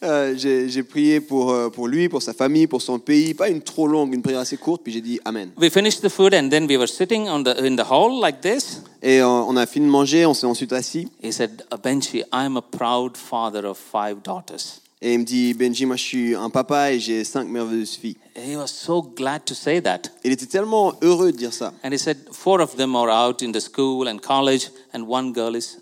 Euh, 0.02 0.34
j'ai 0.36 0.68
j'ai 0.68 0.82
prié 0.82 1.20
pour, 1.20 1.50
euh, 1.50 1.68
pour 1.70 1.88
lui, 1.88 2.08
pour 2.08 2.22
sa 2.22 2.32
famille, 2.34 2.66
pour 2.66 2.80
son 2.82 2.98
pays. 2.98 3.34
Pas 3.34 3.48
une 3.50 3.60
trop 3.62 3.86
longue, 3.86 4.14
une 4.14 4.22
prière 4.22 4.40
assez 4.40 4.56
courte, 4.56 4.82
puis 4.82 4.92
j'ai 4.94 5.00
dit 5.02 5.20
Amen. 5.26 5.50
We 5.58 5.70
finished 5.70 6.00
the 6.02 6.08
food, 6.10 6.32
and 6.34 6.48
then 6.50 6.66
we 6.66 6.76
were 6.78 6.88
sitting 6.88 7.28
on 7.28 7.42
the, 7.44 7.54
in 7.62 7.76
the 7.76 7.84
hall 7.90 8.18
like 8.20 8.40
this. 8.40 8.80
Et 9.02 9.20
euh, 9.20 9.26
on 9.28 9.56
a 9.58 9.66
fini 9.66 9.86
de 9.86 9.90
manger, 9.90 10.24
on 10.24 10.32
s'est 10.34 10.46
ensuite 10.46 10.72
assis. 10.72 11.08
He 11.22 11.32
said, 11.32 11.62
Benji, 11.82 12.24
I'm 12.32 12.56
a 12.56 12.62
proud 12.62 13.16
father 13.18 13.66
of 13.66 13.76
five 13.78 14.22
daughters. 14.22 14.80
Et 15.02 15.12
il 15.12 15.18
me 15.18 15.24
dit 15.24 15.52
Benji, 15.52 15.84
moi 15.84 15.96
je 15.96 16.02
suis 16.02 16.34
un 16.34 16.48
papa 16.48 16.92
et 16.92 16.98
j'ai 16.98 17.22
cinq 17.24 17.48
merveilleuses 17.48 17.96
filles. 17.96 18.16
He 18.34 18.56
was 18.56 18.68
so 18.68 19.02
glad 19.02 19.44
to 19.44 19.54
say 19.54 19.82
that. 19.82 20.02
Il 20.24 20.32
était 20.32 20.46
tellement 20.46 20.94
heureux 21.02 21.32
de 21.32 21.36
dire 21.36 21.52
ça. 21.52 21.74
And 21.84 21.92
he 21.92 21.98
said, 21.98 22.16
four 22.32 22.60
of 22.60 22.76
them 22.76 22.96
are 22.96 23.10
out 23.10 23.42
in 23.42 23.52
the 23.52 23.60
school 23.60 24.08
and 24.08 24.18
college, 24.20 24.70
and 24.94 25.02
one 25.06 25.32
girl 25.34 25.54
is, 25.54 25.78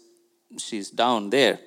she's 0.58 0.92
down 0.92 1.30
there. 1.30 1.58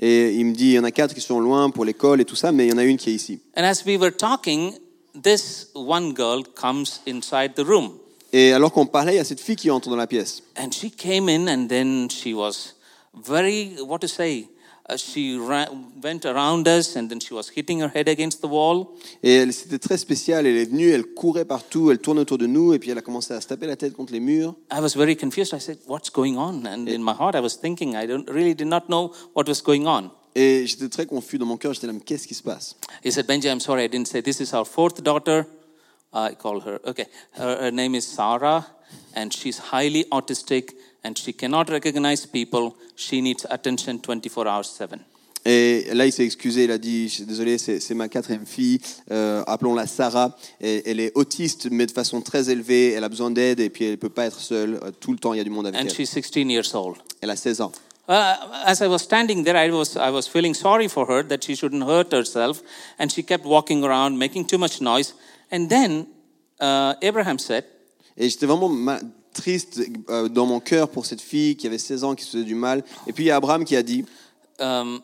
Et 0.00 0.34
il 0.34 0.46
me 0.46 0.52
dit 0.54 0.70
il 0.70 0.72
y 0.72 0.78
en 0.78 0.84
a 0.84 0.90
quatre 0.90 1.14
qui 1.14 1.20
sont 1.20 1.38
loin 1.38 1.70
pour 1.70 1.84
l'école 1.84 2.20
et 2.20 2.24
tout 2.24 2.36
ça, 2.36 2.50
mais 2.50 2.66
il 2.66 2.70
y 2.70 2.72
en 2.72 2.78
a 2.78 2.84
une 2.84 2.96
qui 2.96 3.10
est 3.10 3.14
ici. 3.14 3.40
And 3.56 3.62
as 3.62 3.84
we 3.86 3.96
were 3.96 4.12
talking, 4.12 4.74
this 5.22 5.68
one 5.74 6.14
girl 6.16 6.42
comes 6.54 7.00
inside 7.06 7.54
the 7.54 7.64
room. 7.64 7.92
Et 8.32 8.52
alors 8.52 8.72
qu'on 8.72 8.86
parlait, 8.86 9.14
il 9.14 9.16
y 9.16 9.20
a 9.20 9.24
cette 9.24 9.40
fille 9.40 9.56
qui 9.56 9.70
entre 9.70 9.88
dans 9.88 9.96
la 9.96 10.06
pièce. 10.06 10.42
And 10.56 10.70
she 10.72 10.90
came 10.90 11.28
in, 11.28 11.48
and 11.48 11.68
then 11.68 12.08
she 12.10 12.34
was 12.34 12.74
very, 13.14 13.76
what 13.82 14.00
to 14.00 14.08
say, 14.08 14.48
she 14.96 15.36
ra- 15.38 15.68
went 16.02 16.24
around 16.24 16.66
us, 16.66 16.96
and 16.96 17.08
then 17.08 17.20
she 17.20 17.34
was 17.34 17.50
hitting 17.54 17.80
her 17.82 17.90
head 17.94 18.08
against 18.08 18.40
the 18.40 18.46
wall. 18.48 18.86
Et 19.22 19.34
elle- 19.34 19.52
c'était 19.52 19.78
très 19.78 19.98
spécial. 19.98 20.46
Elle 20.46 20.56
est 20.56 20.64
venue, 20.70 20.88
elle 20.90 21.04
courait 21.04 21.44
partout, 21.44 21.90
elle 21.90 21.98
tournait 21.98 22.22
autour 22.22 22.38
de 22.38 22.46
nous, 22.46 22.72
et 22.72 22.78
puis 22.78 22.90
elle 22.90 22.98
a 22.98 23.02
commencé 23.02 23.34
à 23.34 23.40
se 23.40 23.46
taper 23.48 23.66
la 23.66 23.76
tête 23.76 23.92
contre 23.94 24.12
les 24.12 24.20
murs. 24.20 24.54
I 24.72 24.80
was 24.80 24.96
very 24.96 25.16
confused. 25.16 25.52
I 25.54 25.60
said, 25.60 25.78
What's 25.86 26.10
going 26.10 26.36
on? 26.36 26.64
And 26.66 26.88
in 26.88 27.00
my 27.02 27.12
heart, 27.12 27.34
I 27.34 27.40
was 27.40 27.58
thinking, 27.60 27.94
I 27.96 28.06
don't, 28.06 28.28
really 28.30 28.54
did 28.54 28.68
not 28.68 28.82
know 28.88 29.12
what 29.34 29.46
was 29.46 29.60
going 29.62 29.86
on. 29.86 30.10
Et 30.34 30.66
j'étais 30.66 30.88
très 30.88 31.06
confus 31.06 31.36
dans 31.38 31.46
mon 31.46 31.56
cœur. 31.56 31.74
J'étais 31.74 31.86
là, 31.88 31.92
mais 31.92 32.00
qu'est-ce 32.00 32.26
qui 32.28 32.34
se 32.34 32.42
passe 32.42 32.76
He 33.04 33.10
said, 33.10 33.26
Benji, 33.26 33.48
I'm 33.48 33.60
sorry, 33.60 33.84
I 33.84 33.88
didn't 33.88 34.06
say 34.08 34.22
this 34.22 34.40
is 34.40 34.54
our 34.54 34.64
fourth 34.64 35.02
daughter. 35.02 35.46
I 36.12 36.34
call 36.34 36.60
her, 36.60 36.80
okay. 36.86 37.06
Her, 37.32 37.64
her 37.64 37.70
name 37.70 37.94
is 37.94 38.06
Sarah, 38.06 38.64
and 39.14 39.30
she's 39.30 39.58
highly 39.72 40.06
autistic, 40.10 40.70
and 41.08 41.16
she 41.16 41.32
cannot 41.32 41.68
recognize 41.70 42.26
people. 42.26 42.74
She 42.96 43.20
needs 43.22 43.46
attention 43.48 43.98
24 43.98 44.46
hours 44.46 44.66
7. 44.66 44.90
Et 45.44 45.86
là, 45.94 46.04
il 46.04 46.12
s'est 46.12 46.24
excusé. 46.24 46.64
Il 46.64 46.70
a 46.70 46.78
dit, 46.78 47.24
désolé, 47.26 47.56
c'est 47.58 47.80
c'est 47.80 47.94
ma 47.94 48.08
quatrième 48.08 48.44
fille. 48.44 48.80
Euh, 49.10 49.42
Appelons-la 49.46 49.86
Sarah. 49.86 50.36
Et 50.60 50.82
elle 50.90 51.00
est 51.00 51.12
autiste, 51.14 51.68
mais 51.70 51.86
de 51.86 51.92
façon 51.92 52.20
très 52.20 52.50
élevée. 52.50 52.92
Elle 52.92 53.04
a 53.04 53.08
besoin 53.08 53.30
d'aide, 53.30 53.60
et 53.60 53.70
puis 53.70 53.86
elle 53.86 53.96
peut 53.98 54.10
pas 54.10 54.26
être 54.26 54.40
seule. 54.40 54.78
Euh, 54.82 54.90
Tout 55.00 55.12
le 55.12 55.18
temps, 55.18 55.32
il 55.32 55.38
y 55.38 55.40
a 55.40 55.44
du 55.44 55.50
monde 55.50 55.66
avec 55.66 55.80
And 55.80 55.84
elle. 55.86 55.94
she's 55.94 56.10
16 56.10 56.50
years 56.50 56.74
old. 56.74 56.96
Elle 57.22 57.30
a 57.30 57.36
16 57.36 57.60
ans. 57.62 57.72
Uh, 58.08 58.34
as 58.64 58.80
I 58.80 58.88
was 58.88 58.98
standing 59.00 59.44
there, 59.44 59.56
I 59.56 59.70
was, 59.70 59.96
I 59.96 60.10
was 60.10 60.22
feeling 60.26 60.54
sorry 60.54 60.88
for 60.88 61.06
her 61.08 61.22
that 61.28 61.42
she 61.44 61.54
shouldn't 61.54 61.84
hurt 61.84 62.12
herself. 62.12 62.62
And 62.98 63.08
she 63.10 63.22
kept 63.22 63.44
walking 63.46 63.84
around, 63.84 64.18
making 64.18 64.46
too 64.46 64.58
much 64.58 64.80
noise. 64.80 65.14
And 65.50 65.68
then 65.68 66.06
uh, 66.60 66.94
Abraham 67.00 67.38
said, 67.38 67.64
Et 68.16 68.28
j'étais 68.28 68.46
vraiment 68.46 68.68
triste 69.38 69.80
euh, 70.10 70.28
dans 70.28 70.46
mon 70.46 70.60
cœur 70.60 70.88
pour 70.88 71.06
cette 71.06 71.20
fille 71.20 71.56
qui 71.56 71.66
avait 71.66 71.78
16 71.78 72.04
ans, 72.04 72.14
qui 72.14 72.24
se 72.24 72.32
faisait 72.32 72.44
du 72.44 72.54
mal. 72.54 72.84
Et 73.06 73.12
puis 73.12 73.24
il 73.24 73.26
y 73.28 73.30
a 73.30 73.36
Abraham 73.36 73.64
qui 73.64 73.76
a 73.76 73.82
dit, 73.82 74.04
um, 74.58 75.00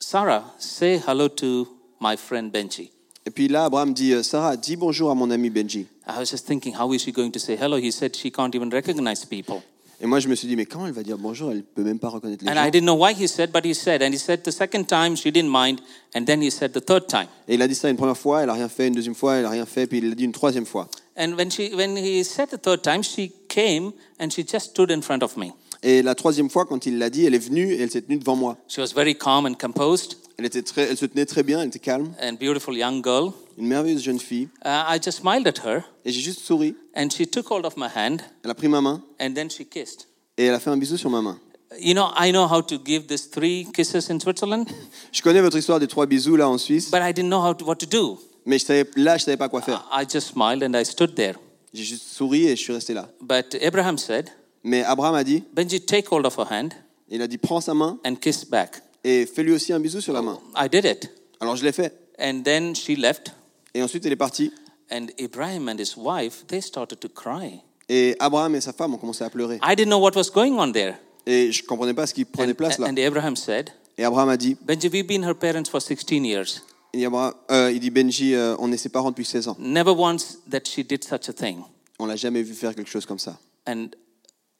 Sarah, 0.00 0.44
say 0.58 1.00
hello 1.06 1.28
to 1.28 1.66
my 2.00 2.16
friend 2.16 2.50
Benji. 2.52 2.90
et 3.24 3.30
puis 3.30 3.46
là, 3.48 3.66
Abraham 3.66 3.94
dit, 3.94 4.12
euh, 4.12 4.22
Sarah, 4.22 4.56
dis 4.56 4.76
bonjour 4.76 5.10
à 5.10 5.14
mon 5.14 5.30
ami 5.30 5.48
Benji. 5.50 5.86
I 6.06 6.18
was 6.18 6.26
just 6.26 6.46
thinking, 6.46 6.74
how 6.74 6.92
is 6.92 6.98
she 6.98 7.12
going 7.12 7.30
to 7.30 7.38
say 7.38 7.56
hello? 7.56 7.76
He 7.78 7.92
said 7.92 8.16
she 8.16 8.30
can't 8.30 8.54
even 8.54 8.70
recognize 8.70 9.24
people. 9.24 9.62
Et 10.00 10.06
moi, 10.06 10.18
je 10.18 10.26
me 10.26 10.34
suis 10.34 10.48
dit, 10.48 10.56
mais 10.56 10.66
quand 10.66 10.84
elle 10.84 10.92
va 10.92 11.04
dire 11.04 11.16
bonjour, 11.16 11.52
elle 11.52 11.62
peut 11.62 11.84
même 11.84 12.00
pas 12.00 12.08
reconnaître 12.08 12.44
les 12.44 12.50
And 12.50 12.54
gens. 12.54 12.66
I 12.66 12.70
didn't 12.72 12.86
know 12.86 12.96
why 12.96 13.12
he 13.14 13.28
said, 13.28 13.52
but 13.52 13.64
he 13.64 13.72
said. 13.72 14.02
And 14.02 14.12
he 14.12 14.18
said 14.18 14.42
the 14.42 14.50
second 14.50 14.86
time 14.86 15.14
she 15.14 15.30
didn't 15.30 15.48
mind, 15.48 15.80
and 16.16 16.24
then 16.24 16.42
he 16.42 16.50
said 16.50 16.72
the 16.72 16.84
third 16.84 17.06
time. 17.06 17.28
Et 17.46 17.54
il 17.54 17.62
a 17.62 17.68
dit 17.68 17.76
ça 17.76 17.88
une 17.88 17.96
première 17.96 18.16
fois, 18.16 18.42
elle 18.42 18.50
a 18.50 18.54
rien 18.54 18.68
fait, 18.68 18.88
une 18.88 18.94
deuxième 18.94 19.14
fois, 19.14 19.36
elle 19.36 19.44
a 19.44 19.50
rien 19.50 19.64
fait, 19.64 19.86
puis 19.86 19.98
il 19.98 20.08
l'a 20.08 20.16
dit 20.16 20.24
une 20.24 20.32
troisième 20.32 20.66
fois. 20.66 20.88
And 21.16 21.34
when 21.36 21.50
she 21.50 21.74
when 21.74 21.96
he 21.96 22.22
said 22.24 22.48
the 22.50 22.58
third 22.58 22.82
time, 22.82 23.02
she 23.02 23.32
came 23.48 23.92
and 24.18 24.30
she 24.30 24.42
just 24.44 24.70
stood 24.70 24.90
in 24.90 25.02
front 25.02 25.22
of 25.22 25.36
me. 25.36 25.52
Et 25.82 26.00
la 26.02 26.14
troisième 26.14 26.48
fois, 26.48 26.64
quand 26.64 26.86
il 26.86 26.98
l'a 26.98 27.10
dit, 27.10 27.24
elle 27.26 27.34
est 27.34 27.38
venue 27.44 27.72
et 27.72 27.80
elle 27.80 27.90
s'est 27.90 28.02
tenue 28.02 28.18
devant 28.18 28.36
moi. 28.36 28.56
She 28.68 28.78
was 28.78 28.92
very 28.94 29.14
calm 29.16 29.46
and 29.46 29.54
composed, 29.54 30.16
Elle, 30.38 30.46
était 30.46 30.62
très, 30.62 30.82
elle 30.88 30.96
se 30.96 31.06
tenait 31.06 31.26
très 31.26 31.42
bien, 31.42 31.60
elle 31.60 31.68
était 31.68 31.80
calme, 31.80 32.12
and 32.22 32.34
beautiful 32.40 32.76
young 32.76 33.02
girl. 33.02 33.32
une 33.58 33.66
merveilleuse 33.66 34.02
jeune 34.02 34.20
fille. 34.20 34.48
Uh, 34.64 34.68
I 34.88 34.98
just 35.04 35.18
smiled 35.18 35.46
at 35.48 35.58
her, 35.66 35.82
Et 36.04 36.12
j'ai 36.12 36.20
juste 36.20 36.40
souri. 36.40 36.74
and 36.96 37.08
she 37.10 37.26
took 37.26 37.46
hold 37.50 37.66
of 37.66 37.76
my 37.76 37.88
hand, 37.94 38.22
Elle 38.44 38.50
a 38.52 38.54
pris 38.54 38.68
ma 38.68 38.80
main 38.80 39.02
and 39.20 39.34
then 39.34 39.50
she 39.50 39.64
kissed. 39.68 40.06
et 40.38 40.44
elle 40.44 40.54
a 40.54 40.60
fait 40.60 40.70
un 40.70 40.76
bisou 40.76 40.96
sur 40.96 41.10
ma 41.10 41.20
main. 41.20 41.38
You 41.80 41.94
know, 41.94 42.10
I 42.16 42.30
know 42.30 42.46
how 42.46 42.60
to 42.62 42.78
give 42.84 43.08
these 43.08 43.28
three 43.30 43.66
kisses 43.74 44.08
in 44.08 44.20
Switzerland, 44.20 44.66
Je 45.10 45.20
connais 45.20 45.40
votre 45.40 45.56
histoire 45.58 45.80
des 45.80 45.88
trois 45.88 46.06
bisous 46.06 46.36
là 46.36 46.48
en 46.48 46.58
Suisse, 46.58 46.90
but 46.92 47.00
I 47.02 47.12
didn't 47.12 47.28
know 47.28 47.42
how 47.44 47.54
to, 47.54 47.64
what 47.66 47.76
to 47.76 47.86
do. 47.86 48.18
Mais 48.46 48.58
je 48.58 48.64
savais, 48.64 48.84
là, 48.96 49.16
je 49.16 49.24
savais 49.24 49.36
pas 49.36 49.48
quoi 49.48 49.62
faire. 49.62 49.88
I 49.92 50.04
just 50.10 50.28
smiled 50.32 50.62
and 50.62 50.78
I 50.78 50.84
stood 50.84 51.14
there. 51.14 51.34
J'ai 51.72 51.84
juste 51.84 52.08
souri 52.08 52.46
et 52.48 52.56
je 52.56 52.62
suis 52.62 52.72
resté 52.72 52.92
là. 52.94 53.08
But 53.20 53.56
Abraham 53.62 53.96
said, 53.98 54.30
Mais 54.62 54.82
Abraham 54.84 55.14
a 55.14 55.24
dit, 55.24 55.42
Benji, 55.54 55.80
take 55.80 56.08
hold 56.10 56.26
of 56.26 56.36
her 56.38 56.46
hand 56.50 56.74
il 57.08 57.20
a 57.20 57.26
dit, 57.26 57.36
prends 57.36 57.60
sa 57.60 57.74
main 57.74 57.98
and 58.06 58.14
kiss 58.16 58.44
back. 58.44 58.82
et 59.04 59.26
fais-lui 59.26 59.52
aussi 59.52 59.72
un 59.72 59.80
bisou 59.80 60.00
sur 60.00 60.12
la 60.14 60.22
main. 60.22 60.38
I 60.56 60.68
did 60.68 60.84
it. 60.86 61.10
Alors 61.40 61.56
je 61.56 61.64
l'ai 61.64 61.72
fait. 61.72 61.92
And 62.18 62.42
then 62.42 62.74
she 62.74 62.96
left, 62.96 63.32
Et 63.74 63.82
ensuite, 63.82 64.06
elle 64.06 64.12
est 64.12 64.16
partie. 64.16 64.52
and 64.90 65.06
Ibrahim 65.18 65.68
and 65.68 65.76
his 65.78 65.94
wife, 65.96 66.46
they 66.46 66.60
started 66.62 67.00
to 67.00 67.08
cry. 67.08 67.60
Et 67.88 68.16
Abraham 68.20 68.54
et 68.54 68.60
sa 68.60 68.72
femme 68.72 68.94
ont 68.94 68.98
commencé 68.98 69.24
à 69.24 69.30
pleurer. 69.30 69.58
I 69.62 69.74
didn't 69.76 69.90
know 69.90 69.98
what 69.98 70.12
was 70.14 70.30
going 70.32 70.52
on 70.58 70.72
there. 70.72 70.94
Et 71.26 71.52
je 71.52 71.62
comprenais 71.64 71.94
pas 71.94 72.06
ce 72.06 72.14
qui 72.14 72.24
prenait 72.24 72.52
And, 72.52 72.56
place 72.56 72.78
là. 72.78 72.86
and 72.88 72.96
Abraham 72.96 73.36
said, 73.36 73.70
Et 73.98 74.04
Abraham 74.04 74.28
a 74.30 74.36
dit, 74.36 74.56
Benji, 74.64 74.88
we've 74.88 75.06
been 75.06 75.24
her 75.24 75.34
parents 75.34 75.68
for 75.70 75.80
16 75.80 76.24
years. 76.24 76.62
Il 76.94 77.00
dit, 77.00 77.06
euh, 77.50 77.72
il 77.72 77.80
dit 77.80 77.90
Benji, 77.90 78.34
euh, 78.34 78.54
on 78.58 78.70
est 78.72 78.76
ses 78.76 78.88
parents 78.88 79.10
depuis 79.10 79.24
16 79.24 79.48
ans. 79.48 79.56
Never 79.58 79.92
once 79.92 80.38
that 80.50 80.60
she 80.64 80.86
did 80.86 81.04
such 81.04 81.28
a 81.28 81.32
thing. 81.32 81.58
On 81.98 82.06
l'a 82.06 82.16
jamais 82.16 82.42
vu 82.42 82.54
faire 82.54 82.74
quelque 82.74 82.90
chose 82.90 83.06
comme 83.06 83.18
ça. 83.18 83.38
And, 83.66 83.88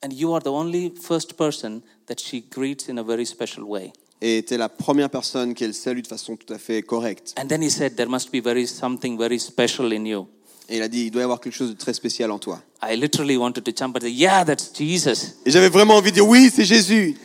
and 0.05 0.13
you 0.13 0.33
are 0.33 0.43
the 0.43 0.49
only 0.49 0.95
first 1.01 1.35
person 1.35 1.83
that 2.07 2.17
she 2.19 2.45
greets 2.51 2.89
in 2.89 2.99
a 2.99 3.03
very 3.03 3.27
special 3.27 3.65
way. 3.65 3.93
Et 4.21 4.45
tu 4.45 4.55
es 4.55 4.57
la 4.57 4.69
première 4.69 5.11
personne 5.11 5.53
qu'elle 5.53 5.75
salue 5.75 6.01
de 6.01 6.07
façon 6.07 6.37
tout 6.37 6.53
à 6.53 6.59
fait 6.59 6.83
correcte. 6.83 7.35
And 7.37 7.49
then 7.49 7.63
he 7.63 7.71
said, 7.71 7.97
There 7.97 8.09
must 8.09 8.31
be 8.31 8.41
very 8.41 8.67
something 8.67 9.19
very 9.19 9.41
special 9.41 9.93
in 9.93 10.05
you. 10.07 10.29
Et 10.69 10.77
il 10.77 10.83
a 10.83 10.89
dit, 10.89 11.07
il 11.07 11.11
doit 11.11 11.23
y 11.23 11.25
avoir 11.25 11.41
quelque 11.41 11.57
chose 11.57 11.71
de 11.71 11.77
très 11.77 11.93
spécial 11.93 12.31
en 12.31 12.39
toi. 12.39 12.63
I 12.83 12.97
literally 12.97 13.37
wanted 13.37 13.65
to 13.65 13.73
jump 13.77 13.97
and 13.97 14.01
say, 14.03 14.11
Yeah, 14.11 14.45
that's 14.45 14.71
Jesus. 14.73 15.35
Et 15.45 15.51
j'avais 15.51 15.69
vraiment 15.69 15.97
envie 15.97 16.11
de 16.11 16.15
dire, 16.15 16.27
oui, 16.27 16.51
c'est 16.55 16.65
Jésus. 16.65 17.19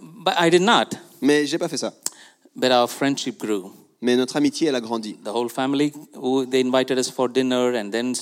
But 0.00 0.34
I 0.38 0.50
did 0.50 0.62
not. 0.62 0.96
Mais 1.20 1.46
j'ai 1.46 1.58
pas 1.58 1.68
fait 1.68 1.76
ça. 1.76 1.92
But 2.56 2.70
our 2.72 2.88
friendship 2.88 3.38
grew. 3.38 3.70
Mais 4.02 4.16
notre 4.16 4.36
amitié, 4.36 4.66
elle 4.66 4.74
a 4.74 4.80
grandi. 4.80 5.16
The 5.22 5.28
whole 5.28 5.48
family, 5.48 5.92
they 6.50 6.60
invited 6.60 6.98
us 6.98 7.08
for 7.08 7.28
dinner, 7.28 7.76
and 7.76 7.92
then 7.92 8.14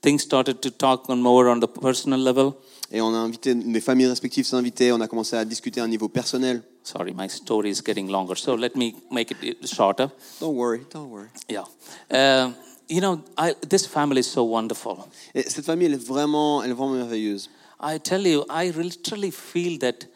things 0.00 0.22
started 0.22 0.62
to 0.62 0.70
talk 0.70 1.10
on 1.10 1.20
more 1.20 1.48
on 1.48 1.60
the 1.60 1.68
personal 1.68 2.18
level. 2.18 2.54
Et 2.90 3.02
on 3.02 3.12
a 3.12 3.18
invité, 3.18 3.52
les 3.52 3.80
familles 3.82 4.06
respectives 4.06 4.46
s'invitaient, 4.46 4.92
on 4.92 5.00
a 5.02 5.08
commencé 5.08 5.36
à 5.36 5.44
discuter 5.44 5.80
à 5.80 5.84
un 5.84 5.88
niveau 5.88 6.08
personnel. 6.08 6.62
Sorry, 6.84 7.12
my 7.12 7.28
story 7.28 7.70
is 7.70 7.82
getting 7.84 8.08
longer, 8.08 8.34
so 8.36 8.54
let 8.54 8.76
me 8.76 8.94
make 9.10 9.30
it 9.30 9.66
shorter. 9.66 10.08
Don't 10.40 10.54
worry, 10.54 10.86
don't 10.90 11.10
worry. 11.10 11.28
Yeah. 11.50 11.64
Uh, 12.10 12.52
you 12.88 13.00
know, 13.00 13.20
I, 13.36 13.54
this 13.68 13.86
family 13.86 14.20
is 14.20 14.30
so 14.30 14.42
wonderful. 14.44 15.06
Et 15.34 15.42
cette 15.42 15.66
famille, 15.66 15.86
elle 15.88 15.94
est 15.94 16.06
vraiment, 16.06 16.62
elle 16.62 16.70
est 16.70 16.74
vraiment 16.74 16.94
merveilleuse. 16.94 17.50
I 17.78 17.98
tell 17.98 18.26
you, 18.26 18.46
I 18.48 18.70
literally 18.70 19.30
feel 19.30 19.78
that, 19.80 20.06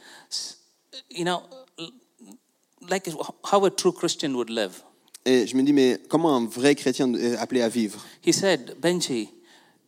you 1.10 1.24
know, 1.24 1.42
like 2.88 3.06
how 3.44 3.66
a 3.66 3.70
true 3.70 3.92
Christian 3.92 4.34
would 4.36 4.48
live. 4.48 4.82
Et 5.26 5.46
je 5.46 5.54
me 5.56 5.62
dis, 5.62 5.72
mais 5.72 5.98
comment 6.08 6.34
un 6.36 6.46
vrai 6.46 6.74
chrétien 6.74 7.12
est 7.14 7.36
appelé 7.36 7.60
à 7.62 7.68
vivre? 7.68 8.00
He 8.26 8.32
said, 8.32 8.76
Benji, 8.80 9.28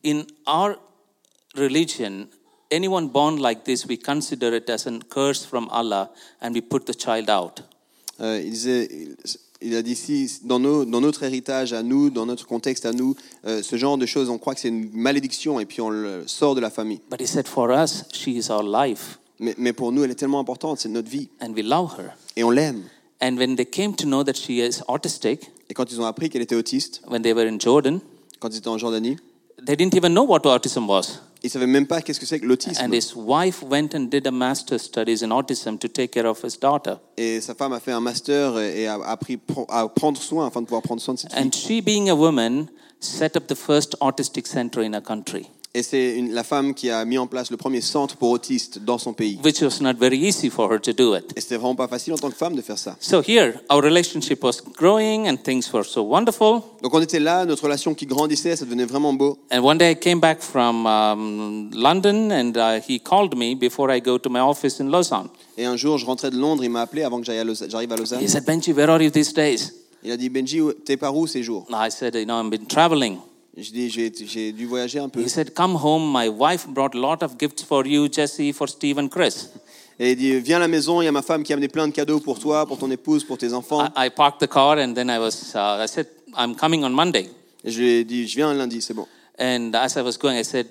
in 0.05 0.24
our 0.47 0.76
religion, 1.57 2.28
anyone 2.70 3.09
born 3.09 3.37
like 3.41 3.64
this, 3.64 3.87
we 3.87 3.97
consider 3.99 4.55
it 4.55 4.68
as 4.70 4.87
a 4.87 4.99
curse 5.09 5.45
from 5.45 5.68
Allah 5.70 6.11
and 6.41 6.53
we 6.55 6.61
put 6.61 6.85
the 6.87 6.95
child 6.99 7.30
out. 7.30 7.62
Euh, 8.20 8.41
il, 8.45 8.51
disait, 8.51 8.89
il- 8.91 9.16
il 9.62 9.74
a 9.76 9.83
dit, 9.83 9.95
si 9.97 10.41
dans, 10.45 10.59
nos- 10.59 10.85
dans 10.85 11.01
notre 11.01 11.22
héritage 11.22 11.72
à 11.72 11.83
nous, 11.83 12.11
dans 12.11 12.26
notre 12.26 12.47
contexte 12.47 12.85
à 12.85 12.93
nous, 12.93 13.14
euh, 13.47 13.62
ce 13.62 13.76
genre 13.76 13.97
de 13.97 14.07
choses, 14.07 14.28
on 14.28 14.39
croit 14.39 14.55
que 14.55 14.61
c'est 14.61 14.68
une 14.68 14.91
malédiction 14.93 15.59
et 15.61 15.64
puis 15.64 15.80
on 15.80 15.89
le 15.91 16.24
sort 16.26 16.55
de 16.55 16.61
la 16.61 16.70
famille. 16.70 17.01
But 17.11 17.20
he 17.20 17.26
said, 17.26 17.47
for 17.49 17.70
us, 17.70 18.05
she 18.12 18.28
is 18.28 18.51
our 18.51 18.62
life 18.62 19.18
Mais, 19.41 19.55
mais 19.59 19.72
pour 19.72 19.93
nous, 19.93 20.05
elle 20.05 20.11
est 20.11 20.14
tellement 20.14 20.41
importante, 20.41 20.78
c'est 20.78 20.89
notre 20.91 21.09
vie. 21.09 21.28
and 21.41 21.53
we 21.55 21.64
love 21.64 21.95
her. 21.99 22.11
Et 22.37 22.45
on 22.45 22.51
l'aime. 22.51 22.83
And 23.22 23.38
when 23.38 23.54
they 23.54 23.64
came 23.64 23.94
to 23.94 24.04
know 24.04 24.24
that 24.24 24.34
she 24.36 24.58
is 24.60 24.82
autistic, 24.88 25.50
Et 25.70 25.74
quand 25.74 25.90
ils 25.90 26.00
ont 26.00 26.04
appris 26.04 26.28
qu'elle 26.28 26.42
était 26.42 26.56
autiste, 26.56 27.00
when 27.08 27.22
they 27.22 27.32
were 27.32 27.46
in 27.48 27.58
Jordan, 27.58 28.00
quand 28.40 28.48
ils 28.50 28.58
étaient 28.58 28.68
en 28.68 28.78
Jordanie, 28.78 29.16
they 29.64 29.76
didn't 29.76 29.94
even 29.94 30.12
know 30.12 30.24
what 30.24 30.40
autism 30.44 30.88
was. 30.88 31.20
ils 31.44 31.50
savaient 31.50 31.66
même 31.66 31.86
pas 31.86 32.02
qu'est-ce 32.02 32.18
que 32.20 32.26
c'est 32.26 32.40
que 32.40 32.46
l'autisme. 32.46 32.82
And 32.84 32.92
his 32.92 33.14
wife 33.14 33.62
went 33.62 33.94
and 33.94 34.06
did 34.10 34.26
a 34.26 34.32
master's 34.32 34.82
studies 34.82 35.22
in 35.22 35.30
autism 35.30 35.78
to 35.78 35.88
take 35.88 36.08
care 36.08 36.26
of 36.26 36.42
his 36.44 36.58
daughter. 36.60 36.96
Et 37.16 37.40
sa 37.40 37.54
femme 37.54 37.72
a 37.72 37.80
fait 37.80 37.92
un 37.92 38.00
master 38.00 38.58
et 38.58 38.86
a 38.88 38.94
appris 39.04 39.38
à 39.68 39.88
prendre 39.88 40.20
soin 40.20 40.48
afin 40.48 40.60
de 40.60 40.66
pouvoir 40.66 40.82
prendre 40.82 41.00
soin 41.00 41.14
de 41.14 41.20
cette 41.20 41.32
fille. 41.32 41.42
And 41.46 41.50
she, 41.52 41.80
being 41.80 42.10
a 42.10 42.14
woman, 42.16 42.66
set 43.00 43.36
up 43.36 43.46
the 43.46 43.56
first 43.56 43.96
autistic 44.00 44.46
center 44.46 44.82
in 44.82 44.94
a 44.94 45.00
country, 45.00 45.48
Et 45.74 45.82
c'est 45.82 46.20
la 46.30 46.44
femme 46.44 46.74
qui 46.74 46.90
a 46.90 47.02
mis 47.06 47.16
en 47.16 47.26
place 47.26 47.50
le 47.50 47.56
premier 47.56 47.80
centre 47.80 48.16
pour 48.16 48.28
autistes 48.28 48.78
dans 48.80 48.98
son 48.98 49.14
pays. 49.14 49.38
which 49.42 49.62
was 49.62 49.80
not 49.80 49.94
very 49.98 50.18
easy 50.18 50.50
for 50.50 50.70
her 50.70 50.78
to 50.78 50.92
do 50.92 51.16
it. 51.16 51.24
Et 51.34 51.40
c'était 51.40 51.56
vraiment 51.56 51.74
pas 51.74 51.88
facile 51.88 52.12
en 52.12 52.18
tant 52.18 52.28
que 52.28 52.36
femme 52.36 52.54
de 52.54 52.60
faire 52.60 52.76
ça. 52.76 52.94
So 53.00 53.22
here, 53.26 53.54
our 53.70 53.82
relationship 53.82 54.44
was 54.44 54.60
growing 54.76 55.26
and 55.30 55.38
things 55.42 55.72
were 55.72 55.82
so 55.86 56.02
wonderful. 56.02 56.60
Donc 56.82 56.92
on 56.92 57.00
était 57.00 57.20
là, 57.20 57.46
notre 57.46 57.62
relation 57.64 57.94
qui 57.94 58.04
grandissait, 58.04 58.54
ça 58.54 58.66
devenait 58.66 58.84
vraiment 58.84 59.14
beau. 59.14 59.38
And 59.50 59.60
one 59.64 59.78
day 59.78 59.92
I 59.92 59.96
came 59.96 60.20
back 60.20 60.42
from 60.42 60.84
um, 60.86 61.70
London 61.72 62.30
and 62.30 62.52
uh, 62.58 62.78
he 62.86 63.00
called 63.00 63.34
me 63.34 63.54
before 63.54 63.90
I 63.90 64.02
go 64.02 64.18
to 64.18 64.28
my 64.28 64.40
office 64.40 64.78
in 64.78 64.90
Lausanne. 64.90 65.28
Et 65.56 65.64
un 65.64 65.76
jour, 65.78 65.96
je 65.96 66.04
rentrais 66.04 66.30
de 66.30 66.36
Londres, 66.36 66.62
il 66.62 66.70
m'a 66.70 66.82
appelé 66.82 67.02
avant 67.02 67.18
que 67.18 67.24
j'aille 67.24 67.38
à 67.38 67.44
Lausa- 67.44 67.70
j'arrive 67.70 67.90
à 67.92 67.96
Lausanne. 67.96 68.20
He 68.22 68.28
said, 68.28 68.44
Benji, 68.44 68.74
where 68.74 68.90
are 68.90 69.00
you 69.00 69.08
these 69.10 69.32
days? 69.32 69.72
Il 70.04 70.10
a 70.12 70.18
dit, 70.18 70.28
Benji, 70.28 70.60
t'es 70.84 70.98
par 70.98 71.16
où 71.16 71.26
ces 71.26 71.42
jours? 71.42 71.64
I 71.70 71.90
said, 71.90 72.14
you 72.14 72.26
know, 72.26 72.38
I've 72.42 72.50
been 72.50 72.66
traveling. 72.66 73.16
J'ai 73.57 74.53
dû 74.53 74.66
voyager 74.66 74.98
un 74.98 75.09
peu. 75.11 75.20
He 75.20 75.28
said, 75.28 75.53
come 75.55 75.76
home. 75.76 76.11
My 76.11 76.28
wife 76.28 76.66
brought 76.66 76.94
a 76.94 76.98
lot 76.98 77.18
of 77.22 77.36
gifts 77.38 77.62
for 77.62 77.86
you, 77.86 78.09
Jesse, 78.11 78.53
for 78.53 78.66
Steve 78.66 78.98
and 78.98 79.09
Chris. 79.09 79.48
Et 79.98 80.12
il 80.12 80.16
dit, 80.16 80.40
viens 80.40 80.57
à 80.57 80.61
la 80.61 80.68
maison, 80.68 81.03
il 81.03 81.05
y 81.05 81.09
a 81.09 81.12
ma 81.12 81.20
femme 81.20 81.42
qui 81.42 81.53
a 81.53 81.55
amené 81.55 81.68
plein 81.68 81.86
de 81.86 81.92
cadeaux 81.92 82.18
pour 82.18 82.38
toi, 82.38 82.66
pour 82.66 82.78
ton 82.78 82.90
épouse, 82.90 83.24
pour 83.24 83.36
tes 83.36 83.53
enfants. 83.53 83.84
I, 83.94 84.07
I 84.07 84.11
parked 84.11 84.40
the 84.40 84.50
car 84.50 84.78
and 84.78 84.94
then 84.94 85.11
I 85.11 85.18
was, 85.18 85.55
uh, 85.55 85.82
I 85.82 85.86
said, 85.86 86.07
I'm 86.34 86.55
coming 86.55 86.82
on 86.82 86.90
Monday. 86.90 87.28
Et 87.62 87.70
je 87.70 87.80
lui 87.80 87.90
ai 87.90 88.05
dit, 88.05 88.26
je 88.26 88.36
viens 88.36 88.55
lundi, 88.55 88.80
c'est 88.80 88.94
bon. 88.94 89.07
And 89.38 89.72
as 89.74 89.96
I 89.96 90.03
was 90.03 90.16
going, 90.18 90.38
I 90.38 90.44
said, 90.44 90.66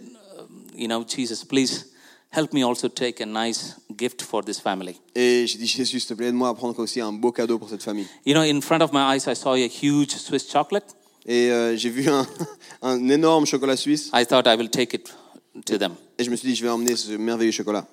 you 0.75 0.87
know, 0.87 1.05
Jesus, 1.05 1.45
please 1.45 1.85
help 2.31 2.51
me 2.51 2.63
also 2.63 2.89
take 2.89 3.21
a 3.21 3.25
nice 3.27 3.75
gift 3.95 4.23
for 4.23 4.43
this 4.43 4.59
family. 4.59 4.99
Et 5.13 5.45
j'ai 5.45 5.59
dit, 5.59 5.67
Jésus, 5.67 5.99
s'il 5.99 6.09
te 6.09 6.13
plaît, 6.15 6.29
aide-moi 6.29 6.49
à 6.49 6.55
prendre 6.55 6.79
aussi 6.79 6.99
un 6.99 7.13
beau 7.13 7.31
cadeau 7.31 7.59
pour 7.59 7.69
cette 7.69 7.83
famille. 7.83 8.07
You 8.25 8.33
know, 8.33 8.41
in 8.41 8.59
front 8.61 8.81
of 8.81 8.91
my 8.91 9.15
eyes, 9.15 9.27
I 9.27 9.35
saw 9.35 9.53
a 9.53 9.67
huge 9.67 10.15
Swiss 10.15 10.51
chocolate. 10.51 10.95
Et 11.27 11.51
euh, 11.51 11.75
j'ai 11.77 11.89
vu 11.89 12.07
un, 12.09 12.25
un 12.81 13.07
énorme 13.09 13.45
chocolat 13.45 13.77
suisse. 13.77 14.09
I 14.13 14.25
thought 14.25 14.45
I 14.47 14.55
will 14.57 14.69
take 14.69 14.95
it 14.95 15.13
to 15.65 15.77
them. 15.77 15.93
Et 16.17 16.23
je 16.23 16.29
me 16.29 16.35
suis 16.35 16.47
dit, 16.49 16.55
je 16.55 16.63
vais 16.63 16.69
emmener 16.69 16.95
ce 16.95 17.11
merveilleux 17.13 17.51
chocolat. 17.51 17.85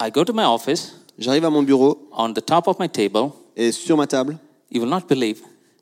I 0.00 0.10
go 0.10 0.24
to 0.24 0.32
my 0.32 0.44
office. 0.44 0.94
J'arrive 1.18 1.44
à 1.44 1.50
mon 1.50 1.62
bureau 1.62 2.08
On 2.12 2.32
the 2.32 2.44
top 2.44 2.66
of 2.66 2.78
my 2.80 2.88
table, 2.88 3.30
et 3.56 3.70
sur 3.70 3.96
ma 3.96 4.06
table, 4.08 4.36
you 4.72 4.80
will 4.80 4.90
not 4.90 5.02
believe, 5.08 5.40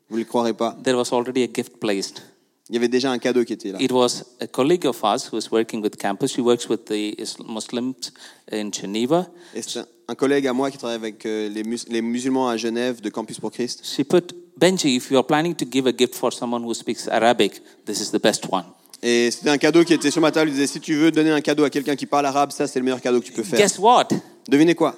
vous 0.09 0.17
ne 0.17 0.21
le 0.21 0.25
croirez 0.27 0.53
pas, 0.53 0.77
there 0.83 0.95
was 0.95 1.11
already 1.11 1.41
a 1.41 1.47
gift 1.51 1.77
placed. 1.79 2.21
il 2.69 2.75
y 2.75 2.77
avait 2.77 2.87
déjà 2.87 3.09
un 3.11 3.17
cadeau 3.17 3.43
qui 3.43 3.53
était 3.53 3.71
là. 3.71 3.81
It 3.81 3.91
was 3.91 4.23
a 4.39 4.45
colleague 4.45 4.85
of 4.85 5.03
ours 5.03 5.31
who 5.31 5.37
is 5.39 5.49
working 5.51 5.81
with 5.81 5.95
campus. 5.97 6.33
She 6.33 6.39
works 6.39 6.69
with 6.69 6.85
the 6.85 7.15
Muslims 7.47 8.11
in 8.51 8.71
Geneva. 8.71 9.27
Et 9.55 9.63
c'est 9.63 9.79
un, 9.79 9.85
un 10.09 10.13
collègue 10.15 10.45
à 10.45 10.53
moi 10.53 10.69
qui 10.69 10.77
travaille 10.77 10.97
avec 10.97 11.25
euh, 11.25 11.49
les, 11.49 11.63
mus- 11.63 11.85
les 11.89 12.01
musulmans 12.03 12.47
à 12.49 12.55
Genève 12.57 13.01
de 13.01 13.09
Campus 13.09 13.39
pour 13.39 13.49
Christ. 13.51 13.81
She 13.83 14.03
put, 14.03 14.33
Benji, 14.59 14.95
if 14.95 15.09
you 15.09 15.17
are 15.17 15.23
planning 15.23 15.55
to 15.55 15.65
give 15.65 15.87
a 15.87 15.91
gift 15.91 16.15
for 16.15 16.31
someone 16.31 16.63
who 16.63 16.73
speaks 16.73 17.07
Arabic, 17.07 17.61
this 17.85 17.99
is 17.99 18.11
the 18.11 18.19
best 18.19 18.47
one. 18.51 18.65
Et 19.01 19.31
c'était 19.31 19.49
un 19.49 19.57
cadeau 19.57 19.83
qui 19.83 19.93
était 19.93 20.11
sur 20.11 20.21
ma 20.21 20.31
table. 20.31 20.49
Il 20.49 20.53
disait, 20.53 20.67
si 20.67 20.79
tu 20.79 20.95
veux 20.95 21.11
donner 21.11 21.31
un 21.31 21.41
cadeau 21.41 21.65
à 21.65 21.69
quelqu'un 21.69 21.95
qui 21.95 22.05
parle 22.05 22.25
arabe, 22.25 22.51
ça 22.51 22.67
c'est 22.67 22.79
le 22.79 22.85
meilleur 22.85 23.01
cadeau 23.01 23.19
que 23.19 23.25
tu 23.25 23.33
peux 23.33 23.43
faire. 23.43 23.59
Guess 23.59 23.77
what? 23.79 24.07
Devinez 24.47 24.75
quoi? 24.75 24.95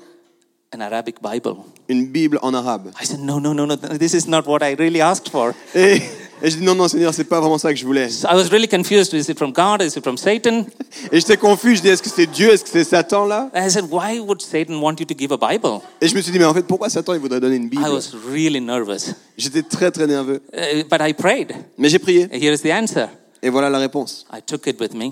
An 0.75 0.81
Arabic 0.81 1.15
Bible. 1.21 1.55
Une 1.87 2.07
Bible 2.07 2.37
en 2.41 2.53
arabe. 2.53 2.91
I 3.01 3.05
said, 3.05 3.19
no, 3.19 3.39
no, 3.39 3.53
no, 3.53 3.65
no, 3.65 3.75
this 3.75 4.13
is 4.13 4.27
not 4.27 4.45
what 4.45 4.61
I 4.61 4.75
really 4.75 5.01
asked 5.01 5.29
for. 5.29 5.55
Et, 5.73 6.01
et 6.41 6.49
je 6.49 6.57
dis, 6.57 6.63
non, 6.63 6.75
non, 6.75 6.87
Seigneur, 6.87 7.13
c'est 7.13 7.23
pas 7.23 7.39
vraiment 7.39 7.57
ça 7.57 7.71
que 7.73 7.79
je 7.79 7.85
voulais. 7.85 8.09
So 8.09 8.27
I 8.27 8.35
was 8.35 8.49
really 8.49 8.67
confused. 8.67 9.13
Is 9.13 9.29
it 9.29 9.37
from 9.37 9.51
God? 9.53 9.81
Is 9.81 9.95
it 9.97 10.03
from 10.03 10.17
Satan? 10.17 10.65
Et 11.11 11.19
j'étais 11.19 11.37
confus. 11.37 11.77
Je 11.77 11.81
dis, 11.81 11.87
est-ce 11.89 12.03
que 12.03 12.09
c'est 12.09 12.27
Dieu? 12.27 12.49
Est-ce 12.51 12.63
que 12.63 12.69
c'est 12.69 12.83
Satan 12.83 13.25
là? 13.25 13.49
I 13.55 13.69
said, 13.69 13.85
why 13.89 14.19
would 14.19 14.41
Satan 14.41 14.79
want 14.81 14.95
you 14.99 15.05
to 15.05 15.15
give 15.17 15.31
a 15.31 15.37
Bible? 15.37 15.79
Et 16.01 16.07
je 16.07 16.15
me 16.15 16.21
suis 16.21 16.31
dit, 16.31 16.39
mais 16.39 16.45
en 16.45 16.53
fait, 16.53 16.63
pourquoi 16.63 16.89
Satan 16.89 17.13
il 17.13 17.19
voudrait 17.19 17.39
donner 17.39 17.55
une 17.55 17.69
Bible? 17.69 17.83
I 17.85 17.89
was 17.89 18.11
really 18.31 18.59
nervous. 18.61 19.13
J'étais 19.37 19.63
très 19.63 19.91
très 19.91 20.07
nerveux. 20.07 20.41
Uh, 20.53 20.83
but 20.89 20.99
I 21.01 21.13
prayed. 21.13 21.53
Mais 21.77 21.89
j'ai 21.89 21.99
prié. 21.99 22.27
Here 22.31 22.53
is 22.53 22.59
the 22.59 22.71
answer. 22.71 23.07
Et 23.41 23.49
voilà 23.49 23.69
la 23.69 23.79
réponse. 23.79 24.25
I 24.33 24.41
took 24.45 24.67
it 24.67 24.79
with 24.79 24.93
me. 24.93 25.11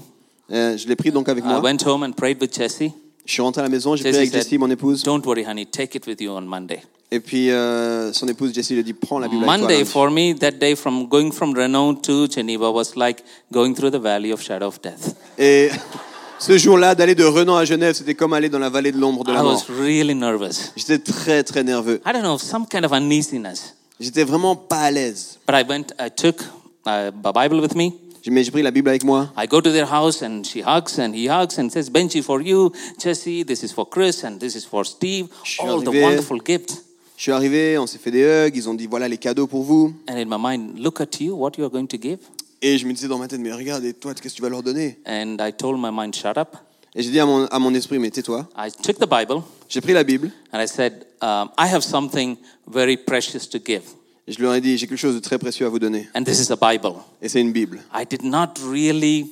Euh, 0.52 0.78
je 0.78 0.88
l'ai 0.88 0.96
pris 0.96 1.12
donc 1.12 1.30
avec 1.30 1.44
I 1.44 1.48
moi. 1.48 1.62
went 1.62 1.78
home 1.86 2.04
and 2.04 2.12
prayed 2.14 2.42
with 2.42 2.54
Jesse. 2.54 2.92
Je 3.26 3.32
suis 3.32 3.42
rentré 3.42 3.62
à 3.62 3.64
la 3.64 3.70
maison, 3.70 3.96
j'ai 3.96 4.04
Jessie 4.04 4.12
prié 4.12 4.18
avec 4.20 4.32
said, 4.32 4.44
Jessie, 4.44 4.58
mon 4.58 4.70
épouse. 4.70 5.04
Don't 5.04 5.22
worry, 5.26 5.46
honey, 5.46 5.66
take 5.66 5.98
it 5.98 6.06
with 6.08 6.20
you 6.20 6.32
on 6.32 6.42
Monday. 6.42 6.82
Et 7.12 7.20
puis 7.20 7.52
euh, 7.52 8.12
son 8.12 8.28
épouse 8.28 8.52
Jessie 8.54 8.74
lui 8.74 8.84
dit 8.84 8.94
prends 8.94 9.20
la 9.20 9.28
Bible 9.28 9.44
avec 9.48 9.60
toi. 9.60 9.68
Monday 9.70 9.86
for 9.86 10.10
me, 10.10 10.34
that 10.40 10.54
day 10.54 10.76
from 10.76 11.08
going 11.08 11.32
from 11.32 11.54
Renault 11.54 12.02
to 12.02 12.28
Geneva 12.28 12.72
was 12.72 12.96
like 12.96 13.24
going 13.52 13.76
through 13.76 13.92
the 13.92 14.02
valley 14.02 14.32
of 14.32 14.42
shadow 14.42 14.68
of 14.68 14.82
death. 14.82 15.16
Et 15.38 15.70
ce 16.40 16.58
jour-là, 16.58 16.96
d'aller 16.96 17.14
de 17.14 17.24
Renan 17.24 17.56
à 17.56 17.66
Genève, 17.66 17.94
c'était 17.94 18.16
comme 18.16 18.34
aller 18.34 18.50
dans 18.50 18.58
la 18.58 18.70
vallée 18.70 18.92
de 18.92 18.98
l'ombre 18.98 19.24
de 19.24 19.32
I 19.32 19.36
la 19.36 19.44
mort. 19.44 19.64
was 19.70 19.74
really 19.80 20.16
nervous. 20.16 20.72
J'étais 20.76 20.98
très 20.98 21.44
très 21.44 21.64
nerveux. 21.64 22.02
I 22.06 22.12
don't 22.14 22.24
know, 22.24 22.40
some 22.40 22.66
kind 22.68 22.84
of 22.84 22.92
uneasiness. 22.92 23.76
J'étais 24.00 24.24
vraiment 24.24 24.56
pas 24.56 24.80
à 24.82 24.92
l'aise. 24.92 25.38
But 25.48 25.56
I 25.56 25.64
went, 25.70 25.94
I 26.00 26.10
took 26.10 26.42
uh, 26.88 27.12
a 27.24 27.32
Bible 27.32 27.62
with 27.62 27.76
me. 27.76 27.94
J'ai- 28.24 28.32
Mais 28.32 28.44
j'ai 28.44 28.52
pris 28.52 28.62
la 28.62 28.72
Bible 28.72 28.88
avec 28.90 29.04
moi. 29.04 29.30
I 29.38 29.48
go 29.48 29.60
to 29.60 29.70
their 29.70 29.86
house 29.92 30.22
and 30.24 30.44
she 30.46 30.62
hugs 30.66 30.98
and 30.98 31.14
he 31.14 31.28
hugs 31.28 31.60
and 31.60 31.70
says, 31.70 31.90
Benji, 31.90 32.22
for 32.24 32.42
you, 32.42 32.72
Jesse, 32.98 33.44
this 33.44 33.64
is 33.64 33.74
for 33.74 33.86
Chris 33.88 34.24
and 34.24 34.40
this 34.40 34.56
is 34.56 34.66
for 34.66 34.86
Steve. 34.86 35.28
All 35.60 35.82
the 35.82 35.90
arrivé. 35.90 36.02
wonderful 36.04 36.40
gifts. 36.46 36.84
Je 37.18 37.24
suis 37.24 37.32
arrivé, 37.34 37.78
on 37.78 37.86
s'est 37.86 38.00
fait 38.00 38.12
des 38.12 38.24
hugs, 38.24 38.56
ils 38.56 38.68
ont 38.70 38.74
dit 38.74 38.88
voilà 38.88 39.08
les 39.08 39.18
cadeaux 39.18 39.46
pour 39.46 39.64
vous. 39.64 39.94
And 40.10 40.16
in 40.16 40.26
my 40.26 40.38
mind, 40.40 40.80
look 40.80 41.02
at 41.02 41.20
you, 41.20 41.36
what 41.36 41.52
you 41.58 41.66
are 41.66 41.70
going 41.70 41.86
to 41.88 41.98
give. 42.02 42.20
Et 42.62 42.78
je 42.78 42.88
me 42.88 42.94
disais 42.94 43.10
dans 43.10 43.18
ma 43.18 43.28
tête, 43.28 43.42
mais 43.42 43.52
regarde, 43.52 43.84
et 43.84 43.94
toi, 43.94 44.14
qu'est-ce 44.14 44.34
que 44.34 44.38
tu 44.38 44.42
vas 44.42 44.48
leur 44.50 44.64
donner? 44.64 44.98
And 45.06 45.36
I 45.42 45.52
told 45.52 45.78
my 45.80 45.90
mind, 45.92 46.16
shut 46.16 46.38
up. 46.38 46.56
Et 46.96 47.04
j'ai 47.04 47.10
dit 47.12 47.20
à 47.20 47.26
mon, 47.26 47.46
à 47.48 47.60
mon 47.60 47.74
esprit, 47.74 48.00
mais 48.00 48.10
tais-toi. 48.10 48.48
I 48.58 48.72
took 48.72 49.00
the 49.00 49.10
Bible 49.10 49.42
J'ai 49.68 49.82
pris 49.82 49.94
la 49.94 50.04
Bible 50.04 50.32
and 50.54 50.62
I 50.62 50.68
said, 50.68 51.06
um, 51.22 51.50
I 51.58 51.68
have 51.68 51.82
something 51.84 52.38
very 52.68 52.96
precious 52.96 53.50
to 53.50 53.60
give. 53.60 53.84
Je 54.28 54.42
leur 54.42 54.54
ai 54.54 54.62
dit, 54.62 54.78
j'ai 54.78 54.88
quelque 54.88 54.98
chose 54.98 55.16
de 55.16 55.20
très 55.20 55.38
précieux 55.38 55.66
à 55.66 55.70
vous 55.70 55.80
donner. 55.80 56.08
And 56.16 56.24
this 56.24 56.40
is 56.40 56.52
a 56.52 56.56
Bible. 56.56 56.96
Et 57.22 57.30
c'est 57.30 57.42
une 57.42 57.52
Bible. 57.52 57.82
I 57.94 58.06
did 58.10 58.24
not 58.24 58.54
really 58.70 59.30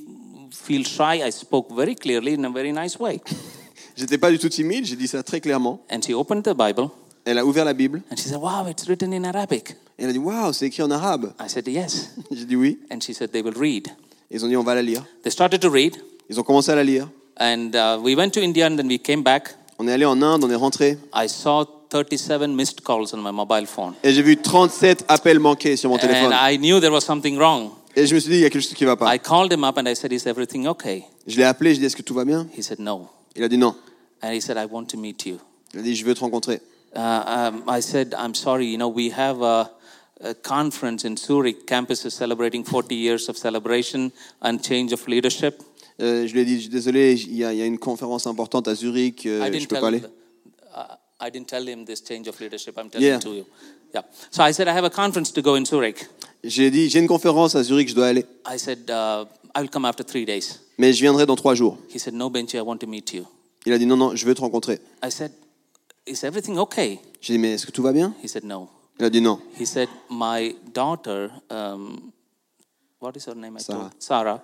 feel 0.52 0.86
shy. 0.86 1.22
I 1.26 1.32
spoke 1.32 1.74
very 1.74 1.96
clearly 1.96 2.34
in 2.34 2.44
a 2.44 2.50
very 2.50 2.72
nice 2.72 3.00
way. 3.00 3.22
J'étais 3.96 4.18
pas 4.18 4.32
du 4.32 4.40
tout 4.40 4.50
timide, 4.50 4.86
j'ai 4.86 4.96
dit 4.96 5.08
ça 5.08 5.22
très 5.24 5.40
clairement. 5.42 5.82
And 5.92 6.02
she 6.02 6.14
opened 6.14 6.44
the 6.44 6.56
Bible 6.56 6.90
Elle 7.24 7.38
a 7.38 7.46
ouvert 7.46 7.66
la 7.66 7.74
Bible 7.74 8.02
and 8.10 8.16
she 8.18 8.28
said, 8.30 8.40
Wow, 8.40 8.68
it's 8.68 8.88
written 8.88 9.14
in 9.14 9.24
Arabic. 9.26 9.76
et 10.00 10.04
elle 10.04 10.10
a 10.10 10.14
dit, 10.14 10.18
waouh, 10.18 10.52
c'est 10.54 10.66
écrit 10.66 10.82
en 10.82 10.90
arabe. 10.90 11.34
I 11.40 11.48
said, 11.48 11.68
Yes. 11.68 12.16
J'ai 12.32 12.46
dit 12.46 12.56
oui. 12.56 12.80
And 12.92 13.00
she 13.02 13.14
said, 13.14 13.32
They 13.32 13.42
will 13.44 13.54
read. 13.56 13.90
Ils 14.32 14.44
ont 14.44 14.48
dit, 14.48 14.56
on 14.58 14.64
va 14.64 14.74
la 14.76 14.82
lire. 14.82 15.04
They 15.24 15.32
started 15.32 15.60
to 15.62 15.70
read. 15.70 15.96
Ils 16.30 16.40
ont 16.40 16.44
commencé 16.44 16.72
à 16.72 16.76
la 16.76 16.84
lire. 16.84 17.10
And 17.40 17.72
uh, 17.74 18.00
we 18.02 18.16
went 18.16 18.32
to 18.32 18.42
India 18.42 18.66
and 18.66 18.78
then 18.78 18.88
we 18.88 18.98
came 19.00 19.22
back. 19.24 19.56
On 19.78 19.88
est 19.88 19.92
allé 19.92 20.06
en 20.06 20.22
Inde, 20.22 20.44
on 20.44 20.50
est 20.50 20.56
rentré. 20.56 20.98
I 21.14 21.28
saw 21.28 21.66
37 21.92 22.56
missed 22.56 22.84
calls 22.84 23.14
on 23.14 23.18
my 23.22 23.32
mobile 23.32 23.68
phone. 23.68 23.94
Et 24.02 24.14
j'ai 24.14 24.22
vu 24.22 24.38
37 24.38 25.04
appels 25.10 25.40
manqués 25.40 25.76
sur 25.76 25.90
mon 25.90 25.98
téléphone. 25.98 26.32
And 26.32 26.52
I 26.52 26.58
knew 26.58 26.80
there 26.80 26.92
was 26.92 27.02
something 27.02 27.38
wrong. 27.38 27.72
Et 27.96 28.08
je 28.08 28.16
me 28.16 28.20
suis 28.22 28.30
dit, 28.32 28.38
il 28.38 28.42
y 28.42 28.46
a 28.46 28.50
quelque 28.50 28.64
chose 28.64 28.74
qui 28.74 28.86
va 28.86 28.96
pas. 28.96 29.14
I 29.14 29.20
called 29.20 29.52
him 29.52 29.66
up 29.66 29.78
and 29.78 29.88
I 29.88 29.96
said, 29.96 30.14
Is 30.14 30.26
everything 30.26 30.68
okay? 30.68 31.04
Je 31.28 31.36
l'ai 31.36 31.44
appelé, 31.44 31.72
je 31.72 31.80
lui 31.80 31.80
ai 31.80 31.80
dit, 31.82 31.86
est-ce 31.88 31.98
que 31.98 32.02
tout 32.02 32.14
va 32.14 32.24
bien? 32.24 32.48
He 32.58 32.64
said, 32.64 32.80
No. 32.80 33.10
Il 33.36 33.44
a 33.44 33.50
dit 33.50 33.58
non. 33.58 33.76
And 34.24 34.32
he 34.34 34.40
said, 34.40 34.58
I 34.58 34.66
want 34.72 34.86
to 34.86 34.98
meet 34.98 35.26
you. 35.26 35.40
Il 35.74 35.82
a 35.82 35.84
dit, 35.84 35.96
je 35.96 36.06
veux 36.06 36.14
te 36.14 36.22
rencontrer. 36.22 36.62
Uh, 36.96 37.00
um, 37.00 37.64
I 37.68 37.82
said, 37.82 38.14
I'm 38.18 38.36
sorry, 38.36 38.68
you 38.68 38.78
know, 38.78 38.90
we 38.90 39.12
have 39.12 39.42
a, 39.42 39.70
a 40.24 40.34
conference 40.34 41.06
in 41.06 41.18
Zurich. 41.18 41.66
Campus 41.66 42.06
is 42.06 42.14
celebrating 42.14 42.64
40 42.64 42.96
years 42.96 43.28
of 43.28 43.38
celebration 43.38 44.12
and 44.42 44.60
change 44.62 44.94
of 44.94 45.06
leadership. 45.08 45.62
Euh, 46.02 46.26
je 46.26 46.34
lui 46.34 46.42
ai 46.42 46.46
dit, 46.46 46.70
désolé, 46.70 47.14
il 47.14 47.36
y, 47.36 47.44
a, 47.44 47.54
il 47.54 47.60
y 47.60 47.62
a 47.62 47.66
une 47.66 47.78
conférence 47.80 48.28
importante 48.28 48.68
à 48.68 48.76
Zurich, 48.76 49.26
euh, 49.26 49.52
je 49.52 49.68
peux 49.68 49.80
pas 49.80 49.88
aller. 49.88 50.02
I 51.22 51.30
didn't 51.30 51.48
tell 51.48 51.64
him 51.66 51.86
this 51.86 52.02
change 52.02 52.28
of 52.28 52.40
leadership. 52.42 52.78
I'm 52.78 52.90
telling 52.90 53.06
Yeah. 53.08 53.18
it 53.18 53.22
to 53.22 53.30
you. 53.34 53.46
Yeah. 53.94 54.02
So 54.32 54.44
I 54.44 54.52
said, 54.54 54.68
I 54.68 54.74
have 54.74 54.84
a 54.86 54.90
conference 54.90 55.32
to 55.34 55.42
go 55.42 55.56
in 55.56 55.66
Zurich. 55.66 56.08
J'ai 56.44 56.72
dit, 56.72 56.90
j'ai 56.90 57.00
une 57.00 57.08
conférence 57.08 57.56
à 57.56 57.64
Zurich, 57.64 57.90
je 57.90 57.94
dois 57.96 58.08
aller. 58.08 58.26
I 58.46 58.58
said, 58.58 58.90
uh, 58.90 59.26
I 59.56 59.62
will 59.62 59.70
come 59.70 59.86
after 59.86 60.04
three 60.04 60.26
days. 60.26 60.60
Mais 60.80 60.94
je 60.94 61.02
viendrai 61.02 61.26
dans 61.28 61.36
trois 61.36 61.54
jours. 61.54 61.78
He 61.94 62.00
said, 62.00 62.14
No, 62.16 62.30
Benji, 62.32 62.58
I 62.58 62.62
want 62.62 62.78
to 62.80 62.88
meet 62.88 63.14
you. 63.14 63.26
Il 63.66 63.74
a 63.74 63.78
dit, 63.78 63.86
non, 63.86 63.98
non, 63.98 64.16
je 64.16 64.26
veux 64.26 64.34
te 64.34 64.42
rencontrer. 64.42 64.80
I 65.04 65.12
said, 65.12 65.32
Is 66.08 66.24
everything 66.24 66.58
okay? 66.58 67.00
J'ai 67.22 67.34
dit, 67.34 67.40
mais 67.40 67.52
est-ce 67.54 67.68
que 67.68 67.72
tout 67.72 67.84
va 67.84 67.92
bien 67.94 68.16
He 68.24 68.28
said, 68.28 68.44
No. 68.44 68.70
Il 69.00 69.06
a 69.06 69.10
dit 69.12 69.22
non. 69.22 69.40
He 69.60 69.66
said, 69.68 69.90
My 70.10 70.56
daughter, 70.74 71.30
um, 71.52 72.12
what 73.00 73.16
is 73.16 73.26
her 73.28 73.36
name? 73.36 73.58
I 73.58 73.62
Sarah. 73.62 73.80
told 73.80 73.92
Sarah. 74.00 74.42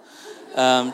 Um, 0.55 0.93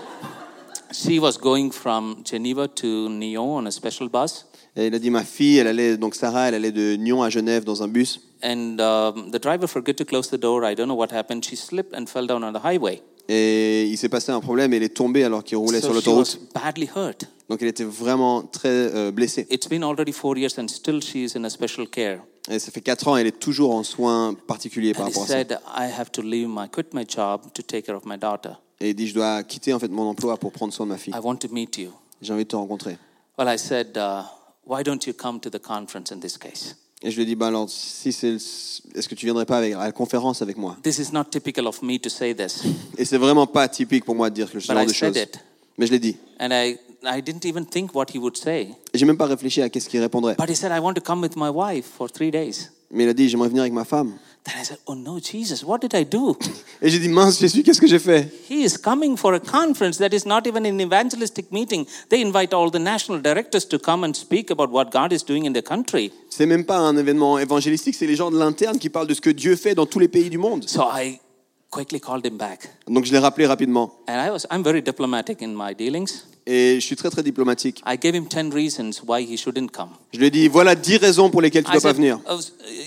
she 0.94 1.20
was 1.20 1.38
going 1.38 1.72
from 1.72 2.24
Geneva 2.24 2.68
to 2.70 3.10
Nyon 3.10 3.58
on 3.58 3.68
a 3.68 3.72
special 3.72 4.08
bus. 4.08 4.46
Et 4.76 4.88
il 4.88 4.96
a 4.96 5.00
dit, 5.00 5.10
ma 5.12 5.24
fille, 5.24 5.58
elle 5.60 5.68
allait, 5.68 5.98
donc 5.98 6.16
Sarah, 6.16 6.48
elle 6.48 6.56
allait 6.56 6.72
de 6.72 6.96
Nyon 6.96 7.22
à 7.22 7.30
Genève 7.30 7.64
dans 7.64 7.84
un 7.84 7.88
bus. 7.88 8.20
And 8.44 8.78
um, 8.80 9.32
the 9.32 9.40
driver 9.42 9.68
forgot 9.68 9.94
to 9.94 10.04
close 10.06 10.30
the 10.30 10.38
door. 10.40 10.64
I 10.70 10.76
don't 10.76 10.88
know 10.88 10.96
what 10.96 11.12
happened. 11.14 11.44
She 11.46 11.56
slipped 11.56 11.94
and 11.96 12.08
fell 12.08 12.26
down 12.28 12.44
on 12.44 12.52
the 12.54 12.64
highway. 12.64 13.02
Et 13.30 13.86
il 13.86 13.98
s'est 13.98 14.10
passé 14.10 14.32
un 14.34 14.42
problème 14.42 14.74
et 14.74 14.78
elle 14.78 14.84
est 14.84 14.94
tombée 14.94 15.24
alors 15.24 15.44
qu'il 15.46 15.56
roulait 15.58 15.80
sur 15.80 15.94
So 15.94 16.02
she 16.02 16.06
l'autoroute. 16.06 16.40
was 16.54 16.62
badly 16.62 16.90
hurt. 16.94 17.26
Donc 17.50 17.62
elle 17.62 17.70
était 17.70 17.86
vraiment 17.86 18.42
très 18.42 18.68
euh, 18.70 19.12
blessée. 19.12 19.48
It's 19.50 19.70
been 19.70 19.84
already 19.84 20.12
four 20.12 20.38
years 20.38 20.58
and 20.58 20.68
still 20.68 21.02
she 21.02 21.16
is 21.16 21.38
in 21.38 21.46
a 21.46 21.50
special 21.50 21.88
care. 21.88 22.20
Et 22.52 22.60
ça 22.60 22.72
fait 22.72 22.82
quatre 22.82 23.08
ans, 23.08 23.16
elle 23.16 23.28
est 23.28 23.40
toujours 23.40 23.74
en 23.74 23.84
soins 23.84 24.34
particuliers 24.48 24.92
par 24.94 25.06
And 25.06 25.10
he 25.10 25.14
rapport 25.14 25.24
à 25.24 25.28
ça. 25.28 25.34
said, 25.36 25.58
I 25.74 25.88
have 25.98 26.12
to 26.12 26.22
leave 26.22 26.50
my, 26.50 26.68
quit 26.70 26.94
my 26.94 27.06
job 27.08 27.44
to 27.54 27.62
take 27.62 27.84
care 27.84 27.96
of 27.96 28.04
my 28.06 28.18
daughter. 28.18 28.50
Et 28.82 28.90
il 28.90 28.96
dit, 28.96 29.08
je 29.08 29.14
dois 29.14 29.44
quitter 29.44 29.74
en 29.74 29.80
fait 29.80 29.88
mon 29.88 30.04
emploi 30.10 30.36
pour 30.36 30.52
prendre 30.52 30.74
soin 30.74 30.86
de 30.86 30.92
ma 30.92 30.98
fille. 30.98 31.14
I 31.16 31.20
want 31.24 31.38
to 31.38 31.48
meet 31.50 31.78
you. 31.78 31.92
J'ai 32.22 32.34
envie 32.34 32.44
de 32.44 32.50
te 32.50 32.58
rencontrer. 32.58 32.98
Well, 33.38 33.48
I 33.48 33.58
said, 33.58 33.96
uh, 33.96 34.24
why 34.66 34.84
don't 34.84 35.06
you 35.06 35.14
come 35.14 35.40
to 35.40 35.50
the 35.50 35.60
conference 35.62 36.12
in 36.12 36.20
this 36.20 36.38
case? 36.38 36.76
Et 37.06 37.12
je 37.12 37.18
lui 37.18 37.26
dit, 37.26 37.36
bah 37.36 37.48
alors, 37.48 37.70
si 37.70 38.14
c'est, 38.14 38.36
est-ce 38.36 39.10
que 39.10 39.16
tu 39.16 39.26
viendrais 39.26 39.46
pas 39.46 39.58
avec, 39.58 39.74
à 39.74 39.80
la 39.80 39.92
conférence 39.92 40.42
avec 40.42 40.56
moi? 40.56 40.78
This 40.84 41.00
is 41.00 41.12
not 41.12 41.26
typical 41.26 41.68
of 41.68 41.82
me 41.82 41.98
to 42.00 42.10
say 42.10 42.34
this, 42.34 42.64
Et 42.98 43.04
c'est 43.04 43.18
vraiment 43.18 43.46
pas 43.46 43.68
typique 43.68 44.06
pour 44.06 44.16
moi 44.16 44.30
de 44.30 44.36
dire 44.36 44.48
ce 44.48 44.54
but 44.54 44.62
genre 44.62 44.82
I 44.82 44.86
de 44.86 44.94
said 44.94 45.14
choses. 45.14 45.24
it. 45.24 45.40
Mais 45.78 45.86
je 45.86 45.92
l'ai 45.92 46.00
dit. 46.00 46.16
And 46.40 46.52
I, 46.52 46.78
I 47.04 47.22
didn't 47.22 47.46
even 47.46 47.66
think 47.66 47.94
what 47.94 48.06
he 48.14 48.18
would 48.18 48.38
say. 48.38 48.70
Et 48.94 48.98
j'ai 48.98 49.06
même 49.06 49.18
pas 49.18 49.26
réfléchi 49.26 49.62
à 49.62 49.68
qu'est-ce 49.70 49.90
qu'il 49.90 50.00
répondrait. 50.00 50.36
But 50.38 50.50
he 50.50 50.56
said, 50.56 50.72
I 50.72 50.80
want 50.80 50.94
to 50.94 51.02
come 51.02 51.22
with 51.22 51.36
my 51.36 51.50
wife 51.50 51.86
for 51.98 52.10
three 52.10 52.32
days. 52.32 52.70
Mais 52.90 53.04
il 53.04 53.10
a 53.10 53.14
dit, 53.14 53.28
j'aimerais 53.28 53.50
venir 53.50 53.64
avec 53.64 53.74
ma 53.74 53.84
femme. 53.84 54.14
Then 54.46 54.56
I 54.60 54.64
said, 54.64 54.80
Oh 54.88 54.94
no, 54.94 55.22
Jesus, 55.22 55.64
what 55.64 55.80
did 55.80 55.96
I 55.96 56.04
do? 56.04 56.36
Et 56.82 56.90
j'ai 56.90 57.00
dit, 57.00 57.08
mince, 57.08 57.40
Jésus, 57.40 57.64
qu'est-ce 57.64 57.80
que 57.80 57.88
j'ai 57.88 58.00
fait? 58.00 58.30
He 58.50 58.66
is 58.66 58.78
coming 58.78 59.16
for 59.16 59.34
a 59.34 59.40
conference 59.40 59.98
that 60.00 60.14
is 60.14 60.26
not 60.26 60.46
even 60.46 60.66
an 60.66 60.82
evangelistic 60.82 61.50
meeting. 61.52 61.86
They 62.10 62.22
invite 62.22 62.54
all 62.54 62.70
the 62.70 62.80
national 62.80 63.22
directors 63.22 63.66
to 63.70 63.80
come 63.80 64.04
and 64.04 64.14
speak 64.14 64.52
about 64.52 64.70
what 64.70 64.92
God 64.92 65.14
is 65.14 65.24
doing 65.24 65.46
in 65.46 65.54
their 65.54 65.64
country. 65.64 66.12
C'est 66.30 66.46
même 66.46 66.66
pas 66.66 66.78
un 66.78 66.98
événement 66.98 67.40
évangélistique, 67.40 67.96
c'est 67.96 68.08
les 68.08 68.18
gens 68.18 68.32
de 68.32 68.38
l'interne 68.38 68.78
qui 68.80 68.90
parlent 68.90 69.08
de 69.08 69.14
ce 69.14 69.22
que 69.22 69.30
Dieu 69.30 69.56
fait 69.56 69.76
dans 69.76 69.86
tous 69.86 70.00
les 70.00 70.10
pays 70.10 70.30
du 70.30 70.38
monde. 70.38 70.68
So 70.68 70.84
I 70.92 71.22
quickly 71.70 72.02
called 72.02 72.26
him 72.26 72.38
back. 72.38 72.70
Donc 72.88 73.06
je 73.06 73.14
l'ai 73.14 73.20
rappelé 73.20 73.48
rapidement. 73.48 73.94
And 74.10 74.16
I 74.16 74.30
was, 74.30 74.46
I'm 74.52 74.62
very 74.62 74.82
diplomatic 74.82 75.42
in 75.42 75.54
my 75.56 75.74
dealings. 75.74 76.26
Et 76.46 76.76
je 76.76 76.86
suis 76.86 76.96
très 76.98 77.10
très 77.10 77.24
diplomatique. 77.24 77.82
I 77.88 77.98
gave 77.98 78.14
him 78.16 78.26
10 78.28 78.54
reasons 78.54 79.02
why 79.08 79.22
he 79.24 79.38
shouldn't 79.38 79.72
come. 79.72 79.90
Je 80.14 80.20
lui 80.20 80.26
ai 80.28 80.30
dit, 80.30 80.48
voilà 80.50 80.76
dix 80.76 80.98
raisons 80.98 81.30
pour 81.30 81.42
lesquelles 81.42 81.64
tu 81.64 81.70
ne 81.72 81.80
dois 81.80 81.82
pas 81.92 81.94
venir. 81.94 82.20
"Oh, 82.30 82.38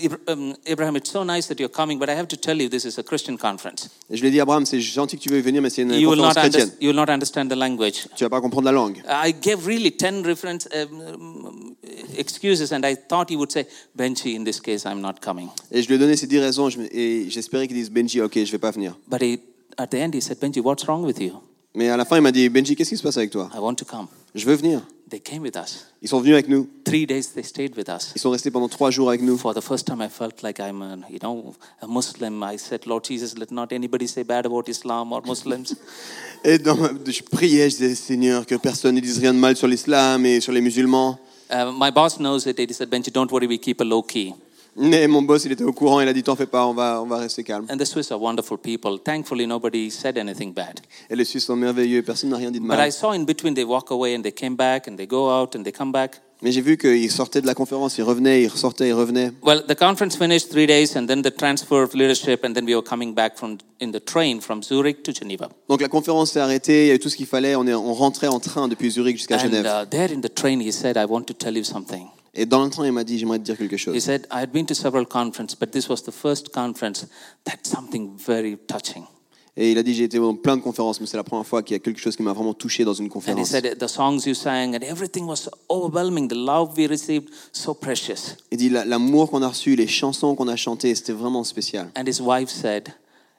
Ibra- 0.03 0.55
Abraham, 0.67 0.95
it's 0.97 1.09
so 1.11 1.23
nice 1.25 1.47
that 1.47 1.55
you're 1.57 1.71
coming, 1.71 1.97
but 1.97 2.07
I 2.07 2.11
have 2.13 2.27
to 2.27 2.35
tell 2.35 2.61
you, 2.61 2.69
this 2.69 2.85
is 2.85 2.99
a 2.99 3.03
Christian 3.03 3.35
conference. 3.35 3.89
Et 4.11 4.15
je 4.15 4.21
lui 4.21 4.27
ai 4.27 4.31
dit, 4.31 4.39
Abraham, 4.39 4.65
c'est 4.65 4.79
gentil 4.79 5.17
que 5.17 5.23
tu 5.23 5.29
veuilles 5.29 5.41
venir, 5.41 5.61
mais 5.63 5.71
c'est 5.71 5.81
une 5.81 5.93
You 5.93 6.09
conférence 6.11 6.35
chrétienne. 6.35 6.71
you 6.79 6.89
will 6.89 6.95
not 6.95 7.09
understand 7.11 7.47
the 7.49 7.55
language. 7.57 8.07
Tu 8.15 8.23
vas 8.23 8.29
pas 8.29 8.41
comprendre 8.41 8.65
la 8.65 8.71
langue. 8.73 9.01
I 9.07 9.33
gave 9.33 9.65
really 9.65 9.89
10 9.91 10.21
reference 10.23 10.67
um, 10.75 11.01
um, 11.01 11.75
excuses, 12.15 12.71
and 12.71 12.83
I 12.85 12.95
thought 12.95 13.29
he 13.31 13.35
would 13.35 13.51
say, 13.51 13.65
Benji, 13.97 14.35
in 14.35 14.43
this 14.43 14.59
case, 14.61 14.85
I'm 14.85 15.01
not 15.01 15.15
coming. 15.21 15.49
Et 15.71 15.81
je 15.81 15.87
lui 15.87 15.95
ai 15.95 15.97
donné 15.97 16.15
ces 16.15 16.27
dix 16.27 16.39
raisons 16.39 16.69
je 16.69 16.77
me- 16.79 16.95
et 16.95 17.27
j'espérais 17.29 17.67
qu'il 17.67 17.75
dise, 17.77 17.89
Benji, 17.89 18.21
ok, 18.21 18.33
je 18.43 18.51
vais 18.51 18.57
pas 18.59 18.71
venir. 18.71 18.95
But 19.09 19.21
he, 19.23 19.39
at 19.77 19.87
the 19.87 19.95
end, 19.95 20.11
he 20.13 20.21
said, 20.21 20.37
Benji, 20.39 20.59
what's 20.61 20.85
wrong 20.85 21.03
with 21.03 21.19
you? 21.19 21.31
Mais 21.77 21.89
à 21.89 21.95
la 21.95 22.05
fin, 22.05 22.15
il 22.15 22.23
m'a 22.23 22.31
dit, 22.31 22.49
Benji, 22.49 22.75
qu'est-ce 22.75 22.89
qui 22.89 22.97
se 22.97 23.03
passe 23.03 23.17
avec 23.17 23.29
toi? 23.29 23.51
I 23.53 23.59
want 23.59 23.75
to 23.75 23.85
come. 23.85 24.07
Je 24.33 24.43
veux 24.47 24.55
venir. 24.55 24.81
They 25.11 25.21
came 25.21 25.43
with 25.43 25.55
us. 25.55 25.85
Ils 26.01 26.09
sont 26.09 26.19
venus 26.19 26.33
avec 26.33 26.47
nous. 26.47 26.67
Three 26.83 27.05
days 27.05 27.33
they 27.35 27.43
stayed 27.43 27.77
with 27.77 27.87
us. 27.87 28.13
Ils 28.15 28.19
sont 28.19 28.31
restés 28.31 28.49
pendant 28.49 28.67
trois 28.67 28.89
jours 28.89 29.09
avec 29.09 29.21
nous. 29.21 29.37
For 29.37 29.53
the 29.53 29.61
first 29.61 29.85
time, 29.85 30.01
I 30.01 30.09
felt 30.09 30.41
like 30.41 30.57
I'm 30.57 30.81
a, 30.81 30.97
you 31.07 31.19
know, 31.19 31.53
a 31.79 31.85
Muslim. 31.87 32.41
I 32.41 32.57
said, 32.57 32.87
Lord 32.87 33.05
Jesus, 33.05 33.37
let 33.37 33.51
not 33.51 33.67
anybody 33.71 34.07
say 34.07 34.23
bad 34.23 34.47
about 34.47 34.67
Islam 34.67 35.13
or 35.13 35.21
Muslims. 35.23 35.75
Et 36.43 36.57
dans 36.57 36.75
je 37.05 37.21
priais, 37.21 37.69
je 37.69 37.77
disais, 37.77 37.93
Seigneur, 37.93 38.47
que 38.47 38.55
personne 38.55 38.95
ne 38.95 38.99
dise 38.99 39.19
rien 39.19 39.35
de 39.35 39.39
mal 39.39 39.55
sur 39.55 39.67
l'islam 39.67 40.25
et 40.25 40.41
sur 40.41 40.53
les 40.53 40.61
musulmans. 40.61 41.19
Uh, 41.51 41.71
my 41.71 41.91
boss 41.91 42.17
knows 42.17 42.47
it. 42.47 42.57
He 42.57 42.73
said, 42.73 42.89
Benji, 42.89 43.13
don't 43.13 43.31
worry, 43.31 43.45
we 43.45 43.59
keep 43.59 43.81
a 43.81 43.83
low 43.83 44.01
key. 44.01 44.33
Mais 44.79 45.07
mon 45.07 45.23
boss, 45.23 45.43
il 45.45 45.51
était 45.51 45.63
au 45.63 45.73
courant, 45.73 45.99
il 46.01 46.07
a 46.07 46.13
dit, 46.13 46.21
t'en 46.21 46.35
fais 46.35 46.45
pas, 46.45 46.65
on 46.67 46.73
va, 46.73 47.01
on 47.01 47.07
va 47.07 47.17
rester 47.17 47.43
calme. 47.43 47.65
And 47.69 47.77
the 47.77 47.85
Swiss 47.85 48.11
are 48.11 48.21
wonderful 48.21 48.57
people. 48.59 48.99
Thankfully, 49.03 49.47
nobody 49.47 49.89
said 49.89 50.17
anything 50.17 50.53
bad. 50.53 50.79
Et 51.09 51.15
les 51.15 51.25
Suisses 51.25 51.45
sont 51.45 51.55
merveilleux, 51.55 52.03
personne 52.03 52.29
n'a 52.29 52.37
rien 52.37 52.51
dit 52.51 52.59
de 52.59 52.63
But 52.65 52.73
I 52.75 52.77
mal. 52.77 52.91
saw 52.91 53.11
in 53.13 53.23
between 53.25 53.55
they 53.55 53.63
walk 53.63 53.89
away 53.91 54.15
and 54.15 54.21
they 54.21 54.31
came 54.31 54.55
back 54.55 54.87
and 54.87 54.95
they 54.95 55.07
go 55.07 55.29
out 55.31 55.55
and 55.55 55.63
they 55.63 55.71
come 55.71 55.91
back. 55.91 56.21
Mais 56.43 56.51
j'ai 56.51 56.61
vu 56.61 56.77
qu'ils 56.77 57.09
sortaient 57.09 57.41
de 57.41 57.47
la 57.47 57.55
conférence, 57.55 57.97
ils 57.97 58.03
revenaient, 58.03 58.43
ils 58.43 58.47
ressortaient, 58.47 58.89
ils 58.89 58.93
revenaient. 58.93 59.31
Well, 59.41 59.63
the 59.67 59.73
conference 59.73 60.15
finished 60.15 60.51
three 60.51 60.67
days 60.67 60.95
and 60.95 61.07
then 61.07 61.23
the 61.23 61.35
transfer 61.35 61.81
of 61.81 61.95
leadership, 61.95 62.45
and 62.45 62.53
then 62.53 62.63
we 62.65 62.75
were 62.75 62.83
coming 62.83 63.15
back 63.15 63.35
from 63.35 63.57
in 63.81 63.91
the 63.91 63.99
train 63.99 64.39
from 64.41 64.61
Zurich 64.61 65.01
to 65.01 65.11
Geneva. 65.11 65.49
Donc 65.67 65.81
la 65.81 65.87
conférence 65.87 66.33
s'est 66.33 66.39
arrêtée, 66.39 66.83
il 66.83 66.87
y 66.89 66.91
a 66.91 66.93
eu 66.93 66.99
tout 66.99 67.09
ce 67.09 67.15
qu'il 67.17 67.25
fallait, 67.25 67.55
on, 67.55 67.65
est, 67.65 67.73
on 67.73 67.91
rentrait 67.95 68.27
en 68.27 68.39
train 68.39 68.67
depuis 68.67 68.91
Zurich 68.91 69.17
jusqu'à 69.17 69.37
And 69.37 69.39
Genève. 69.39 69.65
uh, 69.65 69.89
there 69.89 70.13
in 70.15 70.21
the 70.21 70.31
train, 70.31 70.59
he 70.61 70.71
said, 70.71 70.95
I 70.95 71.05
want 71.09 71.23
to 71.23 71.33
tell 71.33 71.57
you 71.57 71.63
something. 71.63 72.05
Et 72.39 72.45
dans 72.45 72.63
le 72.63 72.69
train, 72.69 72.85
il 72.85 72.91
m'a 72.93 73.03
dit, 73.03 73.17
j'aimerais 73.17 73.39
te 73.39 73.43
dire 73.43 73.57
quelque 73.57 73.75
He 73.75 73.79
chose. 73.79 73.99
said, 73.99 74.27
I 74.31 74.41
had 74.41 74.51
been 74.51 74.65
to 74.67 74.73
several 74.75 75.05
conferences, 75.05 75.55
but 75.59 75.71
this 75.71 75.89
was 75.89 76.03
the 76.03 76.11
first 76.11 76.51
conference 76.53 77.07
that's 77.43 77.69
something 77.69 78.11
very 78.17 78.57
touching. 78.67 79.03
Et 79.59 79.71
il 79.71 79.77
a 79.79 79.81
dit 79.81 79.95
j'ai 79.95 80.03
été 80.03 80.19
dans 80.19 80.35
plein 80.35 80.55
de 80.55 80.61
conférences, 80.61 81.01
mais 81.01 81.07
c'est 81.07 81.17
la 81.17 81.23
première 81.23 81.45
fois 81.47 81.63
qu'il 81.63 81.73
y 81.73 81.77
a 81.77 81.79
quelque 81.79 81.99
chose 81.99 82.15
qui 82.15 82.21
m'a 82.21 82.31
vraiment 82.31 82.53
touché 82.53 82.85
dans 82.85 82.93
une 82.93 83.05
And 83.05 83.09
he 83.09 83.11
conférence. 83.11 83.49
said 83.49 83.79
the 83.79 83.87
songs 83.87 84.19
you 84.27 84.35
sang 84.35 84.75
and 84.75 84.83
everything 84.83 85.25
was 85.25 85.49
overwhelming. 85.67 86.27
The 86.29 86.35
love 86.35 86.77
we 86.77 86.87
received, 86.87 87.29
so 87.51 87.73
precious. 87.73 88.35
Il 88.51 88.59
dit 88.59 88.69
la- 88.69 88.85
l'amour 88.85 89.31
qu'on 89.31 89.41
a 89.41 89.47
reçu, 89.49 89.75
les 89.75 89.87
chansons 89.87 90.35
qu'on 90.35 90.47
a 90.47 90.55
chantées, 90.55 90.93
c'était 90.93 91.11
vraiment 91.13 91.43
spécial. 91.43 91.89
And 91.97 92.03
his 92.07 92.21
wife 92.21 92.49
said, 92.51 92.89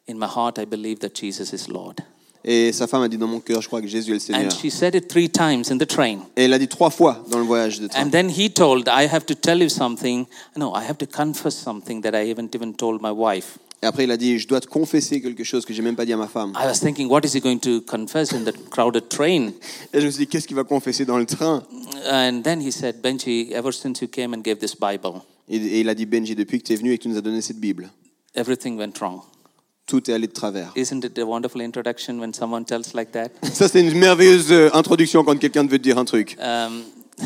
In 0.08 0.14
my 0.14 0.26
heart, 0.26 0.58
I 0.58 0.64
believe 0.66 0.98
that 1.00 1.10
Jesus 1.14 1.52
is 1.54 1.68
Lord. 1.70 2.00
Et 2.44 2.72
sa 2.72 2.86
femme 2.86 3.02
a 3.02 3.08
dit 3.08 3.18
dans 3.18 3.26
mon 3.26 3.40
cœur, 3.40 3.60
je 3.60 3.66
crois 3.66 3.80
que 3.80 3.88
Jésus 3.88 4.10
est 4.12 4.14
le 4.14 4.20
Seigneur. 4.20 4.44
And 4.44 4.50
she 4.50 4.70
said 4.70 4.94
it 4.94 5.08
three 5.08 5.28
times 5.28 5.70
in 5.70 5.78
the 5.78 5.86
train. 5.86 6.20
Et 6.36 6.44
elle 6.44 6.52
a 6.52 6.58
dit 6.58 6.68
trois 6.68 6.90
fois 6.90 7.24
dans 7.30 7.38
le 7.38 7.44
voyage 7.44 7.80
de 7.80 7.88
train. 7.88 8.06
And 8.06 8.10
then 8.10 8.30
he 8.30 8.50
told, 8.50 8.88
I 8.88 9.06
have 9.12 9.26
to 9.26 9.34
tell 9.34 9.60
you 9.60 9.68
something. 9.68 10.26
No, 10.56 10.72
I 10.74 10.84
have 10.88 10.98
to 10.98 11.06
confess 11.06 11.56
something 11.56 12.02
that 12.02 12.14
I 12.14 12.30
haven't 12.30 12.54
even 12.54 12.74
told 12.74 13.02
my 13.02 13.10
wife. 13.10 13.58
Et 13.82 13.86
après, 13.86 14.04
il 14.04 14.10
a 14.10 14.16
dit, 14.16 14.38
je 14.38 14.48
dois 14.48 14.60
te 14.60 14.66
confesser 14.66 15.20
quelque 15.20 15.44
chose 15.44 15.64
que 15.64 15.72
j'ai 15.72 15.82
même 15.82 15.94
pas 15.94 16.04
dit 16.04 16.12
à 16.12 16.16
ma 16.16 16.26
femme. 16.26 16.52
I 16.56 16.66
was 16.66 16.80
thinking, 16.80 17.08
what 17.08 17.20
is 17.24 17.36
he 17.36 17.40
going 17.40 17.58
to 17.58 17.80
confess 17.82 18.32
in 18.32 18.44
the 18.44 18.52
crowded 18.70 19.08
train? 19.08 19.52
Et 19.92 20.00
je 20.00 20.06
me 20.06 20.10
suis 20.10 20.24
dit, 20.24 20.26
qu'est-ce 20.26 20.48
qu'il 20.48 20.56
va 20.56 20.64
confesser 20.64 21.04
dans 21.04 21.18
le 21.18 21.26
train? 21.26 21.62
And 22.10 22.42
then 22.42 22.60
he 22.60 22.72
said, 22.72 23.00
Benji, 23.00 23.52
ever 23.52 23.72
since 23.72 24.00
you 24.00 24.08
came 24.08 24.34
and 24.34 24.42
gave 24.42 24.58
this 24.58 24.74
Bible, 24.74 25.22
et, 25.48 25.56
et 25.56 25.80
il 25.80 25.88
a 25.88 25.94
dit, 25.94 26.06
Benji, 26.06 26.34
depuis 26.34 26.58
que 26.60 26.66
tu 26.66 26.72
es 26.72 26.76
venu 26.76 26.92
et 26.92 26.98
que 26.98 27.04
tu 27.04 27.08
nous 27.08 27.16
as 27.18 27.20
donné 27.20 27.40
cette 27.40 27.60
Bible, 27.60 27.88
everything 28.34 28.76
went 28.76 28.98
wrong. 29.00 29.20
Tout 29.88 30.08
est 30.08 30.14
allé 30.14 30.28
de 30.28 30.32
travers. 30.32 30.70
Isn't 30.76 31.02
it 31.02 31.18
a 31.18 31.24
wonderful 31.24 31.60
introduction 31.60 32.20
when 32.20 32.32
someone 32.32 32.64
tells 32.64 32.94
like 32.94 33.10
that? 33.12 33.30
Ça, 33.52 33.66
c'est 33.68 33.80
une 33.80 33.98
merveilleuse 33.98 34.52
euh, 34.52 34.70
introduction 34.74 35.24
quand 35.24 35.36
quelqu'un 35.36 35.66
veut 35.66 35.78
te 35.78 35.82
dire 35.82 35.98
un 35.98 36.04
truc. 36.04 36.36
Um, 36.38 36.84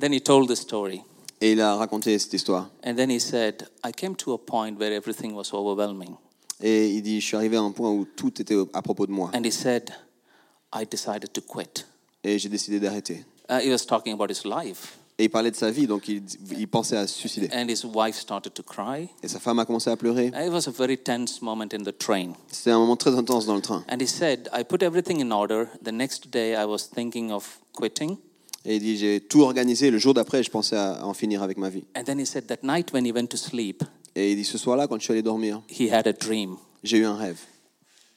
then 0.00 0.12
he 0.12 0.20
told 0.20 0.48
the 0.48 0.56
story. 0.56 1.02
Et 1.40 1.52
il 1.52 1.60
a 1.60 1.76
raconté 1.76 2.18
cette 2.18 2.32
histoire. 2.32 2.70
And 2.84 2.94
then 2.96 3.10
he 3.10 3.20
said, 3.20 3.68
I 3.84 3.92
came 3.92 4.16
to 4.16 4.32
a 4.32 4.38
point 4.38 4.78
where 4.78 4.92
everything 4.92 5.34
was 5.34 5.52
overwhelming. 5.52 6.16
Et 6.62 6.88
il 6.88 7.02
dit, 7.02 7.20
je 7.20 7.26
suis 7.26 7.36
arrivé 7.36 7.58
à 7.58 7.60
un 7.60 7.72
point 7.72 7.90
où 7.90 8.06
tout 8.06 8.40
était 8.40 8.56
à 8.72 8.80
propos 8.80 9.06
de 9.06 9.12
moi. 9.12 9.30
And 9.34 9.44
he 9.44 9.52
said, 9.52 9.90
I 10.74 10.86
decided 10.90 11.30
to 11.34 11.42
quit. 11.42 11.84
Et 12.24 12.38
j'ai 12.38 12.48
décidé 12.48 12.80
d'arrêter. 12.80 13.24
Uh, 13.50 13.60
he 13.60 13.70
was 13.70 13.84
talking 13.86 14.14
about 14.14 14.30
his 14.30 14.44
life. 14.44 14.96
Et 15.18 15.24
il 15.24 15.30
parlait 15.30 15.50
de 15.50 15.56
sa 15.56 15.70
vie, 15.70 15.86
donc 15.86 16.08
il, 16.08 16.22
il 16.58 16.68
pensait 16.68 16.96
à 16.96 17.06
se 17.06 17.14
suicider. 17.18 17.48
And 17.50 17.68
his 17.68 17.84
wife 17.86 18.16
started 18.16 18.52
to 18.52 18.62
cry. 18.62 19.08
Et 19.22 19.28
sa 19.28 19.40
femme 19.40 19.58
a 19.58 19.64
commencé 19.64 19.88
à 19.88 19.96
pleurer. 19.96 20.26
It 20.26 20.52
was 20.52 20.68
a 20.68 20.70
very 20.70 20.98
tense 20.98 21.40
moment 21.40 21.68
in 21.72 21.84
the 21.84 21.96
train. 21.96 22.32
C'était 22.52 22.72
un 22.72 22.78
moment 22.78 22.96
très 22.96 23.16
intense 23.16 23.46
dans 23.46 23.54
le 23.54 23.62
train. 23.62 23.82
And 23.90 23.98
he 24.00 24.06
said, 24.06 24.50
I 24.52 24.62
put 24.62 24.82
everything 24.82 25.22
in 25.22 25.32
order. 25.32 25.68
The 25.82 25.92
next 25.92 26.30
day, 26.30 26.52
I 26.54 26.66
was 26.66 26.90
thinking 26.94 27.30
of 27.30 27.60
quitting. 27.72 28.18
Et 28.66 28.76
il 28.76 28.82
dit, 28.82 28.98
j'ai 28.98 29.20
tout 29.20 29.40
organisé. 29.40 29.90
Le 29.90 29.96
jour 29.98 30.12
d'après, 30.12 30.42
je 30.42 30.50
pensais 30.50 30.76
à 30.76 31.06
en 31.06 31.14
finir 31.14 31.42
avec 31.42 31.56
ma 31.56 31.70
vie. 31.70 31.84
And 31.96 32.02
then 32.04 32.20
he 32.20 32.26
said, 32.26 32.46
That 32.48 32.58
night 32.62 32.92
when 32.92 33.06
he 33.06 33.12
went 33.12 33.28
to 33.28 33.38
sleep, 33.38 33.84
Et 34.14 34.32
il 34.32 34.36
dit, 34.36 34.44
ce 34.44 34.58
soir-là, 34.58 34.86
quand 34.86 34.98
je 34.98 35.04
suis 35.04 35.12
allé 35.12 35.22
dormir, 35.22 35.62
he 35.70 35.90
had 35.90 36.06
a 36.06 36.12
dream. 36.12 36.56
j'ai 36.82 36.98
eu 36.98 37.04
un 37.06 37.16
rêve. 37.16 37.38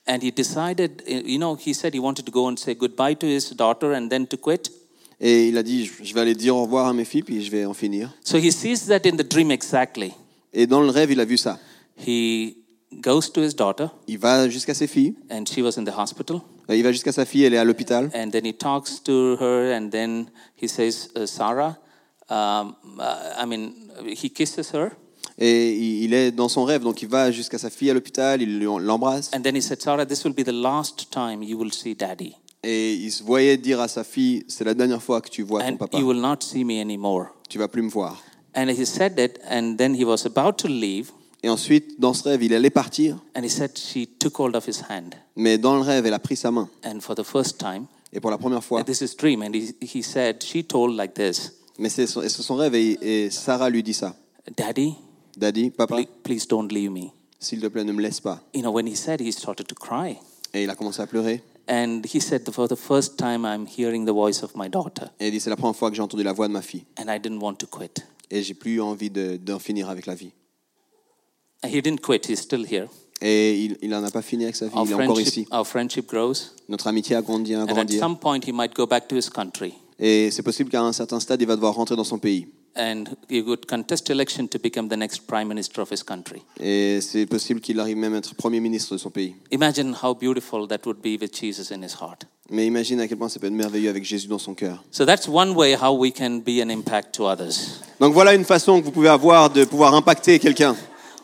And 0.07 0.19
he 0.21 0.31
decided, 0.31 1.03
you 1.07 1.37
know, 1.37 1.55
he 1.55 1.73
said 1.73 1.93
he 1.93 1.99
wanted 1.99 2.25
to 2.25 2.31
go 2.31 2.47
and 2.49 2.57
say 2.57 2.73
goodbye 2.73 3.15
to 3.15 3.27
his 3.27 3.51
daughter 3.55 3.93
and 3.93 4.09
then 4.09 4.25
to 4.27 4.37
quit. 4.37 4.71
Et 5.21 5.49
il 5.49 5.57
a 5.57 5.63
dit, 5.63 5.89
je 6.01 6.13
vais 6.13 6.21
aller 6.21 6.35
dire 6.35 6.55
au 6.55 6.61
revoir 6.63 6.87
à 6.87 6.93
mes 6.93 7.03
filles, 7.05 7.23
puis 7.23 7.43
je 7.43 7.51
vais 7.51 7.65
en 7.65 7.73
finir. 7.73 8.09
So 8.23 8.37
he 8.37 8.51
sees 8.51 8.85
that 8.87 9.01
in 9.05 9.17
the 9.17 9.27
dream 9.29 9.51
exactly. 9.51 10.13
Et 10.53 10.65
dans 10.65 10.81
le 10.81 10.89
rêve, 10.89 11.11
il 11.11 11.19
a 11.19 11.25
vu 11.25 11.37
ça. 11.37 11.59
He 12.07 12.55
goes 13.01 13.29
to 13.33 13.43
his 13.43 13.53
daughter, 13.53 13.87
Il 14.07 14.17
va 14.17 14.47
jusqu'à 14.49 14.73
ses 14.73 14.87
filles. 14.87 15.15
and 15.29 15.43
she 15.45 15.59
was 15.59 15.77
in 15.77 15.83
the 15.83 15.95
hospital. 15.97 16.41
Euh, 16.69 16.75
Il 16.75 16.83
va 16.83 16.91
jusqu'à 16.93 17.11
sa 17.11 17.25
fille, 17.25 17.43
elle 17.43 17.53
est 17.53 17.57
à 17.57 17.65
l'hôpital. 17.65 18.09
And 18.15 18.29
then 18.29 18.45
he 18.45 18.53
talks 18.53 19.03
to 19.03 19.35
her, 19.39 19.75
and 19.77 19.89
then 19.89 20.27
he 20.61 20.67
says, 20.69 21.09
uh, 21.17 21.25
Sarah, 21.25 21.77
um, 22.29 22.75
uh, 22.97 23.41
I 23.41 23.45
mean, 23.45 23.73
he 24.05 24.29
kisses 24.29 24.71
her. 24.73 24.91
Et 25.37 26.03
il 26.03 26.13
est 26.13 26.31
dans 26.31 26.49
son 26.49 26.63
rêve, 26.65 26.81
donc 26.83 27.01
il 27.01 27.07
va 27.07 27.31
jusqu'à 27.31 27.57
sa 27.57 27.69
fille 27.69 27.89
à 27.89 27.93
l'hôpital, 27.93 28.41
il 28.41 28.59
l'embrasse. 28.59 29.31
And 29.33 29.41
then 29.41 29.55
he 29.55 29.61
said, 29.61 29.81
Sarah, 29.81 30.05
this 30.05 30.23
will 30.23 30.33
be 30.33 30.43
the 30.43 30.51
last 30.53 31.11
time 31.11 31.43
you 31.43 31.57
will 31.57 31.71
see 31.71 31.93
daddy. 31.95 32.35
Et 32.63 32.93
il 32.93 33.11
se 33.11 33.23
voyait 33.23 33.57
dire 33.57 33.79
à 33.79 33.87
sa 33.87 34.03
fille, 34.03 34.43
c'est 34.47 34.63
la 34.65 34.73
dernière 34.73 35.01
fois 35.01 35.21
que 35.21 35.29
tu 35.29 35.43
vois 35.43 35.61
ton 35.61 35.69
And 35.73 35.77
papa. 35.77 35.97
you 35.97 36.05
will 36.07 36.19
not 36.19 36.37
see 36.41 36.65
me 36.65 36.81
anymore. 36.81 37.27
Tu 37.47 37.57
vas 37.57 37.67
plus 37.69 37.81
me 37.81 37.89
voir. 37.89 38.21
And 38.55 38.67
he 38.69 38.85
said 38.85 39.17
it, 39.17 39.39
and 39.49 39.75
then 39.77 39.95
he 39.95 40.03
was 40.03 40.25
about 40.25 40.53
to 40.57 40.67
leave, 40.67 41.11
Et 41.41 41.49
ensuite, 41.49 41.97
dans 42.01 42.13
ce 42.13 42.23
rêve, 42.27 42.43
il 42.43 42.53
allait 42.53 42.69
partir. 42.69 43.17
and 43.33 43.43
he 43.45 43.49
said 43.49 43.77
she 43.77 44.05
took 44.19 44.37
hold 44.39 44.55
of 44.57 44.67
his 44.67 44.81
hand. 44.89 45.15
Mais 45.37 45.57
dans 45.57 45.75
le 45.75 45.81
rêve, 45.81 46.05
elle 46.05 46.13
a 46.13 46.19
pris 46.19 46.35
sa 46.35 46.51
main. 46.51 46.67
And 46.83 46.99
for 46.99 47.15
the 47.15 47.23
first 47.23 47.57
time, 47.59 47.85
Et 48.11 48.19
pour 48.19 48.29
la 48.31 48.37
première 48.37 48.63
fois, 48.63 48.81
and 48.81 48.83
this 48.83 48.99
is 49.01 49.15
dream, 49.17 49.41
and 49.41 49.53
he, 49.53 49.73
he 49.81 50.01
said, 50.03 50.43
she 50.43 50.65
told 50.65 50.95
like 50.97 51.13
this, 51.13 51.53
mais 51.77 51.87
c'est 51.89 52.07
son, 52.07 52.21
c'est 52.23 52.41
son 52.41 52.55
rêve, 52.55 52.75
et, 52.75 52.97
et 53.01 53.29
Sarah 53.29 53.69
lui 53.69 53.83
dit 53.83 53.93
ça. 53.93 54.15
Daddy, 54.57 54.95
Daddy, 55.37 55.69
papa, 55.69 55.95
please, 55.95 56.07
please 56.23 56.47
don't 56.47 56.69
leave 56.73 56.91
me. 56.91 57.11
s'il 57.39 57.61
te 57.61 57.67
plaît, 57.67 57.85
ne 57.85 57.93
me 57.93 58.01
laisse 58.01 58.19
pas. 58.19 58.41
You 58.53 58.61
know, 58.63 58.71
when 58.73 58.85
he 58.85 58.95
said, 58.97 59.21
he 59.21 59.31
started 59.31 59.65
to 59.67 59.75
cry. 59.75 60.17
Et 60.53 60.63
il 60.63 60.69
a 60.69 60.75
commencé 60.75 61.01
à 61.01 61.07
pleurer. 61.07 61.41
And 61.71 62.01
he 62.11 62.19
said, 62.19 62.49
for 62.51 62.67
the 62.67 62.75
first 62.75 63.15
time, 63.17 63.45
I'm 63.45 63.67
hearing 63.67 64.05
the 64.05 64.11
voice 64.11 64.41
of 64.43 64.51
my 64.55 64.67
daughter, 64.69 65.05
Et 65.19 65.27
il 65.27 65.31
dit, 65.31 65.39
c'est 65.39 65.51
la 65.51 65.55
première 65.55 65.75
fois 65.75 65.91
que 65.91 65.95
j'ai 65.95 66.01
entendu 66.01 66.23
la 66.23 66.33
voix 66.33 66.47
de 66.47 66.53
ma 66.53 66.63
fille. 66.63 66.83
and 66.99 67.03
I 67.13 67.19
didn't 67.19 67.39
want 67.41 67.55
to 67.55 67.67
quit. 67.67 68.03
Et 68.31 68.41
j'ai 68.41 68.55
plus 68.55 68.81
envie 68.81 69.09
de- 69.11 69.37
d'en 69.37 69.59
finir 69.59 69.87
avec 69.89 70.05
la 70.07 70.15
vie. 70.15 70.31
And 71.63 71.67
he 71.69 71.81
didn't 71.81 72.01
quit, 72.01 72.27
he's 72.27 72.39
still 72.41 72.65
here. 72.65 72.87
Et 73.21 73.59
il, 73.65 73.77
il 73.81 73.93
en 73.93 74.03
a 74.03 74.09
pas 74.09 74.21
fini 74.21 74.45
avec 74.45 74.55
sa 74.55 74.67
vie, 74.67 74.75
Our 74.75 74.85
il 74.85 74.91
est 74.91 74.93
encore 74.95 75.15
friendship, 75.15 75.27
ici. 75.27 75.47
our 75.51 75.67
friendship 75.67 76.07
grows, 76.07 76.53
Notre 76.69 76.87
amitié 76.87 77.15
a 77.15 77.21
grandi, 77.21 77.53
a 77.53 77.59
and 77.61 77.67
at 77.67 77.73
grandi. 77.73 77.99
some 77.99 78.17
point, 78.17 78.39
he 78.47 78.51
might 78.53 78.73
go 78.73 78.87
back 78.87 79.07
to 79.07 79.15
his 79.15 79.29
country. 79.29 79.73
Et 79.99 80.31
c'est 80.31 80.43
possible 80.43 80.69
qu'à 80.71 80.81
un 80.81 80.93
certain 80.93 81.19
stade, 81.19 81.41
il 81.41 81.47
va 81.47 81.55
devoir 81.55 81.75
rentrer 81.75 81.95
dans 81.97 82.03
son 82.05 82.17
pays. 82.17 82.47
And 82.75 83.05
he 83.29 83.41
would 83.41 83.65
contest 83.67 84.09
election 84.09 84.47
to 84.49 84.59
become 84.59 84.87
the 84.89 84.95
next 84.95 85.27
prime 85.27 85.47
minister 85.47 85.81
of 85.81 85.91
his 85.91 86.03
country. 86.03 86.43
Et 86.59 87.01
c'est 87.01 87.25
possible 87.25 87.59
qu'il 87.59 87.79
arrive 87.79 87.97
même 87.97 88.13
à 88.13 88.17
être 88.17 88.35
premier 88.35 88.59
ministre 88.59 88.93
de 88.93 88.99
son 88.99 89.09
pays. 89.09 89.35
Imagine 89.51 89.95
how 90.01 90.13
beautiful 90.13 90.67
that 90.67 90.85
would 90.85 91.01
be 91.01 91.17
with 91.19 91.33
Jesus 91.33 91.71
in 91.71 91.83
his 91.83 91.95
heart. 91.99 92.25
Mais 92.49 92.65
imagine 92.65 92.99
à 92.99 93.07
quel 93.07 93.17
point 93.17 93.29
ça 93.29 93.39
peut 93.39 93.47
être 93.47 93.53
merveilleux 93.53 93.89
avec 93.89 94.03
Jésus 94.03 94.27
dans 94.27 94.39
son 94.39 94.53
cœur. 94.53 94.83
So 94.91 95.05
that's 95.05 95.27
one 95.27 95.55
way 95.55 95.75
how 95.75 95.93
we 95.93 96.11
can 96.11 96.39
be 96.39 96.61
an 96.63 96.69
impact 96.69 97.15
to 97.15 97.25
others. 97.25 97.81
Donc 97.99 98.13
voilà 98.13 98.33
une 98.33 98.45
façon 98.45 98.79
que 98.79 98.85
vous 98.85 98.91
pouvez 98.91 99.09
avoir 99.09 99.49
de 99.49 99.65
pouvoir 99.65 99.93
impacter 99.93 100.39
quelqu'un. 100.39 100.75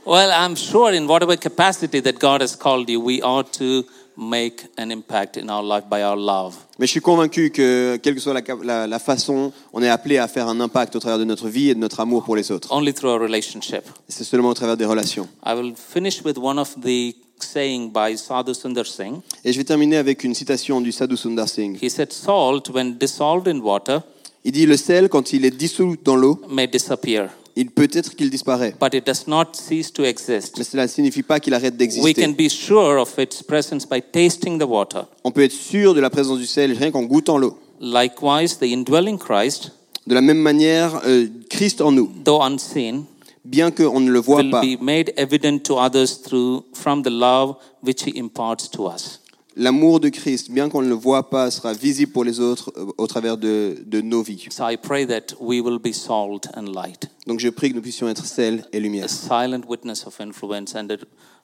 Well, 0.06 0.30
I'm 0.30 0.56
sure 0.56 0.94
in 0.94 1.08
whatever 1.08 1.36
capacity 1.36 2.00
that 2.02 2.20
God 2.20 2.42
has 2.42 2.56
called 2.56 2.88
you, 2.90 3.02
we 3.02 3.22
ought 3.24 3.52
to 3.58 3.86
make 4.18 4.68
an 4.78 4.90
impact 4.92 5.38
in 5.38 5.50
our 5.50 5.64
life 5.64 5.86
by 5.90 6.02
our 6.02 6.16
love. 6.18 6.56
Mais 6.80 6.88
je 6.88 6.92
suis 6.92 7.02
convaincu 7.02 7.50
que, 7.52 7.98
quelle 7.98 8.16
que 8.16 8.22
soit 8.22 8.34
la, 8.34 8.42
cap- 8.42 8.64
la- 8.64 8.88
la 8.88 9.00
façon, 9.00 9.52
on 9.74 9.82
est 9.84 9.90
appelé 9.90 10.18
à 10.18 10.28
faire 10.28 10.48
un 10.48 10.60
impact 10.60 10.96
au 10.96 11.00
travers 11.00 11.20
de 11.20 11.24
notre 11.26 11.48
vie 11.50 11.70
et 11.70 11.76
de 11.76 11.80
notre 11.80 12.00
amour 12.00 12.24
pour 12.24 12.36
les 12.36 12.52
autres. 12.52 12.72
Only 12.72 12.94
through 12.94 13.12
a 13.12 13.18
relationship. 13.20 13.84
C'est 14.08 14.24
seulement 14.24 14.50
au 14.50 14.54
travers 14.54 14.78
des 14.78 14.86
relations. 14.86 15.28
I 15.46 15.54
will 15.54 15.74
finish 15.76 16.22
with 16.24 16.38
one 16.38 16.58
of 16.60 16.76
the 16.82 17.16
saying 17.40 17.92
by 17.92 18.18
Sadhu 18.18 18.54
Sundar 18.54 18.86
Singh. 18.86 19.22
Et 19.44 19.52
je 19.52 19.58
vais 19.58 19.64
terminer 19.66 19.98
avec 19.98 20.24
une 20.24 20.34
citation 20.34 20.80
du 20.82 20.92
Sadhu 20.92 21.18
Sundar 21.18 21.50
Singh. 21.50 21.78
He 21.82 21.90
said, 21.90 22.12
Salt, 22.14 22.70
when 22.74 22.98
dissolved 22.98 23.48
in 23.48 23.60
water, 23.60 24.02
Il 24.48 24.52
dit 24.52 24.66
le 24.68 24.78
sel, 24.78 25.10
quand 25.10 25.34
il 25.34 25.44
est 25.44 25.50
dissous 25.58 25.96
dans 26.04 26.16
l'eau, 26.16 26.40
may 26.50 26.68
disappear, 26.68 27.30
il 27.56 27.72
peut 27.72 27.90
être 27.94 28.16
qu'il 28.16 28.30
disparaît. 28.30 28.76
but 28.80 28.94
it 28.94 29.06
does 29.06 29.28
not 29.28 29.54
cease 29.54 29.92
to 29.94 30.04
exist. 30.04 30.58
Mais 30.58 30.64
cela 30.64 30.84
ne 30.84 30.88
signifie 30.88 31.24
pas 31.24 31.40
qu'il 31.40 31.54
arrête 31.54 31.74
We 31.74 31.78
d'exister. 31.80 32.14
can 32.24 32.32
be 32.32 32.50
sure 32.50 33.00
of 33.02 33.14
its 33.18 33.42
presence 33.44 33.86
by 33.88 34.02
tasting 34.02 34.60
the 34.60 34.66
water. 34.68 35.04
On 35.24 35.32
peut 35.32 35.44
être 35.44 35.52
sûr 35.54 35.94
de 35.94 36.00
la 36.02 36.10
présence 36.10 36.38
du 36.40 36.46
sel 36.46 36.72
rien 36.74 36.92
qu'en 36.92 37.04
goûtant 37.04 37.38
l'eau. 37.38 37.58
Likewise, 37.80 38.58
the 38.60 38.64
indwelling 38.74 39.18
Christ, 39.18 39.72
De 40.08 40.14
la 40.14 40.22
même 40.22 40.38
manière, 40.38 41.02
euh, 41.08 41.28
Christ 41.50 41.82
en 41.82 41.92
nous, 41.92 42.12
though 42.24 42.42
unseen, 42.42 43.06
bien 43.44 43.72
qu'on 43.72 44.00
ne 44.00 44.12
le 44.12 44.20
voit 44.20 44.44
pas, 44.52 44.62
be 44.62 44.80
made 44.82 45.12
evident 45.18 45.60
to 45.64 45.78
others 45.80 46.22
through 46.24 46.64
from 46.74 47.02
the 47.04 47.10
love 47.10 47.56
which 47.84 48.04
he 48.06 48.14
imparts 48.18 48.70
to 48.72 48.88
us. 48.88 49.20
L'amour 49.56 50.00
de 50.00 50.10
Christ, 50.10 50.52
bien 50.52 50.70
qu'on 50.70 50.82
ne 50.82 50.90
le 50.90 50.96
voit 50.96 51.30
pas, 51.30 51.52
sera 51.52 51.74
visible 51.74 52.12
pour 52.12 52.24
les 52.24 52.40
autres 52.40 52.72
euh, 52.78 52.86
au 52.98 53.08
travers 53.08 53.38
de, 53.38 53.78
de 53.86 54.02
nos 54.02 54.22
vies. 54.22 54.48
So 54.52 54.68
I 54.70 54.78
pray 54.78 55.06
that 55.08 55.36
we 55.40 55.62
will 55.62 55.80
be 55.80 55.94
salt 55.94 56.48
and 56.56 56.68
light, 56.74 57.10
Donc 57.28 57.40
je 57.40 57.50
prie 57.50 57.70
que 57.70 57.76
nous 57.76 57.82
puissions 57.82 58.08
être 58.10 58.26
sel 58.26 58.66
et 58.74 58.80
lumière. 58.80 59.06
a 59.06 59.08
silent 59.08 59.62
witness 59.68 60.06
of 60.06 60.20
influence 60.20 60.76
and 60.76 60.90
a 60.92 60.98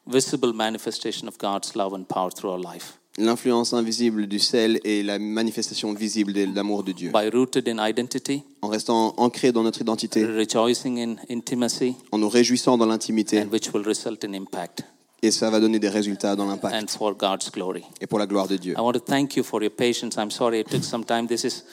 visible 0.07 0.53
manifestation 0.53 1.27
of 1.27 1.37
God's 1.37 1.75
love 1.75 1.93
and 1.93 2.03
power 2.05 2.29
through 2.31 2.51
our 2.51 2.59
life. 2.59 2.97
L'influence 3.17 3.73
invisible 3.73 4.25
du 4.25 4.39
sel 4.39 4.79
et 4.85 5.03
la 5.03 5.19
manifestation 5.19 5.93
visible 5.93 6.31
de 6.31 6.45
l'amour 6.55 6.83
de 6.83 6.93
Dieu. 6.93 7.11
By 7.13 7.29
rooted 7.29 7.67
in 7.67 7.77
identity, 7.85 8.43
En 8.61 8.69
restant 8.69 9.13
ancrés 9.17 9.51
dans 9.51 9.63
notre 9.63 9.81
identité, 9.81 10.23
rejoicing 10.25 10.97
in 10.97 11.15
intimacy, 11.29 11.95
en 12.13 12.19
nous 12.19 12.29
réjouissant 12.29 12.77
dans 12.77 12.85
l'intimité, 12.85 13.41
and 13.41 13.49
which 13.51 13.73
will 13.73 13.83
result 13.85 14.23
in 14.23 14.33
impact 14.33 14.83
et 15.21 15.31
ça 15.31 15.49
va 15.49 15.59
donner 15.59 15.79
des 15.79 15.89
résultats 15.89 16.35
dans 16.35 16.45
l'impact 16.47 16.75
and 16.75 16.87
for 16.87 17.15
God's 17.15 17.51
glory. 17.51 17.83
et 17.99 18.07
pour 18.07 18.19
la 18.19 18.25
gloire 18.25 18.47
de 18.47 18.57
Dieu. 18.57 18.73
I 18.77 18.81
want 18.81 18.93
to 18.93 18.99
thank 18.99 19.35
you 19.35 19.43
for 19.43 19.61
your 19.61 19.71
patience. 19.71 20.15
I'm 20.17 20.31
sorry 20.31 20.59
it 20.61 20.69
took 20.69 20.83
some 20.83 21.03
time. 21.05 21.27
This 21.27 21.43
is 21.43 21.63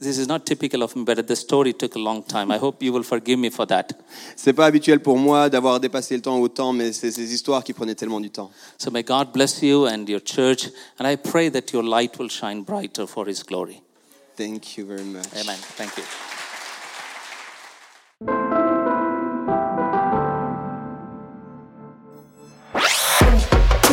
this 0.00 0.16
is 0.18 0.28
not 0.28 0.44
typical 0.44 0.82
of 0.82 0.94
me, 0.94 1.04
but 1.04 1.26
the 1.26 1.34
story 1.34 1.74
took 1.74 1.96
a 1.96 1.98
long 1.98 2.22
time. 2.22 2.52
I 2.52 2.58
hope 2.58 2.84
you 2.84 2.92
will 2.92 3.02
forgive 3.02 3.38
me 3.38 3.50
for 3.50 3.66
that. 3.66 3.88
C'est 4.36 4.52
pas 4.52 4.66
habituel 4.66 5.00
pour 5.00 5.18
moi 5.18 5.48
d'avoir 5.48 5.80
dépassé 5.80 6.14
le 6.14 6.22
temps 6.22 6.38
autant, 6.38 6.72
mais 6.72 6.92
c'est 6.92 7.10
ces 7.10 7.32
histoires 7.34 7.64
qui 7.64 7.72
prenaient 7.72 7.96
tellement 7.96 8.20
du 8.20 8.30
temps. 8.30 8.50
So 8.78 8.90
may 8.90 9.02
God 9.02 9.32
bless 9.32 9.60
you 9.62 9.86
and 9.86 10.04
your 10.06 10.20
church, 10.24 10.70
and 11.00 11.06
I 11.06 11.16
pray 11.16 11.50
that 11.50 11.72
your 11.72 11.82
light 11.82 12.18
will 12.18 12.30
shine 12.30 12.62
brighter 12.62 13.06
for 13.06 13.28
His 13.28 13.42
glory. 13.42 13.82
Thank 14.36 14.76
you 14.76 14.86
very 14.86 15.02
much. 15.02 15.26
Amen. 15.34 15.56
Thank 15.76 15.96
you. 15.96 16.04